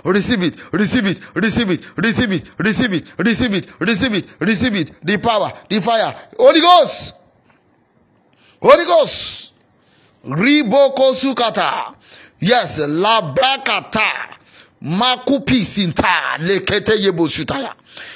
receive 0.06 0.44
it, 0.44 0.74
receive 0.74 1.08
it, 1.08 1.20
receive 1.36 1.72
it, 1.72 1.98
receive 1.98 2.32
it, 2.32 2.46
receive 2.58 2.94
it, 2.94 3.14
receive 3.18 3.54
it, 3.54 3.80
receive 3.80 4.14
it, 4.14 4.26
receive 4.40 4.76
it. 4.76 4.92
The 5.06 5.18
power, 5.18 5.52
the 5.70 5.82
fire, 5.82 6.16
Holy 6.38 6.62
Ghost, 6.62 7.16
Holy 8.62 8.86
Ghost. 8.86 9.52
Riboko 10.26 11.14
sukata. 11.14 11.94
Yes, 12.40 12.80
labrakata. 12.80 14.38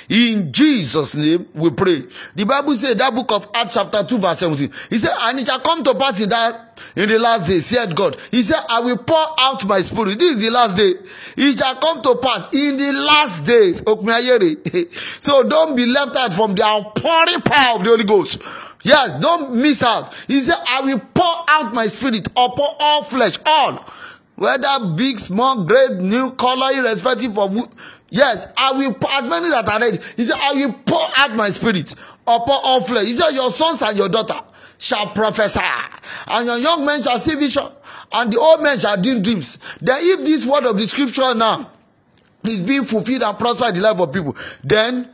In 0.08 0.52
Jesus' 0.54 1.16
name 1.16 1.48
we 1.56 1.72
pray. 1.72 2.04
The 2.36 2.44
Bible 2.44 2.74
says 2.74 2.96
that 2.96 3.12
book 3.16 3.32
of 3.32 3.50
Acts 3.56 3.74
chapter 3.74 4.04
2 4.04 4.20
verse 4.20 4.38
17. 4.38 4.72
He 4.92 5.00
said, 5.00 5.10
and 5.20 5.40
it 5.40 5.48
shall 5.48 5.60
come 5.62 5.84
to 5.84 5.96
pass 5.96 6.22
in 6.22 6.30
that 6.30 6.80
in 6.96 7.10
the 7.10 7.18
last 7.18 7.48
day, 7.48 7.60
said 7.60 7.96
God. 7.96 8.18
He 8.30 8.44
said, 8.44 8.60
I 8.70 8.82
will 8.82 8.98
pour 8.98 9.26
out 9.40 9.66
my 9.66 9.82
spirit. 9.82 10.20
This 10.20 10.38
is 10.38 10.44
the 10.44 10.52
last 10.52 10.78
day. 10.78 10.94
It 11.38 11.58
shall 11.58 11.74
come 11.76 12.04
to 12.04 12.16
pass 12.22 12.54
in 12.54 12.78
the 12.78 12.92
last 12.94 13.46
days. 13.48 13.80
so 15.20 15.42
don't 15.50 15.76
be 15.76 15.88
left 15.88 16.16
out 16.18 16.36
from 16.36 16.54
the 16.54 16.64
outpouring 16.64 17.42
power 17.42 17.78
of 17.78 17.84
the 17.84 17.90
Holy 17.90 18.04
Ghost. 18.04 18.44
Yes, 18.84 19.20
don't 19.20 19.56
miss 19.56 19.82
out. 19.82 20.14
He 20.28 20.40
said, 20.40 20.58
I 20.70 20.82
will 20.82 21.00
pour 21.00 21.46
out 21.50 21.74
my 21.74 21.88
spirit 21.88 22.28
upon 22.28 22.76
all 22.80 23.04
flesh, 23.06 23.40
all. 23.46 23.86
Whether 24.40 24.96
big, 24.96 25.20
small, 25.20 25.66
great, 25.66 25.98
new, 25.98 26.32
color, 26.32 26.72
irrespective 26.72 27.38
of 27.38 27.52
who, 27.52 27.68
Yes, 28.10 28.48
I 28.56 28.72
will, 28.72 28.96
as 29.12 29.30
many 29.30 29.50
that 29.50 29.68
are 29.68 29.80
ready. 29.80 29.98
He 30.16 30.24
said, 30.24 30.38
I 30.40 30.54
will 30.54 30.74
pour 30.86 31.06
out 31.18 31.36
my 31.36 31.50
spirit 31.50 31.94
upon 32.22 32.60
all 32.64 32.82
flesh. 32.82 33.06
He 33.06 33.14
said, 33.14 33.32
Your 33.32 33.52
sons 33.52 33.82
and 33.82 33.98
your 33.98 34.08
daughter 34.08 34.40
shall 34.78 35.08
prophesy, 35.08 35.60
and 36.30 36.46
your 36.46 36.58
young 36.58 36.86
men 36.86 37.04
shall 37.04 37.20
see 37.20 37.36
vision, 37.36 37.68
and 38.14 38.32
the 38.32 38.40
old 38.40 38.64
men 38.64 38.80
shall 38.80 39.00
dream 39.00 39.22
dreams. 39.22 39.60
Then, 39.82 39.98
if 40.00 40.26
this 40.26 40.46
word 40.46 40.64
of 40.66 40.78
the 40.78 40.88
scripture 40.88 41.36
now 41.36 41.70
is 42.46 42.64
being 42.64 42.86
fulfilled 42.86 43.24
and 43.24 43.38
prospered 43.38 43.76
in 43.76 43.82
the 43.82 43.92
life 43.92 44.00
of 44.00 44.14
people, 44.14 44.38
then 44.64 45.10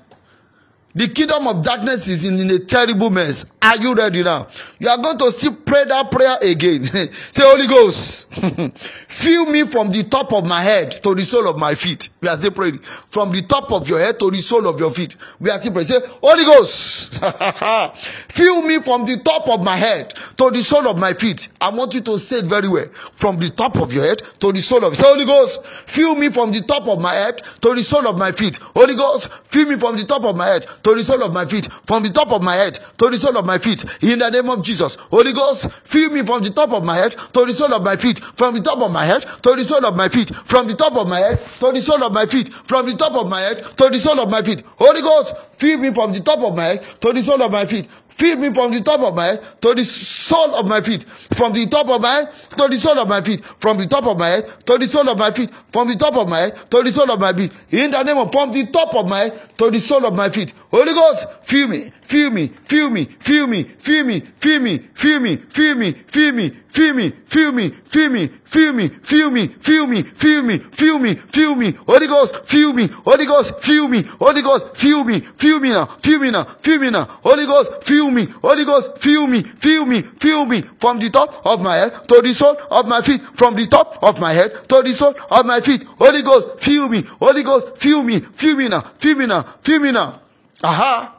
The 0.96 1.10
kingdom 1.10 1.46
of 1.48 1.62
darkness 1.62 2.08
is 2.08 2.24
in, 2.24 2.40
in, 2.40 2.50
a 2.52 2.58
terrible 2.60 3.10
mess. 3.10 3.46
Are 3.62 3.76
you 3.76 3.94
ready 3.94 4.24
now? 4.24 4.48
You 4.80 4.88
are 4.88 4.98
going 4.98 5.18
to 5.18 5.30
still 5.30 5.54
pray 5.54 5.84
that 5.84 6.10
prayer 6.10 6.38
again. 6.42 6.86
Say, 7.14 7.44
Holy 7.44 7.68
Ghost, 7.68 8.32
fill 8.78 9.46
me 9.48 9.64
from 9.64 9.92
the 9.92 10.04
top 10.10 10.32
of 10.32 10.48
my 10.48 10.62
head 10.62 10.94
to 11.04 11.14
the 11.14 11.24
sole 11.24 11.50
of 11.50 11.58
my 11.58 11.76
feet. 11.76 12.12
We 12.22 12.30
are 12.30 12.38
still 12.38 12.52
praying. 12.52 12.78
From 12.78 13.34
the 13.34 13.42
top 13.42 13.74
of 13.74 13.90
your 13.90 14.00
head 14.00 14.18
to 14.20 14.32
the 14.32 14.38
sole 14.38 14.66
of 14.70 14.80
your 14.80 14.90
feet. 14.90 15.18
We 15.42 15.50
are 15.50 15.58
still 15.58 15.74
praying. 15.74 15.88
Say, 15.90 16.00
Holy 16.24 16.46
Ghost, 16.46 17.22
fill 18.32 18.62
me 18.62 18.80
from 18.80 19.04
the 19.04 19.18
top 19.22 19.50
of 19.50 19.66
my 19.66 19.76
head 19.76 20.12
to 20.38 20.50
the 20.50 20.64
sole 20.64 20.88
of 20.88 20.98
my 20.98 21.12
feet. 21.12 21.50
I 21.60 21.72
want 21.72 21.94
you 21.94 22.02
to 22.04 22.18
say 22.18 22.38
it 22.38 22.46
very 22.46 22.70
well. 22.70 22.86
From 23.12 23.38
the 23.38 23.50
top 23.50 23.76
of 23.82 23.92
your 23.92 24.06
head 24.06 24.20
to 24.40 24.54
the 24.54 24.62
sole 24.62 24.86
of 24.86 24.96
Say, 24.96 25.04
Holy 25.04 25.26
Ghost, 25.26 25.66
fill 25.66 26.16
me 26.16 26.30
from 26.30 26.54
the 26.54 26.62
top 26.62 26.88
of 26.88 27.02
my 27.02 27.14
head 27.14 27.42
to 27.60 27.76
the 27.76 27.84
sole 27.84 28.08
of 28.08 28.18
my 28.18 28.32
feet. 28.32 28.60
Holy 28.74 28.96
Ghost, 28.96 29.30
fill 29.46 29.68
me 29.68 29.76
from 29.76 29.98
the 29.98 30.06
top 30.06 30.24
of 30.24 30.38
my 30.38 30.46
head 30.46 30.66
to 30.86 30.94
the 30.94 31.04
sole 31.04 31.24
of 31.24 31.34
my 31.34 31.46
feet, 31.46 31.66
from 31.88 32.04
the 32.04 32.10
top 32.10 32.32
of 32.32 32.44
my 32.44 32.54
head 32.54 32.78
to 33.00 33.10
the 33.10 33.18
sole 33.18 33.36
of 33.36 33.46
my 33.46 33.58
feet, 33.58 33.84
in 34.04 34.20
the 34.20 34.30
name 34.30 34.48
of 34.52 34.64
Jesus. 34.64 34.96
Holy 35.10 35.34
Ghost, 35.34 35.72
fill 35.84 36.12
me 36.12 36.22
from 36.22 36.44
the 36.44 36.52
top 36.52 36.72
of 36.74 36.86
my 36.86 36.96
head 36.96 37.12
to 37.12 37.46
the 37.46 37.54
sole 37.54 37.74
of 37.74 37.84
my 37.84 37.98
feet, 37.98 38.20
from 38.20 38.54
the 38.54 38.62
top 38.62 38.80
of 38.80 38.94
my 38.94 39.04
head 39.04 39.24
to 39.42 39.56
the 39.56 39.64
sole 39.64 39.84
of 39.84 39.96
my 39.98 40.08
feet, 40.08 40.30
from 40.46 40.68
the 40.68 40.76
top 40.76 40.96
of 40.96 41.10
my 41.10 41.20
head 41.20 41.40
to 41.40 41.72
the 41.72 41.82
sole 41.82 42.04
of 42.04 42.14
my 42.14 42.28
feet, 42.28 42.54
from 42.54 42.86
the 42.86 42.94
top 42.94 43.14
of 43.16 43.28
my 43.28 43.42
head 43.42 43.58
to 43.78 43.90
the 43.90 43.98
sole 43.98 44.20
of 44.20 44.30
my 44.30 44.44
feet. 44.44 44.62
Holy 44.78 45.02
Ghost, 45.02 45.36
fill 45.58 45.80
me 45.80 45.92
from 45.92 46.14
the 46.14 46.20
top 46.20 46.40
of 46.40 46.56
my 46.56 46.66
head 46.66 46.84
to 47.02 47.12
the 47.12 47.22
sole 47.24 47.42
of 47.42 47.52
my 47.52 47.66
feet. 47.66 47.88
Fill 48.16 48.38
me 48.38 48.54
from 48.54 48.72
the 48.72 48.80
top 48.80 49.02
of 49.02 49.14
my 49.14 49.26
head 49.26 49.44
to 49.62 49.74
the 49.74 49.84
sole 49.84 50.56
of 50.56 50.68
my 50.68 50.80
feet, 50.80 51.04
from 51.36 51.52
the 51.52 51.66
top 51.66 51.90
of 51.90 52.00
my 52.00 52.10
head 52.14 52.32
to 52.52 52.68
the 52.70 52.78
sole 52.78 52.98
of 53.00 53.10
my 53.10 53.22
feet, 53.22 53.44
from 53.44 53.78
the 53.78 53.86
top 53.88 54.06
of 54.06 54.18
my 54.18 54.30
head 54.30 54.46
to 54.66 54.78
the 54.78 54.86
sole 54.88 55.10
of 55.10 55.18
my 55.18 55.32
feet, 55.32 55.54
from 55.68 55.88
the 55.88 55.96
top 55.96 56.16
of 56.16 56.30
my 56.30 56.40
head 56.40 56.56
to 56.72 56.82
the 56.82 56.92
sole 56.92 57.12
of 57.12 57.20
my 57.20 57.34
feet. 57.34 57.52
In 57.74 57.92
the 57.92 58.04
name 58.04 58.18
of 58.18 58.32
from 58.32 58.54
the 58.54 58.66
top 58.68 58.96
of 58.96 59.10
my 59.10 59.20
head 59.20 59.58
to 59.58 59.70
the 59.70 59.80
sole 59.80 60.06
of 60.06 60.14
my 60.14 60.30
feet. 60.30 60.54
Holy 60.76 60.92
Ghost, 60.92 61.26
fill 61.42 61.70
me, 61.70 61.90
fill 62.02 62.32
me, 62.32 62.48
fill 62.48 62.90
me, 62.90 63.06
fill 63.06 63.48
me, 63.48 63.64
fill 63.64 64.04
me, 64.04 64.20
fill 64.20 64.60
me, 64.60 64.78
fill 64.78 65.22
me, 65.22 65.38
fill 65.48 65.76
me, 65.78 65.92
fill 65.94 66.34
me, 66.34 66.52
fill 66.52 66.94
me, 66.94 67.12
fill 67.16 67.54
me, 67.54 67.70
fill 67.88 68.10
me, 68.12 68.28
fill 68.28 68.74
me, 68.74 68.88
fill 68.90 69.32
me, 69.32 69.48
fill 69.48 69.88
me, 69.88 70.02
fill 70.04 70.44
me, 70.44 70.58
fill 70.58 71.00
me, 71.00 71.16
fill 71.16 71.56
me, 71.56 71.72
Holy 71.88 72.08
Ghost, 72.08 72.46
fill 72.46 72.74
me, 72.74 72.88
Holy 73.06 73.26
Ghost, 73.26 73.58
fill 73.64 73.88
me, 73.88 74.04
Holy 74.20 74.42
Ghost, 74.42 74.76
fill 74.76 75.06
me, 75.06 75.22
fill 75.22 75.62
me 75.62 75.70
now, 75.70 75.86
fill 75.86 76.20
me 76.20 76.30
now, 76.30 76.44
fill 76.44 76.80
me 76.82 76.90
now, 76.90 77.06
Holy 77.24 77.46
Ghost, 77.46 77.82
fill 77.82 78.12
me, 78.12 78.26
Holy 78.42 78.66
Ghost, 78.66 78.98
fill 78.98 79.28
me, 79.28 79.44
fill 79.44 79.86
me, 79.86 80.02
fill 80.02 80.46
me, 80.46 80.60
from 80.60 81.00
the 81.00 81.10
top 81.10 81.46
of 81.46 81.62
my 81.62 81.78
head 81.78 81.94
to 82.10 82.22
the 82.22 82.34
sole 82.34 82.58
of 82.70 82.86
my 82.86 83.02
feet, 83.02 83.22
from 83.22 83.56
the 83.56 83.66
top 83.66 83.98
of 84.04 84.20
my 84.20 84.34
head 84.34 84.52
to 84.68 84.84
the 84.84 84.94
sole 84.94 85.16
of 85.32 85.46
my 85.46 85.62
feet, 85.62 85.86
Holy 85.98 86.22
Ghost, 86.22 86.60
fill 86.60 86.90
me, 86.90 87.02
Holy 87.18 87.44
Ghost, 87.44 87.78
fill 87.78 88.04
me, 88.04 88.20
fill 88.20 88.58
me 88.58 88.68
now, 88.68 88.82
fill 88.82 89.16
me 89.16 89.26
now, 89.26 89.42
fill 89.62 89.80
me 89.80 89.94
now. 89.94 90.20
Aha. 90.64 91.16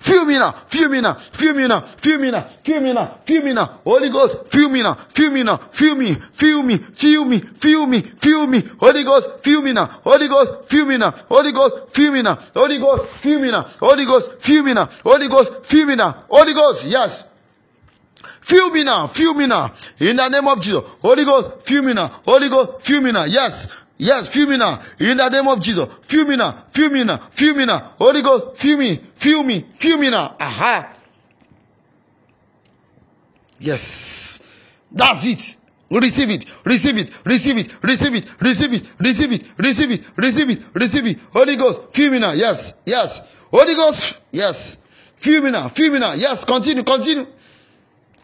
Feel 0.00 0.24
me 0.24 0.38
now, 0.38 0.52
feel 0.52 0.88
me 0.88 1.00
now, 1.00 1.14
feel 1.14 1.54
me 1.54 1.66
now, 1.68 1.80
feel 1.80 2.18
me 2.18 2.30
now, 2.30 2.40
feel 2.40 2.80
me 2.80 2.92
now, 2.92 3.06
feel 3.24 3.42
me 3.42 3.52
now. 3.52 3.80
Holy 3.84 4.08
Ghost, 4.08 4.48
feel 4.48 4.68
me 4.68 4.82
now, 4.82 4.94
feel 4.94 5.30
me 5.30 5.42
now, 5.44 5.56
feel 5.56 5.94
me, 5.94 6.14
feel 6.14 6.62
me, 6.62 6.76
feel 6.78 7.24
me, 7.24 7.38
feel 7.38 7.86
me, 7.86 8.00
feel 8.00 8.46
me. 8.46 8.62
Holy 8.80 9.04
Ghost, 9.04 9.30
feel 9.44 9.62
me 9.62 9.72
now. 9.72 9.86
Holy 9.86 10.28
Ghost, 10.28 10.68
feel 10.68 10.86
me 10.86 10.96
now. 10.96 11.12
Holy 11.28 11.52
Ghost, 11.52 11.88
feel 11.94 12.12
me 12.12 12.22
now. 12.22 12.34
Holy 12.54 12.78
Ghost, 12.78 13.06
feel 13.08 13.40
me 13.40 13.50
now. 13.50 13.62
Holy 13.62 14.04
Ghost, 14.04 14.40
feel 14.40 14.62
me 14.64 14.74
now. 14.74 14.88
Holy 15.04 15.28
Ghost, 15.28 15.66
feel 15.66 15.86
me 15.86 15.94
now. 15.94 16.24
Holy 16.28 16.52
Ghost, 16.54 16.86
yes. 16.86 17.28
Feel 18.40 18.70
me 18.70 18.84
now, 18.84 19.06
feel 19.06 19.34
me 19.34 19.46
now. 19.46 19.72
In 20.00 20.16
the 20.16 20.28
name 20.28 20.46
of 20.48 20.60
Jesus. 20.60 20.82
Holy 21.00 21.24
Ghost, 21.24 21.62
feel 21.62 21.82
me 21.82 21.94
now. 21.94 22.08
Holy 22.24 22.48
Ghost, 22.48 22.80
feel 22.80 23.00
me 23.00 23.12
now. 23.12 23.24
Yes. 23.24 23.68
Yes, 23.98 24.28
now. 24.56 24.78
In 25.00 25.16
the 25.16 25.28
name 25.28 25.48
of 25.48 25.60
Jesus. 25.60 25.88
Feel 26.02 26.26
me 26.26 26.36
now. 27.64 27.78
Holy 27.98 28.22
Ghost. 28.22 28.56
Feel 28.58 28.78
me 29.98 30.10
now. 30.10 30.36
Aha. 30.38 30.92
Yes. 33.58 34.42
That's 34.92 35.24
it. 35.26 35.56
Receive 35.88 36.30
it, 36.30 36.44
receive 36.64 36.98
it, 36.98 37.10
receive 37.24 37.58
it, 37.58 37.70
receive 37.80 38.14
it, 38.16 38.26
receive 38.40 38.72
it, 38.74 38.82
receive 38.98 39.32
it, 39.32 39.42
receive 39.56 39.92
it, 39.92 40.02
receive 40.16 40.50
it, 40.50 40.62
receive 40.74 41.06
it. 41.06 41.18
Holy 41.32 41.54
Ghost, 41.54 41.92
now. 42.18 42.32
Yes, 42.32 42.74
yes. 42.84 43.22
Holy 43.52 43.74
Ghost, 43.74 44.20
yes. 44.32 44.78
Me 45.24 45.50
now. 46.00 46.14
Yes, 46.14 46.44
continue, 46.44 46.82
continue. 46.82 47.26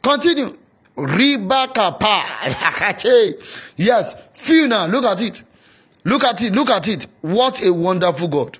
Continue. 0.03 0.57
Ribakapa. 0.97 2.25
yes, 3.77 4.17
now. 4.67 4.87
Look 4.87 5.05
at 5.05 5.23
it. 5.23 5.45
Look 6.05 6.25
at 6.25 6.43
it. 6.43 6.53
Look 6.53 6.71
at 6.71 6.89
it. 6.89 7.07
What 7.21 7.65
a 7.65 7.73
wonderful 7.73 8.29
God. 8.29 8.59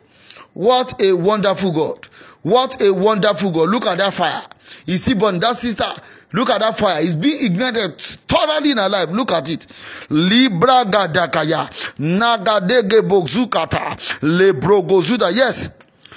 What 0.55 1.03
a 1.03 1.13
wonderful 1.13 1.73
God. 1.73 2.09
What 2.43 2.81
a 2.83 2.93
wonderful 2.93 3.51
God. 3.51 3.69
Look 3.69 3.87
at 3.87 3.99
that 3.99 4.15
fire. 4.15 4.43
You 4.87 4.97
see, 4.97 5.15
but 5.15 5.41
that 5.41 5.57
sister, 5.57 5.87
look 6.33 6.51
at 6.51 6.61
that 6.61 6.77
fire. 6.77 7.01
It's 7.03 7.15
being 7.15 7.45
ignited 7.45 7.99
thoroughly 8.01 8.73
in 8.73 8.79
her 8.79 8.89
life. 8.89 9.09
Look 9.11 9.33
at 9.33 9.49
it. 9.51 9.67
Libra 10.11 10.85
gadakaya. 10.85 11.69
Nagadege 11.99 13.01
bozukata. 13.09 13.97
Lebrogozuda. 14.21 15.35
Yes. 15.35 15.71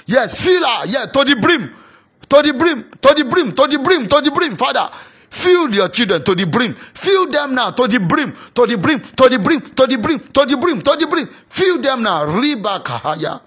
Yes. 0.06 0.42
Feel 0.42 0.64
her. 0.66 0.86
Yeah. 0.86 1.06
To 1.06 1.24
the 1.24 1.36
brim. 1.40 1.72
To 2.28 2.42
the 2.42 2.52
brim. 2.52 2.90
To 3.00 3.14
the 3.14 3.24
brim. 3.24 3.52
To 3.52 3.66
the 3.66 3.78
brim. 3.78 4.06
To 4.06 4.20
the 4.20 4.30
brim. 4.30 4.56
Father. 4.56 4.90
Fill 5.30 5.74
your 5.74 5.88
children 5.88 6.22
to 6.24 6.34
the 6.34 6.46
brim. 6.46 6.74
Fill 6.74 7.30
them 7.30 7.54
now 7.54 7.70
to 7.70 7.86
the 7.88 8.00
brim, 8.00 8.32
to 8.54 8.66
the 8.66 8.78
brim, 8.78 9.00
to 9.00 9.28
the 9.28 9.38
brim, 9.38 9.60
to 9.60 9.86
the 9.86 9.98
brim, 9.98 10.20
to 10.20 10.46
the 10.46 10.56
brim, 10.56 10.82
to 10.82 10.96
the 10.96 11.06
brim. 11.06 11.26
Fill 11.26 11.80
them 11.80 12.02
now. 12.02 12.26
Riba 12.26 12.82
kahaya. 12.82 13.42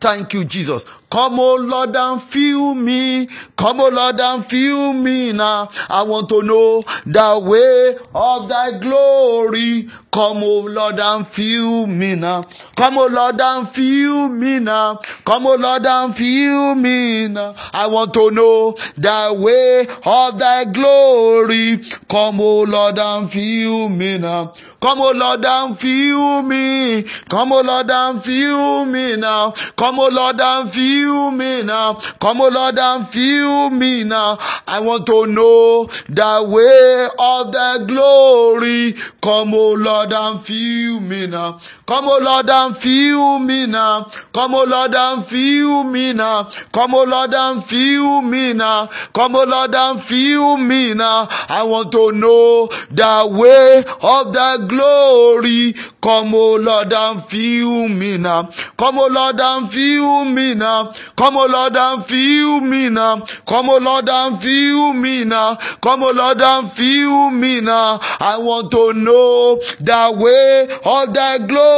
Thank 0.00 0.34
you, 0.34 0.44
Jesus. 0.44 0.84
Come, 1.14 1.38
oh 1.38 1.54
Lord, 1.54 1.94
and 1.94 2.20
fill 2.20 2.74
me. 2.74 3.28
Come, 3.56 3.78
oh 3.80 3.88
Lord, 3.88 4.20
and 4.20 4.44
fill 4.44 4.92
me 4.92 5.32
now. 5.32 5.68
I 5.88 6.02
want 6.02 6.28
to 6.30 6.42
know 6.42 6.80
the 7.06 7.40
way 7.40 7.94
of 8.12 8.48
thy 8.48 8.80
glory. 8.80 9.86
Come, 10.10 10.38
oh 10.42 10.66
Lord, 10.68 10.98
and 10.98 11.24
fill 11.24 11.86
me 11.86 12.16
now. 12.16 12.42
Come, 12.74 12.98
oh 12.98 13.06
Lord, 13.06 13.40
and 13.40 13.68
fill 13.68 14.28
me 14.28 14.58
now. 14.58 14.96
Come, 15.24 15.46
oh 15.46 15.54
Lord, 15.54 15.86
and 15.86 16.16
fill 16.16 16.74
me 16.74 17.28
now. 17.28 17.54
I 17.72 17.86
want 17.86 18.12
to 18.14 18.32
know 18.32 18.72
the 18.96 19.36
way 19.38 19.86
of 20.04 20.36
thy 20.40 20.64
glory. 20.64 21.78
Come, 22.08 22.40
oh 22.40 22.62
Lord, 22.64 22.98
and 22.98 23.30
fill 23.30 23.88
me 23.88 24.18
now. 24.18 24.52
Come, 24.80 24.98
oh 25.00 25.12
Lord, 25.14 25.44
and 25.44 25.78
fill 25.78 26.42
me. 26.42 27.04
Come, 27.28 27.52
oh 27.52 27.62
Lord, 27.62 27.88
and 27.88 28.20
fill 28.20 28.84
me 28.86 29.14
now. 29.16 29.52
Come, 29.76 30.00
oh 30.00 30.08
Lord, 30.10 30.40
and 30.40 30.68
fill 30.68 31.03
me 31.30 31.62
now. 31.62 31.94
Come, 32.20 32.40
oh 32.40 32.48
Lord, 32.48 32.78
and 32.78 33.06
fill 33.06 33.70
me 33.70 34.04
now. 34.04 34.38
I 34.66 34.80
want 34.80 35.06
to 35.06 35.26
know 35.26 35.86
the 36.08 36.46
way 36.48 37.08
of 37.18 37.52
the 37.52 37.84
glory. 37.86 38.92
Come, 39.20 39.54
oh 39.54 39.74
Lord, 39.74 40.12
and 40.12 40.40
fill 40.40 41.00
me 41.00 41.26
now. 41.26 41.58
Come, 41.86 42.06
oh 42.06 42.18
Lord, 42.22 42.48
and 42.48 42.74
fill 42.74 43.38
me 43.40 43.66
now. 43.66 44.04
Come, 44.32 44.54
oh 44.54 44.64
Lord, 44.64 44.94
and 44.94 45.22
fill 45.24 45.84
me 45.84 46.14
now. 46.14 46.44
Come, 46.72 46.94
oh 46.94 47.04
Lord, 47.04 47.34
and 47.34 47.62
fill 47.62 48.22
me 48.22 48.54
now. 48.54 48.86
Come, 49.12 49.36
oh 49.36 49.44
Lord, 49.44 49.74
and 49.74 50.02
fill 50.02 50.56
me 50.56 50.94
now. 50.94 51.28
I 51.50 51.62
want 51.62 51.92
to 51.92 52.12
know 52.12 52.68
the 52.90 53.28
way 53.30 53.84
of 54.00 54.32
the 54.32 54.66
glory. 54.66 55.74
Come, 56.00 56.34
oh 56.34 56.56
Lord, 56.56 56.90
and 56.90 57.22
fill 57.22 57.88
me 57.88 58.16
now. 58.16 58.44
Come, 58.78 58.98
oh 58.98 59.08
Lord, 59.12 59.38
and 59.38 59.70
fill 59.70 60.24
me 60.24 60.54
now. 60.54 60.90
Come, 61.16 61.36
oh 61.36 61.46
Lord, 61.46 61.76
and 61.76 62.02
fill 62.06 62.60
me 62.62 62.88
now. 62.88 63.26
Come, 63.44 63.68
oh 63.68 63.78
Lord, 63.78 64.08
and 64.08 64.40
fill 64.40 64.94
me 64.94 65.24
now. 65.24 65.56
Come, 65.82 66.02
oh 66.02 66.12
Lord, 66.12 66.40
and 66.40 66.70
fill 66.70 67.30
me 67.30 67.60
now. 67.60 67.98
I 68.20 68.38
want 68.38 68.70
to 68.72 68.94
know 68.94 69.56
the 69.80 70.14
way 70.16 70.62
of 70.82 71.12
the 71.12 71.44
glory. 71.46 71.73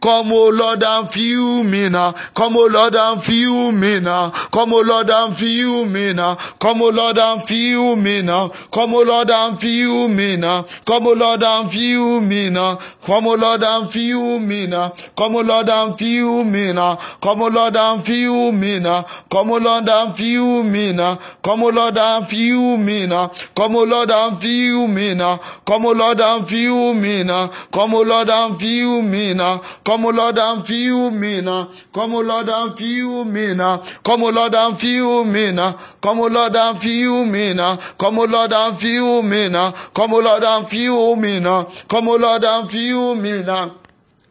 Come, 0.00 0.32
oh 0.32 0.50
Lord, 0.50 0.82
and 0.82 1.08
fill 1.08 1.64
me 1.64 1.88
now. 1.88 2.12
Come, 2.34 2.56
oh 2.56 2.66
Lord, 2.66 2.94
and 2.94 3.22
fill 3.22 3.72
me 3.72 4.00
now. 4.00 4.30
Come, 4.30 4.72
oh 4.72 4.80
Lord, 4.80 5.10
and 5.10 5.36
fill 5.36 5.84
me 5.84 6.12
now. 6.12 6.34
Come, 6.60 6.82
oh 6.82 6.90
Lord, 6.90 7.18
and 7.18 7.42
fill 7.42 7.96
me 7.96 8.22
now. 8.22 8.48
Come, 8.72 8.94
oh 8.94 9.02
Lord, 9.02 9.30
and 9.30 9.58
fill 9.58 10.08
me 10.08 10.36
now. 10.36 10.62
Come, 10.84 11.06
oh 11.06 11.12
Lord, 11.12 11.42
and 11.42 11.70
fill 11.70 12.20
me 12.20 12.50
now. 12.50 12.76
Come, 13.04 13.26
oh 13.26 13.34
Lord, 13.34 13.62
and 13.62 13.90
fill 13.90 14.40
me 14.40 14.66
now. 14.66 14.94
Come, 15.16 15.36
oh 15.36 15.42
Lord, 15.42 15.70
and 15.70 15.94
fill 15.94 16.52
me 16.52 16.72
now. 16.72 16.96
Come, 17.20 17.40
oh 17.40 17.48
Lord, 17.48 17.76
and 17.78 18.04
fill 18.04 18.52
me 18.52 18.82
now. 18.82 19.02
Come, 19.30 19.50
oh 19.50 19.58
Lord, 19.58 19.88
and 19.88 20.16
fill 20.16 20.62
me 20.62 20.92
now. 20.92 21.16
Come, 21.44 21.62
oh 21.62 21.70
Lord, 21.70 21.96
and 21.96 22.28
fill 22.28 22.76
me 22.76 23.06
now. 23.06 23.28
Come, 23.54 23.76
oh 23.76 23.84
Lord, 23.84 24.10
and 24.10 24.38
fill 24.38 24.86
me 24.86 25.14
now. 25.14 25.36
Come, 25.66 25.86
oh 25.86 25.92
Lord, 25.92 26.20
and 26.20 26.46
fill 26.48 26.94
me 26.94 27.22
now. 27.24 27.48
Come, 27.72 27.94
oh 27.94 28.02
Lord, 28.02 28.28
and 28.30 28.58
fill 28.58 28.95
me 29.02 29.34
now. 29.34 29.58
Come, 29.84 30.06
oh 30.06 30.10
Lord, 30.10 30.38
and 30.38 30.66
fill 30.66 31.10
me 31.10 31.40
now. 31.40 31.70
Come, 31.92 32.14
oh 32.14 32.20
Lord, 32.20 32.48
and 32.48 32.76
fill 32.76 33.24
me 33.24 33.54
now. 33.54 33.78
Come, 34.04 34.22
oh 34.22 34.30
Lord, 34.30 34.54
and 34.54 34.78
fill 34.78 35.24
me 35.24 35.52
now. 35.52 35.72
Come, 36.00 36.20
oh 36.20 36.26
Lord, 36.28 36.56
and 36.56 36.78
fill 36.78 37.24
me 37.24 37.54
now. 37.54 37.76
Come, 37.98 38.18
oh 38.18 38.24
Lord, 38.24 38.52
and 38.52 38.78
fill 38.78 39.22
me 39.22 39.48
now. 39.48 39.70
Come, 39.94 40.12
oh 40.14 40.20
Lord, 40.20 40.44
and 40.44 40.68
fill 40.68 41.16
me 41.16 41.40
now. 41.40 41.64
Come, 41.88 42.08
oh 42.08 42.16
Lord, 42.16 42.44
and 42.44 42.70
fill 42.70 43.14
me 43.14 43.42
now. 43.42 43.74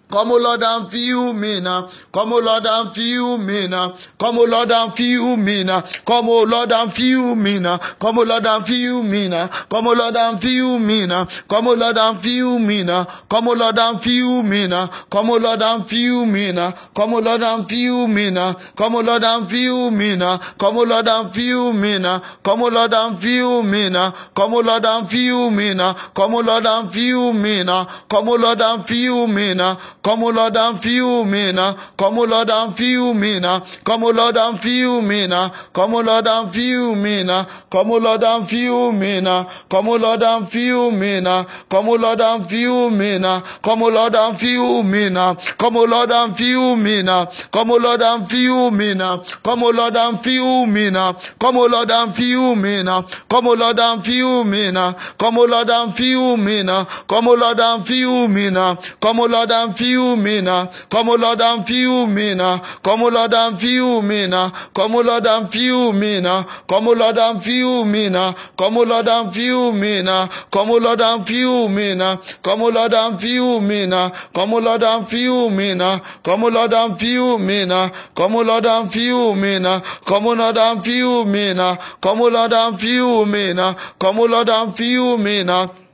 Come, 0.10 0.32
O 0.32 0.38
Lord, 0.38 0.62
and 0.64 0.88
fill 0.88 1.34
me 1.34 1.60
now. 1.60 1.90
Come, 2.14 2.34
O 2.34 2.40
Lord, 2.40 2.66
and 2.66 2.92
fill 2.94 3.38
me 3.38 3.68
now. 3.68 3.96
Come, 4.20 4.38
O 4.38 4.44
Lord, 4.46 4.72
and 4.72 4.94
fill 4.94 5.36
me 5.38 5.64
now. 5.64 5.82
Come, 6.06 6.30
O 6.30 6.44
Lord, 6.44 6.72
and 6.72 6.94
fill 6.94 7.36
me 7.36 7.60
now. 7.60 7.78
Come, 7.78 8.20
O 8.20 8.24
Lord, 8.24 8.46
and 8.46 8.66
fill 8.66 9.04
me 9.04 9.28
now. 9.28 9.48
Come, 9.70 9.88
O 9.88 9.94
Lord, 9.94 10.18
and 10.18 10.40
fill 10.40 10.80
me 10.80 11.06
now. 11.08 11.36
Come, 11.50 11.68
O 11.68 11.74
Lord, 11.74 11.98
and 11.98 12.20
fill 12.20 12.60
me 12.60 12.84
now. 12.84 13.04
Come, 13.30 13.48
O 13.48 13.54
Lord, 13.54 13.80
and 13.80 14.00
fill 14.02 14.66
me 14.66 14.78
now. 14.78 14.86
Come, 15.12 15.34
O 15.34 15.38
Lord, 15.38 15.64
and 15.74 16.08
fill 16.08 16.48
me 16.48 16.56
now. 16.56 16.84
Come, 16.96 17.14
O 17.14 17.20
Lord, 17.20 17.64
and 17.66 18.12
fill 18.12 18.12
me 18.12 18.32
now. 18.42 18.54
Come, 18.68 18.94
O 18.94 19.00
Lord, 19.00 19.24
and 19.24 19.58
fill 19.58 19.90
me 19.90 20.18
now. 20.18 20.38
Come, 20.58 20.78
O 20.78 20.84
Lord, 20.84 21.08
and 21.08 21.30
fill 21.30 21.74
me 21.74 21.90
now. 21.90 22.22
Come, 22.44 22.64
O 22.64 22.70
Lord, 22.70 22.86
and 22.86 23.10
fill 23.10 23.64
me 23.64 23.90
now. 23.90 24.12
Come, 24.36 24.54
O 24.54 24.60
Lord, 24.62 24.86
and 24.86 25.08
fill 25.10 25.52
me 25.52 25.74
now. 25.74 25.94
Come, 26.14 26.34
O 26.36 26.42
Lord, 26.42 26.66
and 26.66 26.90
fill 26.90 27.34
me 27.34 27.64
now. 27.64 27.86
Come, 28.10 28.30
O 28.30 28.36
Lord, 28.36 28.62
and 28.62 28.86
fill 28.86 29.28
me 29.28 29.54
now. 29.54 29.78
Come, 30.06 30.24
O 30.24 30.30
Lord, 30.30 30.56
and 30.56 30.80
fill 30.80 31.26
me 31.26 31.52
now. 31.52 31.74
Come, 31.98 32.20
O 32.20 32.26
Lord, 32.26 32.48
and 32.48 32.72
fill 32.76 33.16
me 33.16 33.40
now. 33.40 33.60
Come, 33.84 34.04
O 34.04 34.12
Lord, 34.12 34.38
and 34.38 34.60
fill 34.60 35.02
me 35.02 35.26
now. 35.26 35.50
Come, 35.74 35.96
O 35.96 36.00
Lord, 36.02 36.28
and 36.28 36.52
fill 36.52 36.94
me 36.96 37.24
now. 37.24 37.48
Come, 37.68 37.90
O 37.90 37.98
Lord, 37.98 38.22
and 38.24 38.48
fill 38.48 38.92
me 39.02 39.22
now. 39.22 39.48
Come, 39.68 39.90
O 39.90 39.96
Lord, 39.96 40.22
and 40.22 40.48
fill 40.48 40.92
me 40.92 41.20
now. 41.20 41.44
Come, 41.68 41.90
O 41.90 41.96
Lord, 41.96 42.22
and 42.22 42.46
fill 42.46 42.92
me 42.92 43.10
now. 43.18 43.42
Come, 43.64 43.82
O 43.82 43.90
Lord, 43.90 44.14
and 44.16 44.38
fill 44.38 44.84
me 44.86 45.10
now. 45.10 45.34
Come, 45.58 45.76
O 45.76 45.84
Lord, 45.86 46.12
and 46.12 46.38
fill 46.38 46.76
me 46.76 47.04
now. 47.04 47.34
Come, 47.50 47.74
O 47.74 47.80
Lord, 47.80 48.12
and 48.12 48.62
fill 48.62 48.94
me 48.94 48.94
now. 48.94 49.24
Come, 49.40 49.64
O 49.64 49.66
Lord, 49.74 49.90
and 49.96 50.16
fill 50.16 50.46
me 50.46 51.02
now. 51.02 51.16
Come, 51.42 51.58
O 51.58 51.66
Lord, 51.66 51.90
and 51.90 52.14
fill 52.14 52.54
me 52.54 52.84
now. 52.84 53.02
Come, 53.28 53.48
O 53.48 53.54
Lord, 53.56 53.80
and 53.80 54.06
fill 54.06 54.46
me 54.46 54.72
now. 54.72 54.94
Come, 55.18 55.38
O 55.38 55.46
Lord, 55.46 55.70
and 55.70 55.96
fill 55.96 56.38
me 56.38 56.64
now. 56.64 56.84
Come, 57.08 57.28
O 57.28 57.34
Lord, 57.34 57.60
and 57.60 57.88
fill 57.88 58.28
me 58.28 58.50
now. 58.52 58.76
Come, 59.02 59.20
O 59.20 59.26
Lord, 59.26 59.52
and 59.52 59.76
fill 59.76 59.95
me 60.16 60.42
now. 60.42 60.70
Come, 60.90 61.10
O 61.10 61.16
Lord, 61.16 61.42
and 61.42 61.66
fill 61.66 62.08
me 62.08 62.36
now. 62.36 62.58
Come, 62.84 63.04
O 63.04 63.08
Lord, 63.08 63.34
and 63.34 63.60
fill 63.60 64.02
me 64.02 64.28
now. 64.28 64.50
Come, 64.74 64.96
O 64.96 65.02
Lord, 65.02 65.26
and 65.26 65.50
fill 65.52 65.94
me 65.94 66.20
now. 66.22 66.44
Come, 66.68 66.88
O 66.88 66.92
Lord, 66.92 67.18
and 67.18 67.42
fill 67.42 67.86
me 67.86 68.10
now. 68.10 68.34
Come, 68.58 68.78
O 68.78 68.84
Lord, 68.84 69.08
and 69.08 69.34
fill 69.34 69.72
me 69.74 70.02
now. 70.04 70.28
Come, 70.52 70.72
O 70.72 70.78
Lord, 70.78 71.02
and 71.02 71.26
fill 71.26 71.70
me 71.70 71.96
now. 71.96 72.18
Come, 72.44 72.62
O 72.62 72.68
Lord, 72.70 72.94
and 72.94 73.20
fill 73.20 73.60
me 73.62 73.86
now. 73.86 74.10
Come, 74.34 74.54
O 74.54 74.58
Lord, 74.60 74.84
and 74.84 75.08
fill 75.08 75.50
me 75.50 75.74
now. 75.74 76.02
Come, 76.24 76.44
O 76.44 76.48
Lord, 76.50 76.74
and 76.74 77.02
fill 77.02 77.38
me 77.40 77.66
now. 77.66 77.92
Come, 78.16 78.36
O 78.36 78.42
Lord, 78.42 78.66
and 78.66 78.92
fill 78.92 79.36
me 79.36 79.60
now. 79.60 79.80
Come, 80.06 80.26
O 80.28 80.34
Lord, 80.34 80.58
and 80.58 80.84
fill 80.84 81.26
me 81.26 81.54
now. 81.54 81.76
Come, 82.02 82.22
O 82.22 82.28
Lord, 82.28 82.54
and 82.54 82.80
fill 82.80 83.26
me 83.26 83.54
now. 83.54 83.74
Come, 84.00 84.20
O 84.20 84.26
Lord, 84.26 84.50
and 84.50 84.76
fill 84.76 85.18
me 85.18 85.44
now. 85.44 85.85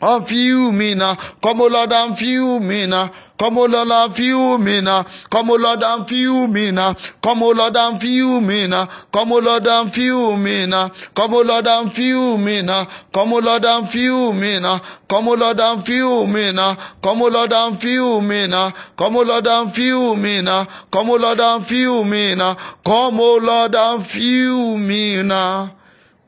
Now. 0.00 1.14
Come, 1.42 1.60
O 1.60 1.66
Lord, 1.68 1.92
and 1.92 2.90
now. 2.90 3.10
Come, 3.38 3.58
O 3.58 3.66
Lord, 3.66 3.90
and 3.90 4.84
now. 4.84 5.04
Come, 5.30 5.50
O 5.50 5.56
Lord, 5.56 5.82
and 5.82 6.74
now. 6.74 6.94
Come, 7.22 7.42
O 7.42 7.50
Lord, 7.50 7.76
and 7.76 8.70
now. 8.70 8.88
Come, 9.12 9.32
O 9.32 9.38
Lord, 9.38 9.66
and 9.66 10.70
now. 10.70 10.90
Come, 11.14 11.32
O 11.34 11.38
Lord, 11.40 11.66
and 11.66 12.66
now. 12.66 12.86
Come, 13.12 13.32
O 13.32 13.38
Lord, 13.40 13.64
and 13.64 14.62
now. 14.62 14.80
Come, 15.08 15.28
O 15.28 15.34
Lord, 15.34 15.60
and 15.60 16.54
now. 16.56 16.76
Come, 17.02 17.22
O 17.22 17.28
Lord, 17.28 17.52
and 17.52 18.50
now. 18.50 18.72
Come, 18.96 19.16
O 19.16 19.22
Lord, 19.22 19.46
and 19.46 20.44
now. 20.44 20.66
Come, 20.90 21.10
O 21.10 21.16
Lord, 21.16 21.40
and 21.40 22.38
now. 22.38 22.54
Come, 22.84 23.20
O 23.20 23.36
Lord, 23.36 23.74
and 23.74 25.28
now. 25.28 25.70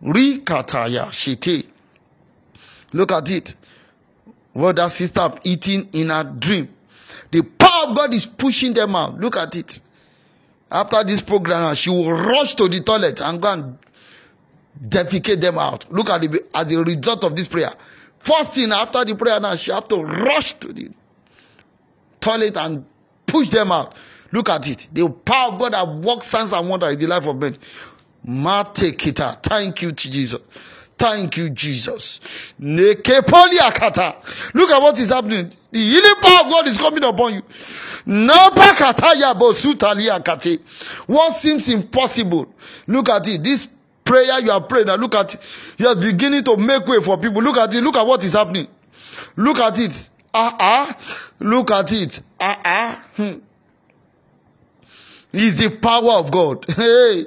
Rikataya 0.03 1.11
shite. 1.12 1.78
Look 2.93 3.12
at 3.12 3.31
it. 3.31 3.55
What 4.52 4.77
that 4.77 4.90
sister 4.90 5.31
eating 5.44 5.89
in 5.93 6.09
her 6.09 6.24
dream. 6.24 6.69
The 7.31 7.43
power 7.43 7.89
of 7.90 7.97
God 7.97 8.15
is 8.15 8.27
pushing 8.27 8.73
them 8.74 8.97
out. 8.97 9.19
Look 9.19 9.36
at 9.36 9.55
it. 9.56 9.81
After 10.70 11.05
this 11.05 11.20
program, 11.20 11.74
she 11.74 11.90
will 11.90 12.12
rush 12.12 12.55
to 12.56 12.69
the 12.69 12.81
toilet 12.81 13.20
and 13.20 13.40
go 13.40 13.52
and 13.52 13.78
defecate 14.86 15.40
them 15.40 15.59
out. 15.59 15.90
Look 15.93 16.10
at 16.10 16.20
the 16.20 16.44
as 16.55 16.73
a 16.73 16.82
result 16.82 17.24
of 17.24 17.36
this 17.36 17.48
prayer. 17.48 17.73
First 18.19 18.55
thing 18.55 18.73
after 18.73 19.05
the 19.05 19.15
prayer 19.15 19.40
now, 19.40 19.55
she 19.55 19.70
have 19.70 19.89
to 19.89 20.02
rush 20.02 20.55
to 20.55 20.73
the 20.73 20.90
toilet 22.20 22.56
and 22.56 22.85
push 23.27 23.48
them 23.48 23.73
out. 23.73 23.94
Look 24.32 24.48
at 24.51 24.69
it. 24.69 24.89
The 24.93 25.09
power 25.09 25.52
of 25.52 25.59
God 25.59 25.74
have 25.74 25.94
worked 25.97 26.23
signs 26.23 26.52
and 26.52 26.69
wonders 26.69 26.93
in 26.93 26.98
the 26.98 27.06
life 27.06 27.27
of 27.27 27.36
men. 27.39 27.56
Mate 28.24 28.97
kita. 28.97 29.43
Thank 29.43 29.82
you, 29.82 29.93
to 29.93 30.10
Jesus. 30.10 30.43
Thank 30.99 31.37
you, 31.37 31.51
Jesus. 31.51 32.55
Look 32.59 33.09
at 33.09 33.31
what 34.83 34.99
is 34.99 35.11
happening. 35.11 35.53
The 35.70 35.79
healing 35.79 36.15
power 36.20 36.41
of 36.45 36.51
God 36.51 36.66
is 36.66 36.77
coming 36.77 37.05
upon 37.05 37.35
you. 37.35 37.43
What 41.07 41.37
seems 41.37 41.69
impossible. 41.69 42.53
Look 42.89 43.09
at 43.11 43.29
it. 43.29 43.45
This 43.45 43.69
prayer 44.05 44.41
you 44.41 44.51
are 44.51 44.61
praying. 44.61 44.87
Now 44.87 44.97
look 44.97 45.15
at 45.15 45.35
it. 45.35 45.75
You 45.79 45.87
are 45.87 45.95
beginning 45.95 46.43
to 46.45 46.57
make 46.57 46.85
way 46.87 47.01
for 47.01 47.16
people. 47.16 47.43
Look 47.43 47.59
at 47.59 47.73
it. 47.75 47.83
Look 47.85 47.97
at 47.97 48.05
what 48.07 48.25
is 48.25 48.33
happening. 48.33 48.66
Look 49.37 49.59
at 49.59 49.79
it. 49.79 50.11
Ah 50.35 50.57
ah. 50.59 50.97
Look 51.39 51.70
at 51.70 51.93
it. 51.93 52.23
Ah 52.41 52.61
ah. 52.65 53.05
Hmm. 53.16 53.39
It's 55.33 55.59
the 55.59 55.69
power 55.70 56.19
of 56.19 56.31
God. 56.33 56.65
Hey. 56.77 57.27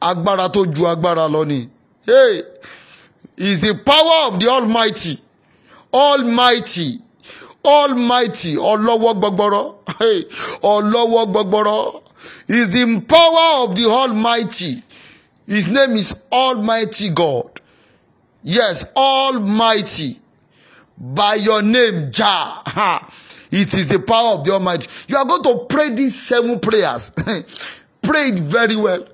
Agbára 0.00 0.48
tó 0.52 0.66
ju 0.66 0.84
agbára 0.86 1.26
lọ 1.28 1.44
ni. 1.46 1.68
Hey. 2.06 2.42
is 3.36 3.60
the 3.62 3.74
power 3.74 4.28
of 4.32 4.38
the 4.40 4.48
Almighty. 4.48 5.20
Almighty. 5.92 7.00
Almighty. 7.64 8.54
Ọlọ́wọ́ 8.56 9.20
gbọgbọrọ. 9.20 9.74
Hey. 9.98 10.22
Ọlọ́wọ́. 10.62 12.02
Is 12.48 12.72
the 12.72 13.00
power 13.00 13.64
of 13.64 13.74
the 13.76 13.86
Almighty. 13.90 14.82
His 15.46 15.66
name 15.66 15.96
is 15.96 16.14
Almighty 16.32 17.10
God. 17.10 17.60
Yes, 18.42 18.84
Almighty. 18.96 20.20
By 20.98 21.34
your 21.34 21.62
name, 21.62 22.10
Jah. 22.12 22.62
It 23.50 23.74
is 23.74 23.88
the 23.88 23.98
power 23.98 24.34
of 24.38 24.44
the 24.44 24.52
Almighty. 24.52 24.88
You 25.08 25.16
are 25.16 25.24
going 25.24 25.42
to 25.42 25.66
pray 25.68 25.94
these 25.94 26.20
seven 26.20 26.58
prayers. 26.60 27.10
pray 28.02 28.28
it 28.28 28.38
very 28.40 28.76
well. 28.76 29.06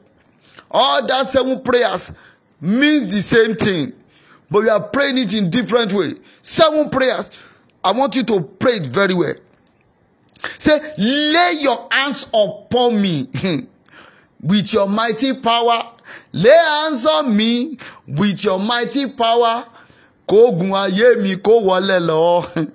All 0.71 1.07
that 1.07 1.27
seven 1.27 1.61
prayers 1.63 2.13
means 2.63 3.13
the 3.13 3.21
same 3.21 3.57
thing, 3.57 3.93
but 4.51 4.63
we 4.63 4.69
are 4.69 4.81
praying 4.89 5.19
it 5.19 5.35
in 5.35 5.51
different 5.51 5.93
way. 5.93 6.15
Seven 6.41 6.89
prayers. 6.89 7.31
I 7.85 7.93
want 7.93 8.15
you 8.15 8.23
to 8.23 8.41
pray 8.41 8.73
it 8.75 8.87
very 8.87 9.15
well. 9.15 9.35
Say, 10.59 10.79
lay 10.99 11.55
your 11.61 11.89
hands 11.91 12.29
upon 12.33 13.01
me 13.03 13.29
with 14.41 14.73
your 14.73 14.89
mighty 14.89 15.35
power. 15.41 15.83
Lay 16.33 16.51
hands 16.51 17.07
on 17.07 17.37
me 17.37 17.77
with 18.07 18.45
your 18.45 18.59
mighty 18.59 19.09
power. 19.11 19.67
Kó 20.29 20.49
ogun 20.49 20.71
ayé 20.71 21.17
mi 21.21 21.35
kó 21.37 21.61
wọlé 21.61 21.99
lọ. 22.01 22.47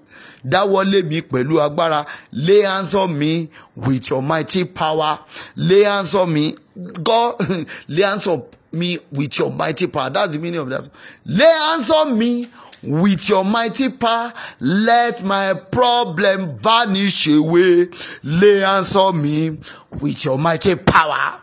Dáwọ́lé 0.47 1.03
mi 1.03 1.21
pẹ̀lú 1.21 1.59
agbára. 1.59 2.05
Lay 2.31 2.61
hands 2.61 2.93
on 2.95 3.17
me 3.17 3.49
with 3.75 4.09
your 4.09 4.21
mighty 4.21 4.63
power. 4.65 5.19
Lay 5.55 5.83
hands 5.83 6.13
on 6.15 6.31
me. 6.33 6.55
God, 7.03 7.35
lay 7.87 8.03
hands 8.03 8.27
on 8.27 8.43
me 8.77 8.99
with 9.11 9.37
your 9.39 9.51
mighty 9.51 9.87
power. 9.87 10.09
That's 10.09 10.33
the 10.33 10.39
meaning 10.39 10.59
of 10.59 10.69
that. 10.69 10.87
Lay 11.25 11.45
hands 11.45 11.89
on 11.89 12.17
me 12.17 12.47
with 12.83 13.27
your 13.29 13.43
mighty 13.43 13.89
power. 13.89 14.31
Let 14.59 15.23
my 15.23 15.53
problem 15.53 16.57
vanish 16.57 17.27
away. 17.27 17.89
Lay 18.23 18.59
hands 18.59 18.95
on 18.95 19.21
me 19.21 19.57
with 19.99 20.23
your 20.25 20.37
mighty 20.37 20.75
power. 20.75 21.41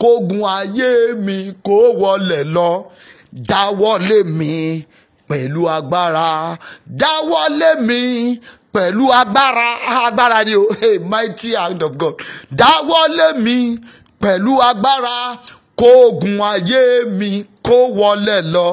Kógun 0.00 0.40
ayé 0.48 1.14
mi 1.18 1.52
kó 1.62 1.92
wọlé 2.00 2.44
lọ. 2.44 2.90
Dáwọ́lé 3.34 4.24
mi 4.24 4.84
pẹ̀lú 5.28 5.68
agbára. 5.68 6.58
Dáwọ́lé 6.88 7.80
mi 7.88 8.40
pẹ̀lú 8.72 9.04
agbára. 9.12 9.68
Agbára 10.06 10.44
ni 10.44 10.54
o. 10.54 10.66
Hey, 10.80 10.98
mighty 10.98 11.54
hand 11.54 11.82
of 11.82 11.98
God. 11.98 12.14
Dáwọ́lé 12.54 13.38
mi 13.44 13.78
pẹ̀lú 14.20 14.58
agbára. 14.70 15.38
Kógun 15.80 16.38
ayé 16.52 17.04
mi 17.18 17.44
kó 17.66 17.76
wọlé 17.98 18.36
lọ. 18.54 18.68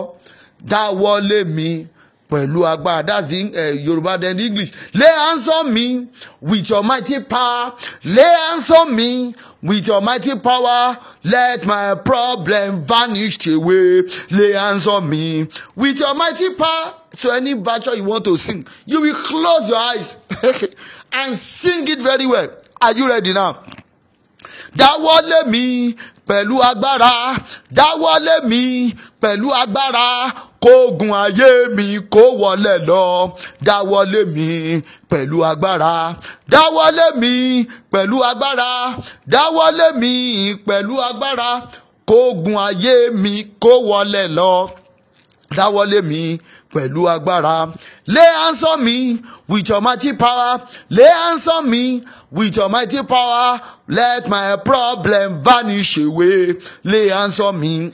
Dáwọ́lé 0.72 1.40
mi 1.56 1.88
pẹ̀lú 2.30 2.60
agbára. 2.72 3.06
That's 3.08 3.28
the 3.28 3.40
uh, 3.56 3.72
Yoruba 3.86 4.18
then 4.18 4.40
English. 4.40 4.74
Lay 4.94 5.06
hands 5.08 5.48
on 5.48 5.74
me 5.74 6.08
with 6.42 6.70
your 6.70 6.84
mighty 6.84 7.20
power. 7.22 7.74
Lay 8.04 8.22
hands 8.50 8.70
on 8.72 8.94
me 8.96 9.34
with 9.62 9.88
your 9.88 10.02
mighty 10.02 10.36
power. 10.38 10.98
Let 11.24 11.66
my 11.66 11.96
problem 11.96 12.82
vanish 12.84 13.48
away. 13.48 14.04
Lay 14.32 14.52
hands 14.54 14.88
on 14.88 15.10
me 15.10 15.48
with 15.76 16.00
your 16.00 16.14
mighty 16.16 16.54
power. 16.56 16.94
So 17.14 17.34
any 17.34 17.54
virtue 17.54 17.92
you 17.92 18.04
want 18.04 18.26
to 18.26 18.36
sing, 18.36 18.66
you 18.86 19.00
will 19.02 19.16
close 19.16 19.70
your 19.70 19.78
eyes 19.78 20.18
and 21.14 21.36
sing 21.38 21.88
it 21.88 22.00
very 22.02 22.26
well. 22.26 22.50
Are 22.82 22.94
you 22.94 23.08
ready 23.10 23.34
now? 23.34 23.64
dáwọ́lé 24.76 25.48
mi 25.48 25.96
pẹ̀lú 26.28 26.56
agbára 26.70 27.14
dáwọ́lé 27.78 28.36
mi 28.49 28.62
pẹ̀lú 29.22 29.48
agbára 29.62 30.08
kógun 30.64 31.12
ayé 31.24 31.49
mi 31.78 31.88
kó 32.14 32.24
wọlé 32.41 32.74
lọ 32.90 33.04
dáwọ́lé 33.68 34.22
mi 34.36 34.48
pẹ̀lú 35.12 35.38
agbára 35.49 35.94
dáwọ́lé 36.54 37.06
mi 37.22 37.34
pẹ̀lú 37.94 38.18
agbára 38.30 38.72
dáwọ́lé 39.34 39.88
mi 40.02 40.14
pẹ̀lú 40.68 40.94
agbára 41.10 41.49
kógun 42.10 42.58
ayé 42.68 42.95
mi 43.22 43.34
kó 43.64 43.72
wọlé 43.90 44.24
lọ 44.38 44.54
dáwọ́lé 45.58 45.99
mi 46.10 46.22
pẹ̀lú 46.22 46.36
agbára. 46.38 46.57
Lay 46.73 48.22
hands 48.22 48.64
on 48.64 48.84
me 48.84 49.19
with 49.48 49.69
your 49.69 49.81
mighty 49.81 50.14
power. 50.14 50.65
Lay 50.89 51.03
hands 51.03 51.48
on 51.48 51.69
me 51.69 52.03
with 52.31 52.56
your 52.56 52.69
mighty 52.69 53.02
power. 53.03 53.61
Let 53.88 54.27
my 54.27 54.57
problem 54.57 55.44
vanish 55.44 55.98
away. 55.98 56.53
Lay 56.84 57.07
hands 57.10 57.39
on 57.39 57.60
me 57.60 57.91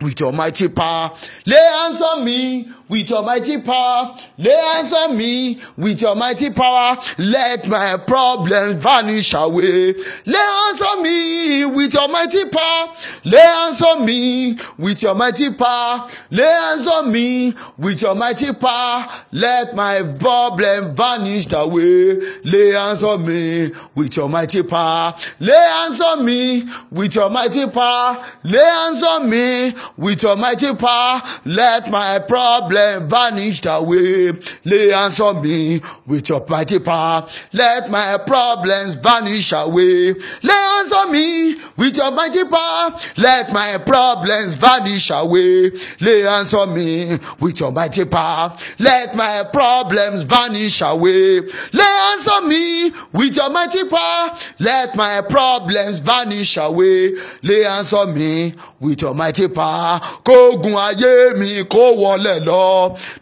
with 0.00 0.18
your 0.18 0.32
mighty 0.32 0.68
power. 0.68 1.12
Lay 1.46 1.56
hands 1.56 2.02
on 2.02 2.24
me 2.24 2.68
with 2.92 3.08
your 3.08 3.22
mighty 3.22 3.58
power. 3.62 4.14
Lay 4.36 4.50
hands 4.74 4.92
on 4.92 5.16
me 5.16 5.58
with 5.78 6.02
your 6.02 6.14
mighty 6.14 6.50
power. 6.50 6.94
Let 7.18 7.66
my 7.66 7.96
problem 7.96 8.78
vanish 8.78 9.32
away. 9.32 9.94
Lay 10.26 10.36
hands 10.36 10.82
on 10.82 11.02
me 11.02 11.64
with 11.64 11.94
your 11.94 12.06
mighty 12.08 12.44
power. 12.50 12.94
Lay 13.24 13.38
hands 13.38 13.80
on 13.80 14.04
me 14.04 14.56
with 14.76 15.02
your 15.02 15.14
mighty 15.14 15.50
power. 15.54 16.06
Lay 16.30 16.42
hands 16.44 16.86
on 16.86 17.10
me 17.10 17.54
with 17.78 18.02
your 18.02 18.14
mighty 18.14 18.52
power. 18.52 19.06
Let 19.32 19.74
my 19.74 20.02
problem 20.20 20.94
vanish 20.94 21.50
away. 21.50 22.20
Lay 22.44 22.72
hands 22.72 23.02
on 23.02 23.24
me 23.24 23.70
with 23.94 24.14
your 24.14 24.28
mighty 24.28 24.62
power. 24.62 25.14
Lay 25.40 25.52
hands 25.52 26.00
on 26.02 26.26
me 26.26 26.64
with 26.90 27.14
your 27.14 27.30
mighty 27.30 27.66
power. 27.70 28.22
Lay 28.44 28.58
hands 28.58 29.02
on 29.02 29.30
me 29.30 29.72
with 29.96 30.22
your 30.22 30.36
mighty 30.36 30.74
power. 30.74 31.22
Let 31.46 31.90
my 31.90 32.18
problem 32.18 32.81
vanish 33.02 33.64
away. 33.66 34.32
Lay 34.64 34.88
hands 34.90 35.20
on 35.20 35.42
me 35.42 35.80
with 36.06 36.28
your 36.28 36.44
mighty 36.48 36.78
power. 36.78 37.26
Let 37.52 37.90
my 37.90 38.18
problems 38.26 38.94
vanish 38.94 39.52
away. 39.52 40.12
Lay 40.42 40.62
hands 40.70 40.92
on 40.92 41.12
me 41.12 41.56
with 41.76 41.96
your 41.96 42.10
mighty 42.12 42.44
power. 42.44 42.90
Let 43.18 43.52
my 43.52 43.78
problems 43.78 44.54
vanish 44.54 45.10
away. 45.10 45.70
Lay 46.00 46.20
hands 46.22 46.54
on 46.54 46.74
me 46.74 47.18
with 47.40 47.58
your 47.60 47.72
mighty 47.72 48.04
power. 48.04 48.56
Let 48.78 49.14
my 49.16 49.44
problems 49.52 50.22
vanish 50.22 50.80
away. 50.82 51.40
Lay 51.72 51.92
hands 52.04 52.28
on 52.28 52.48
me 52.48 52.90
with 53.12 53.36
your 53.36 53.50
mighty 53.50 53.84
power. 53.88 54.36
Let 54.58 54.96
my 54.96 55.22
problems 55.28 55.98
vanish 55.98 56.56
away. 56.56 57.12
Lay 57.42 57.62
hands 57.62 57.92
on 57.92 58.14
me 58.14 58.54
with 58.80 59.02
your 59.02 59.14
mighty 59.14 59.48
power. 59.48 60.00
Kógun 60.24 60.74
ayé 60.86 61.34
mi 61.38 61.62
kó 61.64 61.92
wọlé 62.02 62.40
lọ. 62.46 62.71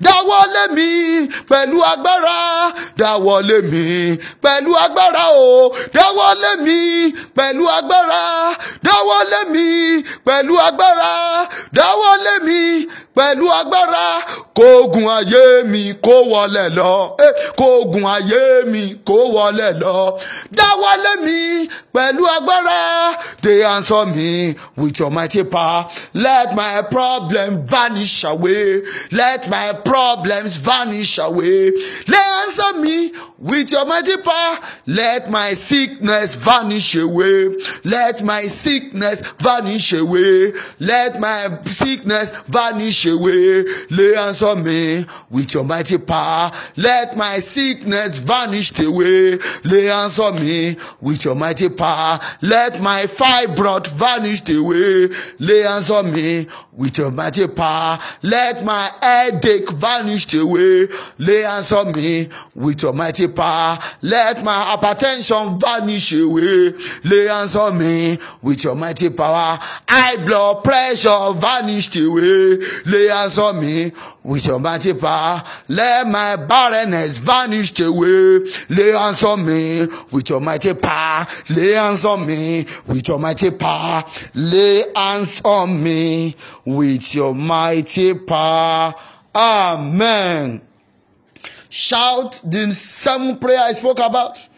Dáwọ́lé 0.05 0.63
mi 0.77 0.89
pẹ̀lú 1.51 1.79
agbára 1.93 2.39
dáwọ́lé 3.01 3.57
mi 3.73 3.85
pẹ̀lú 4.45 4.71
agbára 4.85 5.25
o. 5.49 5.51
Dáwọ́lé 5.97 6.51
mi 6.67 6.79
pẹ̀lú 7.37 7.65
agbára 7.79 8.23
dáwọ́lé 8.87 9.41
mi 9.55 9.67
pẹ̀lú 10.27 10.55
agbára 10.69 11.13
dáwọ́lé 11.79 12.35
mi 12.47 12.61
pẹ̀lú 13.17 13.47
agbára. 13.61 14.07
Kóògùn 14.59 15.07
ayé 15.19 15.45
mi 15.73 15.83
kó 16.05 16.15
wọlé 16.33 16.65
lọ 16.79 16.95
kóògùn 17.61 18.05
ayé 18.17 18.43
mi 18.73 18.83
kó 19.09 19.17
wọlé 19.35 19.69
lọ. 19.83 19.97
Dáwọ́lé 20.59 21.13
mi 21.27 21.39
pẹ̀lú 21.95 22.23
agbára 22.37 22.81
they 23.43 23.63
answer 23.75 24.05
me 24.15 24.55
with 24.77 24.99
your 25.01 25.11
mighty 25.11 25.43
power. 25.45 25.87
Let 26.15 26.55
my 26.55 26.83
problem 26.95 27.51
vanish 27.73 28.25
away. 28.25 28.83
Let 29.13 29.30
my 29.49 29.73
problems 29.85 30.57
vanish 30.57 31.19
away. 31.19 31.71
They 32.07 32.17
answer 32.47 32.81
me 32.81 33.13
with 33.39 33.73
your 33.73 33.87
mighty 33.87 34.17
power 34.19 34.59
let 34.87 35.31
my 35.31 35.55
sickness 35.55 36.35
vanish 36.35 36.95
away. 36.95 37.57
Let 37.85 38.23
my 38.23 38.43
sickness 38.43 39.23
vanish 39.39 39.93
away. 39.93 40.53
Let 40.79 41.19
my 41.21 41.49
sickness 41.65 42.31
vanish 42.47 43.07
away. 43.07 43.65
Lay 43.91 44.15
answer 44.17 44.57
me 44.57 45.07
with 45.31 45.55
your 45.55 45.65
mighty 45.65 45.99
power 45.99 46.51
let 46.77 47.17
my 47.17 47.39
sickness 47.39 48.19
vanish 48.19 48.79
away. 48.79 49.39
Lay 49.65 49.91
answer 49.91 50.33
me 50.33 50.77
with 51.01 51.25
your 51.25 51.35
mighty 51.35 51.69
power 51.69 52.19
let 52.43 52.81
my 52.81 53.05
fibroid 53.05 53.87
vanish 53.87 54.49
away. 54.51 55.09
Lay 55.39 55.65
answer 55.67 56.03
me 56.03 56.47
with 56.73 56.99
your 56.99 57.11
mighty 57.11 57.47
power 57.49 57.99
let 58.23 58.65
my 58.65 58.91
headache 59.21 59.71
vanish 59.71 60.33
away. 60.35 60.87
Lay 61.19 61.45
answer 61.45 61.85
me 61.93 62.29
with 62.55 62.83
your 62.83 62.93
mighty 62.93 63.29
power. 63.29 63.79
Let 64.03 64.43
my 64.45 64.77
hypertension 64.77 65.61
vanish 65.61 66.13
away. 66.13 66.73
Lay 67.05 67.29
answer 67.29 67.73
me 67.73 68.19
with 68.43 68.65
your 68.65 68.75
mighty 68.75 69.11
power. 69.11 69.59
High 69.89 70.17
blood 70.25 70.65
pressure 70.65 71.33
vanish 71.35 71.95
away. 71.97 72.59
Lay 72.87 73.11
answer 73.11 73.53
me 73.55 73.93
with 74.23 74.47
your 74.47 74.59
mighty 74.59 74.95
power. 74.95 75.43
Let 75.69 76.07
my 76.07 76.37
barrenness 76.37 77.19
vanish 77.19 77.79
away. 77.81 78.41
Lay 78.69 78.95
answer 78.95 79.37
me 79.37 79.87
with 80.11 80.31
your 80.31 80.41
mighty 80.41 80.75
power. 80.75 81.27
Lay 81.51 81.77
answer 81.77 82.17
me 82.17 82.67
with 82.87 83.07
your 83.09 83.19
mighty 83.19 83.51
power. 83.51 84.05
Lay 84.35 84.85
hands 85.21 85.41
on 85.45 85.83
me 85.83 86.35
with 86.65 87.15
your 87.15 87.35
mighty 87.35 88.15
power 88.15 88.95
amen. 89.35 90.63
Shout 91.69 92.43
the 92.45 92.73
seven 92.73 93.39
prayer 93.39 93.61
i 93.61 93.73
spoke 93.73 94.01
about. 94.01 94.49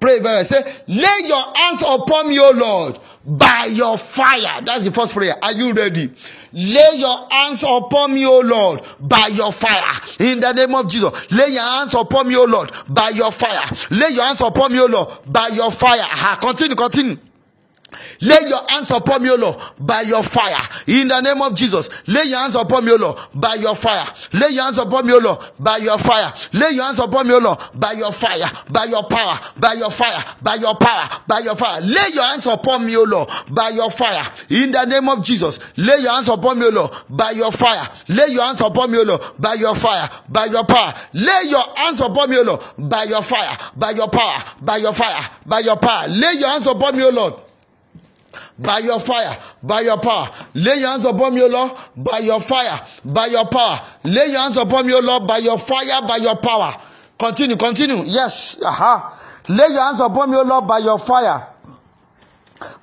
Pray 0.00 0.20
very 0.20 0.44
say 0.44 0.62
lay 0.86 1.20
your 1.26 1.42
hands 1.56 1.82
upon 1.82 2.28
me 2.28 2.38
o 2.38 2.50
lord 2.50 2.98
by 3.24 3.68
your 3.70 3.98
fire. 3.98 4.60
That's 4.62 4.84
the 4.84 4.92
first 4.92 5.12
prayer. 5.12 5.34
Are 5.42 5.52
you 5.52 5.72
ready? 5.72 6.10
Lay 6.52 6.90
your 6.96 7.28
hands 7.30 7.64
upon 7.64 8.14
me 8.14 8.24
o 8.24 8.40
lord 8.40 8.80
by 9.00 9.28
your 9.32 9.52
fire. 9.52 10.00
In 10.20 10.40
the 10.40 10.52
name 10.52 10.74
of 10.74 10.88
jesus. 10.88 11.30
Lay 11.32 11.48
your 11.52 11.62
hands 11.62 11.94
upon 11.94 12.28
me 12.28 12.36
o 12.36 12.44
lord 12.44 12.70
by 12.88 13.10
your 13.10 13.32
fire. 13.32 13.64
Lay 13.90 14.10
your 14.10 14.24
hands 14.24 14.40
upon 14.40 14.72
me 14.72 14.80
o 14.80 14.86
lord 14.86 15.08
by 15.26 15.48
your 15.48 15.70
fire. 15.72 16.00
Ah 16.02 16.38
continue 16.40 16.76
continue 16.76 17.16
Lay 18.20 18.38
your 18.48 18.60
hands 18.68 18.90
upon 18.90 19.22
me, 19.22 19.30
O 19.30 19.36
Lord, 19.36 19.56
by 19.80 20.02
your 20.02 20.22
fire. 20.22 20.60
In 20.86 21.08
the 21.08 21.20
name 21.20 21.40
of 21.40 21.54
Jesus. 21.54 21.88
Lay 22.08 22.24
your 22.24 22.38
hands 22.38 22.54
upon 22.56 22.84
me, 22.84 22.92
O 22.92 22.96
Lord, 22.96 23.18
by 23.34 23.54
your 23.54 23.74
fire. 23.74 24.04
Lay 24.34 24.50
your 24.50 24.64
hands 24.64 24.78
upon 24.78 25.06
me, 25.06 25.12
O 25.14 25.18
Lord, 25.18 25.38
by 25.58 25.78
your 25.78 25.98
fire. 25.98 26.32
Lay 26.52 26.70
your 26.72 26.84
hands 26.84 26.98
upon 26.98 27.26
me, 27.28 27.34
O 27.34 27.38
Lord, 27.38 27.58
by 27.74 27.92
your 27.92 28.12
fire, 28.12 28.50
by 28.70 28.84
your 28.84 29.02
power, 29.04 29.38
by 29.58 29.72
your 29.74 29.90
fire, 29.90 30.22
by 30.42 30.54
your 30.56 30.74
power, 30.74 31.08
by 31.26 31.38
your 31.40 31.56
fire. 31.56 31.80
Lay 31.80 32.08
your 32.12 32.24
hands 32.24 32.46
upon 32.46 32.84
me, 32.84 32.96
O 32.96 33.04
Lord, 33.04 33.28
by 33.50 33.70
your 33.70 33.90
fire. 33.90 34.24
In 34.50 34.72
the 34.72 34.84
name 34.84 35.08
of 35.08 35.24
Jesus. 35.24 35.58
Lay 35.78 35.98
your 36.00 36.12
hands 36.12 36.28
upon 36.28 36.58
me, 36.58 36.66
O 36.66 36.70
Lord, 36.70 36.90
by 37.08 37.30
your 37.32 37.52
fire. 37.52 37.88
Lay 38.08 38.28
your 38.28 38.44
hands 38.44 38.60
upon 38.60 38.90
me, 38.90 38.98
O 38.98 39.02
Lord, 39.04 39.22
by 39.38 39.54
your 39.54 39.74
fire, 39.74 40.08
by 40.28 40.46
your 40.46 40.64
power. 40.64 40.92
Lay 41.14 41.42
your 41.46 41.64
hands 41.76 42.00
upon 42.00 42.30
me, 42.30 42.36
O 42.38 42.42
Lord, 42.42 42.62
by 42.78 43.04
your 43.04 43.22
fire, 43.22 43.56
by 43.76 43.90
your 43.90 44.08
power, 44.08 44.42
by 44.62 44.76
your 44.76 44.92
fire, 44.92 45.30
by 45.46 45.60
your 45.60 45.76
power. 45.76 46.08
Lay 46.08 46.34
your 46.34 46.48
hands 46.48 46.66
upon 46.66 46.96
me, 46.96 47.04
O 47.04 47.10
Lord 47.10 47.34
by 48.58 48.78
your 48.78 49.00
fire, 49.00 49.36
by 49.62 49.80
your 49.80 49.98
power. 49.98 50.28
Lay 50.54 50.76
your 50.78 50.88
hands 50.90 51.04
upon 51.04 51.34
me, 51.34 51.42
O 51.42 51.46
Lord, 51.46 51.72
by 51.96 52.18
your 52.18 52.40
fire, 52.40 52.80
by 53.04 53.26
your 53.26 53.46
power. 53.46 53.80
Lay 54.04 54.26
your 54.26 54.40
hands 54.40 54.56
upon 54.56 54.86
me, 54.86 54.94
O 54.94 55.00
Lord, 55.00 55.26
by 55.26 55.38
your 55.38 55.58
fire, 55.58 56.02
by 56.06 56.16
your 56.16 56.36
power. 56.36 56.74
Continue, 57.18 57.56
continue. 57.56 58.02
Yes. 58.04 58.60
Aha. 58.62 59.42
Lay 59.48 59.68
your 59.68 59.82
hands 59.82 60.00
upon 60.00 60.30
me, 60.30 60.36
O 60.36 60.42
Lord, 60.42 60.66
by 60.66 60.78
your 60.78 60.98
fire. 60.98 61.46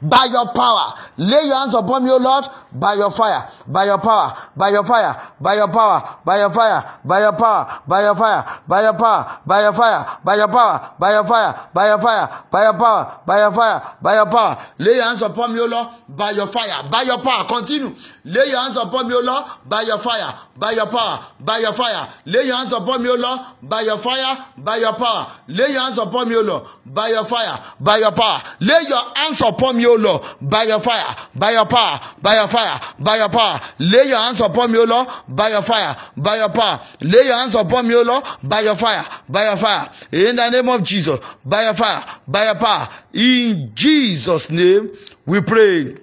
By 0.02 0.28
your 0.32 0.48
power, 0.54 0.94
lay 1.18 1.44
your 1.46 1.56
hands 1.56 1.74
upon 1.74 2.04
me, 2.04 2.12
O 2.12 2.18
Lord, 2.18 2.46
by 2.74 2.94
your 2.94 3.12
fire, 3.12 3.48
by 3.68 3.86
your 3.86 3.98
power, 3.98 4.34
by 4.56 4.70
your 4.70 4.84
fire, 4.84 5.16
by 5.40 5.56
your 5.56 5.68
power, 5.68 6.20
by 6.26 6.38
your 6.38 6.50
fire, 6.50 7.00
by 7.06 7.22
your 7.22 7.34
power, 7.34 7.82
by 7.88 8.02
your 8.02 8.16
fire, 8.16 8.60
by 8.68 8.82
your 8.82 8.94
power, 8.94 9.40
by 9.46 9.62
your 9.62 9.74
fire, 9.74 10.20
by 10.24 10.36
your 10.36 10.48
power, 10.48 10.92
by 11.00 11.12
your 11.12 11.24
fire, 11.26 11.70
by 11.74 11.88
your 11.88 12.00
fire, 12.00 12.44
by 12.52 12.64
your 12.64 12.74
power, 12.74 13.22
by 13.26 13.40
your 13.40 13.52
fire, 13.52 13.96
by 14.02 14.16
your 14.16 14.26
power. 14.28 14.58
Lay 14.80 14.94
your 14.96 15.04
hands 15.04 15.22
upon 15.22 15.54
me, 15.54 15.60
O 15.60 15.66
Lord, 15.66 15.88
by 16.10 16.32
your 16.32 16.48
fire, 16.48 16.84
by 16.92 17.02
your 17.02 17.20
power. 17.20 17.46
Continue. 17.48 17.94
Lay 18.26 18.46
your 18.50 18.60
hands 18.62 18.78
upon 18.78 19.08
me, 19.08 19.14
O 19.16 19.22
Lord, 19.22 19.46
by 19.66 19.82
your 19.82 19.98
fire, 19.98 20.34
by 20.58 20.72
your 20.72 20.88
power, 20.88 21.20
by 21.40 21.58
your 21.60 21.74
fire. 21.74 22.08
Lay 22.26 22.46
your 22.46 22.56
hands 22.58 22.74
upon 22.74 23.02
me, 23.02 23.10
O 23.10 23.16
Lord, 23.16 23.40
by 23.64 23.82
your 23.82 23.98
fire, 23.98 24.38
by 24.58 24.78
your 24.78 24.94
power. 24.94 25.28
Lay 25.48 25.72
your 25.72 25.82
hands 25.82 25.98
upon 25.98 26.30
me, 26.30 26.36
O 26.36 26.42
Lord, 26.42 26.64
by 26.86 27.08
your 27.10 27.26
fire, 27.26 27.60
by 27.80 27.98
your 27.98 28.12
power. 28.12 28.42
Lay 28.62 28.82
your 28.88 29.02
hands 29.16 29.42
upon 29.42 29.65
me, 29.74 29.86
O 29.86 29.96
Lord, 29.96 30.24
by 30.42 30.64
your 30.64 30.80
fire, 30.80 31.16
by 31.36 31.52
your 31.52 31.66
power, 31.66 32.00
by 32.22 32.36
your 32.36 32.48
fire, 32.48 32.80
by 33.00 33.18
your 33.18 33.30
power. 33.30 33.60
Lay 33.80 34.08
your 34.08 34.20
hands 34.20 34.42
upon 34.42 34.72
me, 34.72 34.80
O 34.80 34.84
Lord, 34.84 35.08
by 35.30 35.50
your 35.50 35.62
fire, 35.62 35.96
by 36.18 36.38
your 36.38 36.50
power. 36.50 36.82
Lay 37.02 37.26
your 37.26 37.36
hands 37.36 37.56
upon 37.56 37.88
me, 37.88 37.96
O 37.96 38.04
Lord, 38.04 38.24
by 38.44 38.62
your 38.62 38.76
fire, 38.76 39.06
by 39.30 39.46
your 39.46 39.58
fire. 39.58 39.90
In 40.12 40.36
the 40.36 40.50
name 40.50 40.70
of 40.70 40.84
Jesus, 40.84 41.20
by 41.46 41.64
your 41.64 41.74
fire, 41.74 42.04
by 42.28 42.46
your 42.46 42.56
power. 42.56 42.90
In 43.14 43.72
Jesus' 43.74 44.50
name, 44.50 44.92
we 45.26 45.42
pray. 45.42 45.96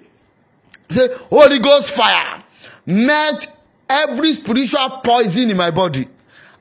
Say, 0.89 1.07
Holy 1.29 1.59
Ghost 1.59 1.91
fire, 1.91 2.41
melt 2.85 3.47
every 3.89 4.33
spiritual 4.33 5.01
poison 5.03 5.49
in 5.49 5.57
my 5.57 5.71
body. 5.71 6.07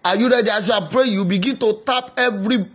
Are 0.04 0.16
you 0.16 0.28
ready? 0.28 0.50
As 0.50 0.68
I 0.70 0.88
pray, 0.88 1.04
you 1.04 1.24
begin 1.24 1.56
to 1.58 1.80
tap 1.86 2.12
every 2.16 2.66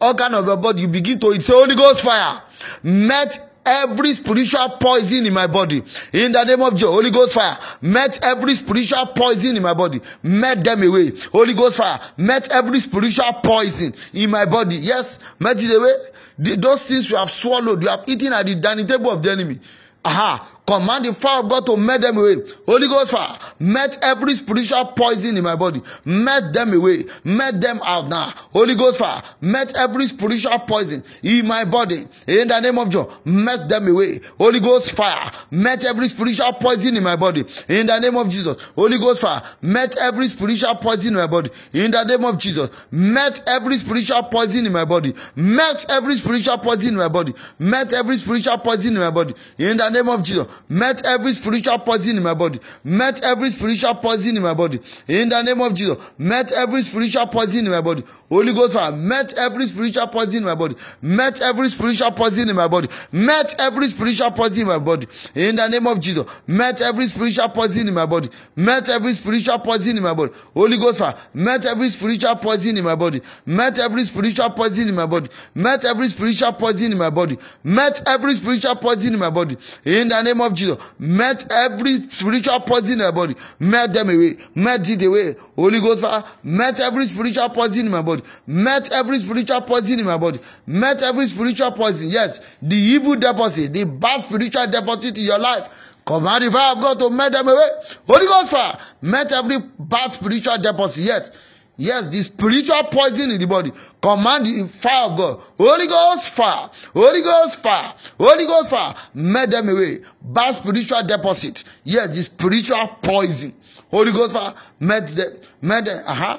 organ 0.00 0.34
of 0.34 0.46
your 0.46 0.56
body. 0.56 0.82
You 0.82 0.88
begin 0.88 1.18
to 1.20 1.40
say, 1.40 1.52
Holy 1.52 1.74
Ghost 1.74 2.02
fire, 2.02 2.42
melt 2.82 3.38
every 3.66 4.14
spiritual 4.14 4.68
poison 4.80 5.26
in 5.26 5.32
my 5.34 5.46
body. 5.46 5.82
In 6.12 6.32
the 6.32 6.44
name 6.44 6.62
of 6.62 6.72
Jesus, 6.74 6.88
Holy 6.88 7.10
Ghost 7.10 7.34
fire, 7.34 7.58
met 7.82 8.18
every 8.24 8.54
spiritual 8.54 9.06
poison 9.06 9.56
in 9.56 9.62
my 9.62 9.74
body. 9.74 10.00
Met 10.22 10.62
them 10.64 10.82
away. 10.82 11.12
Holy 11.32 11.54
Ghost 11.54 11.78
fire, 11.78 11.98
met 12.16 12.50
every 12.52 12.80
spiritual 12.80 13.32
poison 13.42 13.92
in 14.14 14.30
my 14.30 14.46
body. 14.46 14.76
Yes, 14.76 15.18
met 15.38 15.62
it 15.62 15.76
away. 15.76 15.94
The, 16.38 16.56
those 16.56 16.84
things 16.84 17.10
you 17.10 17.16
have 17.16 17.30
swallowed, 17.30 17.82
you 17.82 17.88
have 17.88 18.04
eaten 18.06 18.32
at 18.32 18.46
the 18.46 18.54
dining 18.54 18.86
table 18.86 19.10
of 19.10 19.22
the 19.22 19.32
enemy. 19.32 19.58
Aha. 20.04 20.55
Command 20.66 21.04
the 21.04 21.14
fire 21.14 21.44
of 21.44 21.48
God 21.48 21.64
to 21.66 21.76
melt 21.76 22.00
them 22.00 22.18
away. 22.18 22.36
Holy 22.66 22.88
Ghost 22.88 23.12
fire, 23.12 23.38
melt 23.60 23.98
every 24.02 24.34
spiritual 24.34 24.86
poison 24.86 25.36
in 25.36 25.44
my 25.44 25.54
body. 25.54 25.80
Melt 26.04 26.52
them 26.52 26.74
away. 26.74 27.04
Melt 27.22 27.60
them 27.60 27.78
out 27.84 28.08
now. 28.08 28.32
Holy 28.52 28.74
Ghost 28.74 28.98
fire, 28.98 29.22
melt 29.40 29.72
every 29.78 30.06
spiritual 30.06 30.58
poison 30.60 31.04
in 31.22 31.46
my 31.46 31.64
body. 31.64 31.98
In 32.26 32.48
the 32.48 32.60
name 32.60 32.78
of 32.78 32.90
John, 32.90 33.08
melt 33.24 33.68
them 33.68 33.86
away. 33.86 34.20
Holy 34.38 34.58
Ghost 34.58 34.90
fire, 34.92 35.30
melt 35.52 35.84
every 35.84 36.08
spiritual 36.08 36.52
poison 36.54 36.96
in 36.96 37.02
my 37.04 37.14
body. 37.14 37.44
In 37.68 37.86
the 37.86 37.98
name 38.00 38.16
of 38.16 38.28
Jesus, 38.28 38.60
Holy 38.74 38.98
Ghost 38.98 39.20
fire, 39.20 39.42
melt 39.62 39.96
every 40.02 40.26
spiritual 40.26 40.74
poison 40.76 41.14
in 41.14 41.14
my 41.14 41.28
body. 41.28 41.50
In 41.74 41.92
the 41.92 42.02
name 42.04 42.24
of 42.24 42.38
Jesus, 42.38 42.70
melt 42.90 43.40
every 43.46 43.76
spiritual 43.76 44.24
poison 44.24 44.66
in 44.66 44.72
my 44.72 44.84
body. 44.84 45.14
Melt 45.36 45.86
every 45.90 46.16
spiritual 46.16 46.58
poison 46.58 46.88
in 46.88 46.96
my 46.96 47.08
body. 47.08 47.32
Melt 47.60 47.92
every 47.92 48.16
spiritual 48.16 48.58
poison 48.58 48.94
in 48.96 49.00
my 49.00 49.10
body. 49.10 49.32
In 49.58 49.76
the 49.76 49.88
name 49.90 50.08
of 50.08 50.24
Jesus, 50.24 50.46
met 50.68 51.04
every 51.06 51.32
spiritual 51.32 51.78
poison 51.78 52.16
in 52.16 52.22
my 52.22 52.34
body. 52.34 52.58
Met 52.84 53.24
every 53.24 53.50
spiritual 53.50 53.94
poison 53.94 54.36
in 54.36 54.42
my 54.42 54.54
body. 54.54 54.80
In 55.08 55.28
the 55.28 55.42
name 55.42 55.60
of 55.60 55.74
Jesus, 55.74 55.96
met 56.18 56.52
every 56.52 56.82
spiritual 56.82 57.26
poison 57.26 57.66
in 57.66 57.72
my 57.72 57.80
body. 57.80 58.02
Holy 58.28 58.52
Ghost 58.52 58.74
fire, 58.74 58.92
met 58.92 59.34
every 59.38 59.66
spiritual 59.66 60.06
poison 60.08 60.38
in 60.38 60.44
my 60.44 60.54
body. 60.54 60.74
Met 61.02 61.40
every 61.40 61.68
spiritual 61.68 62.10
poison 62.12 62.48
in 62.48 62.56
my 62.56 62.68
body. 62.68 62.88
Met 63.12 63.54
every 63.60 63.88
spiritual 63.88 64.30
poison 64.32 64.62
in 64.62 64.66
my 64.68 64.78
body. 64.78 65.06
In 65.34 65.56
the 65.56 65.68
name 65.68 65.86
of 65.86 66.00
Jesus, 66.00 66.26
met 66.46 66.80
every 66.80 67.06
spiritual 67.06 67.48
poison 67.48 67.88
in 67.88 67.94
my 67.94 68.06
body. 68.06 68.28
Met 68.54 68.88
every 68.88 69.12
spiritual 69.12 69.58
poison 69.58 69.96
in 69.96 70.02
my 70.02 70.14
body. 70.14 70.32
Holy 70.54 70.76
Ghost 70.76 70.98
fire, 70.98 71.14
met 71.34 71.64
every 71.66 71.88
spiritual 71.88 72.36
poison 72.36 72.76
in 72.76 72.84
my 72.84 72.94
body. 72.94 73.20
Met 73.44 73.78
every 73.78 74.04
spiritual 74.04 74.50
poison 74.50 74.88
in 74.88 74.94
my 74.94 75.06
body. 75.06 75.28
Met 75.54 75.84
every 75.84 76.08
spiritual 76.08 76.52
poison 76.52 76.92
in 76.92 76.98
my 76.98 77.10
body. 77.10 77.38
Met 77.64 78.02
every 78.06 78.34
spiritual 78.34 78.76
poison 78.76 79.14
in 79.14 79.18
my 79.18 79.30
body. 79.30 79.56
In 79.84 80.08
the 80.08 80.22
name 80.22 80.40
of 80.40 80.45
of 80.46 80.54
Jesus. 80.54 80.78
Met 80.98 81.46
every 81.50 82.00
spiritual 82.08 82.60
poison 82.60 82.92
in 82.92 82.98
my 82.98 83.10
body. 83.10 83.34
Met 83.58 83.92
them 83.92 84.08
away. 84.08 84.36
Met 84.54 84.88
it 84.88 85.02
away. 85.02 85.34
Holy 85.54 85.80
Ghost 85.80 86.02
fire. 86.02 86.24
Met 86.42 86.80
every 86.80 87.06
spiritual 87.06 87.48
poison 87.50 87.86
in 87.86 87.92
my 87.92 88.02
body. 88.02 88.22
Met 88.46 88.92
every 88.92 89.18
spiritual 89.18 89.60
poison 89.62 90.00
in 90.00 90.06
my 90.06 90.16
body. 90.16 90.38
Met 90.66 91.02
every 91.02 91.26
spiritual 91.26 91.72
poison. 91.72 92.08
Yes. 92.08 92.56
The 92.62 92.76
evil 92.76 93.16
deposit. 93.16 93.72
The 93.72 93.84
bad 93.84 94.22
spiritual 94.22 94.66
deposit 94.66 95.18
in 95.18 95.24
your 95.24 95.38
life. 95.38 95.94
Command 96.04 96.44
the 96.44 96.50
fire 96.52 96.76
of 96.76 96.80
God 96.80 96.98
to 97.00 97.10
met 97.10 97.32
them 97.32 97.48
away. 97.48 97.68
Holy 98.06 98.26
Ghost 98.26 98.50
fire. 98.50 98.78
Met 99.02 99.32
every 99.32 99.56
bad 99.78 100.12
spiritual 100.12 100.56
deposit. 100.58 101.02
Yes. 101.02 101.45
Yes, 101.78 102.08
the 102.08 102.22
spiritual 102.22 102.82
poison 102.84 103.30
in 103.30 103.38
the 103.40 103.46
body. 103.46 103.70
Command 104.00 104.46
the 104.46 104.66
fire 104.66 105.10
of 105.10 105.18
God. 105.18 105.40
Holy 105.58 105.86
Ghost 105.86 106.30
fire. 106.30 106.70
Holy 106.94 107.20
Ghost 107.20 107.62
fire. 107.62 107.94
Holy 108.18 108.46
Ghost 108.46 108.70
fire. 108.70 108.94
Met 109.12 109.50
them 109.50 109.68
away. 109.68 109.98
Bad 110.22 110.54
spiritual 110.54 111.02
deposit. 111.06 111.64
Yes, 111.84 112.08
the 112.08 112.22
spiritual 112.22 112.86
poison. 113.02 113.54
Holy 113.90 114.10
Ghost 114.10 114.32
fire. 114.32 114.54
Met 114.80 115.08
them. 115.08 115.32
Met 115.60 115.84
them. 115.84 116.02
Uh-huh. 116.06 116.38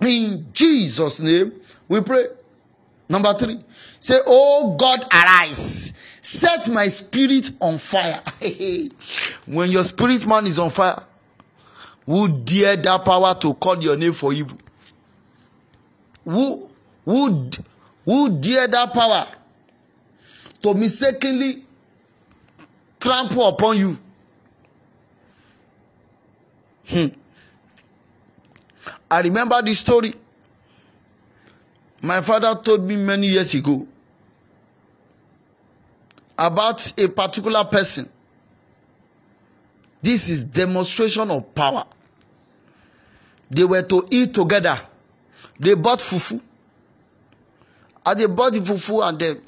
In 0.00 0.46
Jesus' 0.52 1.20
name, 1.20 1.52
we 1.86 2.00
pray. 2.00 2.24
Number 3.10 3.34
three. 3.34 3.58
Say, 3.98 4.16
Oh 4.26 4.74
God, 4.78 5.04
arise. 5.12 5.92
Set 6.22 6.68
my 6.72 6.88
spirit 6.88 7.50
on 7.60 7.76
fire. 7.76 8.22
when 9.46 9.70
your 9.70 9.84
spirit 9.84 10.26
man 10.26 10.46
is 10.46 10.58
on 10.58 10.70
fire, 10.70 11.02
who 12.06 12.28
dare 12.28 12.76
that 12.76 13.04
power 13.04 13.34
to 13.34 13.54
call 13.54 13.82
your 13.82 13.96
name 13.96 14.12
for 14.12 14.32
evil? 14.32 14.58
Who, 16.24 16.68
who, 17.04 17.50
who 18.04 18.38
dare 18.38 18.66
that 18.68 18.92
power 18.92 19.26
to 20.62 20.74
mistakenly 20.74 21.64
trample 22.98 23.48
upon 23.48 23.78
you? 23.78 23.96
Hmm. 26.86 27.06
I 29.10 29.20
remember 29.22 29.60
this 29.62 29.80
story. 29.80 30.14
My 32.02 32.20
father 32.20 32.54
told 32.54 32.82
me 32.82 32.96
many 32.96 33.28
years 33.28 33.54
ago 33.54 33.86
about 36.38 36.92
a 36.98 37.08
particular 37.08 37.64
person. 37.64 38.08
This 40.02 40.28
is 40.28 40.42
demonstration 40.42 41.30
of 41.30 41.54
power. 41.54 41.84
They 43.50 43.64
were 43.64 43.82
to 43.82 44.06
eat 44.10 44.32
together. 44.34 44.80
They 45.58 45.74
bought 45.74 45.98
fufu. 45.98 46.40
And 48.06 48.18
they 48.20 48.26
bought 48.26 48.52
the 48.52 48.60
fufu 48.60 49.06
and 49.06 49.18
then 49.18 49.40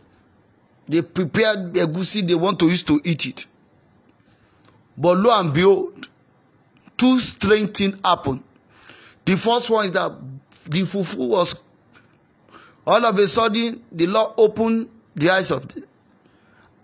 they 0.87 1.03
prepared 1.03 1.73
egusi 1.75 2.27
they 2.27 2.35
want 2.35 2.59
to 2.59 2.67
use 2.69 2.83
to 2.85 3.01
eat 3.05 3.27
it. 3.27 3.47
But 4.97 5.17
lo 5.19 5.41
and 5.41 5.55
behold, 5.55 6.09
two 6.99 7.19
strange 7.19 7.77
things 7.77 7.99
happened. 8.05 8.43
The 9.25 9.37
first 9.37 9.71
one 9.71 9.85
is 9.87 9.93
that 9.93 10.13
the 10.65 10.83
fufu 10.83 11.29
was 11.29 11.57
all 12.87 13.05
of 13.07 13.19
a 13.19 13.27
sudden 13.29 13.83
the 13.91 14.07
Lord 14.07 14.33
opened 14.37 14.89
the 15.15 15.31
eyes 15.31 15.51
of 15.51 15.67
the, 15.69 15.85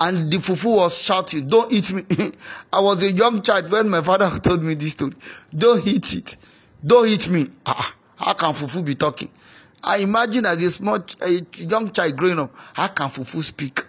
and 0.01 0.31
the 0.33 0.39
fufu 0.39 0.77
was 0.77 1.03
shouting, 1.03 1.47
Don't 1.47 1.73
eat 1.73 1.93
me. 1.93 2.05
I 2.73 2.81
was 2.81 3.03
a 3.03 3.11
young 3.11 3.43
child 3.43 3.71
when 3.71 3.89
my 3.89 4.03
father 4.03 4.31
told 4.43 4.63
me 4.63 4.75
this 4.75 4.93
story. 4.93 5.15
Don't 5.55 5.85
eat 5.87 6.13
it. 6.15 6.37
Don't 6.85 7.09
eat 7.09 7.29
me. 7.29 7.49
Ah, 7.67 7.95
how 8.17 8.35
can 8.35 8.53
Fufu 8.53 8.85
be 8.85 8.95
talking? 8.95 9.31
I 9.83 9.99
imagine 9.99 10.47
as 10.47 10.63
a 10.63 10.71
small, 10.71 10.97
a 10.97 11.41
young 11.57 11.91
child 11.93 12.17
growing 12.17 12.39
up, 12.39 12.55
how 12.75 12.89
can 12.89 13.09
Fufu 13.09 13.43
speak? 13.43 13.85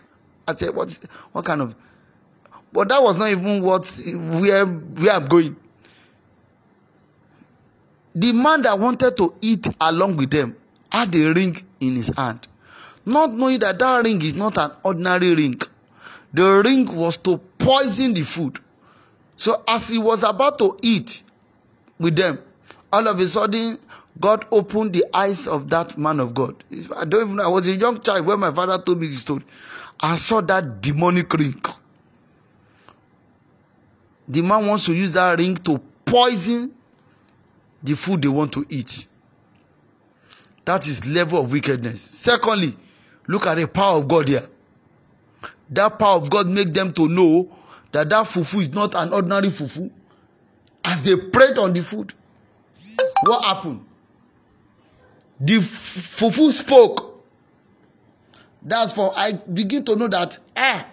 I 0.48 0.56
said, 0.56 0.76
what, 0.76 0.98
what 1.32 1.46
kind 1.46 1.62
of? 1.62 1.76
But 2.72 2.90
that 2.90 3.02
was 3.02 3.18
not 3.18 3.30
even 3.30 3.62
what 3.62 3.86
where 4.06 4.66
where 4.66 5.14
I'm 5.14 5.28
going. 5.28 5.56
The 8.16 8.34
man 8.34 8.64
that 8.64 8.78
wanted 8.78 9.16
to 9.18 9.34
eat 9.42 9.68
along 9.80 10.18
with 10.18 10.32
them 10.32 10.56
had 10.92 11.14
a 11.16 11.34
ring 11.34 11.64
in 11.80 11.96
his 11.96 12.08
hand, 12.16 12.48
not 13.06 13.32
knowing 13.34 13.60
that 13.60 13.78
that 13.80 14.04
ring 14.04 14.22
is 14.22 14.34
not 14.36 14.58
an 14.58 14.72
ordinary 14.84 15.34
ring. 15.36 15.60
The 16.34 16.62
ring 16.64 16.96
was 16.96 17.18
to 17.18 17.38
poison 17.58 18.14
the 18.14 18.22
food. 18.22 18.60
So 19.36 19.64
as 19.68 19.90
he 19.90 19.98
was 19.98 20.24
about 20.24 20.60
to 20.60 20.78
eat 20.82 21.24
with 21.98 22.16
them, 22.16 22.40
all 22.92 23.08
of 23.08 23.20
a 23.20 23.28
sudden 23.28 23.78
God 24.20 24.46
opened 24.52 24.94
the 24.94 25.06
eyes 25.14 25.48
of 25.48 25.70
that 25.70 25.98
man 25.98 26.20
of 26.20 26.34
God. 26.34 26.56
I 26.98 27.06
don't 27.06 27.22
even 27.22 27.36
know. 27.38 27.44
I 27.46 27.48
was 27.48 27.68
a 27.68 27.76
young 27.76 28.02
child 28.02 28.26
when 28.26 28.40
my 28.40 28.52
father 28.52 28.78
told 28.78 29.00
me 29.00 29.08
the 29.08 29.16
story. 29.16 29.44
I 30.00 30.16
saw 30.16 30.42
that 30.42 30.82
demonic 30.82 31.32
ring. 31.34 31.62
The 34.28 34.42
man 34.42 34.68
wants 34.68 34.86
to 34.86 34.94
use 34.94 35.14
that 35.14 35.40
ring 35.40 35.56
to 35.58 35.80
poison 36.06 36.74
the 37.82 37.96
food 37.96 38.22
they 38.22 38.28
want 38.28 38.52
to 38.54 38.66
eat. 38.70 39.08
That 40.66 40.88
is 40.88 41.08
level 41.08 41.40
of 41.40 41.52
wickedness. 41.52 42.02
Secondly, 42.02 42.76
look 43.28 43.48
at 43.48 43.56
the 43.56 43.68
power 43.68 43.98
of 43.98 44.08
God 44.08 44.28
here. 44.28 44.44
That 45.70 46.00
power 46.00 46.18
of 46.18 46.30
God 46.30 46.48
make 46.48 46.74
them 46.74 46.94
to 46.94 47.08
know 47.08 47.50
that 47.92 48.10
that 48.10 48.26
fufu 48.26 48.60
is 48.62 48.72
not 48.74 48.96
an 48.96 49.14
ordinary 49.14 49.48
fufu. 49.50 49.92
As 50.84 51.04
they 51.04 51.16
prayed 51.16 51.58
on 51.58 51.74
the 51.74 51.82
food, 51.82 52.14
what 53.24 53.44
happened? 53.46 53.86
The 55.40 55.54
fufu 55.58 56.52
spoke. 56.52 57.24
That's 58.62 58.92
for 58.94 59.14
I 59.16 59.34
begin 59.34 59.86
to 59.86 59.96
know 59.96 60.08
that 60.08 60.38
ah, 60.58 60.86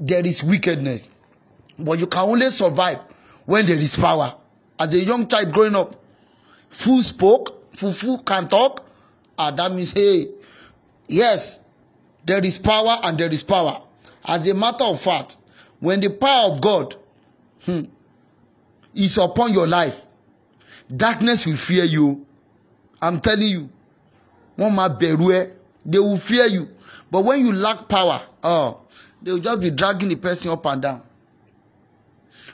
there 0.00 0.24
is 0.26 0.42
wickedness, 0.42 1.08
but 1.78 1.98
you 1.98 2.06
can 2.06 2.20
only 2.28 2.46
survive 2.50 3.04
when 3.44 3.66
there 3.66 3.76
is 3.76 3.96
power. 3.96 4.34
As 4.78 4.94
a 4.94 4.98
young 4.98 5.28
child 5.28 5.52
growing 5.52 5.74
up, 5.76 5.94
fufu 6.70 7.00
spoke, 7.02 7.70
fufu 7.72 8.24
can 8.24 8.48
talk. 8.48 8.86
Ah, 9.38 9.50
that 9.50 9.72
means 9.72 9.92
hey, 9.92 10.28
yes, 11.08 11.60
there 12.24 12.44
is 12.44 12.58
power 12.58 12.98
and 13.04 13.18
there 13.18 13.30
is 13.32 13.42
power. 13.42 13.80
As 14.26 14.48
a 14.48 14.54
matter 14.54 14.84
of 14.84 15.00
fact, 15.00 15.36
when 15.80 16.00
the 16.00 16.10
power 16.10 16.50
of 16.50 16.60
God 16.60 16.96
hmm, 17.64 17.82
is 18.94 19.18
upon 19.18 19.52
your 19.52 19.66
life, 19.66 20.06
darkness 20.94 21.46
will 21.46 21.56
fear 21.56 21.84
you. 21.84 22.26
I'm 23.02 23.20
telling 23.20 23.48
you. 23.48 23.68
One 24.56 24.72
máa 24.76 24.88
bẹ̀rù 24.88 25.30
ẹ. 25.32 25.54
They 25.84 25.98
will 25.98 26.16
fear 26.16 26.46
you. 26.46 26.68
But 27.10 27.24
when 27.24 27.44
you 27.44 27.52
lack 27.52 27.88
power 27.88 28.22
oh, 28.42 28.80
they 29.22 29.32
will 29.32 29.38
just 29.40 29.60
be 29.60 29.70
dragging 29.70 30.08
the 30.08 30.16
person 30.16 30.50
up 30.52 30.64
and 30.66 30.80
down. 30.82 31.02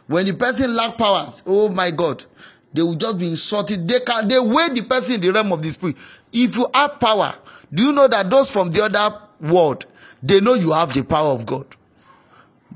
When 0.07 0.27
the 0.27 0.33
person 0.35 0.75
lack 0.75 0.97
powers 0.99 1.43
oh 1.47 1.69
my 1.69 1.91
god 1.91 2.25
they 2.73 2.83
will 2.83 2.95
just 2.95 3.19
be 3.19 3.29
insulted. 3.29 3.87
they 3.87 4.01
can 4.01 4.29
they 4.29 4.39
weigh 4.39 4.69
the 4.71 4.83
person 4.83 5.17
in 5.17 5.21
the 5.21 5.31
realm 5.31 5.53
of 5.53 5.63
the 5.63 5.71
spirit. 5.71 5.97
If 6.33 6.57
you 6.57 6.67
have 6.75 6.99
power 6.99 7.35
do 7.73 7.85
you 7.85 7.93
know 7.93 8.09
that 8.09 8.29
those 8.31 8.51
from 8.51 8.71
the 8.71 8.83
other 8.85 9.21
world 9.41 9.87
they 10.23 10.41
know 10.41 10.55
you 10.55 10.73
have 10.73 10.93
the 10.93 11.03
power 11.03 11.33
of 11.33 11.47
god 11.47 11.67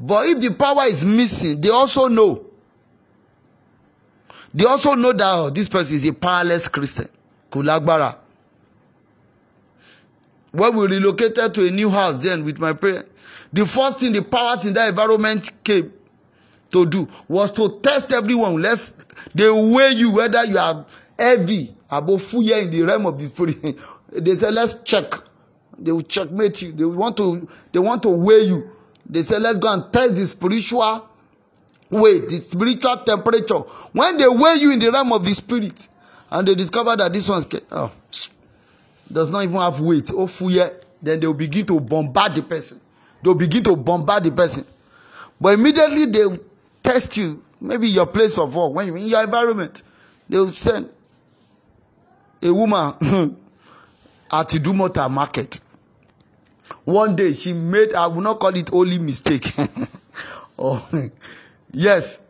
but 0.00 0.26
if 0.26 0.40
the 0.40 0.52
power 0.54 0.84
is 0.84 1.04
missing 1.04 1.60
they 1.60 1.68
also 1.70 2.08
know 2.08 2.44
They 4.54 4.64
also 4.64 4.94
know 4.94 5.12
that 5.12 5.32
oh, 5.34 5.50
this 5.50 5.68
person 5.68 5.96
is 5.96 6.06
a 6.06 6.12
powerless 6.12 6.68
Christian. 6.68 7.08
Kò 7.50 8.16
When 10.52 10.76
we 10.76 10.86
relocated 10.86 11.52
to 11.54 11.66
a 11.66 11.70
new 11.70 11.90
house 11.90 12.22
then 12.22 12.44
with 12.44 12.60
my 12.60 12.72
parents, 12.72 13.10
the 13.52 13.66
first 13.66 13.98
thing 14.00 14.12
the 14.12 14.22
powers 14.22 14.64
in 14.64 14.74
that 14.74 14.88
environment 14.90 15.50
came 15.64 15.92
to 16.70 16.86
do 16.86 17.08
was 17.28 17.50
to 17.52 17.80
test 17.80 18.12
everyone. 18.12 18.62
Let's 18.62 18.94
they 19.34 19.50
weigh 19.50 19.90
you 19.90 20.12
whether 20.12 20.44
you 20.44 20.58
are 20.58 20.86
heavy 21.18 21.74
above 21.90 22.22
fuya 22.22 22.62
in 22.62 22.70
the 22.70 22.82
realm 22.82 23.06
of 23.06 23.18
the 23.18 23.26
spirit. 23.26 23.56
they 24.12 24.34
say 24.34 24.50
let's 24.52 24.74
check. 24.82 25.12
They 25.78 25.92
will 25.92 26.02
checkmate 26.02 26.62
you. 26.62 26.72
They 26.72 26.84
want 26.84 27.16
to 27.18 27.48
they 27.72 27.78
want 27.78 28.02
to 28.04 28.08
weigh 28.10 28.42
you. 28.44 28.70
They 29.08 29.22
say 29.22 29.38
let's 29.38 29.58
go 29.58 29.72
and 29.72 29.92
test 29.92 30.16
the 30.16 30.26
spiritual 30.26 31.08
weight, 31.90 32.28
the 32.28 32.36
spiritual 32.36 32.96
temperature. 32.98 33.58
When 33.92 34.16
they 34.18 34.28
weigh 34.28 34.56
you 34.58 34.72
in 34.72 34.78
the 34.78 34.90
realm 34.90 35.12
of 35.12 35.24
the 35.24 35.32
spirit, 35.34 35.88
and 36.30 36.48
they 36.48 36.54
discover 36.54 36.96
that 36.96 37.12
this 37.12 37.28
one's 37.28 37.46
oh, 37.72 37.92
does 39.10 39.30
not 39.30 39.44
even 39.44 39.56
have 39.56 39.80
weight, 39.80 40.10
oh 40.14 40.26
fuye, 40.26 40.72
then 41.02 41.20
they 41.20 41.26
will 41.26 41.34
begin 41.34 41.66
to 41.66 41.80
bombard 41.80 42.34
the 42.34 42.42
person. 42.42 42.80
They 43.22 43.28
will 43.28 43.34
begin 43.36 43.62
to 43.64 43.76
bombard 43.76 44.24
the 44.24 44.32
person. 44.32 44.64
But 45.40 45.54
immediately 45.58 46.06
they 46.06 46.24
test 46.82 47.16
you, 47.16 47.42
maybe 47.60 47.88
your 47.88 48.06
place 48.06 48.38
of 48.38 48.54
work, 48.54 48.72
when 48.74 48.86
you're 48.86 48.96
in 48.96 49.06
your 49.06 49.22
environment, 49.22 49.82
they 50.28 50.38
will 50.38 50.50
send 50.50 50.88
a 52.42 52.52
woman 52.52 52.94
at 54.32 54.48
Idumota 54.48 55.10
market. 55.10 55.60
One 56.84 57.16
day 57.16 57.32
she 57.32 57.52
made, 57.54 57.94
I 57.94 58.06
will 58.06 58.20
not 58.20 58.38
call 58.40 58.54
it 58.56 58.70
only 58.72 58.98
mistake. 58.98 59.52
oh, 60.58 60.86
Yes. 61.72 62.20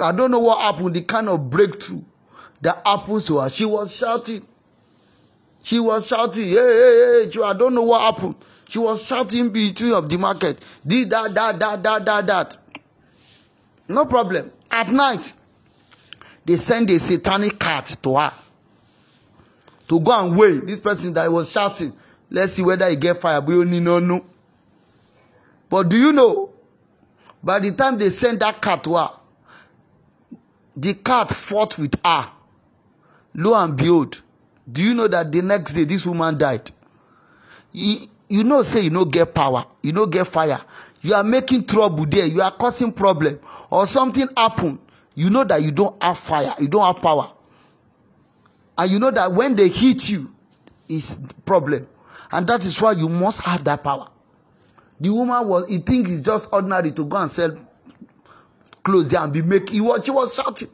I 0.00 0.12
don't 0.12 0.30
know 0.30 0.40
what 0.40 0.60
happened, 0.60 0.94
the 0.94 1.02
kind 1.02 1.28
of 1.28 1.48
breakthrough 1.48 2.02
that 2.60 2.82
happens 2.86 3.26
to 3.26 3.38
her. 3.38 3.48
She 3.50 3.64
was 3.64 3.94
shouting. 3.94 4.46
She 5.62 5.78
was 5.80 6.06
shouting, 6.06 6.48
hey, 6.48 6.54
hey, 6.54 7.28
hey, 7.32 7.42
I 7.42 7.52
don't 7.52 7.74
know 7.74 7.82
what 7.82 8.00
happened. 8.14 8.36
She 8.68 8.78
was 8.78 9.04
shouting 9.04 9.50
between 9.50 9.92
of 9.92 10.08
the 10.08 10.16
market. 10.18 10.64
This, 10.84 11.06
that, 11.06 11.34
that, 11.34 11.58
that, 11.60 11.82
that, 11.82 12.04
that, 12.04 12.26
that. 12.26 12.56
No 13.88 14.04
problem. 14.04 14.50
At 14.70 14.88
night, 14.90 15.32
they 16.44 16.56
send 16.56 16.90
a 16.90 16.98
satanic 16.98 17.58
cat 17.58 17.96
to 18.02 18.16
her 18.16 18.32
to 19.88 20.00
go 20.00 20.24
and 20.26 20.36
weigh 20.36 20.60
this 20.60 20.80
person 20.80 21.12
that 21.14 21.30
was 21.30 21.50
shouting. 21.50 21.92
Let's 22.30 22.54
see 22.54 22.62
whether 22.62 22.88
he 22.88 22.96
get 22.96 23.16
fire. 23.18 23.40
But 23.40 23.56
do 25.88 25.96
you 25.96 26.12
know? 26.12 26.52
By 27.42 27.60
the 27.60 27.72
time 27.72 27.96
they 27.98 28.10
send 28.10 28.40
that 28.40 28.60
cat 28.60 28.82
to 28.84 28.94
her, 28.96 29.10
the 30.74 30.94
cat 30.94 31.30
fought 31.30 31.78
with 31.78 31.94
her. 32.04 32.30
Lo 33.34 33.54
and 33.54 33.76
behold, 33.76 34.20
do 34.70 34.82
you 34.82 34.94
know 34.94 35.06
that 35.06 35.30
the 35.30 35.42
next 35.42 35.74
day 35.74 35.84
this 35.84 36.04
woman 36.06 36.36
died? 36.36 36.70
You, 37.72 37.98
you 38.28 38.44
know, 38.44 38.62
say 38.62 38.80
you 38.80 38.90
no 38.90 39.04
get 39.04 39.32
power, 39.34 39.64
you 39.82 39.92
no 39.92 40.06
get 40.06 40.26
fire. 40.26 40.60
You 41.02 41.14
are 41.14 41.22
making 41.22 41.66
trouble 41.66 42.06
there, 42.06 42.26
you 42.26 42.40
are 42.40 42.50
causing 42.50 42.92
problem, 42.92 43.38
or 43.70 43.86
something 43.86 44.26
happen. 44.36 44.80
You 45.14 45.30
know 45.30 45.44
that 45.44 45.62
you 45.62 45.70
don't 45.70 46.02
have 46.02 46.18
fire, 46.18 46.52
you 46.58 46.66
don't 46.66 46.84
have 46.84 47.00
power. 47.02 47.32
And 48.76 48.90
you 48.90 48.98
know 48.98 49.10
that 49.12 49.32
when 49.32 49.54
they 49.54 49.68
hit 49.68 50.08
you, 50.08 50.32
is 50.88 51.20
problem. 51.44 51.86
And 52.32 52.46
that 52.46 52.64
is 52.64 52.80
why 52.80 52.92
you 52.92 53.08
must 53.08 53.42
have 53.42 53.64
that 53.64 53.82
power. 53.82 54.08
The 55.00 55.10
woman 55.10 55.46
was, 55.46 55.68
he 55.68 55.78
think 55.78 56.08
it's 56.08 56.22
just 56.22 56.52
ordinary 56.52 56.90
to 56.92 57.04
go 57.04 57.16
and 57.18 57.30
sell 57.30 57.56
clothes 58.82 59.10
there 59.10 59.22
and 59.22 59.32
be 59.32 59.42
making, 59.42 59.74
he 59.74 59.80
was, 59.80 60.04
she 60.04 60.10
was 60.10 60.34
shouting. 60.34 60.70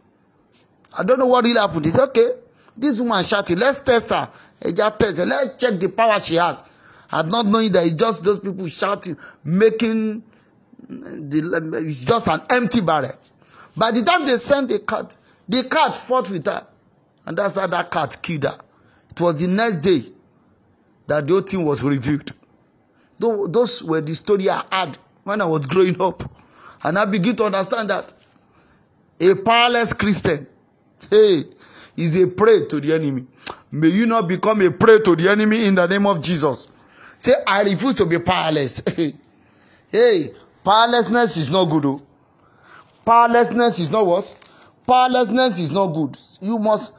I 0.97 1.03
don't 1.03 1.19
know 1.19 1.27
what 1.27 1.45
really 1.45 1.59
happened. 1.59 1.87
Said, 1.87 2.09
okay, 2.09 2.29
this 2.77 2.99
woman 3.01 3.25
shouting, 3.25 3.59
let's 3.59 3.81
test 3.81 4.11
her. 4.11 4.31
He 4.65 4.73
just 4.73 4.99
test 4.99 5.17
her. 5.17 5.27
Let's 5.27 5.57
check 5.57 5.81
the 5.81 5.89
power 5.89 6.21
she 6.21 6.37
has. 6.37 6.63
And 7.11 7.31
not 7.31 7.47
knowing 7.47 7.73
that 7.73 7.85
it's 7.85 7.95
just 7.95 8.23
those 8.23 8.39
people 8.39 8.69
shouting, 8.69 9.17
making, 9.45 10.23
the, 10.89 11.83
it's 11.87 12.05
just 12.05 12.29
an 12.29 12.43
empty 12.51 12.81
barrel. 12.81 13.11
By 13.77 13.91
the 13.91 14.03
time 14.03 14.27
they 14.27 14.37
sent 14.37 14.69
the 14.69 14.79
cat, 14.79 15.17
the 15.49 15.65
cat 15.65 15.95
fought 15.95 16.31
with 16.31 16.47
her. 16.47 16.67
And 17.27 17.37
that's 17.37 17.59
how 17.59 17.67
that 17.67 17.91
cat 17.91 18.19
killed 18.23 18.45
her. 18.45 18.59
It 19.11 19.21
was 19.21 19.41
the 19.41 19.49
next 19.49 19.79
day 19.79 20.05
that 21.13 21.27
the 21.27 21.33
whole 21.35 21.43
thing 21.43 21.63
was 21.63 21.83
revealed. 21.85 22.33
Those 23.19 23.85
were 23.85 24.01
the 24.01 24.15
story 24.15 24.49
I 24.49 24.63
had 24.73 24.97
when 25.25 25.43
I 25.43 25.45
was 25.45 25.67
growing 25.67 26.01
up. 26.01 26.23
And 26.83 26.99
I 26.99 27.05
begin 27.05 27.37
to 27.37 27.45
understand 27.45 27.91
that 27.91 28.13
a 29.21 29.35
powerless 29.35 29.93
Christian, 29.93 30.47
hey, 31.11 31.45
is 31.99 32.17
a 32.17 32.27
prey 32.27 32.65
to 32.67 32.81
the 32.81 32.95
enemy. 32.95 33.27
May 33.71 33.89
you 33.89 34.07
not 34.07 34.27
become 34.27 34.63
a 34.63 34.71
prey 34.71 35.01
to 35.01 35.15
the 35.15 35.31
enemy 35.31 35.67
in 35.67 35.75
the 35.75 35.87
name 35.87 36.07
of 36.07 36.23
Jesus. 36.23 36.69
Say, 37.19 37.35
I 37.47 37.63
refuse 37.63 37.95
to 37.97 38.07
be 38.07 38.19
powerless. 38.19 38.83
hey, 39.91 40.33
powerlessness 40.65 41.37
is 41.37 41.51
not 41.51 41.67
good. 41.67 41.85
Oh. 41.85 42.03
Powerlessness 43.05 43.79
is 43.81 43.91
not 43.91 44.07
what? 44.07 44.35
Powerlessness 44.87 45.61
is 45.61 45.73
not 45.73 45.89
good. 45.89 46.17
You 46.41 46.59
must 46.59 46.95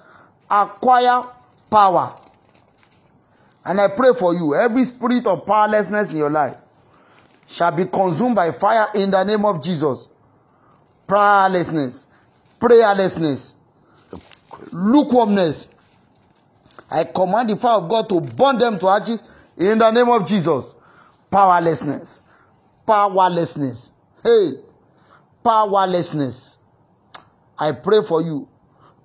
acquire 0.49 1.23
power. 1.71 2.15
And 3.65 3.79
I 3.79 3.87
pray 3.87 4.09
for 4.17 4.33
you, 4.33 4.55
every 4.55 4.83
spirit 4.83 5.25
of 5.25 5.45
powerlessness 5.45 6.13
in 6.13 6.19
your 6.19 6.29
life 6.29 6.57
shall 7.47 7.71
be 7.71 7.85
consumed 7.85 8.35
by 8.35 8.51
fire 8.51 8.87
in 8.95 9.11
the 9.11 9.23
name 9.23 9.45
of 9.45 9.63
Jesus. 9.63 10.09
Powerlessness, 11.07 12.07
prayerlessness, 12.59 13.55
lukewarmness. 14.71 15.69
I 16.91 17.05
command 17.05 17.49
the 17.49 17.55
fire 17.55 17.77
of 17.77 17.89
God 17.89 18.09
to 18.09 18.21
burn 18.21 18.57
them 18.57 18.77
to 18.79 18.87
ashes 18.87 19.23
in 19.57 19.77
the 19.77 19.91
name 19.91 20.09
of 20.09 20.27
Jesus. 20.27 20.75
Powerlessness, 21.31 22.21
powerlessness. 22.85 23.93
Hey, 24.23 24.53
powerlessness. 25.43 26.59
I 27.57 27.71
pray 27.71 28.01
for 28.03 28.21
you. 28.21 28.47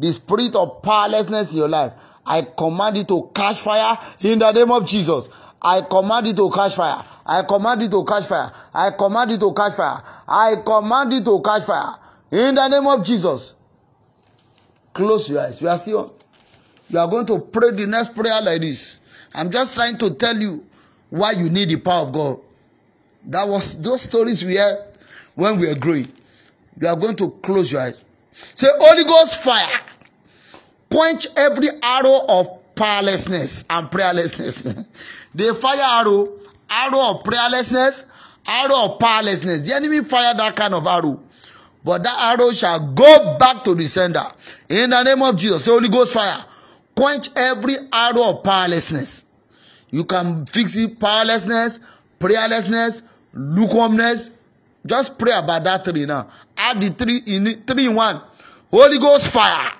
The 0.01 0.13
spirit 0.13 0.55
of 0.55 0.83
powerlessness 0.83 1.53
in 1.53 1.59
your 1.59 1.69
life 1.69 1.93
I 2.29 2.43
command 2.43 2.99
it 2.99 3.09
to 3.09 3.31
catch 3.35 3.61
fire 3.61 3.99
in 4.23 4.39
the 4.39 4.53
name 4.53 4.71
of 4.71 4.87
Jesus. 4.87 5.29
I 5.61 5.81
command 5.81 6.27
it 6.27 6.37
to 6.37 6.51
catch 6.51 6.75
fire. 6.77 7.03
I 7.27 7.43
command 7.43 7.83
it 7.83 7.91
to 7.91 8.05
catch 8.05 8.27
fire. 8.27 8.53
I 8.75 8.91
command 8.91 9.33
it 9.33 9.41
to 9.41 9.53
catch 9.53 9.75
fire. 9.75 10.03
I 10.29 10.57
command 10.65 11.13
it 11.15 11.25
to 11.25 11.41
catch 11.41 11.65
fire. 11.65 11.97
In 12.31 12.55
the 12.55 12.69
name 12.69 12.87
of 12.87 13.05
Jesus. 13.05 13.55
Close 14.93 15.31
your 15.31 15.41
eyes. 15.41 15.61
You 15.61 15.69
are 15.69 15.79
still. 15.79 16.15
You 16.91 16.99
are 16.99 17.09
going 17.09 17.27
to 17.27 17.39
pray 17.39 17.71
the 17.71 17.87
next 17.87 18.15
prayer 18.15 18.41
like 18.43 18.61
this. 18.61 19.01
I'm 19.35 19.51
just 19.51 19.75
trying 19.75 19.99
to 19.99 20.11
tell 20.15 20.37
you 20.37 20.65
why 21.11 21.33
you 21.33 21.51
need 21.51 21.71
the 21.71 21.77
power 21.79 22.03
of 22.03 22.13
God. 22.13 22.41
That 23.25 23.49
was 23.49 23.81
those 23.81 24.03
stories 24.03 24.45
we 24.45 24.57
had 24.57 24.97
when 25.35 25.59
we 25.59 25.67
were 25.67 25.75
growing. 25.75 26.09
You 26.81 26.89
are 26.89 26.97
going 26.97 27.17
to 27.17 27.31
close 27.43 27.73
your 27.73 27.81
eyes. 27.81 28.03
Say, 28.33 28.69
Holy 28.79 29.05
Ghost 29.05 29.43
fire 29.43 29.81
quench 30.91 31.27
every 31.37 31.69
arrow 31.83 32.25
of 32.29 32.75
powerlessness 32.75 33.65
and 33.69 33.91
prayerlessness. 33.91 34.87
the 35.35 35.55
fire 35.55 36.01
arrow, 36.01 36.29
arrow 36.71 37.11
of 37.11 37.25
prayerlessness, 37.25 38.07
arrow 38.47 38.93
of 38.93 38.99
powerlessness. 38.99 39.67
The 39.69 39.75
enemy 39.75 40.03
fire 40.03 40.35
that 40.35 40.57
kind 40.57 40.75
of 40.75 40.87
arrow. 40.87 41.21
But 41.85 42.03
that 42.05 42.39
arrow 42.39 42.51
shall 42.51 42.93
go 42.93 43.37
back 43.39 43.65
to 43.65 43.75
the 43.75 43.87
sender. 43.87 44.25
In 44.69 44.91
the 44.91 45.03
name 45.03 45.23
of 45.23 45.37
Jesus, 45.37 45.65
the 45.65 45.73
Holy 45.73 45.89
Ghost 45.89 46.15
fire. 46.15 46.45
Quench 46.95 47.31
every 47.37 47.75
arrow 47.93 48.31
of 48.31 48.43
powerlessness. 48.43 49.25
You 49.91 50.05
can 50.05 50.47
fix 50.47 50.77
it 50.77 50.99
powerlessness, 50.99 51.81
prayerlessness, 52.19 53.03
lukewarmness. 53.33 54.33
Just 54.85 55.19
pray 55.19 55.33
about 55.33 55.65
that 55.65 55.85
three 55.85 56.07
now. 56.07 56.29
Add 56.57 56.81
the 56.81 56.91
three 56.91 57.23
in 57.27 57.47
three 57.63 57.87
in 57.87 57.95
one. 57.95 58.21
Holy 58.71 58.99
Ghost 58.99 59.33
fire 59.33 59.78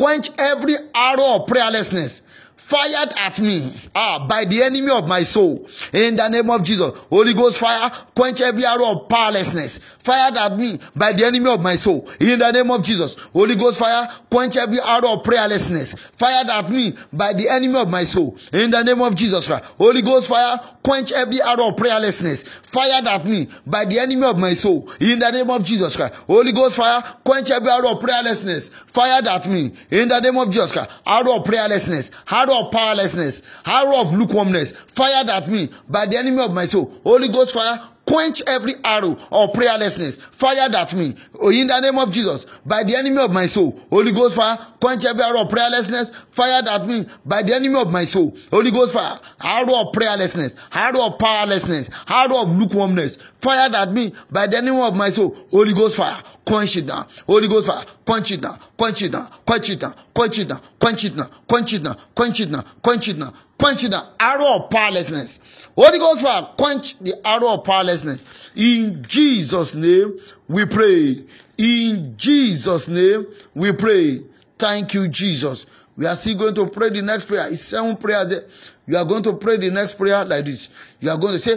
quench 0.00 0.30
every 0.38 0.74
arrow 0.94 1.34
of 1.36 1.46
prayerlessness 1.46 2.22
fired 2.70 3.12
at 3.18 3.40
me. 3.40 3.72
Ah, 3.96 4.26
by 4.28 4.44
the 4.44 4.62
enemy 4.62 4.90
of 4.92 5.08
my 5.08 5.22
soul. 5.24 5.68
In 5.92 6.14
the 6.14 6.28
name 6.28 6.48
of 6.50 6.62
Jesus, 6.62 6.96
Holy 7.10 7.34
Ghost 7.34 7.58
fire, 7.58 7.90
quench 8.14 8.40
every 8.40 8.64
arrow 8.64 8.92
of 8.92 9.08
powerlessness. 9.08 9.78
Fired 9.78 10.36
at 10.36 10.56
me 10.56 10.78
by 10.94 11.12
the 11.12 11.24
enemy 11.24 11.50
of 11.50 11.60
my 11.60 11.74
soul. 11.74 12.08
In 12.20 12.38
the 12.38 12.50
name 12.52 12.70
of 12.70 12.84
Jesus, 12.84 13.16
Holy 13.32 13.56
Ghost 13.56 13.80
fire, 13.80 14.08
quench 14.30 14.56
every 14.56 14.78
arrow 14.80 15.14
of 15.14 15.24
prayerlessness. 15.24 15.98
Fired 15.98 16.48
at 16.48 16.70
me 16.70 16.94
by 17.12 17.32
the 17.32 17.48
enemy 17.48 17.76
of 17.76 17.90
my 17.90 18.04
soul. 18.04 18.36
In 18.52 18.70
the 18.70 18.82
name 18.82 19.02
of 19.02 19.16
Jesus 19.16 19.48
Christ, 19.48 19.64
Holy 19.76 20.02
Ghost 20.02 20.28
fire, 20.28 20.60
quench 20.84 21.12
every 21.12 21.42
arrow 21.42 21.68
of 21.68 21.76
prayerlessness. 21.76 22.46
Fired 22.46 23.06
at 23.08 23.26
me 23.26 23.48
by 23.66 23.84
the 23.84 23.98
enemy 23.98 24.26
of 24.26 24.38
my 24.38 24.54
soul. 24.54 24.88
In 25.00 25.18
the 25.18 25.30
name 25.30 25.50
of 25.50 25.64
Jesus 25.64 25.96
Christ, 25.96 26.14
Holy 26.28 26.52
Ghost 26.52 26.76
fire, 26.76 27.02
quench 27.24 27.50
every 27.50 27.68
arrow 27.68 27.92
of 27.92 28.00
prayerlessness. 28.00 28.70
Fired 28.70 29.26
at 29.26 29.48
me. 29.48 29.72
In 29.90 30.08
the 30.08 30.20
name 30.20 30.38
of 30.38 30.50
Jesus 30.50 30.70
Christ, 30.70 30.90
arrow 31.04 31.36
of 31.36 31.44
prayerlessness, 31.44 32.12
arrow 32.30 32.59
of 32.60 32.72
powerlessness, 32.72 33.42
arrow 33.66 34.00
of 34.00 34.12
lukewarmness 34.12 34.72
fired 34.72 35.28
at 35.28 35.48
me 35.48 35.68
by 35.88 36.06
the 36.06 36.16
enemy 36.16 36.42
of 36.42 36.52
my 36.52 36.66
soul. 36.66 36.92
Holy 37.02 37.28
Ghost 37.28 37.54
fire, 37.54 37.80
quench 38.06 38.42
every 38.46 38.72
arrow 38.84 39.16
of 39.30 39.50
prayerlessness 39.52 40.20
fired 40.20 40.74
at 40.74 40.94
me 40.94 41.14
oh, 41.40 41.50
in 41.50 41.66
the 41.68 41.80
name 41.80 41.98
of 41.98 42.10
Jesus 42.10 42.44
by 42.66 42.82
the 42.82 42.96
enemy 42.96 43.18
of 43.22 43.32
my 43.32 43.46
soul. 43.46 43.78
Holy 43.90 44.12
Ghost 44.12 44.36
fire, 44.36 44.58
quench 44.80 45.04
every 45.04 45.22
arrow 45.22 45.42
of 45.42 45.48
prayerlessness 45.48 46.14
fired 46.30 46.66
at 46.66 46.86
me 46.86 47.04
by 47.24 47.42
the 47.42 47.54
enemy 47.54 47.80
of 47.80 47.90
my 47.92 48.04
soul. 48.04 48.36
Holy 48.50 48.70
Ghost 48.70 48.94
fire, 48.94 49.18
arrow 49.42 49.80
of 49.80 49.92
prayerlessness, 49.94 50.56
arrow 50.72 51.06
of 51.06 51.18
powerlessness, 51.18 51.90
arrow 52.08 52.42
of 52.42 52.58
lukewarmness 52.58 53.16
fired 53.16 53.74
at 53.74 53.92
me 53.92 54.12
by 54.30 54.46
the 54.46 54.56
enemy 54.58 54.80
of 54.80 54.96
my 54.96 55.10
soul. 55.10 55.36
Holy 55.50 55.72
Ghost 55.72 55.96
fire, 55.96 56.22
quench 56.44 56.76
it 56.76 56.86
down. 56.86 57.06
Holy 57.26 57.48
Ghost 57.48 57.68
fire, 57.68 57.84
quench 58.04 58.30
it 58.32 58.40
down, 58.40 58.58
quench 58.76 59.02
it 59.02 59.12
down, 59.12 59.28
quench 59.46 59.70
it 59.70 59.80
down, 59.80 59.94
quench 60.14 60.38
it 60.38 60.48
down, 60.48 60.60
quench 60.80 61.04
it 61.04 61.16
down, 61.16 61.28
quench 61.48 61.72
it 61.74 61.82
down, 61.84 61.96
quench 62.14 62.40
it 62.40 62.50
down, 62.50 62.64
quench 62.82 63.08
it 63.08 63.18
down, 63.18 63.34
quench 63.58 63.84
it 63.84 63.90
down. 63.90 64.08
Arrow 64.18 64.56
of 64.56 64.70
powerlessness. 64.70 65.68
Holy 65.82 65.98
Ghost 65.98 66.20
fire, 66.20 66.42
quench 66.58 66.98
the 66.98 67.14
arrow 67.24 67.54
of 67.54 67.64
powerlessness. 67.64 68.50
In 68.54 69.02
Jesus' 69.08 69.74
name, 69.74 70.18
we 70.46 70.66
pray. 70.66 71.14
In 71.56 72.14
Jesus' 72.18 72.86
name, 72.86 73.24
we 73.54 73.72
pray. 73.72 74.20
Thank 74.58 74.92
you, 74.92 75.08
Jesus. 75.08 75.64
We 75.96 76.04
are 76.06 76.14
still 76.16 76.36
going 76.36 76.54
to 76.56 76.66
pray 76.66 76.90
the 76.90 77.00
next 77.00 77.24
prayer. 77.24 77.46
It's 77.46 77.62
seven 77.62 77.96
prayers 77.96 78.28
there. 78.28 78.44
You 78.86 78.98
are 78.98 79.06
going 79.06 79.22
to 79.22 79.32
pray 79.32 79.56
the 79.56 79.70
next 79.70 79.94
prayer 79.94 80.22
like 80.22 80.44
this. 80.44 80.68
You 81.00 81.08
are 81.08 81.16
going 81.16 81.32
to 81.32 81.40
say, 81.40 81.56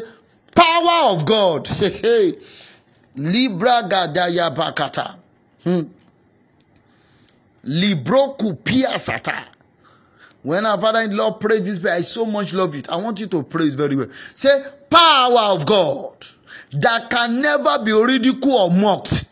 Power 0.56 1.12
of 1.12 1.26
God. 1.26 1.68
Hey. 1.78 2.38
Libra 3.18 3.84
gadaya 3.84 4.56
bakata. 4.56 5.18
Hmm. 5.66 5.82
Libro 7.66 8.36
kupia 8.40 8.98
sata. 8.98 9.53
When 10.44 10.66
our 10.66 10.80
father-in-law 10.80 11.34
prays 11.34 11.64
this 11.64 11.80
prayer, 11.80 11.96
I 11.96 12.02
so 12.02 12.26
much 12.26 12.54
love 12.54 12.76
it. 12.76 12.90
I 12.90 12.98
want 12.98 13.20
you 13.20 13.28
to 13.28 13.44
pray 13.44 13.66
it 13.66 13.76
very 13.76 13.96
well. 13.96 14.10
Say, 14.36 14.64
power 14.90 15.56
of 15.56 15.66
God 15.66 16.26
that 16.74 17.10
can 17.10 17.42
never 17.42 17.84
be 17.84 17.94
ridiculed 17.94 18.72
or 18.72 18.78
mocked. 18.78 19.26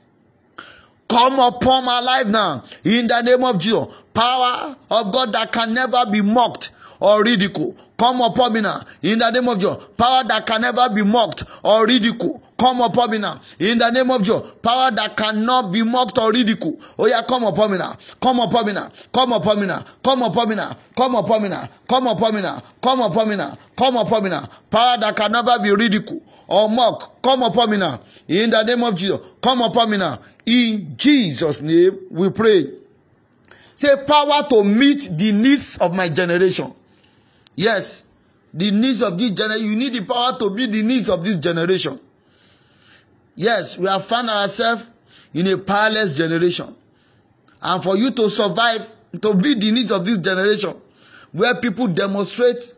Come 1.10 1.40
upon 1.40 1.84
my 1.84 2.00
life 2.00 2.28
now. 2.28 2.64
In 2.86 3.08
the 3.08 3.22
name 3.22 3.44
of 3.44 3.60
Jesus. 3.60 3.88
Power 4.14 4.76
of 4.90 5.12
God 5.12 5.34
that 5.34 5.52
can 5.52 5.74
never 5.74 6.06
be 6.10 6.22
mocked 6.22 6.72
or 7.02 7.24
ridicule. 7.24 7.76
Come 7.98 8.22
upon 8.22 8.54
me 8.54 8.62
now. 8.62 8.82
In 9.02 9.20
the 9.20 9.30
name 9.32 9.48
of 9.48 9.60
Jesus. 9.60 9.78
Power 9.98 10.24
that 10.24 10.46
can 10.46 10.62
never 10.62 10.90
be 10.94 11.04
mocked 11.04 11.44
or 11.64 11.86
ridicule. 11.86 12.42
Come 12.58 12.80
upon 12.82 13.12
me 13.12 13.18
now. 13.18 13.42
In 13.60 13.80
the 13.80 13.90
name 13.90 14.10
of 14.12 14.22
Jesus. 14.22 14.42
Power 14.62 14.92
that 14.92 15.18
cannot 15.18 15.72
be 15.72 15.84
mocked 15.84 16.18
or 16.20 16.32
ridicule. 16.32 16.80
Oh 16.98 17.08
yeah, 17.08 17.24
come 17.28 17.44
upon 17.44 17.72
me 17.72 17.78
now. 17.80 17.96
Come 18.22 18.40
upon 18.40 18.68
me 18.68 18.74
now. 18.74 18.90
Come 19.14 19.34
upon 19.34 19.60
me 19.60 19.66
now. 19.66 19.84
Come 20.04 20.22
upon 20.22 20.50
me 20.50 20.56
now. 20.56 20.76
Come 20.96 21.16
upon 21.16 21.42
me 21.44 21.50
now. 21.50 21.62
Come 21.76 22.06
upon 22.06 22.34
me 22.34 22.42
now. 22.42 22.62
Come 22.78 23.00
upon 23.00 23.30
me 23.30 23.36
now. 23.36 23.58
Come 23.76 23.96
upon 23.98 24.24
me 24.24 24.30
now. 24.30 24.48
Power 24.70 24.98
that 25.00 25.16
can 25.16 25.32
never 25.32 25.60
be 25.60 25.72
ridicule 25.72 26.22
or 26.48 26.70
mock. 26.70 27.22
Come 27.24 27.42
upon 27.42 27.72
me 27.72 27.78
now. 27.78 28.00
In 28.28 28.52
the 28.52 28.64
name 28.64 28.84
of 28.84 28.96
Jesus. 28.96 29.20
Come 29.42 29.62
upon 29.62 29.90
me 29.90 29.98
now. 29.98 30.20
In 30.46 30.96
Jesus' 30.98 31.62
name 31.62 31.98
we 32.12 32.30
pray. 32.30 32.74
Say 33.74 33.96
power 34.06 34.44
to 34.50 34.64
meet 34.64 35.10
the 35.12 35.32
needs 35.32 35.78
of 35.78 35.96
my 35.96 36.08
generation. 36.08 36.72
Yes, 37.56 38.06
the 38.54 38.72
needs 38.72 39.02
of 39.02 39.18
this 39.18 39.32
generation. 39.32 39.70
You 39.70 39.76
need 39.76 39.94
the 39.94 40.04
power 40.06 40.38
to 40.40 40.50
meet 40.50 40.72
the 40.72 40.84
needs 40.84 41.10
of 41.10 41.24
this 41.24 41.38
generation. 41.38 42.00
Yes, 43.36 43.78
we 43.78 43.88
have 43.88 44.04
found 44.06 44.30
ourselves 44.30 44.88
in 45.34 45.48
a 45.48 45.58
powerless 45.58 46.16
generation. 46.16 46.76
And 47.62 47.84
for 47.84 47.98
you 47.98 48.12
to 48.12 48.30
survive, 48.30 48.92
to 49.22 49.34
meet 49.34 49.60
the 49.60 49.72
needs 49.72 49.92
of 49.92 50.06
this 50.06 50.18
generation, 50.18 50.74
where 51.32 51.56
people 51.56 51.88
demonstrate 51.88 52.74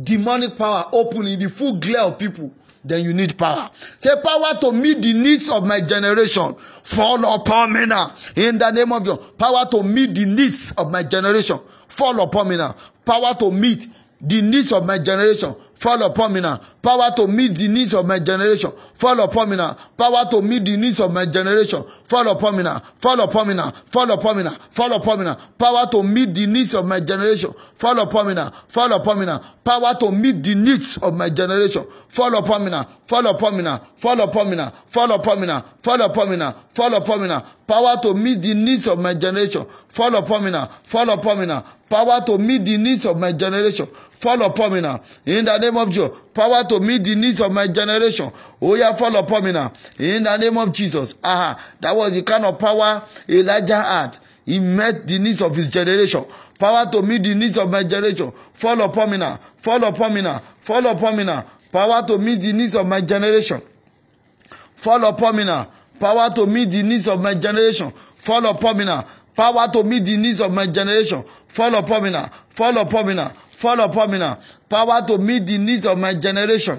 demonic 0.00 0.56
power 0.56 0.84
openly 0.92 1.34
in 1.34 1.40
the 1.40 1.48
full 1.48 1.76
glare 1.76 2.02
of 2.02 2.18
people, 2.18 2.52
then 2.84 3.04
you 3.04 3.12
need 3.12 3.36
power. 3.36 3.70
Say 3.98 4.10
power 4.22 4.60
to 4.60 4.72
meet 4.72 5.02
the 5.02 5.12
needs 5.12 5.50
of 5.50 5.66
my 5.66 5.80
generation. 5.80 6.54
Fall 6.54 7.34
upon 7.34 7.72
me 7.72 7.86
now. 7.86 8.12
In 8.36 8.58
the 8.58 8.70
name 8.70 8.92
of 8.92 9.04
your 9.04 9.16
power 9.16 9.64
to 9.72 9.82
meet 9.82 10.14
the 10.14 10.24
needs 10.24 10.72
of 10.72 10.90
my 10.90 11.02
generation. 11.02 11.58
Fall 11.88 12.20
upon 12.20 12.48
me 12.48 12.56
now. 12.56 12.74
Power 13.04 13.34
to 13.40 13.50
meet 13.50 13.88
the 14.20 14.40
needs 14.42 14.72
of 14.72 14.86
my 14.86 14.98
generation 14.98 15.54
fall 15.76 16.02
upon 16.02 16.32
me 16.32 16.40
now. 16.40 16.58
Power 16.82 17.10
to 17.16 17.26
meet 17.28 17.54
the 17.54 17.68
needs 17.68 17.94
of 17.94 18.06
my 18.06 18.18
generation 18.18 18.70
fall 18.94 19.18
upon 19.20 19.50
me 19.50 19.56
now. 19.56 19.74
Power 19.96 20.24
to 20.30 20.42
meet 20.42 20.64
the 20.64 20.76
needs 20.76 21.00
of 21.00 21.12
my 21.12 21.26
generation 21.26 21.82
fall 22.04 22.28
upon 22.30 22.56
me 22.56 22.62
now. 22.62 22.78
Fall 22.98 23.20
upon 23.20 23.48
me 23.48 23.54
now. 23.54 23.70
Fall 23.70 24.10
upon 24.10 24.36
me 24.36 24.42
now. 24.42 24.50
Fall 24.70 24.92
upon 24.94 25.18
me 25.18 25.24
now. 25.24 25.34
Power 25.58 25.86
to 25.90 26.02
meet 26.02 26.34
the 26.34 26.46
needs 26.46 26.74
of 26.74 26.86
my 26.86 27.00
generation 27.00 27.52
fall 27.74 27.98
upon 28.00 28.26
me 28.28 28.34
now. 28.34 28.50
Fall 28.68 28.92
upon 28.92 29.18
me 29.20 29.26
now. 29.26 29.38
Power 29.64 29.94
to 30.00 30.10
meet 30.12 30.42
the 30.42 30.54
needs 30.54 30.96
of 30.98 31.14
my 31.14 31.28
generation 31.28 31.84
fall 32.08 32.36
upon 32.36 32.64
me 32.64 32.70
now. 32.70 32.84
Fall 33.06 33.26
upon 33.26 33.56
me 33.56 33.62
now. 33.62 33.78
Fall 33.96 34.20
upon 34.20 34.50
me 34.50 34.56
now. 34.56 34.70
Fall 34.86 35.12
upon 35.12 35.40
me 35.40 35.46
now. 35.46 35.60
Fall 35.80 36.00
upon 36.02 36.30
me 36.30 36.36
now. 36.36 36.52
Fall 36.52 36.94
upon 36.94 37.20
me 37.22 37.28
now. 37.28 37.44
Power 37.66 37.96
to 38.02 38.14
meet 38.14 38.40
the 38.42 38.54
needs 38.54 38.86
of 38.86 38.98
my 39.00 39.12
generation 39.14 39.66
fall 39.88 40.14
upon 40.14 40.44
me 40.44 40.50
now. 40.50 40.66
Fall 40.84 41.10
upon 41.10 41.40
me 41.40 41.46
now. 41.46 41.64
Power 41.88 42.20
to 42.26 42.38
meet 42.38 42.64
the 42.64 42.76
needs 42.78 43.04
of 43.06 43.18
my 43.18 43.32
generation 43.32 43.86
fall 44.16 44.42
upon 44.42 44.72
me 44.74 44.80
now. 44.80 45.00
In 45.24 45.44
the 45.44 45.58
name 45.58 45.76
of 45.76 45.88
Jesus. 45.90 46.10
Power 46.34 46.64
to 46.64 46.80
meet 46.80 47.04
the 47.04 47.14
needs 47.14 47.40
of 47.40 47.52
my 47.52 47.66
generation. 47.68 48.30
Oh 48.60 48.74
yeah, 48.74 48.94
fall 48.94 49.14
upon 49.16 49.44
me 49.44 49.52
now. 49.52 49.72
In 49.98 50.24
the 50.24 50.36
name 50.36 50.56
of 50.58 50.72
Jesus. 50.72 51.14
Aha. 51.22 51.58
That 51.80 51.94
was 51.94 52.14
the 52.14 52.22
kind 52.22 52.44
of 52.44 52.58
power 52.58 53.02
Elijah 53.28 53.80
had. 53.82 54.18
He 54.44 54.60
met 54.60 55.06
the 55.08 55.18
needs 55.18 55.42
of 55.42 55.54
his 55.56 55.68
generation. 55.68 56.24
Power 56.58 56.90
to 56.92 57.02
meet 57.02 57.22
the 57.24 57.34
needs 57.34 57.58
of 57.58 57.70
my 57.70 57.82
generation. 57.82 58.32
Fall 58.52 58.80
upon 58.82 59.10
me 59.10 59.16
now. 59.18 59.38
Fall 59.56 59.82
upon 59.84 60.14
me 60.14 60.22
now. 60.22 60.38
Fall 60.60 60.86
upon 60.86 61.16
me 61.16 61.24
now. 61.24 61.44
Power 61.72 62.06
to 62.06 62.18
meet 62.18 62.40
the 62.40 62.52
needs 62.52 62.74
of 62.74 62.86
my 62.86 63.00
generation. 63.00 63.60
Fall 64.76 65.04
upon 65.04 65.36
me 65.36 65.44
now. 65.44 65.68
Power 65.98 66.30
to 66.34 66.46
meet 66.46 66.70
the 66.70 66.82
needs 66.82 67.08
of 67.08 67.20
my 67.20 67.34
generation. 67.34 67.92
Fall 68.16 68.46
upon 68.46 68.78
me 68.78 68.84
now. 68.84 69.04
Power 69.34 69.68
to 69.72 69.84
meet 69.84 70.04
the 70.04 70.16
needs 70.16 70.40
of 70.40 70.52
my 70.52 70.66
generation. 70.66 71.24
Fall 71.48 71.74
upon 71.74 72.04
me 72.04 72.10
now. 72.10 72.30
Fall 72.48 72.76
upon 72.78 73.06
me 73.08 73.14
now. 73.14 73.32
Fall 73.56 73.80
upon 73.80 74.10
me 74.10 74.18
now. 74.18 74.38
Power 74.68 75.00
to 75.08 75.16
meet 75.16 75.46
the 75.46 75.56
needs 75.56 75.86
of 75.86 75.96
my 75.98 76.12
generation. 76.12 76.78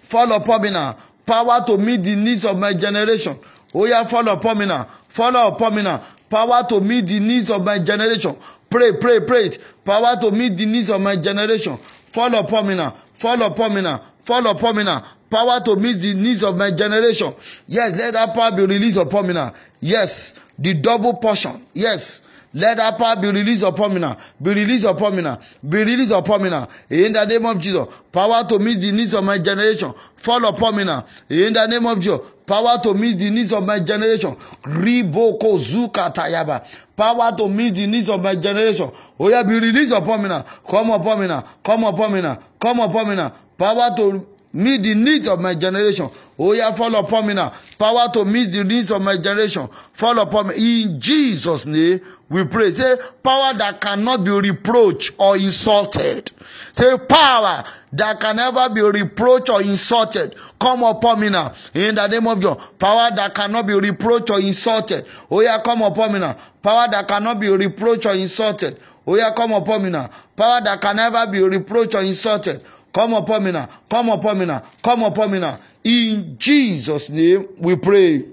Fall 0.00 0.30
upon 0.30 0.62
me 0.62 0.70
now. 0.70 0.96
Power 1.26 1.64
to 1.66 1.76
meet 1.76 2.04
the 2.04 2.14
needs 2.14 2.44
of 2.44 2.56
my 2.56 2.72
generation. 2.72 3.36
Oh 3.74 3.84
yeah, 3.84 4.04
fall 4.04 4.28
upon 4.28 4.58
me 4.58 4.66
now. 4.66 4.84
Fall 5.08 5.34
upon 5.48 5.74
me 5.74 5.82
now. 5.82 6.00
Power 6.30 6.62
to 6.68 6.80
meet 6.80 7.08
the 7.08 7.18
needs 7.18 7.50
of 7.50 7.64
my 7.64 7.80
generation. 7.80 8.36
Pray, 8.70 8.92
pray, 8.92 9.18
pray. 9.26 9.50
Power 9.84 10.14
to 10.20 10.30
meet 10.30 10.56
the 10.56 10.66
needs 10.66 10.88
of 10.88 11.00
my 11.00 11.16
generation. 11.16 11.76
Fall 11.78 12.32
upon 12.36 12.68
me 12.68 12.76
now. 12.76 12.94
Fall 13.14 13.42
upon 13.42 13.74
me 13.74 13.80
now. 13.82 14.00
Fall 14.20 14.46
upon 14.46 14.76
me 14.76 14.84
now. 14.84 15.04
Power 15.28 15.58
to 15.64 15.74
meet 15.74 15.94
the 15.94 16.14
needs 16.14 16.44
of 16.44 16.56
my 16.56 16.70
generation. 16.70 17.34
Yes, 17.66 17.98
let 17.98 18.12
that 18.14 18.32
power 18.36 18.56
be 18.56 18.64
released 18.72 18.98
upon 18.98 19.26
me 19.26 19.34
now. 19.34 19.52
Yes, 19.80 20.34
the 20.60 20.74
double 20.74 21.14
portion. 21.14 21.60
Yes. 21.74 22.22
Let 22.54 22.78
that 22.78 22.98
power 22.98 23.16
be 23.20 23.28
released 23.30 23.62
upon 23.62 23.94
me 23.94 24.00
now. 24.00 24.16
Be 24.40 24.54
released 24.54 24.86
upon 24.86 25.16
me 25.16 25.22
now. 25.22 25.38
Be 25.68 25.84
released 25.84 26.12
upon 26.12 26.42
me 26.42 26.50
now. 26.50 26.68
In 26.88 27.12
the 27.12 27.24
name 27.24 27.44
of 27.44 27.58
Jesus. 27.58 27.86
Power 28.10 28.44
to 28.48 28.58
meet 28.58 28.80
the 28.80 28.92
needs 28.92 29.14
of 29.14 29.24
my 29.24 29.38
generation. 29.38 29.92
Fall 30.16 30.44
upon 30.46 30.76
me 30.76 30.84
now. 30.84 31.04
In 31.28 31.52
the 31.52 31.66
name 31.66 31.86
of 31.86 31.98
Jesus. 32.00 32.20
Power 32.46 32.78
to 32.82 32.94
meet 32.94 33.18
the 33.18 33.28
needs 33.30 33.52
of 33.52 33.66
my 33.66 33.80
generation. 33.80 34.34
Riboko 34.62 35.58
zuka 35.58 36.10
tayaba. 36.14 36.64
Power 36.96 37.36
to 37.36 37.48
meet 37.48 37.74
the 37.74 37.86
needs 37.86 38.08
of 38.08 38.22
my 38.22 38.34
generation. 38.34 38.90
Oh 39.18 39.28
yeah, 39.28 39.42
be 39.42 39.58
released 39.58 39.92
upon 39.92 40.22
me 40.22 40.28
now. 40.28 40.42
Come 40.42 40.90
upon 40.90 41.20
me 41.20 41.26
now. 41.26 41.42
Come 41.62 41.84
upon 41.84 42.12
me 42.12 42.20
now. 42.22 42.38
Come 42.58 42.80
upon 42.80 43.08
me 43.08 43.16
now. 43.16 43.32
Power 43.58 43.94
to 43.96 44.26
meet 44.52 44.82
the 44.82 44.94
needs 44.94 45.28
of 45.28 45.40
my 45.40 45.54
generation. 45.54 46.08
Oh 46.38 46.52
yeah, 46.52 46.72
fall 46.74 46.94
upon 46.96 47.26
me 47.26 47.34
now. 47.34 47.52
Power 47.78 48.08
to 48.12 48.24
meet 48.24 48.46
the 48.52 48.62
needs 48.62 48.90
of 48.90 49.00
my 49.02 49.16
generation. 49.16 49.68
Fall 49.92 50.18
upon 50.18 50.48
me. 50.48 50.82
In 50.84 51.00
Jesus' 51.00 51.64
name, 51.64 52.00
we 52.28 52.44
pray. 52.44 52.70
Say, 52.70 52.96
power 53.22 53.54
that 53.54 53.80
cannot 53.80 54.24
be 54.24 54.30
reproached 54.30 55.12
or 55.18 55.36
insulted. 55.36 56.30
Say, 56.72 56.98
power 57.08 57.64
that 57.92 58.20
can 58.20 58.36
never 58.36 58.68
be 58.68 58.82
reproached 58.82 59.48
or 59.48 59.62
insulted. 59.62 60.34
Come 60.58 60.82
upon 60.82 61.20
me 61.20 61.30
now. 61.30 61.54
In 61.72 61.94
the 61.94 62.06
name 62.06 62.26
of 62.26 62.40
God. 62.40 62.60
Power 62.78 63.08
that 63.16 63.34
cannot 63.34 63.66
be 63.66 63.72
reproached 63.72 64.28
or 64.30 64.40
insulted. 64.40 65.06
Oh 65.30 65.40
yeah, 65.40 65.58
come 65.62 65.80
upon 65.82 66.12
me 66.12 66.18
now. 66.18 66.36
Power 66.62 66.86
that 66.90 67.08
cannot 67.08 67.40
be 67.40 67.48
reproached 67.48 68.04
or 68.04 68.14
insulted. 68.14 68.78
Oh 69.06 69.14
yeah, 69.14 69.32
come 69.34 69.52
upon 69.52 69.84
me 69.84 69.90
now. 69.90 70.10
Power 70.36 70.60
that 70.62 70.80
can 70.80 70.96
never 70.96 71.26
be 71.30 71.40
reproached 71.40 71.94
or 71.94 72.02
insulted. 72.02 72.62
Come 72.96 73.12
upon 73.12 73.44
me 73.44 73.52
now. 73.52 73.68
Come 73.90 74.08
upon 74.08 74.38
me 74.38 74.46
now. 74.46 74.62
Come 74.82 75.02
upon 75.02 75.30
me 75.30 75.38
now. 75.38 75.58
In 75.84 76.38
Jesus' 76.38 77.10
name 77.10 77.46
we 77.58 77.76
pray. 77.76 78.24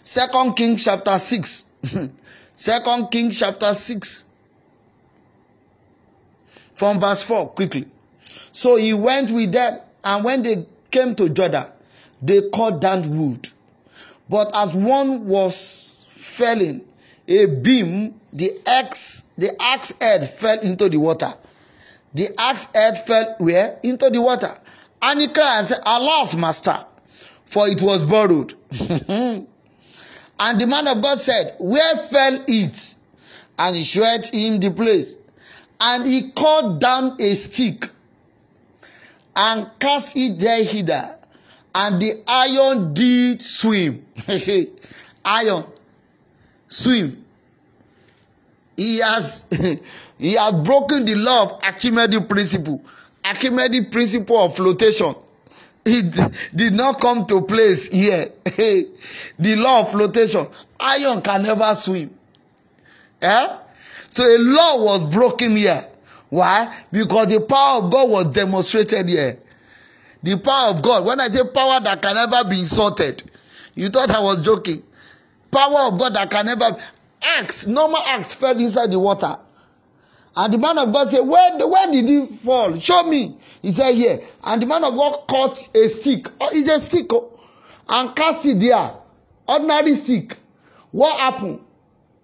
Second 0.00 0.54
Kings 0.54 0.84
chapter 0.84 1.18
6. 1.18 1.64
Second 2.54 3.08
Kings 3.10 3.36
chapter 3.36 3.74
6. 3.74 4.24
From 6.74 7.00
verse 7.00 7.24
4, 7.24 7.48
quickly. 7.48 7.88
So 8.52 8.76
he 8.76 8.94
went 8.94 9.32
with 9.32 9.50
them, 9.50 9.80
and 10.04 10.24
when 10.24 10.44
they 10.44 10.64
came 10.92 11.16
to 11.16 11.28
Jordan, 11.28 11.64
they 12.22 12.42
cut 12.54 12.80
down 12.80 13.18
wood. 13.18 13.48
But 14.28 14.52
as 14.54 14.74
one 14.74 15.26
was 15.26 16.06
felling 16.10 16.84
a 17.26 17.46
beam, 17.46 18.14
the 18.32 18.52
axe, 18.64 19.24
the 19.36 19.60
axe 19.60 19.92
head 20.00 20.30
fell 20.30 20.60
into 20.60 20.88
the 20.88 20.98
water. 20.98 21.34
The 22.14 22.28
axe 22.38 22.68
head 22.74 22.98
fell 23.06 23.36
where? 23.38 23.78
Into 23.82 24.10
the 24.10 24.20
water. 24.20 24.52
And 25.02 25.20
he 25.20 25.28
cried 25.28 25.60
and 25.60 25.68
said, 25.68 25.80
Alas, 25.86 26.34
master, 26.34 26.84
for 27.44 27.68
it 27.68 27.80
was 27.82 28.04
borrowed. 28.04 28.54
and 28.70 29.46
the 30.60 30.66
man 30.66 30.88
of 30.88 31.02
God 31.02 31.20
said, 31.20 31.56
Where 31.58 31.96
fell 31.96 32.44
it? 32.46 32.94
And 33.58 33.76
he 33.76 33.84
showed 33.84 34.26
him 34.26 34.60
the 34.60 34.70
place. 34.70 35.16
And 35.80 36.06
he 36.06 36.30
cut 36.30 36.78
down 36.78 37.16
a 37.20 37.34
stick 37.34 37.90
and 39.34 39.70
cast 39.78 40.16
it 40.16 40.38
there 40.38 40.64
hither. 40.64 41.16
And 41.74 42.00
the 42.02 42.22
iron 42.26 42.92
did 42.92 43.40
swim. 43.40 44.04
iron. 45.24 45.64
Swim. 46.68 47.24
He 48.76 48.98
has 48.98 49.46
he 50.20 50.34
has 50.34 50.52
broken 50.52 51.06
the 51.06 51.14
law 51.14 51.44
of 51.44 51.64
Archimedes 51.64 52.20
principle. 52.26 52.84
Archimedes 53.24 53.86
principle 53.86 54.36
of 54.36 54.54
flotation. 54.54 55.14
It 55.82 56.34
did 56.54 56.74
not 56.74 57.00
come 57.00 57.24
to 57.24 57.40
place 57.40 57.88
here. 57.88 58.30
the 58.44 59.56
law 59.56 59.80
of 59.80 59.90
flotation. 59.92 60.46
Iron 60.78 61.22
can 61.22 61.42
never 61.42 61.74
swim. 61.74 62.14
Yeah? 63.22 63.60
So 64.10 64.24
a 64.24 64.36
law 64.36 64.84
was 64.84 65.04
broken 65.10 65.56
here. 65.56 65.86
Why? 66.28 66.76
Because 66.92 67.28
the 67.32 67.40
power 67.40 67.82
of 67.82 67.90
God 67.90 68.10
was 68.10 68.26
demonstrated 68.26 69.08
here. 69.08 69.38
The 70.22 70.36
power 70.36 70.70
of 70.70 70.82
God. 70.82 71.06
When 71.06 71.18
I 71.18 71.28
say 71.28 71.44
power 71.44 71.80
that 71.80 72.02
can 72.02 72.14
never 72.14 72.46
be 72.46 72.60
insulted, 72.60 73.22
you 73.74 73.88
thought 73.88 74.10
I 74.10 74.20
was 74.20 74.42
joking. 74.42 74.82
Power 75.50 75.88
of 75.88 75.98
God 75.98 76.12
that 76.12 76.30
can 76.30 76.44
never. 76.44 76.76
Axe, 77.38 77.66
normal 77.66 78.02
axe 78.06 78.34
fell 78.34 78.58
inside 78.58 78.90
the 78.90 78.98
water. 78.98 79.38
And 80.36 80.54
the 80.54 80.58
man 80.58 80.78
of 80.78 80.92
God 80.92 81.10
said, 81.10 81.20
where, 81.20 81.58
where 81.66 81.90
did 81.90 82.08
he 82.08 82.26
fall? 82.26 82.78
Show 82.78 83.02
me. 83.04 83.36
He 83.62 83.72
said, 83.72 83.94
here. 83.94 84.20
And 84.44 84.62
the 84.62 84.66
man 84.66 84.84
of 84.84 84.94
God 84.94 85.26
caught 85.28 85.68
a 85.74 85.88
stick. 85.88 86.28
Oh, 86.40 86.48
it's 86.52 86.70
a 86.70 86.80
stick. 86.80 87.12
Oh, 87.12 87.38
and 87.88 88.14
cast 88.14 88.46
it 88.46 88.60
there. 88.60 88.92
Ordinary 89.46 89.94
stick. 89.96 90.36
What 90.92 91.18
happened? 91.18 91.60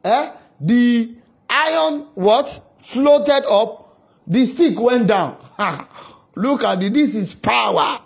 Eh? 0.04 0.32
The 0.60 1.14
iron, 1.50 2.06
what? 2.14 2.62
Floated 2.78 3.44
up 3.50 3.86
The 4.26 4.44
stick 4.44 4.78
went 4.80 5.06
down. 5.06 5.36
Look 6.34 6.64
at 6.64 6.82
it. 6.82 6.92
This 6.92 7.14
is 7.14 7.34
power. 7.34 8.00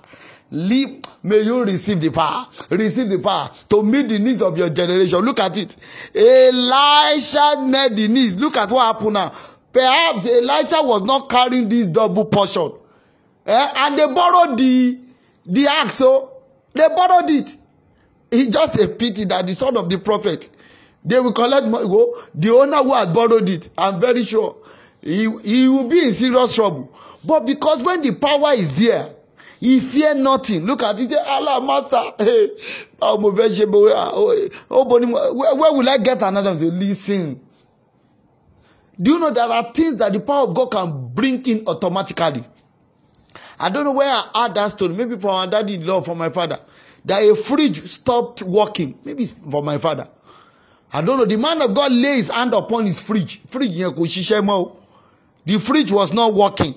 Leave. 0.51 1.03
May 1.23 1.41
you 1.41 1.65
receive 1.65 2.01
the 2.01 2.11
power. 2.11 2.47
Receive 2.71 3.09
the 3.09 3.19
power 3.19 3.51
to 3.69 3.83
meet 3.83 4.09
the 4.09 4.19
needs 4.19 4.43
of 4.43 4.57
your 4.57 4.71
generation. 4.71 5.21
Look 5.21 5.41
at 5.41 5.57
it. 5.57 5.77
Elisha 6.15 7.63
met 7.67 7.95
the 7.97 8.09
needs. 8.09 8.37
Look 8.37 8.57
at 8.57 8.71
what 8.71 8.95
happened 8.95 9.15
now. 9.15 9.33
Perhaps 9.73 10.27
Elisha 10.27 10.83
was 10.83 11.03
not 11.03 11.29
carrying 11.29 11.69
this 11.69 11.87
double 11.87 12.25
portion. 12.25 12.73
Eh? 13.47 13.73
And 13.77 13.99
they 13.99 14.07
borrowed 14.13 14.59
the 14.59 14.99
the 15.47 15.67
axe. 15.67 15.95
So 15.95 16.09
oh. 16.09 16.43
they 16.75 16.89
borrowed 16.89 17.31
it. 17.31 17.57
It's 18.31 18.49
just 18.51 18.79
a 18.81 18.89
pity 18.89 19.25
that 19.27 19.47
the 19.47 19.55
son 19.55 19.77
of 19.77 19.89
the 19.91 19.99
prophet, 19.99 20.49
they 21.05 21.19
will 21.19 21.33
collect 21.33 21.67
money. 21.67 21.87
Go, 21.87 22.17
the 22.35 22.51
owner 22.51 22.77
who 22.79 22.95
had 22.95 23.13
borrowed 23.13 23.49
it, 23.49 23.71
I'm 23.77 24.01
very 24.01 24.25
sure 24.25 24.57
he, 25.03 25.29
he 25.43 25.69
will 25.69 25.89
be 25.89 26.05
in 26.05 26.13
serious 26.13 26.55
trouble. 26.55 26.93
But 27.25 27.47
because 27.47 27.83
when 27.83 28.03
the 28.03 28.13
power 28.15 28.53
is 28.53 28.79
there, 28.79 29.15
he 29.59 29.81
fear 29.81 30.15
nothing. 30.15 30.65
Look 30.65 30.83
at 30.83 30.99
it. 31.01 31.11
Say, 31.11 31.17
Allah, 31.27 31.61
master. 31.65 32.03
Hey, 32.25 32.49
oh, 33.03 33.19
where, 34.89 35.55
where 35.55 35.73
will 35.73 35.89
I 35.89 35.99
get 35.99 36.23
another? 36.23 36.57
Say, 36.57 36.67
listen. 36.67 37.41
Do 39.01 39.13
you 39.13 39.19
know 39.19 39.31
there 39.31 39.45
are 39.49 39.73
things 39.73 39.97
that 39.97 40.13
the 40.13 40.21
power 40.21 40.43
of 40.49 40.55
God 40.55 40.67
can 40.67 41.09
bring 41.15 41.45
in 41.47 41.65
automatically? 41.67 42.45
I 43.59 43.69
don't 43.71 43.85
know 43.85 43.93
where 43.93 44.11
I 44.11 44.43
heard 44.43 44.55
that 44.57 44.71
story. 44.73 44.95
Maybe 44.95 45.17
from 45.19 45.33
my 45.33 45.47
daddy 45.47 45.75
in 45.75 45.87
law, 45.87 46.01
from 46.01 46.19
my 46.19 46.29
father. 46.29 46.61
That 47.05 47.21
a 47.23 47.35
fridge 47.35 47.83
stopped 47.85 48.43
working. 48.43 48.99
Maybe 49.05 49.23
it's 49.23 49.33
for 49.33 49.63
my 49.63 49.79
father. 49.79 50.09
I 50.93 51.01
don't 51.03 51.19
know. 51.19 51.25
The 51.25 51.39
man 51.39 51.63
of 51.63 51.75
God 51.75 51.93
lays 51.93 52.17
his 52.27 52.31
hand 52.31 52.53
upon 52.53 52.87
his 52.87 53.01
fridge. 53.01 53.41
Fridge 53.47 53.75
mọ́ 53.77 54.77
The 55.47 55.59
fridge 55.59 55.93
was 55.93 56.13
not 56.13 56.35
working. 56.35 56.75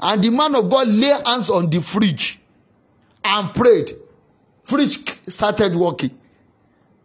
And 0.00 0.22
the 0.22 0.30
man 0.30 0.54
of 0.54 0.70
God 0.70 0.88
lay 0.88 1.12
hands 1.26 1.50
on 1.50 1.70
the 1.70 1.80
fridge 1.80 2.40
and 3.24 3.54
prayed. 3.54 3.92
Fridge 4.64 4.98
started 5.28 5.74
working. 5.76 6.17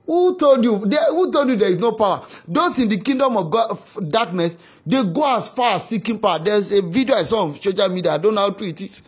Who 0.05 0.35
told 0.37 0.63
you? 0.63 0.79
They, 0.85 0.97
who 1.09 1.31
told 1.31 1.49
you 1.49 1.55
there 1.55 1.69
is 1.69 1.77
no 1.77 1.93
power? 1.93 2.25
Those 2.47 2.79
in 2.79 2.89
the 2.89 2.97
kingdom 2.97 3.37
of 3.37 3.49
God 3.49 3.77
darkness, 4.09 4.57
they 4.85 5.01
go 5.03 5.35
as 5.37 5.47
far 5.47 5.75
as 5.75 5.87
seeking 5.87 6.19
power. 6.19 6.39
There's 6.39 6.71
a 6.73 6.81
video 6.81 7.15
I 7.15 7.23
saw 7.23 7.43
on 7.45 7.55
social 7.55 7.87
media. 7.89 8.13
I 8.13 8.17
don't 8.17 8.35
know 8.35 8.41
how 8.41 8.51
true 8.51 8.67
it 8.67 8.81
is. 8.81 9.01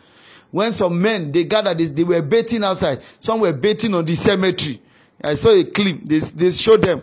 When 0.52 0.72
some 0.72 1.02
men 1.02 1.32
they 1.34 1.44
gathered 1.44 1.78
this, 1.80 1.92
they 1.92 2.04
were 2.06 2.22
baiting 2.22 2.64
outside. 2.64 3.02
Some 3.18 3.42
were 3.42 3.52
baiting 3.52 3.94
on 3.94 4.06
the 4.06 4.16
cemetery. 4.16 4.82
I 5.22 5.34
saw 5.34 5.50
a 5.50 5.66
clip. 5.66 6.02
They 6.04 6.20
they 6.20 6.52
showed 6.52 6.82
them. 6.84 7.02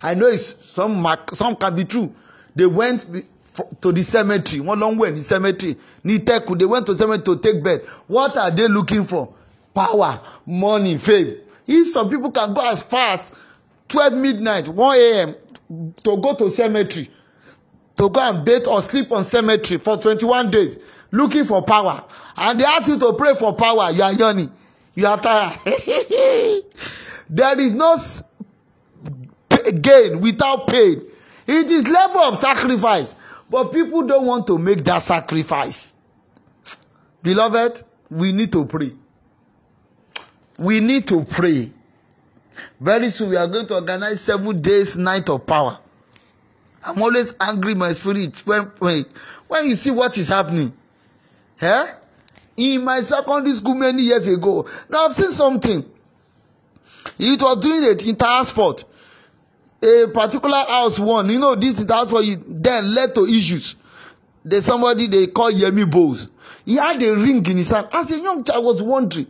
I 0.00 0.14
know 0.14 0.26
it's 0.28 0.64
some 0.64 1.06
some 1.34 1.56
can 1.56 1.76
be 1.76 1.84
true. 1.84 2.14
They 2.56 2.66
went 2.66 3.04
to 3.82 3.92
the 3.92 4.02
cemetery. 4.02 4.60
One 4.60 4.80
long 4.80 4.96
way 4.96 5.08
in 5.08 5.14
the 5.14 5.20
cemetery. 5.20 5.76
Niteku. 6.04 6.58
They 6.58 6.64
went 6.64 6.86
to 6.86 6.94
cemetery 6.94 7.36
to 7.36 7.42
take 7.42 7.62
birth. 7.62 7.86
What 8.06 8.36
are 8.38 8.50
they 8.50 8.66
looking 8.68 9.04
for? 9.04 9.34
Power, 9.74 10.20
money, 10.46 10.96
fame. 10.96 11.36
If 11.68 11.88
some 11.88 12.08
people 12.08 12.30
can 12.32 12.54
go 12.54 12.66
as 12.72 12.82
far 12.82 13.12
as 13.12 13.30
12 13.88 14.14
midnight, 14.14 14.68
1 14.68 14.98
a.m. 14.98 15.34
to 16.02 16.16
go 16.16 16.34
to 16.34 16.48
cemetery, 16.48 17.10
to 17.98 18.08
go 18.08 18.20
and 18.20 18.44
bathe 18.44 18.66
or 18.66 18.80
sleep 18.80 19.12
on 19.12 19.22
cemetery 19.22 19.78
for 19.78 19.98
21 19.98 20.50
days, 20.50 20.78
looking 21.10 21.44
for 21.44 21.62
power, 21.62 22.02
and 22.38 22.58
they 22.58 22.64
ask 22.64 22.88
you 22.88 22.98
to 22.98 23.12
pray 23.12 23.34
for 23.34 23.54
power, 23.54 23.90
you 23.90 24.02
are 24.02 24.14
yawning, 24.14 24.50
you 24.94 25.06
are 25.06 25.20
tired. 25.20 25.58
there 27.28 27.60
is 27.60 27.72
no 27.72 27.96
gain 29.82 30.20
without 30.20 30.68
pain. 30.68 31.02
It 31.46 31.66
is 31.66 31.86
level 31.86 32.22
of 32.22 32.38
sacrifice, 32.38 33.14
but 33.50 33.72
people 33.72 34.06
don't 34.06 34.24
want 34.24 34.46
to 34.46 34.58
make 34.58 34.84
that 34.84 35.02
sacrifice. 35.02 35.92
Beloved, 37.22 37.82
we 38.10 38.32
need 38.32 38.52
to 38.52 38.64
pray 38.64 38.92
we 40.58 40.80
need 40.80 41.06
to 41.06 41.24
pray. 41.24 41.70
Very 42.80 43.10
soon 43.10 43.30
we 43.30 43.36
are 43.36 43.46
going 43.46 43.66
to 43.68 43.74
organize 43.74 44.20
seven 44.20 44.60
days 44.60 44.96
night 44.96 45.28
of 45.28 45.46
power. 45.46 45.78
I'm 46.84 47.00
always 47.00 47.34
angry 47.40 47.74
my 47.74 47.92
spirit 47.92 48.44
when, 48.46 48.62
when, 48.78 49.04
when 49.46 49.66
you 49.66 49.74
see 49.76 49.90
what 49.92 50.18
is 50.18 50.28
happening. 50.28 50.72
Eh? 51.60 51.86
In 52.56 52.84
my 52.84 53.00
secondary 53.00 53.52
school 53.52 53.74
many 53.74 54.02
years 54.02 54.26
ago. 54.28 54.66
Now 54.88 55.06
I've 55.06 55.12
seen 55.12 55.28
something. 55.28 55.84
It 57.18 57.40
was 57.40 57.62
doing 57.62 57.84
it 57.84 58.06
entire 58.06 58.44
sport. 58.44 58.84
A 59.82 60.06
particular 60.12 60.64
house 60.68 60.98
won. 60.98 61.30
You 61.30 61.38
know, 61.38 61.54
this 61.54 61.80
entire 61.80 62.04
sport 62.06 62.24
then 62.46 62.92
led 62.94 63.14
to 63.14 63.24
issues. 63.26 63.76
There's 64.44 64.64
somebody 64.64 65.06
they 65.06 65.28
call 65.28 65.52
Yemi 65.52 65.88
Bowes. 65.88 66.30
He 66.64 66.76
had 66.76 67.00
a 67.02 67.14
ring 67.14 67.46
in 67.46 67.56
his 67.58 67.70
hand. 67.70 67.88
As 67.92 68.10
a 68.10 68.18
young 68.18 68.42
child, 68.42 68.56
I 68.56 68.66
was 68.66 68.82
wondering 68.82 69.26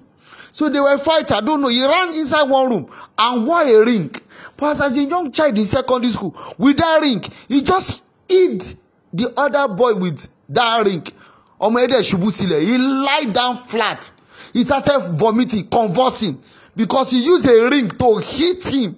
So 0.58 0.68
they 0.68 0.80
were 0.80 0.98
fighting. 0.98 1.36
I 1.36 1.40
don't 1.40 1.60
know. 1.60 1.68
He 1.68 1.86
ran 1.86 2.08
inside 2.08 2.50
one 2.50 2.68
room 2.68 2.90
and 3.16 3.46
wore 3.46 3.62
a 3.62 3.84
ring. 3.84 4.10
But 4.56 4.80
as 4.80 4.96
a 4.96 5.04
young 5.04 5.30
child 5.30 5.56
in 5.56 5.64
secondary 5.64 6.10
school, 6.10 6.36
with 6.58 6.76
that 6.78 7.00
ring, 7.00 7.22
he 7.46 7.62
just 7.62 8.02
hit 8.28 8.74
the 9.12 9.32
other 9.36 9.72
boy 9.72 9.94
with 9.94 10.26
that 10.48 10.84
ring. 10.84 11.04
Ṣubú 11.60 12.32
sílẹ̀. 12.32 12.60
He 12.60 12.76
lie 12.76 13.30
down 13.30 13.58
flat. 13.68 14.10
He 14.52 14.64
started 14.64 14.98
vomiting, 15.12 15.68
convulsing 15.68 16.42
because 16.74 17.12
he 17.12 17.24
used 17.24 17.46
a 17.46 17.70
ring 17.70 17.88
to 17.90 18.18
hit 18.18 18.66
him. 18.66 18.96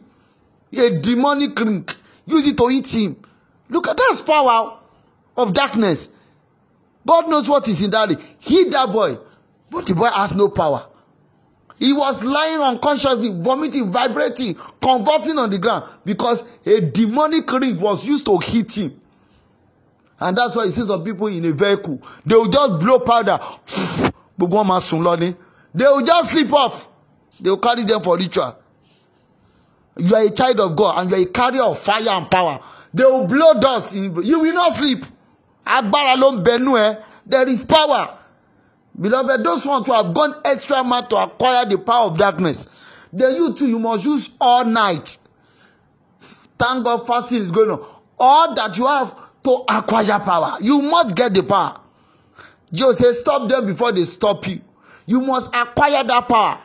A 0.78 0.98
demonic 0.98 1.60
ring. 1.60 1.86
Use 2.24 2.46
it 2.46 2.56
to 2.56 2.68
hit 2.68 2.88
him. 2.88 3.16
Look 3.68 3.86
at 3.86 3.98
that 3.98 4.22
power 4.26 4.78
of 5.36 5.52
darkness. 5.52 6.08
God 7.06 7.28
knows 7.28 7.50
what 7.50 7.68
is 7.68 7.82
in 7.82 7.90
that 7.90 8.08
ring. 8.08 8.18
Hit 8.38 8.70
that 8.70 8.90
boy. 8.90 9.18
But 9.70 9.84
the 9.84 9.94
boy 9.94 10.08
has 10.08 10.34
no 10.34 10.48
power. 10.48 10.86
He 11.80 11.94
was 11.94 12.22
lying 12.22 12.60
unconsciously, 12.60 13.30
vomiting, 13.40 13.90
vibrating, 13.90 14.54
convulsing 14.82 15.38
on 15.38 15.48
the 15.48 15.58
ground 15.58 15.84
because 16.04 16.44
a 16.66 16.78
demonic 16.82 17.50
ring 17.50 17.80
was 17.80 18.06
used 18.06 18.26
to 18.26 18.36
hit 18.38 18.76
him. 18.76 19.00
And 20.20 20.36
that's 20.36 20.54
why 20.54 20.64
you 20.64 20.72
see 20.72 20.82
some 20.82 21.02
people 21.02 21.28
in 21.28 21.42
a 21.46 21.52
vehicle, 21.52 22.02
they 22.26 22.34
will 22.34 22.50
just 22.50 22.78
blow 22.80 22.98
powder. 23.00 23.38
They 24.38 24.44
will 25.86 26.04
just 26.04 26.30
slip 26.32 26.52
off. 26.52 26.88
They 27.40 27.48
will 27.48 27.56
carry 27.56 27.84
them 27.84 28.02
for 28.02 28.18
ritual. 28.18 28.58
You 29.96 30.14
are 30.14 30.26
a 30.26 30.30
child 30.30 30.60
of 30.60 30.76
God 30.76 30.98
and 31.00 31.10
you 31.10 31.16
are 31.16 31.22
a 31.22 31.26
carrier 31.32 31.62
of 31.62 31.78
fire 31.78 32.10
and 32.10 32.30
power. 32.30 32.60
They 32.92 33.04
will 33.04 33.26
blow 33.26 33.58
dust. 33.58 33.94
In, 33.96 34.22
you 34.22 34.40
will 34.40 34.52
not 34.54 34.74
sleep. 34.74 35.06
There 37.26 37.48
is 37.48 37.62
power. 37.64 38.18
Beloved, 39.00 39.42
those 39.42 39.64
who 39.64 39.70
have 39.92 40.12
gone 40.12 40.34
extra 40.44 40.84
mile 40.84 41.06
to 41.06 41.16
acquire 41.16 41.64
the 41.64 41.78
power 41.78 42.06
of 42.06 42.18
darkness, 42.18 42.68
then 43.12 43.34
you 43.34 43.54
too, 43.54 43.66
you 43.66 43.78
must 43.78 44.04
use 44.04 44.30
all 44.40 44.64
night. 44.64 45.18
Thank 46.58 46.84
God 46.84 47.06
fasting 47.06 47.40
is 47.40 47.50
going 47.50 47.70
on. 47.70 47.84
All 48.18 48.54
that 48.54 48.76
you 48.76 48.86
have 48.86 49.14
to 49.44 49.64
acquire 49.68 50.20
power. 50.20 50.58
You 50.60 50.82
must 50.82 51.16
get 51.16 51.32
the 51.32 51.42
power. 51.42 51.80
Jesus 52.72 52.98
says, 52.98 53.20
stop 53.20 53.48
them 53.48 53.66
before 53.66 53.92
they 53.92 54.04
stop 54.04 54.46
you. 54.46 54.60
You 55.06 55.20
must 55.20 55.54
acquire 55.56 56.04
that 56.04 56.28
power. 56.28 56.60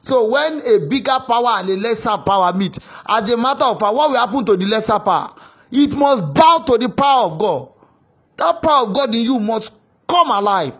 So 0.00 0.28
when 0.30 0.60
a 0.60 0.86
bigger 0.88 1.18
power 1.26 1.58
and 1.58 1.68
a 1.68 1.76
lesser 1.76 2.16
power 2.18 2.52
meet, 2.52 2.78
as 3.08 3.30
a 3.32 3.36
matter 3.36 3.64
of 3.64 3.80
fact, 3.80 3.92
what 3.92 4.10
will 4.10 4.18
happen 4.18 4.44
to 4.44 4.56
the 4.56 4.66
lesser 4.66 5.00
power? 5.00 5.34
It 5.72 5.96
must 5.96 6.32
bow 6.32 6.64
to 6.68 6.78
the 6.78 6.88
power 6.88 7.24
of 7.24 7.38
God. 7.38 7.68
That 8.36 8.62
power 8.62 8.86
of 8.86 8.94
God 8.94 9.12
in 9.14 9.22
you 9.22 9.40
must 9.40 9.74
come 10.08 10.30
alive. 10.30 10.78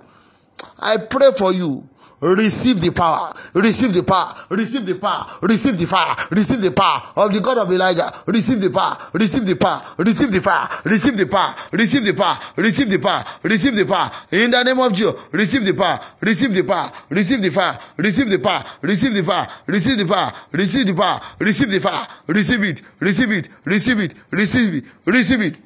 I 0.78 0.98
pray 0.98 1.32
for 1.32 1.52
you. 1.52 1.88
Receive 2.18 2.80
the 2.80 2.90
power, 2.90 3.34
receive 3.52 3.92
the 3.92 4.02
power, 4.02 4.34
receive 4.48 4.86
the 4.86 4.94
power, 4.94 5.26
receive 5.42 5.78
the 5.78 5.84
fire, 5.84 6.16
receive 6.30 6.62
the 6.62 6.70
power 6.70 7.02
of 7.14 7.30
the 7.30 7.40
God 7.42 7.58
of 7.58 7.70
Elijah. 7.70 8.10
Receive 8.26 8.58
the 8.58 8.70
power, 8.70 8.96
receive 9.12 9.44
the 9.44 9.54
power, 9.54 9.82
receive 9.98 10.32
the 10.32 10.40
fire, 10.40 10.66
receive 10.84 11.14
the 11.14 11.26
power, 11.26 11.54
receive 11.72 12.04
the 12.06 12.14
power, 12.14 12.40
receive 12.56 12.88
the 12.88 12.98
power, 12.98 13.24
receive 13.42 13.76
the 13.76 13.84
power. 13.84 14.10
In 14.30 14.50
the 14.50 14.62
name 14.62 14.80
of 14.80 14.94
Jesus, 14.94 15.14
receive 15.30 15.64
the 15.66 15.74
power, 15.74 16.00
receive 16.22 16.54
the 16.54 16.62
power, 16.64 16.90
receive 17.10 17.42
the 17.42 17.50
fire, 17.50 17.78
receive 17.98 18.30
the 18.30 18.38
power, 18.38 18.64
receive 18.80 19.12
the 19.14 19.22
power, 19.22 19.52
receive 19.68 19.96
the 19.98 20.04
power, 20.06 20.32
receive 20.52 20.86
the 20.86 20.94
power, 20.94 21.20
receive 21.38 21.70
the 21.70 21.80
fire, 21.80 22.08
receive 22.28 22.64
it, 22.64 22.82
receive 22.98 23.32
it, 23.32 23.48
receive 23.66 24.00
it, 24.00 24.14
receive 24.30 24.74
it, 24.74 24.84
receive 25.04 25.42
it. 25.42 25.56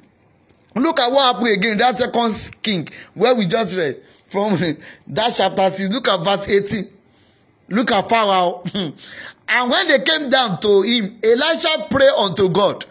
Look 0.75 0.99
at 0.99 1.09
what 1.09 1.35
happened 1.35 1.53
again, 1.53 1.77
that 1.77 1.97
second 1.97 2.51
king 2.61 2.87
where 3.13 3.33
we 3.33 3.45
just 3.45 3.77
read 3.77 4.01
from 4.31 4.57
that 5.07 5.33
chapter 5.35 5.69
6. 5.69 5.89
Look 5.89 6.07
at 6.07 6.23
verse 6.23 6.47
18. 6.47 6.87
Look 7.69 7.91
at 7.91 8.07
power. 8.07 8.61
and 8.73 9.69
when 9.69 9.87
they 9.89 9.99
came 9.99 10.29
down 10.29 10.59
to 10.61 10.81
him, 10.81 11.19
Elisha 11.21 11.87
prayed 11.89 12.09
unto 12.17 12.49
God 12.49 12.85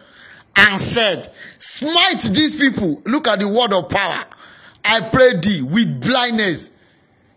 and 0.57 0.81
said, 0.81 1.33
Smite 1.59 2.21
these 2.35 2.57
people. 2.57 3.03
Look 3.07 3.27
at 3.27 3.41
the 3.41 3.49
word 3.49 3.73
of 3.73 3.89
power. 3.89 4.25
I 4.85 5.09
pray 5.11 5.39
thee 5.41 5.63
with 5.63 6.01
blindness. 6.03 6.71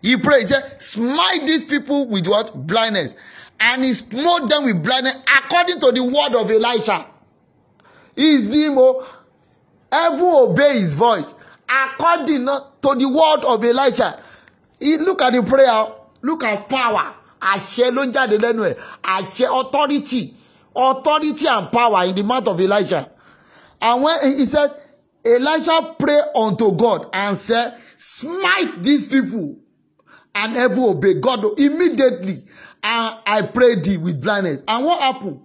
He 0.02 0.18
prayed, 0.18 0.42
he 0.42 0.46
said, 0.48 0.80
Smite 0.82 1.46
these 1.46 1.64
people 1.64 2.06
with 2.06 2.28
what? 2.28 2.66
Blindness. 2.66 3.16
And 3.58 3.84
he 3.84 3.94
smote 3.94 4.50
them 4.50 4.64
with 4.64 4.82
blindness 4.82 5.16
according 5.38 5.80
to 5.80 5.92
the 5.92 6.02
word 6.02 6.38
of 6.38 6.50
Elisha. 6.50 7.06
Is 8.16 8.52
him, 8.52 8.74
oh, 8.76 9.06
heaven 9.90 10.20
obey 10.22 10.80
his 10.80 10.92
voice 10.94 11.34
according 11.68 12.46
to 12.46 12.94
the 12.94 13.08
word 13.08 13.44
of 13.46 13.64
Elisha 13.64 14.20
he 14.80 14.96
look 14.98 15.22
at 15.22 15.32
the 15.32 15.42
prayer 15.42 15.86
look 16.22 16.44
at 16.44 16.68
power. 16.68 17.14
Àṣẹ 17.40 17.90
ló 17.92 18.04
ń 18.06 18.12
jáde 18.12 18.38
lẹ́nu 18.38 18.62
ẹ̀. 18.70 18.76
Àṣẹ 19.02 19.60
authority 19.60 20.34
authority 20.76 21.46
and 21.46 21.70
power 21.70 22.04
in 22.04 22.14
the 22.14 22.22
mouth 22.24 22.48
of 22.48 22.60
Elijah 22.60 23.08
and 23.80 24.02
when 24.02 24.18
he 24.36 24.44
said 24.46 24.70
Elijah 25.24 25.94
pray 25.98 26.18
unto 26.34 26.72
God 26.72 27.06
and 27.12 27.36
said 27.36 27.74
smite 27.96 28.82
these 28.82 29.06
people 29.06 29.56
and 30.34 30.52
heaven 30.56 30.80
obey. 30.80 31.14
God 31.14 31.44
immediately 31.58 32.44
and 32.82 33.18
I 33.26 33.42
prayed 33.52 33.84
thee 33.84 33.96
with 33.96 34.20
blindness. 34.20 34.62
And 34.66 34.84
what 34.84 35.00
happened 35.00 35.40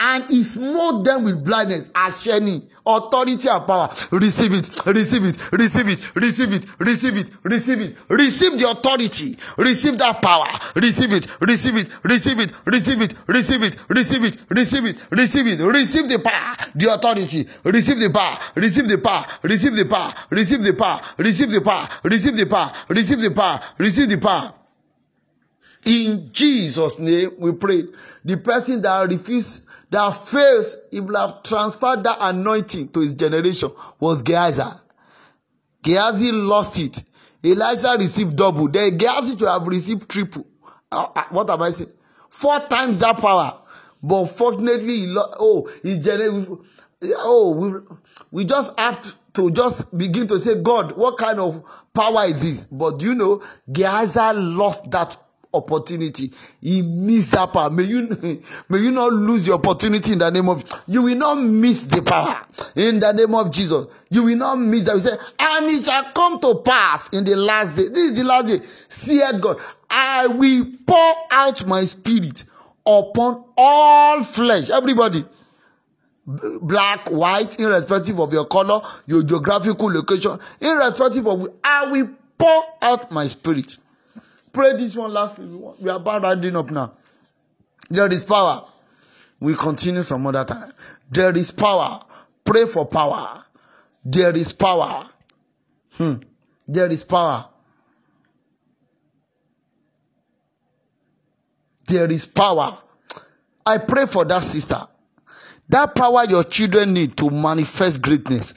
and 0.00 0.28
he 0.30 0.42
smote 0.42 1.04
them 1.04 1.24
with 1.24 1.44
blindness 1.44 1.90
àṣẹ 1.90 2.62
authority 2.86 3.48
and 3.48 3.66
power 3.66 3.88
receive 4.12 4.52
it 4.52 4.68
receive 4.86 5.24
it 5.24 5.52
receive 5.52 5.88
it 5.88 6.14
receive 6.14 6.52
it 6.52 6.66
receive 6.78 7.16
it 7.16 7.30
receive 7.44 7.80
it 7.80 7.96
receive 8.10 8.58
the 8.58 8.68
authority 8.68 9.36
receive 9.56 9.96
that 9.98 10.20
power 10.20 10.46
receive 10.74 11.12
it 11.12 11.26
receive 11.40 11.76
it 11.78 11.88
receive 12.04 12.40
it 12.40 12.52
receive 12.66 13.00
it 13.02 13.14
receive 13.26 13.62
it 13.62 13.76
receive 13.88 14.24
it 14.24 14.36
receive 14.50 14.86
it 14.86 14.96
receive 15.10 15.46
it 15.46 15.60
receive 15.64 16.08
the 16.10 16.18
power 16.18 16.56
the 16.74 16.92
authority 16.92 17.46
receive 17.64 17.98
the 18.00 18.10
power 18.10 18.38
receive 18.56 18.86
the 18.88 18.98
power 18.98 19.26
receive 19.42 19.74
the 19.74 19.86
power 19.88 20.12
receive 20.30 20.62
the 20.62 20.74
power 20.74 21.00
receive 21.18 21.50
the 21.50 21.60
power 21.62 21.88
receive 22.04 22.36
the 22.36 22.46
power 22.46 22.72
receive 22.90 23.20
the 23.20 23.30
power 23.30 23.60
receive 23.78 24.08
the 24.10 24.18
power 24.18 24.52
in 25.86 26.30
Jesus 26.32 26.98
name 26.98 27.30
we 27.38 27.52
pray 27.52 27.84
the 28.24 28.36
person 28.38 28.80
that 28.82 29.08
refuse 29.08 29.62
that 29.94 30.10
fails, 30.10 30.76
he 30.90 31.00
will 31.00 31.16
have 31.16 31.42
transferred 31.44 32.02
that 32.04 32.16
anointing 32.20 32.88
to 32.88 33.00
his 33.00 33.14
generation 33.14 33.70
was 34.00 34.22
Gehazi. 34.22 34.62
Gehazi 35.82 36.32
lost 36.32 36.78
it. 36.80 37.04
Elijah 37.44 37.94
received 37.98 38.36
double. 38.36 38.68
Then 38.68 38.96
Gehazi 38.96 39.38
should 39.38 39.48
have 39.48 39.66
received 39.66 40.10
triple. 40.10 40.46
Uh, 40.90 41.06
uh, 41.14 41.22
what 41.30 41.48
am 41.50 41.62
I 41.62 41.70
saying? 41.70 41.92
Four 42.28 42.58
times 42.60 42.98
that 43.00 43.18
power. 43.18 43.52
But 44.02 44.26
fortunately, 44.26 45.00
he 45.00 45.06
lost. 45.06 45.36
Oh, 45.38 45.70
his 45.82 46.04
generation. 46.04 46.58
Oh, 47.18 47.54
we, 47.54 47.96
we 48.32 48.44
just 48.44 48.78
have 48.80 49.14
to 49.34 49.50
just 49.50 49.96
begin 49.96 50.26
to 50.28 50.40
say, 50.40 50.60
God, 50.60 50.96
what 50.96 51.18
kind 51.18 51.38
of 51.38 51.62
power 51.92 52.24
is 52.24 52.42
this? 52.42 52.66
But 52.66 53.00
you 53.02 53.14
know, 53.14 53.42
Gehazi 53.70 54.36
lost 54.36 54.90
that 54.90 55.16
opportunity. 55.54 56.30
He 56.60 56.82
missed 56.82 57.32
that 57.32 57.52
power. 57.52 57.70
May 57.70 57.84
you, 57.84 58.08
may 58.68 58.78
you 58.78 58.90
not 58.90 59.12
lose 59.12 59.46
the 59.46 59.54
opportunity 59.54 60.12
in 60.12 60.18
the 60.18 60.30
name 60.30 60.48
of, 60.48 60.64
you 60.86 61.02
will 61.02 61.16
not 61.16 61.36
miss 61.36 61.84
the 61.84 62.02
power 62.02 62.42
in 62.76 63.00
the 63.00 63.12
name 63.12 63.34
of 63.34 63.50
Jesus. 63.50 63.86
You 64.10 64.24
will 64.24 64.36
not 64.36 64.56
miss 64.56 64.84
that. 64.84 64.94
We 64.94 65.00
say, 65.00 65.16
and 65.40 65.70
it 65.70 65.84
shall 65.84 66.04
come 66.12 66.38
to 66.40 66.56
pass 66.64 67.08
in 67.10 67.24
the 67.24 67.36
last 67.36 67.76
day. 67.76 67.88
This 67.88 68.10
is 68.10 68.18
the 68.18 68.24
last 68.24 68.48
day. 68.48 68.66
Saith 68.88 69.40
God, 69.40 69.58
I 69.88 70.26
will 70.26 70.66
pour 70.86 71.14
out 71.30 71.66
my 71.66 71.84
spirit 71.84 72.44
upon 72.86 73.44
all 73.56 74.22
flesh. 74.24 74.70
Everybody 74.70 75.24
black, 76.26 77.10
white, 77.10 77.58
irrespective 77.60 78.18
of 78.18 78.32
your 78.32 78.46
color, 78.46 78.80
your 79.06 79.22
geographical 79.22 79.92
location, 79.92 80.38
irrespective 80.60 81.26
of, 81.26 81.48
I 81.62 81.90
will 81.90 82.10
pour 82.38 82.64
out 82.82 83.10
my 83.12 83.26
spirit 83.26 83.76
Pray 84.54 84.76
this 84.76 84.96
one 84.96 85.12
lastly. 85.12 85.46
We 85.80 85.90
are 85.90 85.96
about 85.96 86.22
rounding 86.22 86.54
up 86.54 86.70
now. 86.70 86.92
There 87.90 88.06
is 88.10 88.24
power. 88.24 88.64
We 89.40 89.54
continue 89.56 90.02
some 90.04 90.24
other 90.28 90.44
time. 90.44 90.72
There 91.10 91.36
is 91.36 91.50
power. 91.50 92.00
Pray 92.44 92.66
for 92.66 92.86
power. 92.86 93.44
There 94.04 94.34
is 94.34 94.52
power. 94.52 95.10
Hmm. 95.94 96.14
There 96.66 96.90
is 96.90 97.04
power. 97.04 97.48
There 101.88 102.10
is 102.10 102.24
power. 102.24 102.78
I 103.66 103.78
pray 103.78 104.06
for 104.06 104.24
that 104.24 104.44
sister. 104.44 104.86
That 105.68 105.94
power 105.96 106.24
your 106.26 106.44
children 106.44 106.92
need 106.92 107.16
to 107.16 107.28
manifest 107.28 108.00
greatness. 108.00 108.54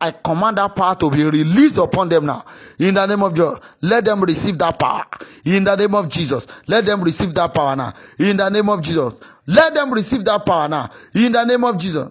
I 0.00 0.10
command 0.10 0.58
that 0.58 0.76
power 0.76 0.94
to 0.96 1.10
be 1.10 1.24
released 1.24 1.78
upon 1.78 2.08
them 2.08 2.26
now. 2.26 2.44
In 2.78 2.94
the 2.94 3.06
name 3.06 3.22
of 3.22 3.34
Jesus, 3.34 3.58
let 3.80 4.04
them 4.04 4.22
receive 4.22 4.58
that 4.58 4.78
power. 4.78 5.04
In 5.44 5.64
the 5.64 5.74
name 5.74 5.94
of 5.94 6.08
Jesus, 6.08 6.46
let 6.66 6.84
them 6.84 7.02
receive 7.02 7.32
that 7.34 7.54
power 7.54 7.74
now. 7.74 7.92
In 8.18 8.36
the 8.36 8.48
name 8.50 8.68
of 8.68 8.82
Jesus, 8.82 9.20
let 9.46 9.74
them 9.74 9.92
receive 9.92 10.24
that 10.26 10.44
power 10.44 10.68
now. 10.68 10.90
In 11.14 11.32
the 11.32 11.44
name 11.44 11.64
of 11.64 11.78
Jesus. 11.78 12.10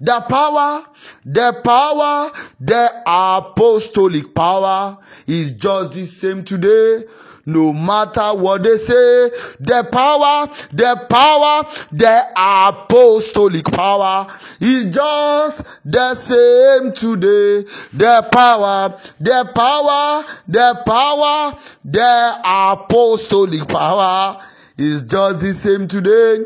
The 0.00 0.20
power, 0.28 0.84
the 1.24 1.60
power, 1.64 2.30
the 2.60 3.02
apostolic 3.04 4.32
power 4.34 4.96
is 5.26 5.54
just 5.54 5.94
the 5.94 6.04
same 6.04 6.44
today 6.44 7.04
no 7.46 7.72
matter 7.72 8.34
what 8.34 8.62
they 8.62 8.76
say, 8.76 9.30
the 9.58 9.88
power, 9.90 10.46
the 10.72 11.06
power, 11.10 11.64
the 11.90 12.22
apostolic 12.36 13.64
power 13.64 14.26
is 14.60 14.94
just 14.94 15.80
the 15.84 16.14
same 16.14 16.92
today. 16.92 17.68
The 17.92 18.28
power, 18.32 18.96
the 19.18 19.50
power, 19.54 20.24
the 20.46 20.82
power, 20.86 21.58
the 21.84 22.40
apostolic 22.44 23.68
power 23.68 24.38
is 24.76 25.04
just 25.04 25.40
the 25.40 25.52
same 25.52 25.88
today. 25.88 26.44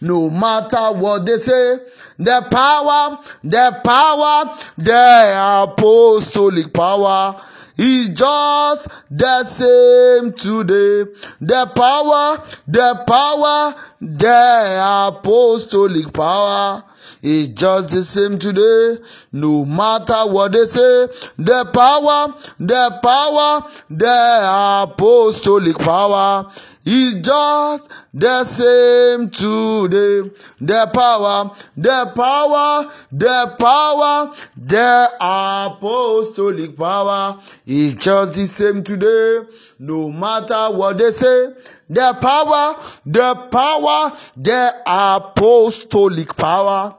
No 0.00 0.30
matter 0.30 0.98
what 0.98 1.26
they 1.26 1.36
say, 1.36 1.78
the 2.16 2.46
power, 2.50 3.18
the 3.42 3.80
power, 3.84 4.56
the 4.78 5.66
apostolic 5.68 6.72
power 6.72 7.42
is 7.80 8.10
just 8.10 8.88
the 9.10 9.42
same 9.44 10.32
today. 10.34 11.10
The 11.40 11.66
power, 11.74 12.44
the 12.68 13.04
power, 13.08 13.74
the 14.00 15.08
apostolic 15.08 16.12
power 16.12 16.84
is 17.22 17.48
just 17.48 17.90
the 17.90 18.02
same 18.02 18.38
today. 18.38 19.02
No 19.32 19.64
matter 19.64 20.30
what 20.30 20.52
they 20.52 20.64
say, 20.64 21.06
the 21.38 21.70
power, 21.72 22.34
the 22.58 23.00
power, 23.02 23.66
the 23.88 24.86
apostolic 24.86 25.78
power 25.78 26.50
is 26.90 27.14
just 27.16 27.90
the 28.12 28.42
same 28.44 29.30
today. 29.30 30.28
The 30.60 30.90
power, 30.92 31.50
the 31.76 32.12
power, 32.16 32.90
the 33.12 33.54
power, 33.58 34.34
the 34.56 35.08
apostolic 35.20 36.76
power 36.76 37.38
is 37.64 37.94
just 37.94 38.34
the 38.34 38.46
same 38.46 38.82
today. 38.82 39.40
No 39.78 40.10
matter 40.10 40.76
what 40.76 40.98
they 40.98 41.12
say, 41.12 41.52
the 41.88 42.16
power, 42.20 42.76
the 43.06 43.34
power, 43.50 44.12
the 44.36 44.82
apostolic 44.84 46.36
power 46.36 46.96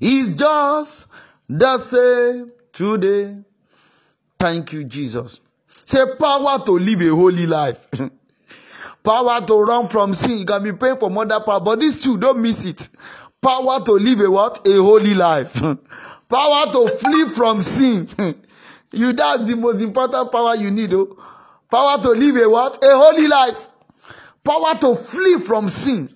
is 0.00 0.36
just 0.36 1.08
the 1.48 1.78
same 1.78 2.52
today. 2.72 3.42
Thank 4.38 4.72
you, 4.72 4.84
Jesus. 4.84 5.40
Say 5.84 6.04
power 6.16 6.64
to 6.64 6.72
live 6.78 7.00
a 7.00 7.08
holy 7.08 7.46
life. 7.46 7.88
Power 9.08 9.40
to 9.46 9.54
run 9.62 9.88
from 9.88 10.12
sin. 10.12 10.40
You 10.40 10.44
can 10.44 10.62
be 10.62 10.70
praying 10.74 10.98
for 10.98 11.08
mother 11.08 11.40
power, 11.40 11.60
but 11.60 11.80
these 11.80 11.98
two, 11.98 12.18
don't 12.18 12.42
miss 12.42 12.66
it. 12.66 12.90
Power 13.40 13.82
to 13.82 13.92
live 13.92 14.20
a 14.20 14.30
what? 14.30 14.66
A 14.68 14.72
holy 14.82 15.14
life. 15.14 15.54
power 16.28 16.72
to 16.72 16.88
flee 16.88 17.26
from 17.30 17.62
sin. 17.62 18.06
you 18.92 19.14
that's 19.14 19.46
the 19.46 19.56
most 19.56 19.80
important 19.80 20.30
power 20.30 20.54
you 20.56 20.70
need. 20.70 20.92
Oh. 20.92 21.16
Power 21.70 22.02
to 22.02 22.10
live 22.10 22.36
a 22.36 22.50
what? 22.50 22.84
A 22.84 22.90
holy 22.90 23.26
life. 23.28 23.68
Power 24.44 24.74
to 24.78 24.94
flee 24.94 25.38
from 25.38 25.70
sin. 25.70 26.14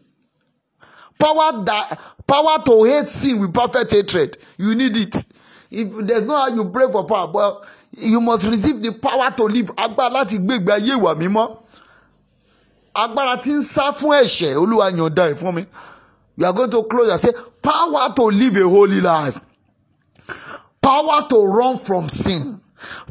Power 1.19 1.65
that 1.65 1.99
power 2.27 2.63
to 2.67 2.85
hate 2.85 3.09
sin 3.09 3.39
with 3.39 3.55
perfect 3.55 3.91
hatred. 3.91 4.37
You 4.59 4.75
need 4.75 4.95
it. 4.99 5.17
If 5.71 5.97
there's 6.07 6.25
no 6.25 6.37
how 6.37 6.49
you 6.49 6.67
pray 6.69 6.93
for 6.93 7.07
power, 7.07 7.27
but 7.29 7.67
you 7.97 8.21
must 8.21 8.47
receive 8.47 8.83
the 8.83 8.93
power 8.93 9.31
to 9.31 9.45
live. 9.45 9.69
Agbára 9.77 10.11
láti 10.27 10.37
gbé 10.39 10.73
ayé 10.75 10.95
ìwà 10.99 11.15
mímọ́ 11.17 11.62
agbára 12.95 13.37
tí 13.43 13.51
ń 13.53 13.63
sá 13.63 13.93
fún 13.93 14.13
ẹ̀ṣẹ̀ 14.21 14.57
olúwa 14.57 14.91
ẹ̀ 15.31 15.35
fún 15.37 15.55
mi. 15.55 15.67
You 16.37 16.47
are 16.47 16.53
going 16.53 16.71
to 16.71 16.83
close 16.85 17.11
and 17.11 17.21
say 17.21 17.33
power 17.61 18.13
to 18.17 18.23
live 18.25 18.57
a 18.57 18.63
holy 18.69 19.01
life. 19.01 19.39
Power 20.81 21.29
to 21.29 21.45
run 21.47 21.79
from 21.79 22.09
sin. 22.09 22.59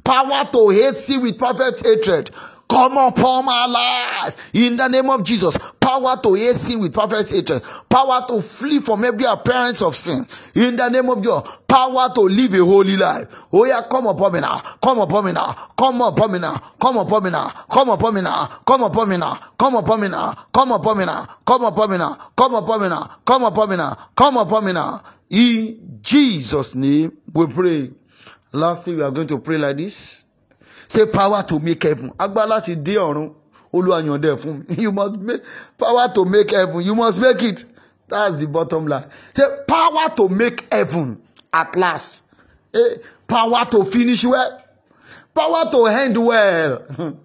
Power 0.04 0.44
to 0.52 0.70
hate 0.70 0.96
sin 0.98 1.22
with 1.22 1.38
perfect 1.38 1.86
hatred 1.86 2.32
come 2.72 2.98
upon 2.98 3.44
my 3.44 3.66
life 3.66 4.50
in 4.56 4.78
the 4.78 4.88
name 4.88 5.10
of 5.10 5.26
Jesus. 5.26 5.58
Power 5.78 6.16
to 6.24 6.34
hate 6.36 6.56
sin 6.56 6.80
with 6.80 6.94
perfect 6.94 7.30
hatred. 7.30 7.62
Power 7.90 8.26
to 8.30 8.42
flee 8.42 8.80
from 8.80 9.04
every 9.04 9.26
appearance 9.26 9.82
of 9.82 9.94
sin 9.94 10.26
in 10.56 10.78
the 10.78 10.88
name 10.88 11.10
of 11.10 11.22
Jesus. 11.22 11.42
Power 11.68 12.08
to 12.16 12.22
live 12.22 12.54
a 12.54 12.64
holy 12.64 12.96
life. 12.96 13.28
Oh 13.52 13.66
yeah, 13.66 13.82
come 13.92 14.08
upon 14.08 14.32
me 14.32 14.40
now. 14.40 14.60
Come 14.82 15.00
upon 15.00 15.26
me 15.26 15.34
now. 15.34 15.52
Come 15.78 16.00
upon 16.00 16.32
me 16.32 16.40
now. 16.40 16.58
Come 16.80 16.98
upon 16.98 17.24
me 17.24 17.30
now. 17.30 17.50
Come 17.68 17.90
upon 17.90 18.14
me 18.14 18.22
now. 18.22 18.48
Come 18.68 18.84
upon 18.86 19.10
me 19.10 19.18
now. 19.18 19.44
Come 19.58 19.76
upon 19.76 20.00
me 20.00 20.08
now. 20.08 20.36
Come 20.54 20.72
upon 20.72 20.98
me 20.98 21.06
now. 21.06 21.36
Come 21.46 21.64
upon 21.66 21.90
me 21.90 21.98
now. 21.98 22.16
Come 22.38 22.54
upon 22.56 22.82
me 22.82 22.88
now. 22.88 23.04
Come 23.26 23.44
upon 23.44 23.70
me 23.70 23.76
now. 23.76 23.98
Come 24.16 24.38
upon 24.38 24.66
me 24.66 24.72
now. 24.72 25.04
In 25.30 26.00
Jesus' 26.02 26.74
name, 26.76 27.18
we 27.34 27.48
pray. 27.48 27.92
Lastly, 28.54 28.96
we 28.96 29.02
are 29.02 29.12
going 29.12 29.28
to 29.28 29.40
pray 29.40 29.58
like 29.58 29.76
this. 29.78 30.21
Say 30.92 31.06
power 31.06 31.42
to 31.44 31.58
make 31.58 31.84
heaven. 31.84 32.12
Agbára 32.20 32.48
láti 32.48 32.76
dé 32.76 32.96
ọ̀run. 32.98 33.34
Olúwa 33.74 34.02
ẹ̀ 34.02 34.36
fún 34.42 34.56
mi. 34.68 34.76
You 34.84 34.92
must 34.92 35.16
make 35.22 35.42
power 35.78 36.08
to 36.16 36.26
make 36.26 36.52
heaven. 36.52 36.82
You 36.82 36.96
must 36.96 37.22
make 37.22 37.42
it. 37.44 37.64
That's 38.10 38.42
the 38.42 38.48
bottom 38.48 38.88
line. 38.88 39.06
Say 39.32 39.44
power 39.70 40.10
to 40.18 40.28
make 40.28 40.68
heaven 40.70 41.22
at 41.54 41.78
last. 41.78 42.24
Eh, 42.76 42.98
power 43.26 43.64
to 43.72 43.86
finish 43.86 44.26
well. 44.26 44.62
Power 45.34 45.72
to 45.72 45.86
end 45.86 46.18
well. 46.18 46.84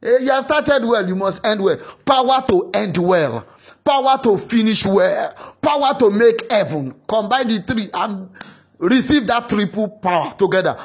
Eh, 0.00 0.18
you 0.20 0.30
have 0.30 0.44
started 0.44 0.86
well, 0.86 1.08
you 1.08 1.16
must 1.16 1.44
end 1.44 1.60
well. 1.60 1.76
Power 2.04 2.40
to 2.46 2.70
end 2.72 2.96
well. 2.98 3.44
Power 3.84 4.16
to 4.22 4.38
finish 4.38 4.86
well. 4.86 5.32
Power 5.60 5.98
to 5.98 6.08
make 6.10 6.52
heaven. 6.52 6.94
Combine 7.08 7.48
the 7.48 7.58
three 7.66 7.88
and 7.92 8.30
receive 8.78 9.26
that 9.26 9.48
triple 9.48 9.88
power 9.88 10.32
together. 10.38 10.76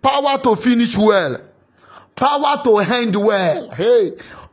Power 0.00 0.38
to 0.44 0.54
finish 0.54 0.96
well. 0.96 1.49
Power 2.20 2.62
to 2.64 2.76
end 2.80 3.16
well. 3.16 3.70
Hey, 3.70 4.12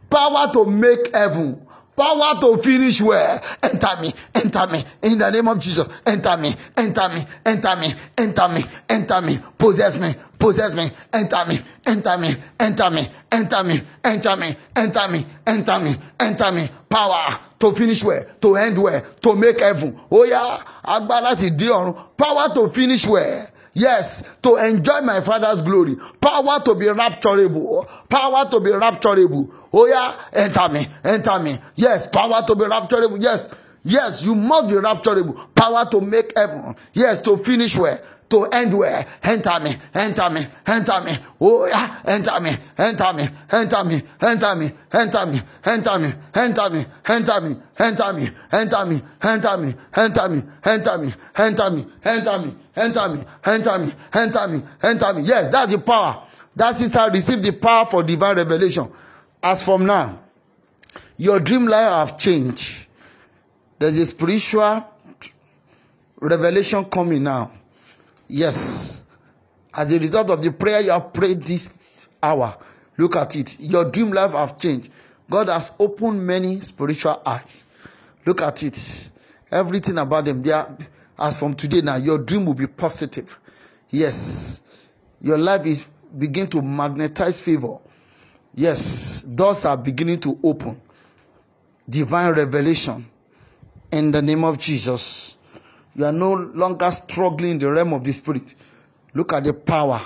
power 0.10 0.48
to 0.54 0.64
make 0.66 1.14
heaven. 1.14 1.68
Power 1.98 2.40
to 2.40 2.58
finish 2.64 3.02
well. 3.02 3.42
Enter 3.62 4.02
me, 4.02 4.10
enter 4.36 4.68
me. 4.68 4.82
In 5.04 5.18
the 5.18 5.30
name 5.32 5.48
of 5.50 5.60
Jesus, 5.60 5.86
enter 6.06 6.38
me, 6.38 6.54
enter 6.78 7.10
me, 7.10 7.22
enter 7.46 7.76
me, 7.76 7.92
enter 8.18 8.48
me, 8.48 8.62
enter 8.88 9.22
me. 9.22 9.38
Possess 9.58 9.98
me, 10.00 10.14
possess 10.40 10.74
me. 10.76 10.88
Enter 11.12 11.46
me, 11.46 11.58
enter 11.86 12.18
me, 12.18 12.30
enter 12.60 12.90
me, 12.90 13.02
enter 13.32 13.64
me, 13.66 13.82
enter 14.06 14.36
me, 14.38 14.56
enter 14.76 15.08
me, 15.10 15.26
enter 15.46 15.80
me, 15.80 15.96
enter 16.22 16.52
me. 16.54 16.70
Power 16.88 17.40
to 17.60 17.74
finish 17.74 18.02
well, 18.02 18.24
to 18.42 18.56
end 18.56 18.78
well, 18.82 19.02
to 19.02 19.36
make 19.36 19.60
heaven. 19.60 20.00
Oh 20.10 20.24
yeah, 20.24 20.64
agbára 20.86 21.22
láti 21.36 21.50
dé 21.50 21.68
ọ̀run. 21.68 21.96
Power 22.16 22.48
to 22.54 22.70
finish 22.70 23.06
well. 23.08 23.48
Yes, 23.78 24.24
to 24.42 24.56
enjoy 24.56 25.02
my 25.02 25.22
father's 25.22 25.62
glory. 25.62 25.96
Power 26.20 26.60
to 26.66 26.74
be 26.74 26.86
rapturable. 26.88 27.86
Power 28.10 28.50
to 28.50 28.60
be 28.60 28.72
rapturable. 28.72 29.54
Oh 29.72 29.86
yeah, 29.86 30.18
enter 30.34 30.68
me, 30.74 30.88
enter 31.04 31.40
me. 31.40 31.56
Yes, 31.76 32.08
power 32.08 32.42
to 32.48 32.56
be 32.56 32.64
rapturable. 32.64 33.22
Yes, 33.22 33.48
yes, 33.84 34.26
you 34.26 34.34
must 34.34 34.70
be 34.70 34.74
rapturable. 34.76 35.54
Power 35.54 35.86
to 35.92 36.02
make 36.02 36.36
heaven. 36.36 36.76
Yes, 36.94 37.22
to 37.22 37.38
finish 37.38 37.78
well. 37.78 38.00
To 38.30 38.44
end 38.52 38.78
well, 38.78 39.06
enter 39.24 39.58
me, 39.62 39.72
enter 39.94 40.30
me, 40.30 40.42
enter 40.66 41.02
me, 41.02 41.12
oh 41.40 41.66
yeah, 41.68 42.02
enter 42.06 42.42
me, 42.42 42.50
enter 42.78 43.14
me, 43.14 43.24
enter 43.50 43.84
me, 43.86 44.02
enter 44.22 44.56
me, 44.58 44.72
enter 44.92 45.26
me, 45.28 45.40
enter 45.64 45.98
me, 45.98 46.06
enter 46.36 46.70
me, 46.70 46.86
enter 47.08 47.40
me, 47.40 47.56
enter 47.80 48.14
me, 48.14 48.28
enter 48.52 48.84
me, 48.86 49.02
enter 49.22 49.58
me, 49.58 49.82
enter 49.94 50.28
me, 50.28 50.44
enter 50.66 50.98
me, 50.98 51.14
enter 51.40 51.70
me, 51.70 51.86
enter 52.04 52.40
me, 52.40 52.54
enter 52.76 53.10
me, 53.10 53.24
enter 53.46 53.80
me, 53.80 53.92
enter 54.14 54.48
me, 54.50 54.64
enter 54.84 55.14
me. 55.14 55.22
Yes, 55.22 55.50
that's 55.50 55.72
the 55.72 55.80
power. 55.80 56.24
That 56.54 56.76
sister 56.76 57.10
received 57.14 57.44
the 57.44 57.54
power 57.54 57.86
for 57.86 58.04
divine 58.04 58.36
revelation. 58.36 58.92
As 59.42 59.64
from 59.64 59.86
now, 59.86 60.20
your 61.16 61.40
dream 61.40 61.66
life 61.66 62.10
have 62.10 62.18
changed. 62.20 62.88
There's 63.80 63.98
a 63.98 64.06
spiritual 64.06 64.84
revelation 66.20 66.84
coming 66.86 67.24
now. 67.24 67.52
Yes. 68.28 69.04
As 69.74 69.92
a 69.94 70.00
result 70.00 70.30
of 70.30 70.42
the 70.42 70.52
prayer 70.52 70.82
you 70.82 70.92
have 70.92 71.14
prayed 71.14 71.44
this 71.44 72.08
hour, 72.22 72.58
look 72.98 73.16
at 73.16 73.36
it. 73.36 73.60
Your 73.60 73.86
dream 73.90 74.12
life 74.12 74.32
have 74.32 74.58
changed. 74.58 74.92
God 75.30 75.50
has 75.50 75.74
opened 75.80 76.26
many 76.26 76.60
spiritual 76.62 77.22
eyes. 77.26 77.66
Look 78.26 78.42
at 78.42 78.64
it. 78.64 79.10
Everything 79.52 79.98
about 79.98 80.26
them. 80.26 80.42
They 80.42 80.52
are, 80.52 80.76
as 81.20 81.40
from 81.40 81.54
today 81.54 81.82
now, 81.82 81.96
your 81.98 82.18
dream 82.18 82.46
will 82.46 82.54
be 82.54 82.68
positive. 82.68 83.40
Yes. 83.90 84.62
Your 85.22 85.38
life 85.38 85.66
is 85.66 85.88
begin 86.18 86.48
to 86.48 86.62
magnetize 86.62 87.42
favor. 87.42 87.78
Yes. 88.56 89.22
Doors 89.24 89.66
are 89.66 89.78
beginning 89.78 90.20
to 90.22 90.40
open. 90.44 90.82
Divine 91.90 92.34
revelation. 92.34 93.06
In 93.92 94.12
the 94.12 94.22
name 94.22 94.44
of 94.44 94.58
Jesus. 94.58 95.37
You 95.98 96.06
are 96.06 96.14
no 96.14 96.34
longer 96.34 96.90
struggling 96.92 97.52
in 97.52 97.60
the 97.60 97.70
realm 97.70 97.92
of 97.92 98.06
the 98.06 98.14
spirit. 98.14 98.56
Look 99.14 99.34
at 99.34 99.44
the 99.44 99.54
power. 99.54 100.00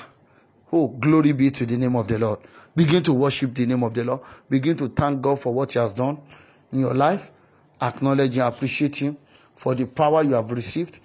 Oh, 0.72 0.88
glory 0.88 1.34
be 1.34 1.51
to 1.51 1.65
the 1.65 1.77
name 1.77 1.95
of 1.95 2.07
the 2.07 2.18
Lord. 2.18 2.39
Begin 2.76 3.03
to 3.03 3.13
worship 3.13 3.53
the 3.53 3.68
name 3.68 3.84
of 3.84 3.93
the 3.93 4.03
Lord. 4.03 4.22
Begin 4.49 4.76
to 4.77 4.88
thank 4.88 5.22
God 5.22 5.39
for 5.39 5.53
what 5.53 5.73
He 5.73 5.80
has 5.80 5.93
done 5.93 6.18
in 6.72 6.80
your 6.80 6.95
life. 6.95 7.31
Acknowledge 7.80 8.38
and 8.38 8.47
appreciate 8.47 8.95
Him 8.95 9.18
for 9.55 9.76
the 9.76 9.85
power 9.85 10.23
you 10.23 10.34
have 10.34 10.51
received. 10.51 10.99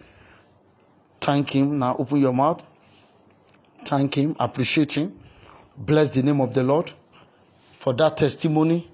Thank 1.20 1.50
Him. 1.50 1.78
Now 1.78 1.96
open 1.98 2.18
your 2.18 2.32
mouth. 2.32 2.64
Thank 3.84 4.14
Him. 4.14 4.36
Appreciate 4.38 4.96
Him. 4.96 5.18
Bless 5.76 6.10
the 6.10 6.22
name 6.22 6.40
of 6.40 6.54
the 6.54 6.62
Lord 6.62 6.92
for 7.86 7.92
that 7.92 8.16
testimony 8.16 8.90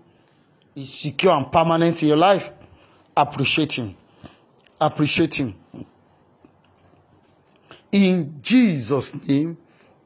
is 0.74 0.93
secure 0.93 1.32
and 1.32 1.51
permanent 1.51 2.02
in 2.02 2.09
your 2.09 2.19
life. 2.19 2.51
Appreciate 3.16 3.73
Him. 3.73 3.97
Appreciate 4.78 5.40
Him. 5.40 5.55
In 7.93 8.39
Jesus' 8.40 9.14
name, 9.28 9.56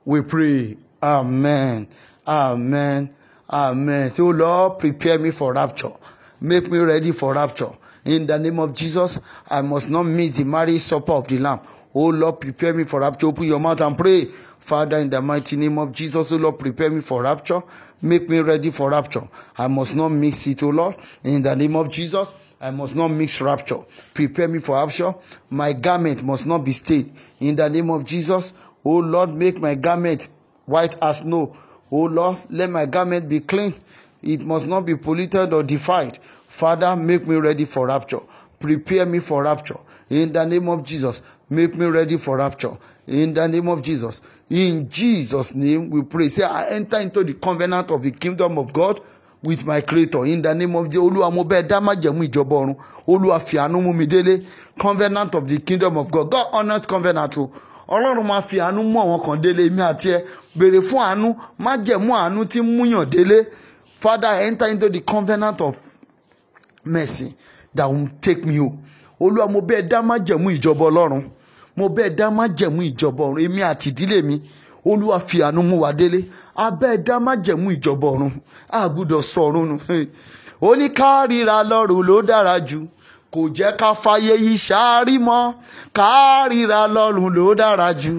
we 0.04 0.20
pray. 0.22 0.76
Amen. 1.02 1.86
Amen. 2.26 3.14
Amen. 3.48 4.10
So, 4.10 4.26
oh, 4.26 4.30
Lord, 4.30 4.78
prepare 4.80 5.18
me 5.18 5.30
for 5.30 5.54
rapture. 5.54 5.92
Make 6.40 6.70
me 6.70 6.78
ready 6.78 7.12
for 7.12 7.32
rapture. 7.32 7.70
In 8.04 8.26
the 8.26 8.38
name 8.38 8.58
of 8.60 8.74
Jesus, 8.74 9.20
I 9.48 9.62
must 9.62 9.88
not 9.88 10.04
miss 10.04 10.36
the 10.36 10.44
marriage 10.44 10.80
supper 10.80 11.12
of 11.12 11.26
the 11.28 11.38
Lamb. 11.38 11.60
Oh 11.94 12.08
Lord, 12.08 12.40
prepare 12.40 12.74
me 12.74 12.84
for 12.84 13.00
rapture. 13.00 13.26
Open 13.26 13.44
your 13.44 13.58
mouth 13.58 13.80
and 13.80 13.96
pray. 13.96 14.26
Father, 14.26 14.98
in 14.98 15.10
the 15.10 15.20
mighty 15.22 15.56
name 15.56 15.78
of 15.78 15.92
Jesus, 15.92 16.30
oh 16.30 16.36
Lord, 16.36 16.58
prepare 16.58 16.90
me 16.90 17.00
for 17.00 17.22
rapture. 17.22 17.62
Make 18.02 18.28
me 18.28 18.40
ready 18.40 18.70
for 18.70 18.90
rapture. 18.90 19.26
I 19.56 19.66
must 19.68 19.96
not 19.96 20.10
miss 20.10 20.46
it, 20.46 20.62
oh 20.62 20.68
Lord. 20.68 20.96
In 21.24 21.42
the 21.42 21.56
name 21.56 21.74
of 21.74 21.90
Jesus, 21.90 22.34
I 22.60 22.70
must 22.70 22.96
not 22.96 23.08
mix 23.08 23.40
rapture. 23.40 23.78
Prepare 24.14 24.48
me 24.48 24.58
for 24.60 24.76
rapture. 24.76 25.14
My 25.50 25.72
garment 25.72 26.22
must 26.22 26.46
not 26.46 26.64
be 26.64 26.72
stained. 26.72 27.12
In 27.40 27.56
the 27.56 27.68
name 27.68 27.90
of 27.90 28.04
Jesus, 28.04 28.54
oh 28.84 28.98
Lord, 28.98 29.34
make 29.34 29.60
my 29.60 29.74
garment 29.74 30.28
white 30.64 30.96
as 31.02 31.20
snow. 31.20 31.54
Oh 31.90 32.04
Lord, 32.04 32.38
let 32.50 32.70
my 32.70 32.86
garment 32.86 33.28
be 33.28 33.40
clean. 33.40 33.74
It 34.22 34.40
must 34.40 34.66
not 34.66 34.86
be 34.86 34.96
polluted 34.96 35.52
or 35.52 35.62
defiled. 35.62 36.16
Father, 36.16 36.96
make 36.96 37.26
me 37.26 37.36
ready 37.36 37.66
for 37.66 37.86
rapture. 37.86 38.20
Prepare 38.58 39.04
me 39.04 39.18
for 39.18 39.42
rapture. 39.42 39.78
In 40.08 40.32
the 40.32 40.44
name 40.44 40.68
of 40.68 40.84
Jesus, 40.84 41.22
make 41.50 41.74
me 41.74 41.86
ready 41.86 42.16
for 42.16 42.38
rapture. 42.38 42.76
In 43.06 43.34
the 43.34 43.46
name 43.46 43.68
of 43.68 43.82
Jesus. 43.82 44.22
In 44.48 44.88
Jesus' 44.88 45.54
name, 45.54 45.90
we 45.90 46.02
pray. 46.02 46.28
Say, 46.28 46.44
I 46.44 46.70
enter 46.70 46.98
into 47.00 47.22
the 47.22 47.34
covenant 47.34 47.90
of 47.90 48.02
the 48.02 48.10
kingdom 48.12 48.58
of 48.58 48.72
God 48.72 49.00
with 49.42 49.64
my 49.64 49.80
creator. 49.80 50.24
In 50.26 50.42
the 50.42 50.54
name 50.54 50.74
of 50.76 50.88
Jesus 50.88 51.02
olúwa 51.10 51.30
mo 51.32 51.44
bẹ́ẹ̀ 51.44 51.68
dá 51.68 51.80
májẹ̀mú 51.80 52.22
ìjọba 52.28 52.56
ọ̀run. 52.56 52.76
Olúwa 53.08 53.40
fi 53.40 53.56
àánú 53.58 53.80
mú 53.82 53.92
mi 53.92 54.06
délé. 54.06 54.42
Covenant 54.78 55.34
of 55.34 55.48
the 55.48 55.58
kingdom 55.58 55.96
of 55.98 56.10
God. 56.10 56.30
God 56.30 56.46
honours 56.52 56.86
covenant 56.86 57.36
o. 57.38 57.50
Ọlọ́run 57.88 58.26
máa 58.26 58.42
fi 58.42 58.56
àánú 58.58 58.82
mú 58.82 58.98
àwọn 59.00 59.20
kan 59.24 59.36
délé. 59.42 59.66
Èmi 59.68 59.80
àti 59.82 60.08
ẹ 60.10 60.24
béèrè 60.58 60.80
fún 60.82 61.00
àánú 61.00 61.34
májẹ̀mú 61.58 62.12
àánú 62.14 62.44
tí 62.46 62.60
ń 62.60 62.66
múyàn 62.76 63.04
délé. 63.10 63.46
Father 64.00 64.28
enter 64.42 64.68
into 64.68 64.88
the 64.88 65.00
covenant 65.00 65.60
of 65.60 65.76
mercy 66.84 67.34
that 67.74 67.86
will 67.90 68.08
take 68.20 68.44
me 68.44 68.56
home. 68.58 68.78
Olúwa 69.20 69.48
mo 69.50 69.60
bẹ́ẹ̀ 69.60 69.88
dá 69.88 70.02
májẹ̀mú 70.02 70.50
ìjọba 70.50 70.84
ọlọ́run. 70.90 71.24
Mo 71.76 71.88
bẹ́ẹ̀ 71.88 72.16
dá 72.16 72.30
májẹ̀mú 72.30 72.82
ìjọba 72.82 73.24
ọ̀run. 73.24 73.40
Èmi 73.44 73.62
àti 73.62 73.90
ìdílé 73.92 74.22
mi 74.24 74.40
olúwa 74.90 75.16
fi 75.28 75.36
àánú 75.46 75.60
mú 75.68 75.76
wa 75.82 75.90
délé 75.98 76.20
abẹ́ 76.66 76.92
dá 77.06 77.14
májẹ̀mú 77.26 77.68
ìjọba 77.76 78.06
ọ̀run 78.14 78.32
a 78.70 78.88
gbọ́dọ̀ 78.92 79.22
sọ̀run 79.32 79.66
nù 79.70 79.76
ó 80.60 80.70
ní 80.78 80.86
ká 80.98 81.10
ríra 81.30 81.56
lọ́rùn 81.70 82.02
ló 82.08 82.16
dára 82.28 82.54
jù 82.68 82.80
kò 83.32 83.40
jẹ́ 83.56 83.70
ká 83.80 83.88
fàyè 84.02 84.34
yìí 84.44 84.56
ṣáárí 84.66 85.14
mọ́ 85.28 85.44
ká 85.98 86.10
ríra 86.50 86.80
lọ́rùn 86.96 87.30
ló 87.36 87.46
dára 87.60 87.88
jù 88.02 88.14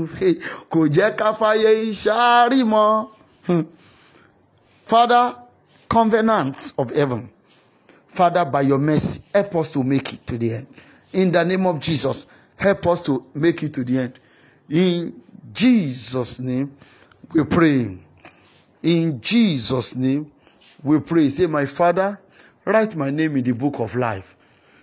kò 0.71 0.79
jẹ́ 0.95 1.09
ká 1.19 1.27
fàyè 1.39 1.69
yìí 1.81 1.91
ṣáárí 2.03 2.59
mọ́. 2.73 2.89
Father, 4.85 5.35
covenant 5.89 6.73
of 6.77 6.95
heaven, 6.95 7.29
Father, 8.07 8.45
by 8.45 8.61
your 8.61 8.77
mercy, 8.79 9.21
help 9.33 9.55
us 9.55 9.71
to 9.71 9.83
make 9.83 10.13
it 10.13 10.25
to 10.27 10.37
the 10.37 10.53
end. 10.53 10.67
In 11.13 11.31
the 11.31 11.43
name 11.43 11.65
of 11.65 11.79
Jesus, 11.79 12.25
help 12.55 12.87
us 12.87 13.01
to 13.03 13.25
make 13.33 13.63
it 13.63 13.73
to 13.73 13.83
the 13.83 13.97
end. 13.99 14.19
In 14.69 15.13
Jesus' 15.57 16.39
name, 16.39 16.77
we 17.33 17.43
pray. 17.43 17.97
In 18.83 19.19
Jesus' 19.19 19.95
name, 19.95 20.31
we 20.83 20.99
pray. 20.99 21.29
Say, 21.29 21.47
My 21.47 21.65
Father, 21.65 22.19
write 22.63 22.95
my 22.95 23.09
name 23.09 23.37
in 23.37 23.43
the 23.43 23.53
book 23.53 23.79
of 23.79 23.95
life. 23.95 24.35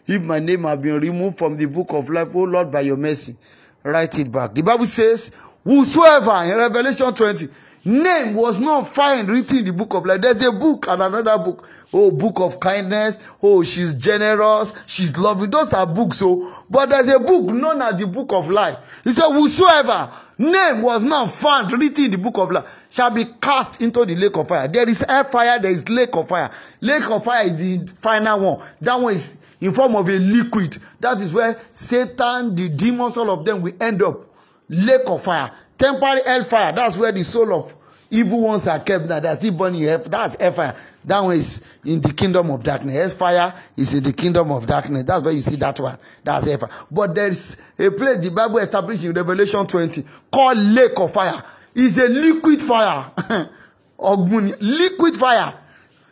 If 0.05 0.21
my 0.21 0.41
name 0.41 0.65
has 0.65 0.77
been 0.81 1.01
removed 1.01 1.39
from 1.39 1.57
the 1.57 1.67
book 1.67 1.93
of 1.93 2.11
life, 2.11 2.35
oh 2.35 2.43
Lord, 2.43 2.73
by 2.73 2.81
your 2.81 2.97
mercy, 2.97 3.37
write 3.85 4.19
it 4.19 4.33
back. 4.33 4.53
The 4.53 4.65
Bible 4.65 4.87
says, 4.87 5.31
Whosoever, 5.63 6.43
in 6.43 6.57
Revelation 6.57 7.15
20, 7.15 7.49
name 7.85 8.35
was 8.35 8.59
not 8.59 8.87
found 8.89 9.29
written 9.29 9.59
in 9.59 9.65
the 9.65 9.73
book 9.73 9.95
of 9.95 10.07
life. 10.07 10.21
There's 10.21 10.43
a 10.43 10.53
book 10.53 10.87
and 10.89 11.03
another 11.03 11.39
book. 11.39 11.69
Oh, 11.93 12.11
book 12.11 12.41
of 12.41 12.59
kindness. 12.59 13.27
Oh, 13.43 13.63
she's 13.63 13.95
generous. 13.95 14.73
She's 14.87 15.17
loving. 15.17 15.51
Those 15.51 15.73
are 15.73 15.87
books. 15.87 16.19
So, 16.19 16.43
oh. 16.43 16.65
but 16.69 16.89
there's 16.89 17.09
a 17.09 17.19
book 17.19 17.45
known 17.55 17.83
as 17.83 17.99
the 17.99 18.07
book 18.07 18.33
of 18.33 18.51
life. 18.51 19.01
He 19.05 19.11
said, 19.13 19.31
whosoever 19.31 20.11
name 20.39 20.83
was 20.83 21.03
not 21.03 21.31
found 21.31 21.71
written 21.73 22.07
in 22.07 22.11
the 22.11 22.19
book 22.19 22.39
of 22.39 22.51
life 22.51 22.87
shall 22.91 23.11
be 23.11 23.25
cast 23.41 23.81
into 23.81 24.05
the 24.05 24.17
lake 24.17 24.37
of 24.37 24.49
fire. 24.49 24.67
There 24.67 24.89
is 24.89 25.05
air 25.09 25.25
fire. 25.25 25.59
There 25.59 25.71
is 25.71 25.89
lake 25.89 26.17
of 26.17 26.29
fire. 26.29 26.51
Lake 26.81 27.09
of 27.11 27.25
fire 27.25 27.45
is 27.47 27.57
the 27.57 27.87
final 27.93 28.41
one. 28.41 28.67
That 28.81 28.97
one 29.01 29.15
is 29.15 29.35
in 29.61 29.73
form 29.73 29.97
of 29.97 30.09
a 30.09 30.19
liquid. 30.19 30.79
That 31.01 31.21
is 31.21 31.33
where 31.33 31.59
Satan, 31.73 32.55
the 32.55 32.69
demons, 32.69 33.17
all 33.17 33.31
of 33.31 33.45
them 33.45 33.63
will 33.63 33.73
end 33.81 34.03
up. 34.03 34.21
Lake 34.69 35.03
of 35.07 35.23
fire. 35.23 35.51
Temporary 35.79 36.21
hellfire. 36.27 36.73
That's 36.73 36.97
where 36.97 37.13
the 37.13 37.23
soul 37.23 37.53
of 37.53 37.75
evil 38.11 38.43
ones 38.43 38.67
are 38.67 38.79
kept. 38.79 39.07
Now 39.07 39.21
that's 39.21 39.39
still 39.41 39.53
burning 39.53 39.83
hell. 39.83 39.99
That's 39.99 40.37
hellfire. 40.41 40.75
That 41.05 41.21
one 41.21 41.37
is 41.37 41.63
in 41.85 42.01
the 42.01 42.13
kingdom 42.13 42.51
of 42.51 42.63
darkness. 42.63 42.95
Hellfire 42.95 43.55
is 43.77 43.93
in 43.95 44.03
the 44.05 44.13
kingdom 44.13 44.51
of 44.51 44.67
darkness. 44.67 45.05
That's 45.05 45.25
where 45.25 45.35
you 45.35 45.41
see 45.41 45.57
that 45.57 45.79
one. 45.81 45.99
That's 46.23 46.49
hellfire. 46.49 46.71
But 46.91 47.15
there 47.15 47.29
is 47.29 47.57
a 47.79 47.91
place 47.91 48.19
the 48.19 48.31
Bible 48.31 48.59
established 48.59 49.05
in 49.05 49.13
Revelation 49.13 49.67
20 49.67 50.05
called 50.33 50.59
lake 50.59 50.99
of 50.99 51.13
fire. 51.13 51.43
It's 51.75 51.99
a 51.99 52.09
liquid 52.09 52.61
fire. 52.63 53.11
liquid 53.99 55.15
fire 55.15 55.55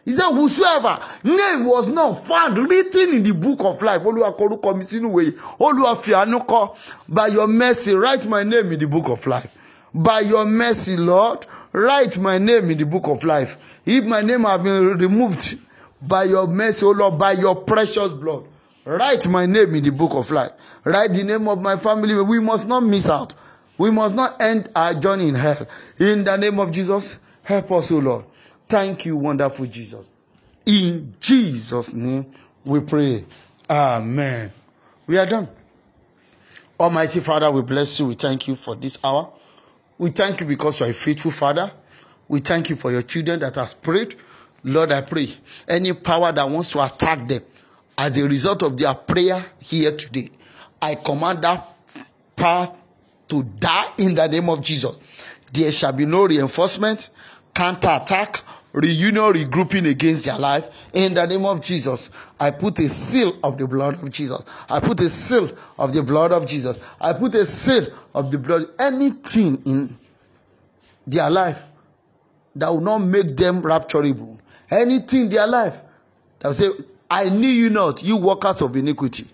he 0.05 0.11
said 0.11 0.31
whosoever 0.33 0.99
name 1.25 1.65
was 1.65 1.87
not 1.87 2.15
found 2.15 2.59
written 2.69 3.15
in 3.17 3.23
the 3.23 3.33
book 3.33 3.61
of 3.65 3.81
life 3.83 4.03
olúwa 4.03 4.37
kọ 4.37 4.49
orúkọ 4.49 4.77
mi 4.77 4.83
sínú 4.83 5.11
ìwé 5.13 5.35
olúwa 5.61 6.77
by 7.09 7.27
your 7.29 7.47
mercy 7.47 7.95
write 7.95 8.27
my 8.29 8.43
name 8.43 8.73
in 8.73 8.79
the 8.81 8.87
book 8.87 9.09
of 9.09 9.27
life. 9.27 9.47
By 9.95 10.21
your 10.21 10.45
mercy 10.47 10.97
lord 10.97 11.47
write 11.73 12.19
my 12.19 12.39
name 12.39 12.71
in 12.71 12.79
the 12.79 12.87
book 12.87 13.07
of 13.09 13.23
life. 13.25 13.57
If 13.87 14.05
my 14.05 14.23
name 14.23 14.43
have 14.43 14.63
been 14.65 14.97
removed 14.99 15.59
by 16.01 16.25
your 16.25 16.47
mercy 16.49 16.85
o 16.87 16.91
lord 16.91 17.19
by 17.19 17.33
your 17.33 17.55
precious 17.57 18.13
blood 18.13 18.45
write 18.85 19.29
my 19.29 19.47
name 19.47 19.75
in 19.77 19.85
the 19.85 19.91
book 19.93 20.13
of 20.15 20.31
life. 20.33 20.51
Write 20.85 21.13
the 21.15 21.23
name 21.23 21.47
of 21.47 21.61
my 21.61 21.77
family. 21.77 22.21
We 22.21 22.41
must 22.41 22.67
not 22.67 22.81
miss 22.83 23.09
out. 23.09 23.35
We 23.79 23.93
must 23.93 24.17
not 24.17 24.43
end 24.43 24.69
our 24.75 24.95
journey 24.95 25.29
in 25.29 25.37
hell. 25.37 25.67
In 25.99 26.25
the 26.25 26.37
name 26.37 26.59
of 26.59 26.73
jesus 26.73 27.19
help 27.45 27.71
us 27.73 27.91
o 27.93 27.99
lord 27.99 28.25
Thank 28.73 29.05
you, 29.05 29.19
wonderful 29.19 29.67
Jesus. 29.67 30.09
In 30.65 31.15
Jesus' 31.21 31.93
name 31.93 32.33
we 32.65 32.81
pray. 32.81 33.23
Amen. 33.69 34.51
We 35.07 35.19
are 35.19 35.27
done. 35.27 35.47
Almighty 36.81 37.21
Father, 37.21 37.51
we 37.51 37.61
bless 37.61 38.01
you. 38.01 38.07
We 38.07 38.15
thank 38.15 38.49
you 38.49 38.57
for 38.57 38.75
this 38.75 38.99
hour. 39.05 39.31
We 39.99 40.09
thank 40.09 40.41
you 40.41 40.47
because 40.47 40.81
you 40.81 40.87
are 40.87 40.89
a 40.89 40.95
faithful 40.95 41.33
Father. 41.33 41.71
We 42.29 42.41
thank 42.41 42.71
you 42.71 42.77
for 42.77 42.91
your 42.91 43.03
children 43.03 43.41
that 43.41 43.57
has 43.57 43.75
prayed. 43.75 44.17
Lord, 44.65 44.91
I 44.91 45.03
pray 45.03 45.29
any 45.69 45.93
power 45.93 46.33
that 46.33 46.49
wants 46.49 46.71
to 46.71 46.83
attack 46.83 47.29
them 47.29 47.43
as 47.99 48.17
a 48.17 48.27
result 48.27 48.63
of 48.63 48.79
their 48.79 48.95
prayer 48.95 49.45
here 49.61 49.93
today, 49.93 50.31
I 50.81 50.95
command 50.95 51.43
that 51.45 51.63
power 52.35 52.75
to 53.29 53.43
die 53.43 53.89
in 53.99 54.15
the 54.15 54.27
name 54.29 54.49
of 54.49 54.63
Jesus. 54.63 55.27
There 55.53 55.71
shall 55.71 55.93
be 55.93 56.07
no 56.07 56.25
reinforcement, 56.25 57.11
counter 57.53 57.99
attack, 58.01 58.43
reunion, 58.73 59.33
regrouping 59.33 59.89
against 59.89 60.25
their 60.25 60.39
life. 60.39 60.89
In 60.93 61.15
the 61.15 61.27
name 61.27 61.45
of 61.45 61.61
Jesus, 61.61 62.11
I 62.39 62.51
put 62.51 62.79
a 62.79 62.89
seal 62.89 63.39
of 63.43 63.59
the 63.59 63.67
blood 63.67 64.03
of 64.03 64.11
Jesus. 64.11 64.43
I 64.69 64.81
put 64.81 65.01
a 65.01 65.09
seal 65.09 65.51
of 65.79 65.93
the 65.93 66.03
blood 66.03 66.33
of 66.33 66.47
Jesus. 66.47 66.79
I 67.01 67.13
put 67.13 67.35
a 67.35 67.45
seal 67.45 67.87
of 68.15 68.31
the 68.31 68.39
blood. 68.39 68.67
Anything 68.79 69.63
in 69.65 69.97
their 71.07 71.31
life 71.31 71.65
that 72.57 72.69
will 72.69 72.81
not 72.81 72.99
make 72.99 73.37
them 73.37 73.63
rapturable. 73.63 74.39
Anything 74.71 75.23
in 75.23 75.29
their 75.29 75.47
life 75.47 75.83
that 76.39 76.49
will 76.49 76.55
say, 76.55 76.71
I 77.11 77.29
knew 77.29 77.49
you 77.49 77.69
not, 77.71 78.03
you 78.03 78.17
workers 78.17 78.63
of 78.63 78.75
iniquity. 78.77 79.27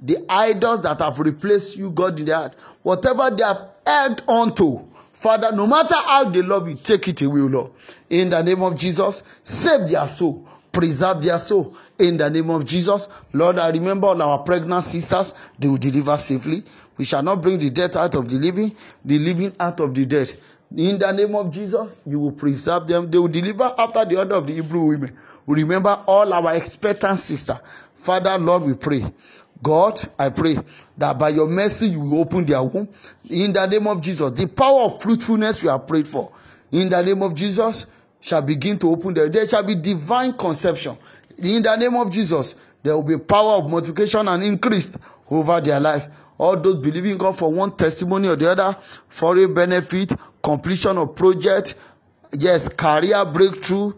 The 0.00 0.16
idols 0.28 0.80
that 0.82 1.00
have 1.00 1.18
replaced 1.18 1.76
you, 1.76 1.90
God 1.90 2.18
in 2.20 2.26
their 2.26 2.36
heart, 2.36 2.54
whatever 2.82 3.30
they 3.30 3.42
have 3.42 3.68
held 3.84 4.22
onto, 4.28 4.87
Father, 5.18 5.50
no 5.50 5.66
matter 5.66 5.96
how 5.96 6.30
they 6.30 6.42
love 6.42 6.68
you, 6.68 6.76
take 6.76 7.08
it 7.08 7.22
away, 7.22 7.40
Lord. 7.40 7.72
In 8.08 8.30
the 8.30 8.40
name 8.40 8.62
of 8.62 8.76
Jesus, 8.78 9.24
save 9.42 9.88
their 9.88 10.06
soul, 10.06 10.46
preserve 10.70 11.20
their 11.20 11.40
soul. 11.40 11.74
In 11.98 12.16
the 12.16 12.30
name 12.30 12.48
of 12.50 12.64
Jesus, 12.64 13.08
Lord, 13.32 13.58
I 13.58 13.70
remember 13.70 14.06
all 14.06 14.22
our 14.22 14.38
pregnant 14.38 14.84
sisters, 14.84 15.34
they 15.58 15.66
will 15.66 15.76
deliver 15.76 16.16
safely. 16.18 16.62
We 16.96 17.04
shall 17.04 17.24
not 17.24 17.42
bring 17.42 17.58
the 17.58 17.68
dead 17.68 17.96
out 17.96 18.14
of 18.14 18.30
the 18.30 18.36
living, 18.36 18.76
the 19.04 19.18
living 19.18 19.52
out 19.58 19.80
of 19.80 19.92
the 19.92 20.06
dead. 20.06 20.32
In 20.76 21.00
the 21.00 21.10
name 21.10 21.34
of 21.34 21.50
Jesus, 21.50 21.96
you 22.06 22.20
will 22.20 22.30
preserve 22.30 22.86
them. 22.86 23.10
They 23.10 23.18
will 23.18 23.26
deliver 23.26 23.74
after 23.76 24.04
the 24.04 24.18
order 24.18 24.36
of 24.36 24.46
the 24.46 24.52
Hebrew 24.52 24.84
women. 24.84 25.18
We 25.46 25.62
remember 25.62 26.00
all 26.06 26.32
our 26.32 26.54
expectant 26.54 27.18
sister. 27.18 27.58
Father, 27.96 28.38
Lord, 28.38 28.62
we 28.62 28.74
pray. 28.74 29.04
God, 29.62 30.00
I 30.18 30.30
pray 30.30 30.56
that 30.96 31.18
by 31.18 31.30
your 31.30 31.48
mercy 31.48 31.88
you 31.88 32.00
will 32.00 32.20
open 32.20 32.44
their 32.44 32.62
womb. 32.62 32.88
In 33.28 33.52
the 33.52 33.66
name 33.66 33.86
of 33.86 34.00
Jesus, 34.00 34.30
the 34.30 34.46
power 34.46 34.82
of 34.82 35.02
fruitfulness 35.02 35.62
we 35.62 35.68
have 35.68 35.86
prayed 35.86 36.06
for. 36.06 36.32
In 36.70 36.88
the 36.88 37.02
name 37.02 37.22
of 37.22 37.34
Jesus, 37.34 37.86
shall 38.20 38.42
begin 38.42 38.78
to 38.78 38.90
open 38.90 39.14
their. 39.14 39.28
There 39.28 39.48
shall 39.48 39.62
be 39.62 39.74
divine 39.74 40.32
conception. 40.32 40.96
In 41.38 41.62
the 41.62 41.76
name 41.76 41.94
of 41.94 42.10
Jesus, 42.10 42.56
there 42.82 42.94
will 42.94 43.02
be 43.02 43.18
power 43.18 43.58
of 43.58 43.70
multiplication 43.70 44.26
and 44.28 44.42
increase 44.42 44.96
over 45.30 45.60
their 45.60 45.80
life. 45.80 46.08
All 46.36 46.56
those 46.56 46.76
believing 46.76 47.18
God 47.18 47.36
for 47.36 47.52
one 47.52 47.76
testimony 47.76 48.28
or 48.28 48.36
the 48.36 48.50
other, 48.50 48.76
for 49.08 49.36
a 49.38 49.48
benefit, 49.48 50.12
completion 50.42 50.96
of 50.98 51.14
project, 51.14 51.74
yes, 52.38 52.68
career 52.68 53.24
breakthrough, 53.24 53.92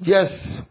yes, 0.00 0.62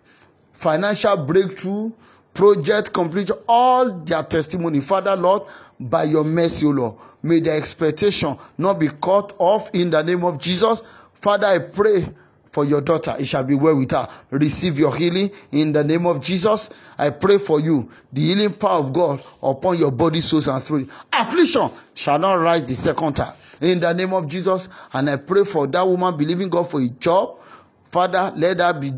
financial 0.52 1.18
breakthrough, 1.18 1.92
project 2.36 2.94
completion, 2.94 3.38
all 3.48 3.92
their 3.92 4.22
testimony. 4.22 4.82
Father, 4.82 5.16
Lord, 5.16 5.44
by 5.80 6.04
your 6.04 6.24
mercy, 6.24 6.68
O 6.68 6.70
Lord, 6.70 6.96
may 7.24 7.40
the 7.40 7.52
expectation 7.52 8.38
not 8.58 8.78
be 8.78 8.90
cut 8.90 9.34
off 9.40 9.72
in 9.74 9.90
the 9.90 10.04
name 10.04 10.24
of 10.24 10.40
Jesus. 10.40 10.84
Father, 11.14 11.48
I 11.48 11.60
pray 11.60 12.06
for 12.52 12.66
your 12.66 12.82
daughter. 12.82 13.16
It 13.18 13.26
shall 13.26 13.44
be 13.44 13.56
well 13.56 13.76
with 13.76 13.92
her. 13.92 14.08
Receive 14.30 14.78
your 14.78 14.96
healing 14.96 15.32
in 15.52 15.72
the 15.72 15.84
name 15.84 16.06
of 16.06 16.22
Jesus. 16.22 16.70
I 16.98 17.10
pray 17.10 17.38
for 17.38 17.60
you, 17.60 17.90
the 18.14 18.22
healing 18.22 18.54
power 18.54 18.80
of 18.80 18.94
God 18.94 19.24
upon 19.42 19.78
your 19.78 19.92
body, 19.92 20.22
souls, 20.22 20.48
and 20.48 20.62
spirit. 20.62 20.90
Affliction 21.14 21.72
shall 21.94 22.20
not 22.20 22.36
rise 22.36 22.68
the 22.68 22.76
second 22.76 23.16
time 23.16 23.34
in 23.62 23.80
the 23.80 23.94
name 23.94 24.14
of 24.14 24.28
Jesus. 24.28 24.70
And 24.94 25.10
I 25.10 25.16
pray 25.16 25.46
for 25.46 25.68
that 25.68 25.88
woman 25.88 26.16
believing 26.18 26.50
God 26.50 26.70
for 26.70 26.82
a 26.82 26.88
job. 26.90 27.40
Father, 27.86 28.34
let 28.36 28.60
her 28.60 28.74
be 28.74 28.92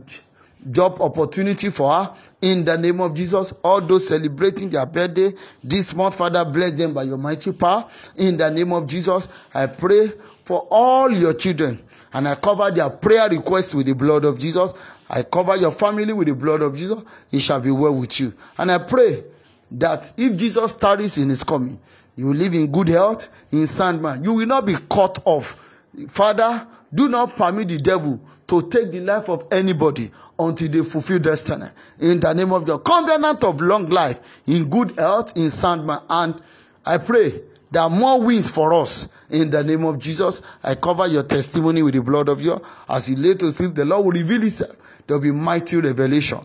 job 0.71 1.01
opportunity 1.01 1.69
for 1.69 1.91
her 1.91 2.13
in 2.41 2.65
the 2.65 2.77
name 2.77 3.01
of 3.01 3.13
Jesus. 3.13 3.53
All 3.63 3.81
those 3.81 4.07
celebrating 4.07 4.69
their 4.69 4.85
birthday 4.85 5.31
this 5.63 5.93
month, 5.95 6.15
Father, 6.15 6.43
bless 6.45 6.77
them 6.77 6.93
by 6.93 7.03
your 7.03 7.17
mighty 7.17 7.51
power 7.51 7.87
in 8.15 8.37
the 8.37 8.49
name 8.49 8.73
of 8.73 8.87
Jesus. 8.87 9.27
I 9.53 9.67
pray 9.67 10.11
for 10.43 10.67
all 10.69 11.11
your 11.11 11.33
children 11.33 11.79
and 12.13 12.27
I 12.27 12.35
cover 12.35 12.71
their 12.71 12.89
prayer 12.89 13.29
requests 13.29 13.75
with 13.75 13.85
the 13.85 13.93
blood 13.95 14.25
of 14.25 14.39
Jesus. 14.39 14.73
I 15.09 15.23
cover 15.23 15.55
your 15.55 15.71
family 15.71 16.13
with 16.13 16.27
the 16.27 16.35
blood 16.35 16.61
of 16.61 16.75
Jesus. 16.77 17.01
It 17.31 17.39
shall 17.39 17.59
be 17.59 17.71
well 17.71 17.95
with 17.95 18.19
you. 18.19 18.33
And 18.57 18.71
I 18.71 18.77
pray 18.77 19.23
that 19.71 20.13
if 20.17 20.35
Jesus 20.37 20.75
tarries 20.75 21.17
in 21.17 21.29
his 21.29 21.43
coming, 21.43 21.79
you 22.15 22.27
will 22.27 22.35
live 22.35 22.53
in 22.53 22.71
good 22.71 22.87
health, 22.87 23.29
in 23.51 23.67
sound 23.67 24.01
mind. 24.01 24.25
You 24.25 24.33
will 24.33 24.47
not 24.47 24.65
be 24.65 24.75
cut 24.89 25.19
off 25.25 25.67
Father, 26.07 26.67
do 26.93 27.09
not 27.09 27.35
permit 27.35 27.67
the 27.69 27.77
devil 27.77 28.19
to 28.47 28.61
take 28.69 28.91
the 28.91 29.01
life 29.01 29.29
of 29.29 29.45
anybody 29.51 30.09
until 30.39 30.69
they 30.69 30.83
fulfill 30.83 31.19
destiny. 31.19 31.65
In 31.99 32.19
the 32.19 32.33
name 32.33 32.53
of 32.53 32.65
the 32.65 32.77
covenant 32.79 33.43
of 33.43 33.59
long 33.61 33.89
life, 33.89 34.41
in 34.47 34.69
good 34.69 34.97
health, 34.97 35.35
in 35.35 35.49
sound 35.49 35.85
mind. 35.85 36.01
And 36.09 36.41
I 36.85 36.97
pray 36.97 37.41
there 37.71 37.81
are 37.81 37.89
more 37.89 38.21
wins 38.21 38.49
for 38.49 38.73
us. 38.73 39.09
In 39.29 39.49
the 39.49 39.63
name 39.63 39.83
of 39.83 39.99
Jesus, 39.99 40.41
I 40.63 40.75
cover 40.75 41.07
your 41.07 41.23
testimony 41.23 41.81
with 41.81 41.95
the 41.95 42.01
blood 42.01 42.29
of 42.29 42.41
your. 42.41 42.61
As 42.87 43.09
you 43.09 43.17
lay 43.17 43.33
to 43.35 43.51
sleep, 43.51 43.75
the 43.75 43.83
Lord 43.83 44.05
will 44.05 44.11
reveal 44.13 44.41
himself. 44.41 44.75
There 45.05 45.17
will 45.17 45.23
be 45.23 45.31
mighty 45.31 45.77
revelation. 45.77 46.39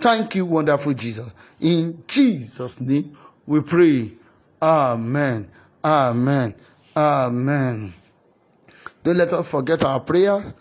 Thank 0.00 0.36
you, 0.36 0.46
wonderful 0.46 0.94
Jesus. 0.94 1.30
In 1.60 2.04
Jesus' 2.06 2.80
name, 2.80 3.16
we 3.46 3.60
pray. 3.62 4.12
Amen. 4.62 5.50
Amen. 5.84 6.54
Amen. 6.96 7.94
Don't 9.08 9.16
let 9.16 9.32
us 9.32 9.50
forget 9.50 9.82
our 9.84 10.00
prayers. 10.00 10.54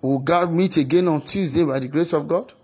We'll 0.00 0.46
meet 0.48 0.78
again 0.78 1.08
on 1.08 1.20
Tuesday 1.20 1.62
by 1.62 1.78
the 1.78 1.88
grace 1.88 2.14
of 2.14 2.26
God. 2.26 2.54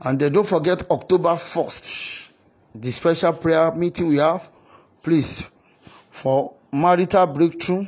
And 0.00 0.18
don't 0.18 0.46
forget 0.48 0.90
October 0.90 1.34
1st, 1.34 2.30
the 2.74 2.90
special 2.90 3.34
prayer 3.34 3.70
meeting 3.72 4.08
we 4.08 4.16
have. 4.16 4.48
Please, 5.02 5.46
for 6.10 6.54
marital 6.72 7.26
breakthrough, 7.26 7.84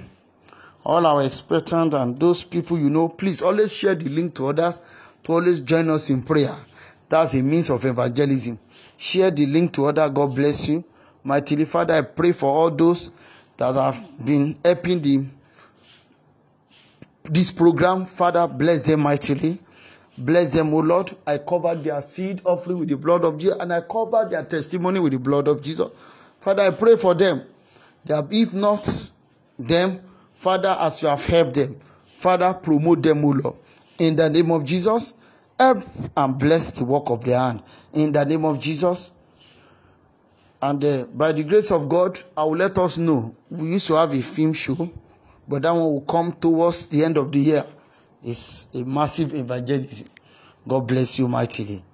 all 0.85 1.07
our 1.07 1.23
expectants 1.25 1.95
and 1.95 2.21
those 2.21 2.45
people 2.45 2.79
you 2.79 2.91
know, 2.91 3.09
please 3.09 3.41
always 3.41 3.73
share 3.73 3.95
the 3.95 4.11
link 4.11 4.35
to 4.35 4.49
others 4.49 4.83
to 5.23 5.33
always 5.33 5.61
join 5.61 5.89
us 5.89 6.11
in 6.11 6.21
prayer. 6.21 6.55
That's 7.09 7.33
a 7.33 7.41
means 7.41 7.71
of 7.71 7.83
evangelism. 7.83 8.59
Share 8.99 9.31
the 9.31 9.47
link 9.47 9.73
to 9.73 9.87
others. 9.87 10.11
God 10.11 10.35
bless 10.35 10.69
you. 10.69 10.85
Mighty 11.23 11.65
Father, 11.65 11.95
I 11.95 12.03
pray 12.03 12.33
for 12.33 12.53
all 12.53 12.71
those 12.71 13.11
that 13.57 13.75
have 13.75 14.07
been 14.23 14.59
helping 14.63 15.01
the 15.01 15.25
this 17.25 17.51
program. 17.51 18.05
Father, 18.05 18.47
bless 18.47 18.87
them 18.87 19.01
mightily. 19.01 19.59
Bless 20.17 20.53
them, 20.53 20.73
O 20.73 20.79
Lord. 20.79 21.13
I 21.27 21.39
cover 21.39 21.75
their 21.75 22.01
seed 22.03 22.41
offering 22.45 22.79
with 22.79 22.89
the 22.89 22.97
blood 22.97 23.25
of 23.25 23.39
Jesus, 23.39 23.59
and 23.59 23.73
I 23.73 23.81
cover 23.81 24.27
their 24.29 24.45
testimony 24.45 25.01
with 25.01 25.13
the 25.13 25.19
blood 25.19 25.49
of 25.49 25.61
Jesus. 25.63 25.91
Father, 26.41 26.63
I 26.63 26.71
pray 26.71 26.97
for 26.97 27.15
them. 27.15 27.43
That 28.05 28.27
if 28.31 28.53
not 28.53 29.11
them, 29.59 30.01
Father, 30.35 30.77
as 30.79 31.03
you 31.03 31.09
have 31.09 31.25
helped 31.25 31.55
them, 31.55 31.77
Father, 32.17 32.53
promote 32.55 33.03
them, 33.03 33.25
O 33.25 33.29
Lord. 33.31 33.57
In 33.99 34.15
the 34.15 34.29
name 34.29 34.51
of 34.51 34.65
Jesus, 34.65 35.15
help 35.59 35.83
and 36.17 36.39
bless 36.39 36.71
the 36.73 36.85
work 36.85 37.11
of 37.11 37.25
their 37.25 37.39
hand. 37.39 37.63
In 37.93 38.13
the 38.13 38.25
name 38.25 38.45
of 38.45 38.61
Jesus. 38.61 39.11
And 40.61 40.85
uh, 40.85 41.05
by 41.13 41.33
the 41.33 41.43
grace 41.43 41.71
of 41.71 41.89
God, 41.89 42.21
I 42.37 42.45
will 42.45 42.57
let 42.57 42.79
us 42.79 42.99
know. 42.99 43.35
We 43.51 43.69
used 43.73 43.87
to 43.89 43.95
have 43.95 44.15
a 44.15 44.23
film 44.23 44.53
show, 44.53 44.91
but 45.47 45.63
that 45.63 45.73
one 45.73 45.83
will 45.83 46.01
come 46.03 46.33
towards 46.33 46.87
the 46.87 47.05
end 47.05 47.17
of 47.17 47.31
the 47.33 47.39
year. 47.39 47.67
It's 48.23 48.69
a 48.75 48.85
massive 48.85 49.35
evangelism. 49.35 50.09
God 50.67 50.87
bless 50.87 51.19
you 51.19 51.29
mightily. 51.29 51.85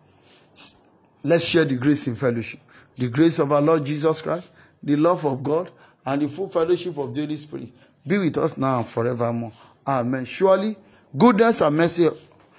Let's 1.23 1.45
share 1.45 1.65
the 1.65 1.75
grace 1.75 2.07
in 2.07 2.15
fellowship. 2.15 2.61
The 2.97 3.09
grace 3.09 3.39
of 3.39 3.53
our 3.53 3.61
Lord 3.61 3.85
Jesus 3.85 4.23
Christ, 4.23 4.53
the 4.83 4.97
love 4.97 5.25
of 5.25 5.43
God, 5.43 5.71
and 6.07 6.23
the 6.23 6.29
full 6.29 6.49
fellowship 6.49 6.97
of 6.99 7.15
the 7.15 7.23
Holy 7.23 7.37
Spirit 7.37 7.73
be 8.07 8.19
with 8.19 8.39
us 8.39 8.57
now 8.57 8.79
and 8.79 8.87
forevermore. 8.87 9.53
Amen. 9.87 10.25
Surely, 10.25 10.77
goodness 11.17 11.61
and 11.61 11.77
mercy 11.77 12.09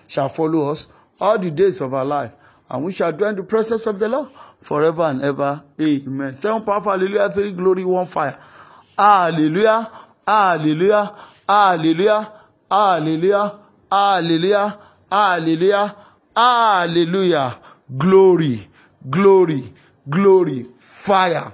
shall 0.08 0.30
follow 0.30 0.72
us 0.72 0.88
all 1.20 1.38
the 1.38 1.50
days 1.52 1.82
of 1.82 1.94
our 1.94 2.06
life, 2.06 2.32
and 2.70 2.84
we 2.84 2.92
shall 2.92 3.12
dwell 3.12 3.30
in 3.30 3.36
the 3.36 3.44
presence 3.44 3.88
of 3.88 4.00
the 4.00 4.10
Lord 4.10 4.30
forever 4.62 5.04
and 5.04 5.22
ever. 5.22 5.64
Amen. 5.80 6.34
Seven 6.34 6.64
powerful 6.64 6.92
hallelujah, 6.92 7.30
three 7.30 7.52
glory, 7.52 7.86
one 7.86 8.06
fire. 8.06 8.38
Hallelujah, 8.98 9.90
hallelujah, 10.32 11.14
hallelujah, 11.48 12.32
hallelujah, 12.70 13.60
hallelujah, 13.92 14.78
hallelujah, 15.12 15.96
hallelujah. 16.36 17.60
Glory, 17.98 18.68
glory, 19.10 19.74
glory, 20.10 20.66
fire. 20.80 21.54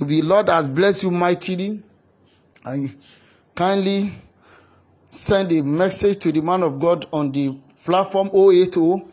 The 0.00 0.22
Lord 0.22 0.48
has 0.48 0.66
blessed 0.66 1.02
you 1.02 1.10
mightily. 1.10 1.82
And 2.64 2.96
kindly 3.54 4.12
send 5.10 5.52
a 5.52 5.62
message 5.62 6.18
to 6.20 6.32
the 6.32 6.40
man 6.40 6.62
of 6.62 6.80
God 6.80 7.06
on 7.12 7.30
the 7.30 7.56
platform 7.84 8.30
080 8.34 9.04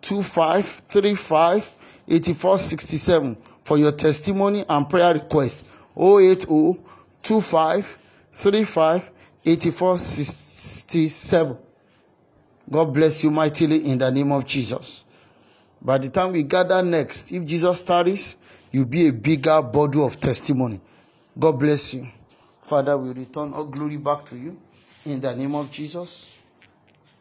2535 0.00 1.74
8467 2.08 3.36
for 3.62 3.78
your 3.78 3.92
testimony 3.92 4.64
and 4.68 4.88
prayer 4.88 5.14
request 5.14 5.66
080 5.96 6.78
2535 8.40 9.10
8467. 9.44 11.58
God 12.70 12.94
bless 12.94 13.22
you 13.22 13.30
mightily 13.30 13.90
in 13.90 13.98
the 13.98 14.10
name 14.10 14.32
of 14.32 14.46
Jesus. 14.46 15.04
By 15.82 15.98
the 15.98 16.08
time 16.08 16.32
we 16.32 16.42
gather 16.42 16.82
next, 16.82 17.32
if 17.32 17.44
Jesus 17.44 17.82
tarries, 17.82 18.36
you'll 18.72 18.86
be 18.86 19.08
a 19.08 19.12
bigger 19.12 19.60
body 19.60 20.00
of 20.00 20.18
testimony. 20.18 20.80
God 21.38 21.58
bless 21.58 21.92
you. 21.94 22.06
Father, 22.62 22.96
we 22.96 23.10
return 23.10 23.52
all 23.52 23.66
glory 23.66 23.98
back 23.98 24.24
to 24.26 24.36
you 24.36 24.58
in 25.04 25.20
the 25.20 25.34
name 25.36 25.54
of 25.54 25.70
Jesus. 25.70 26.33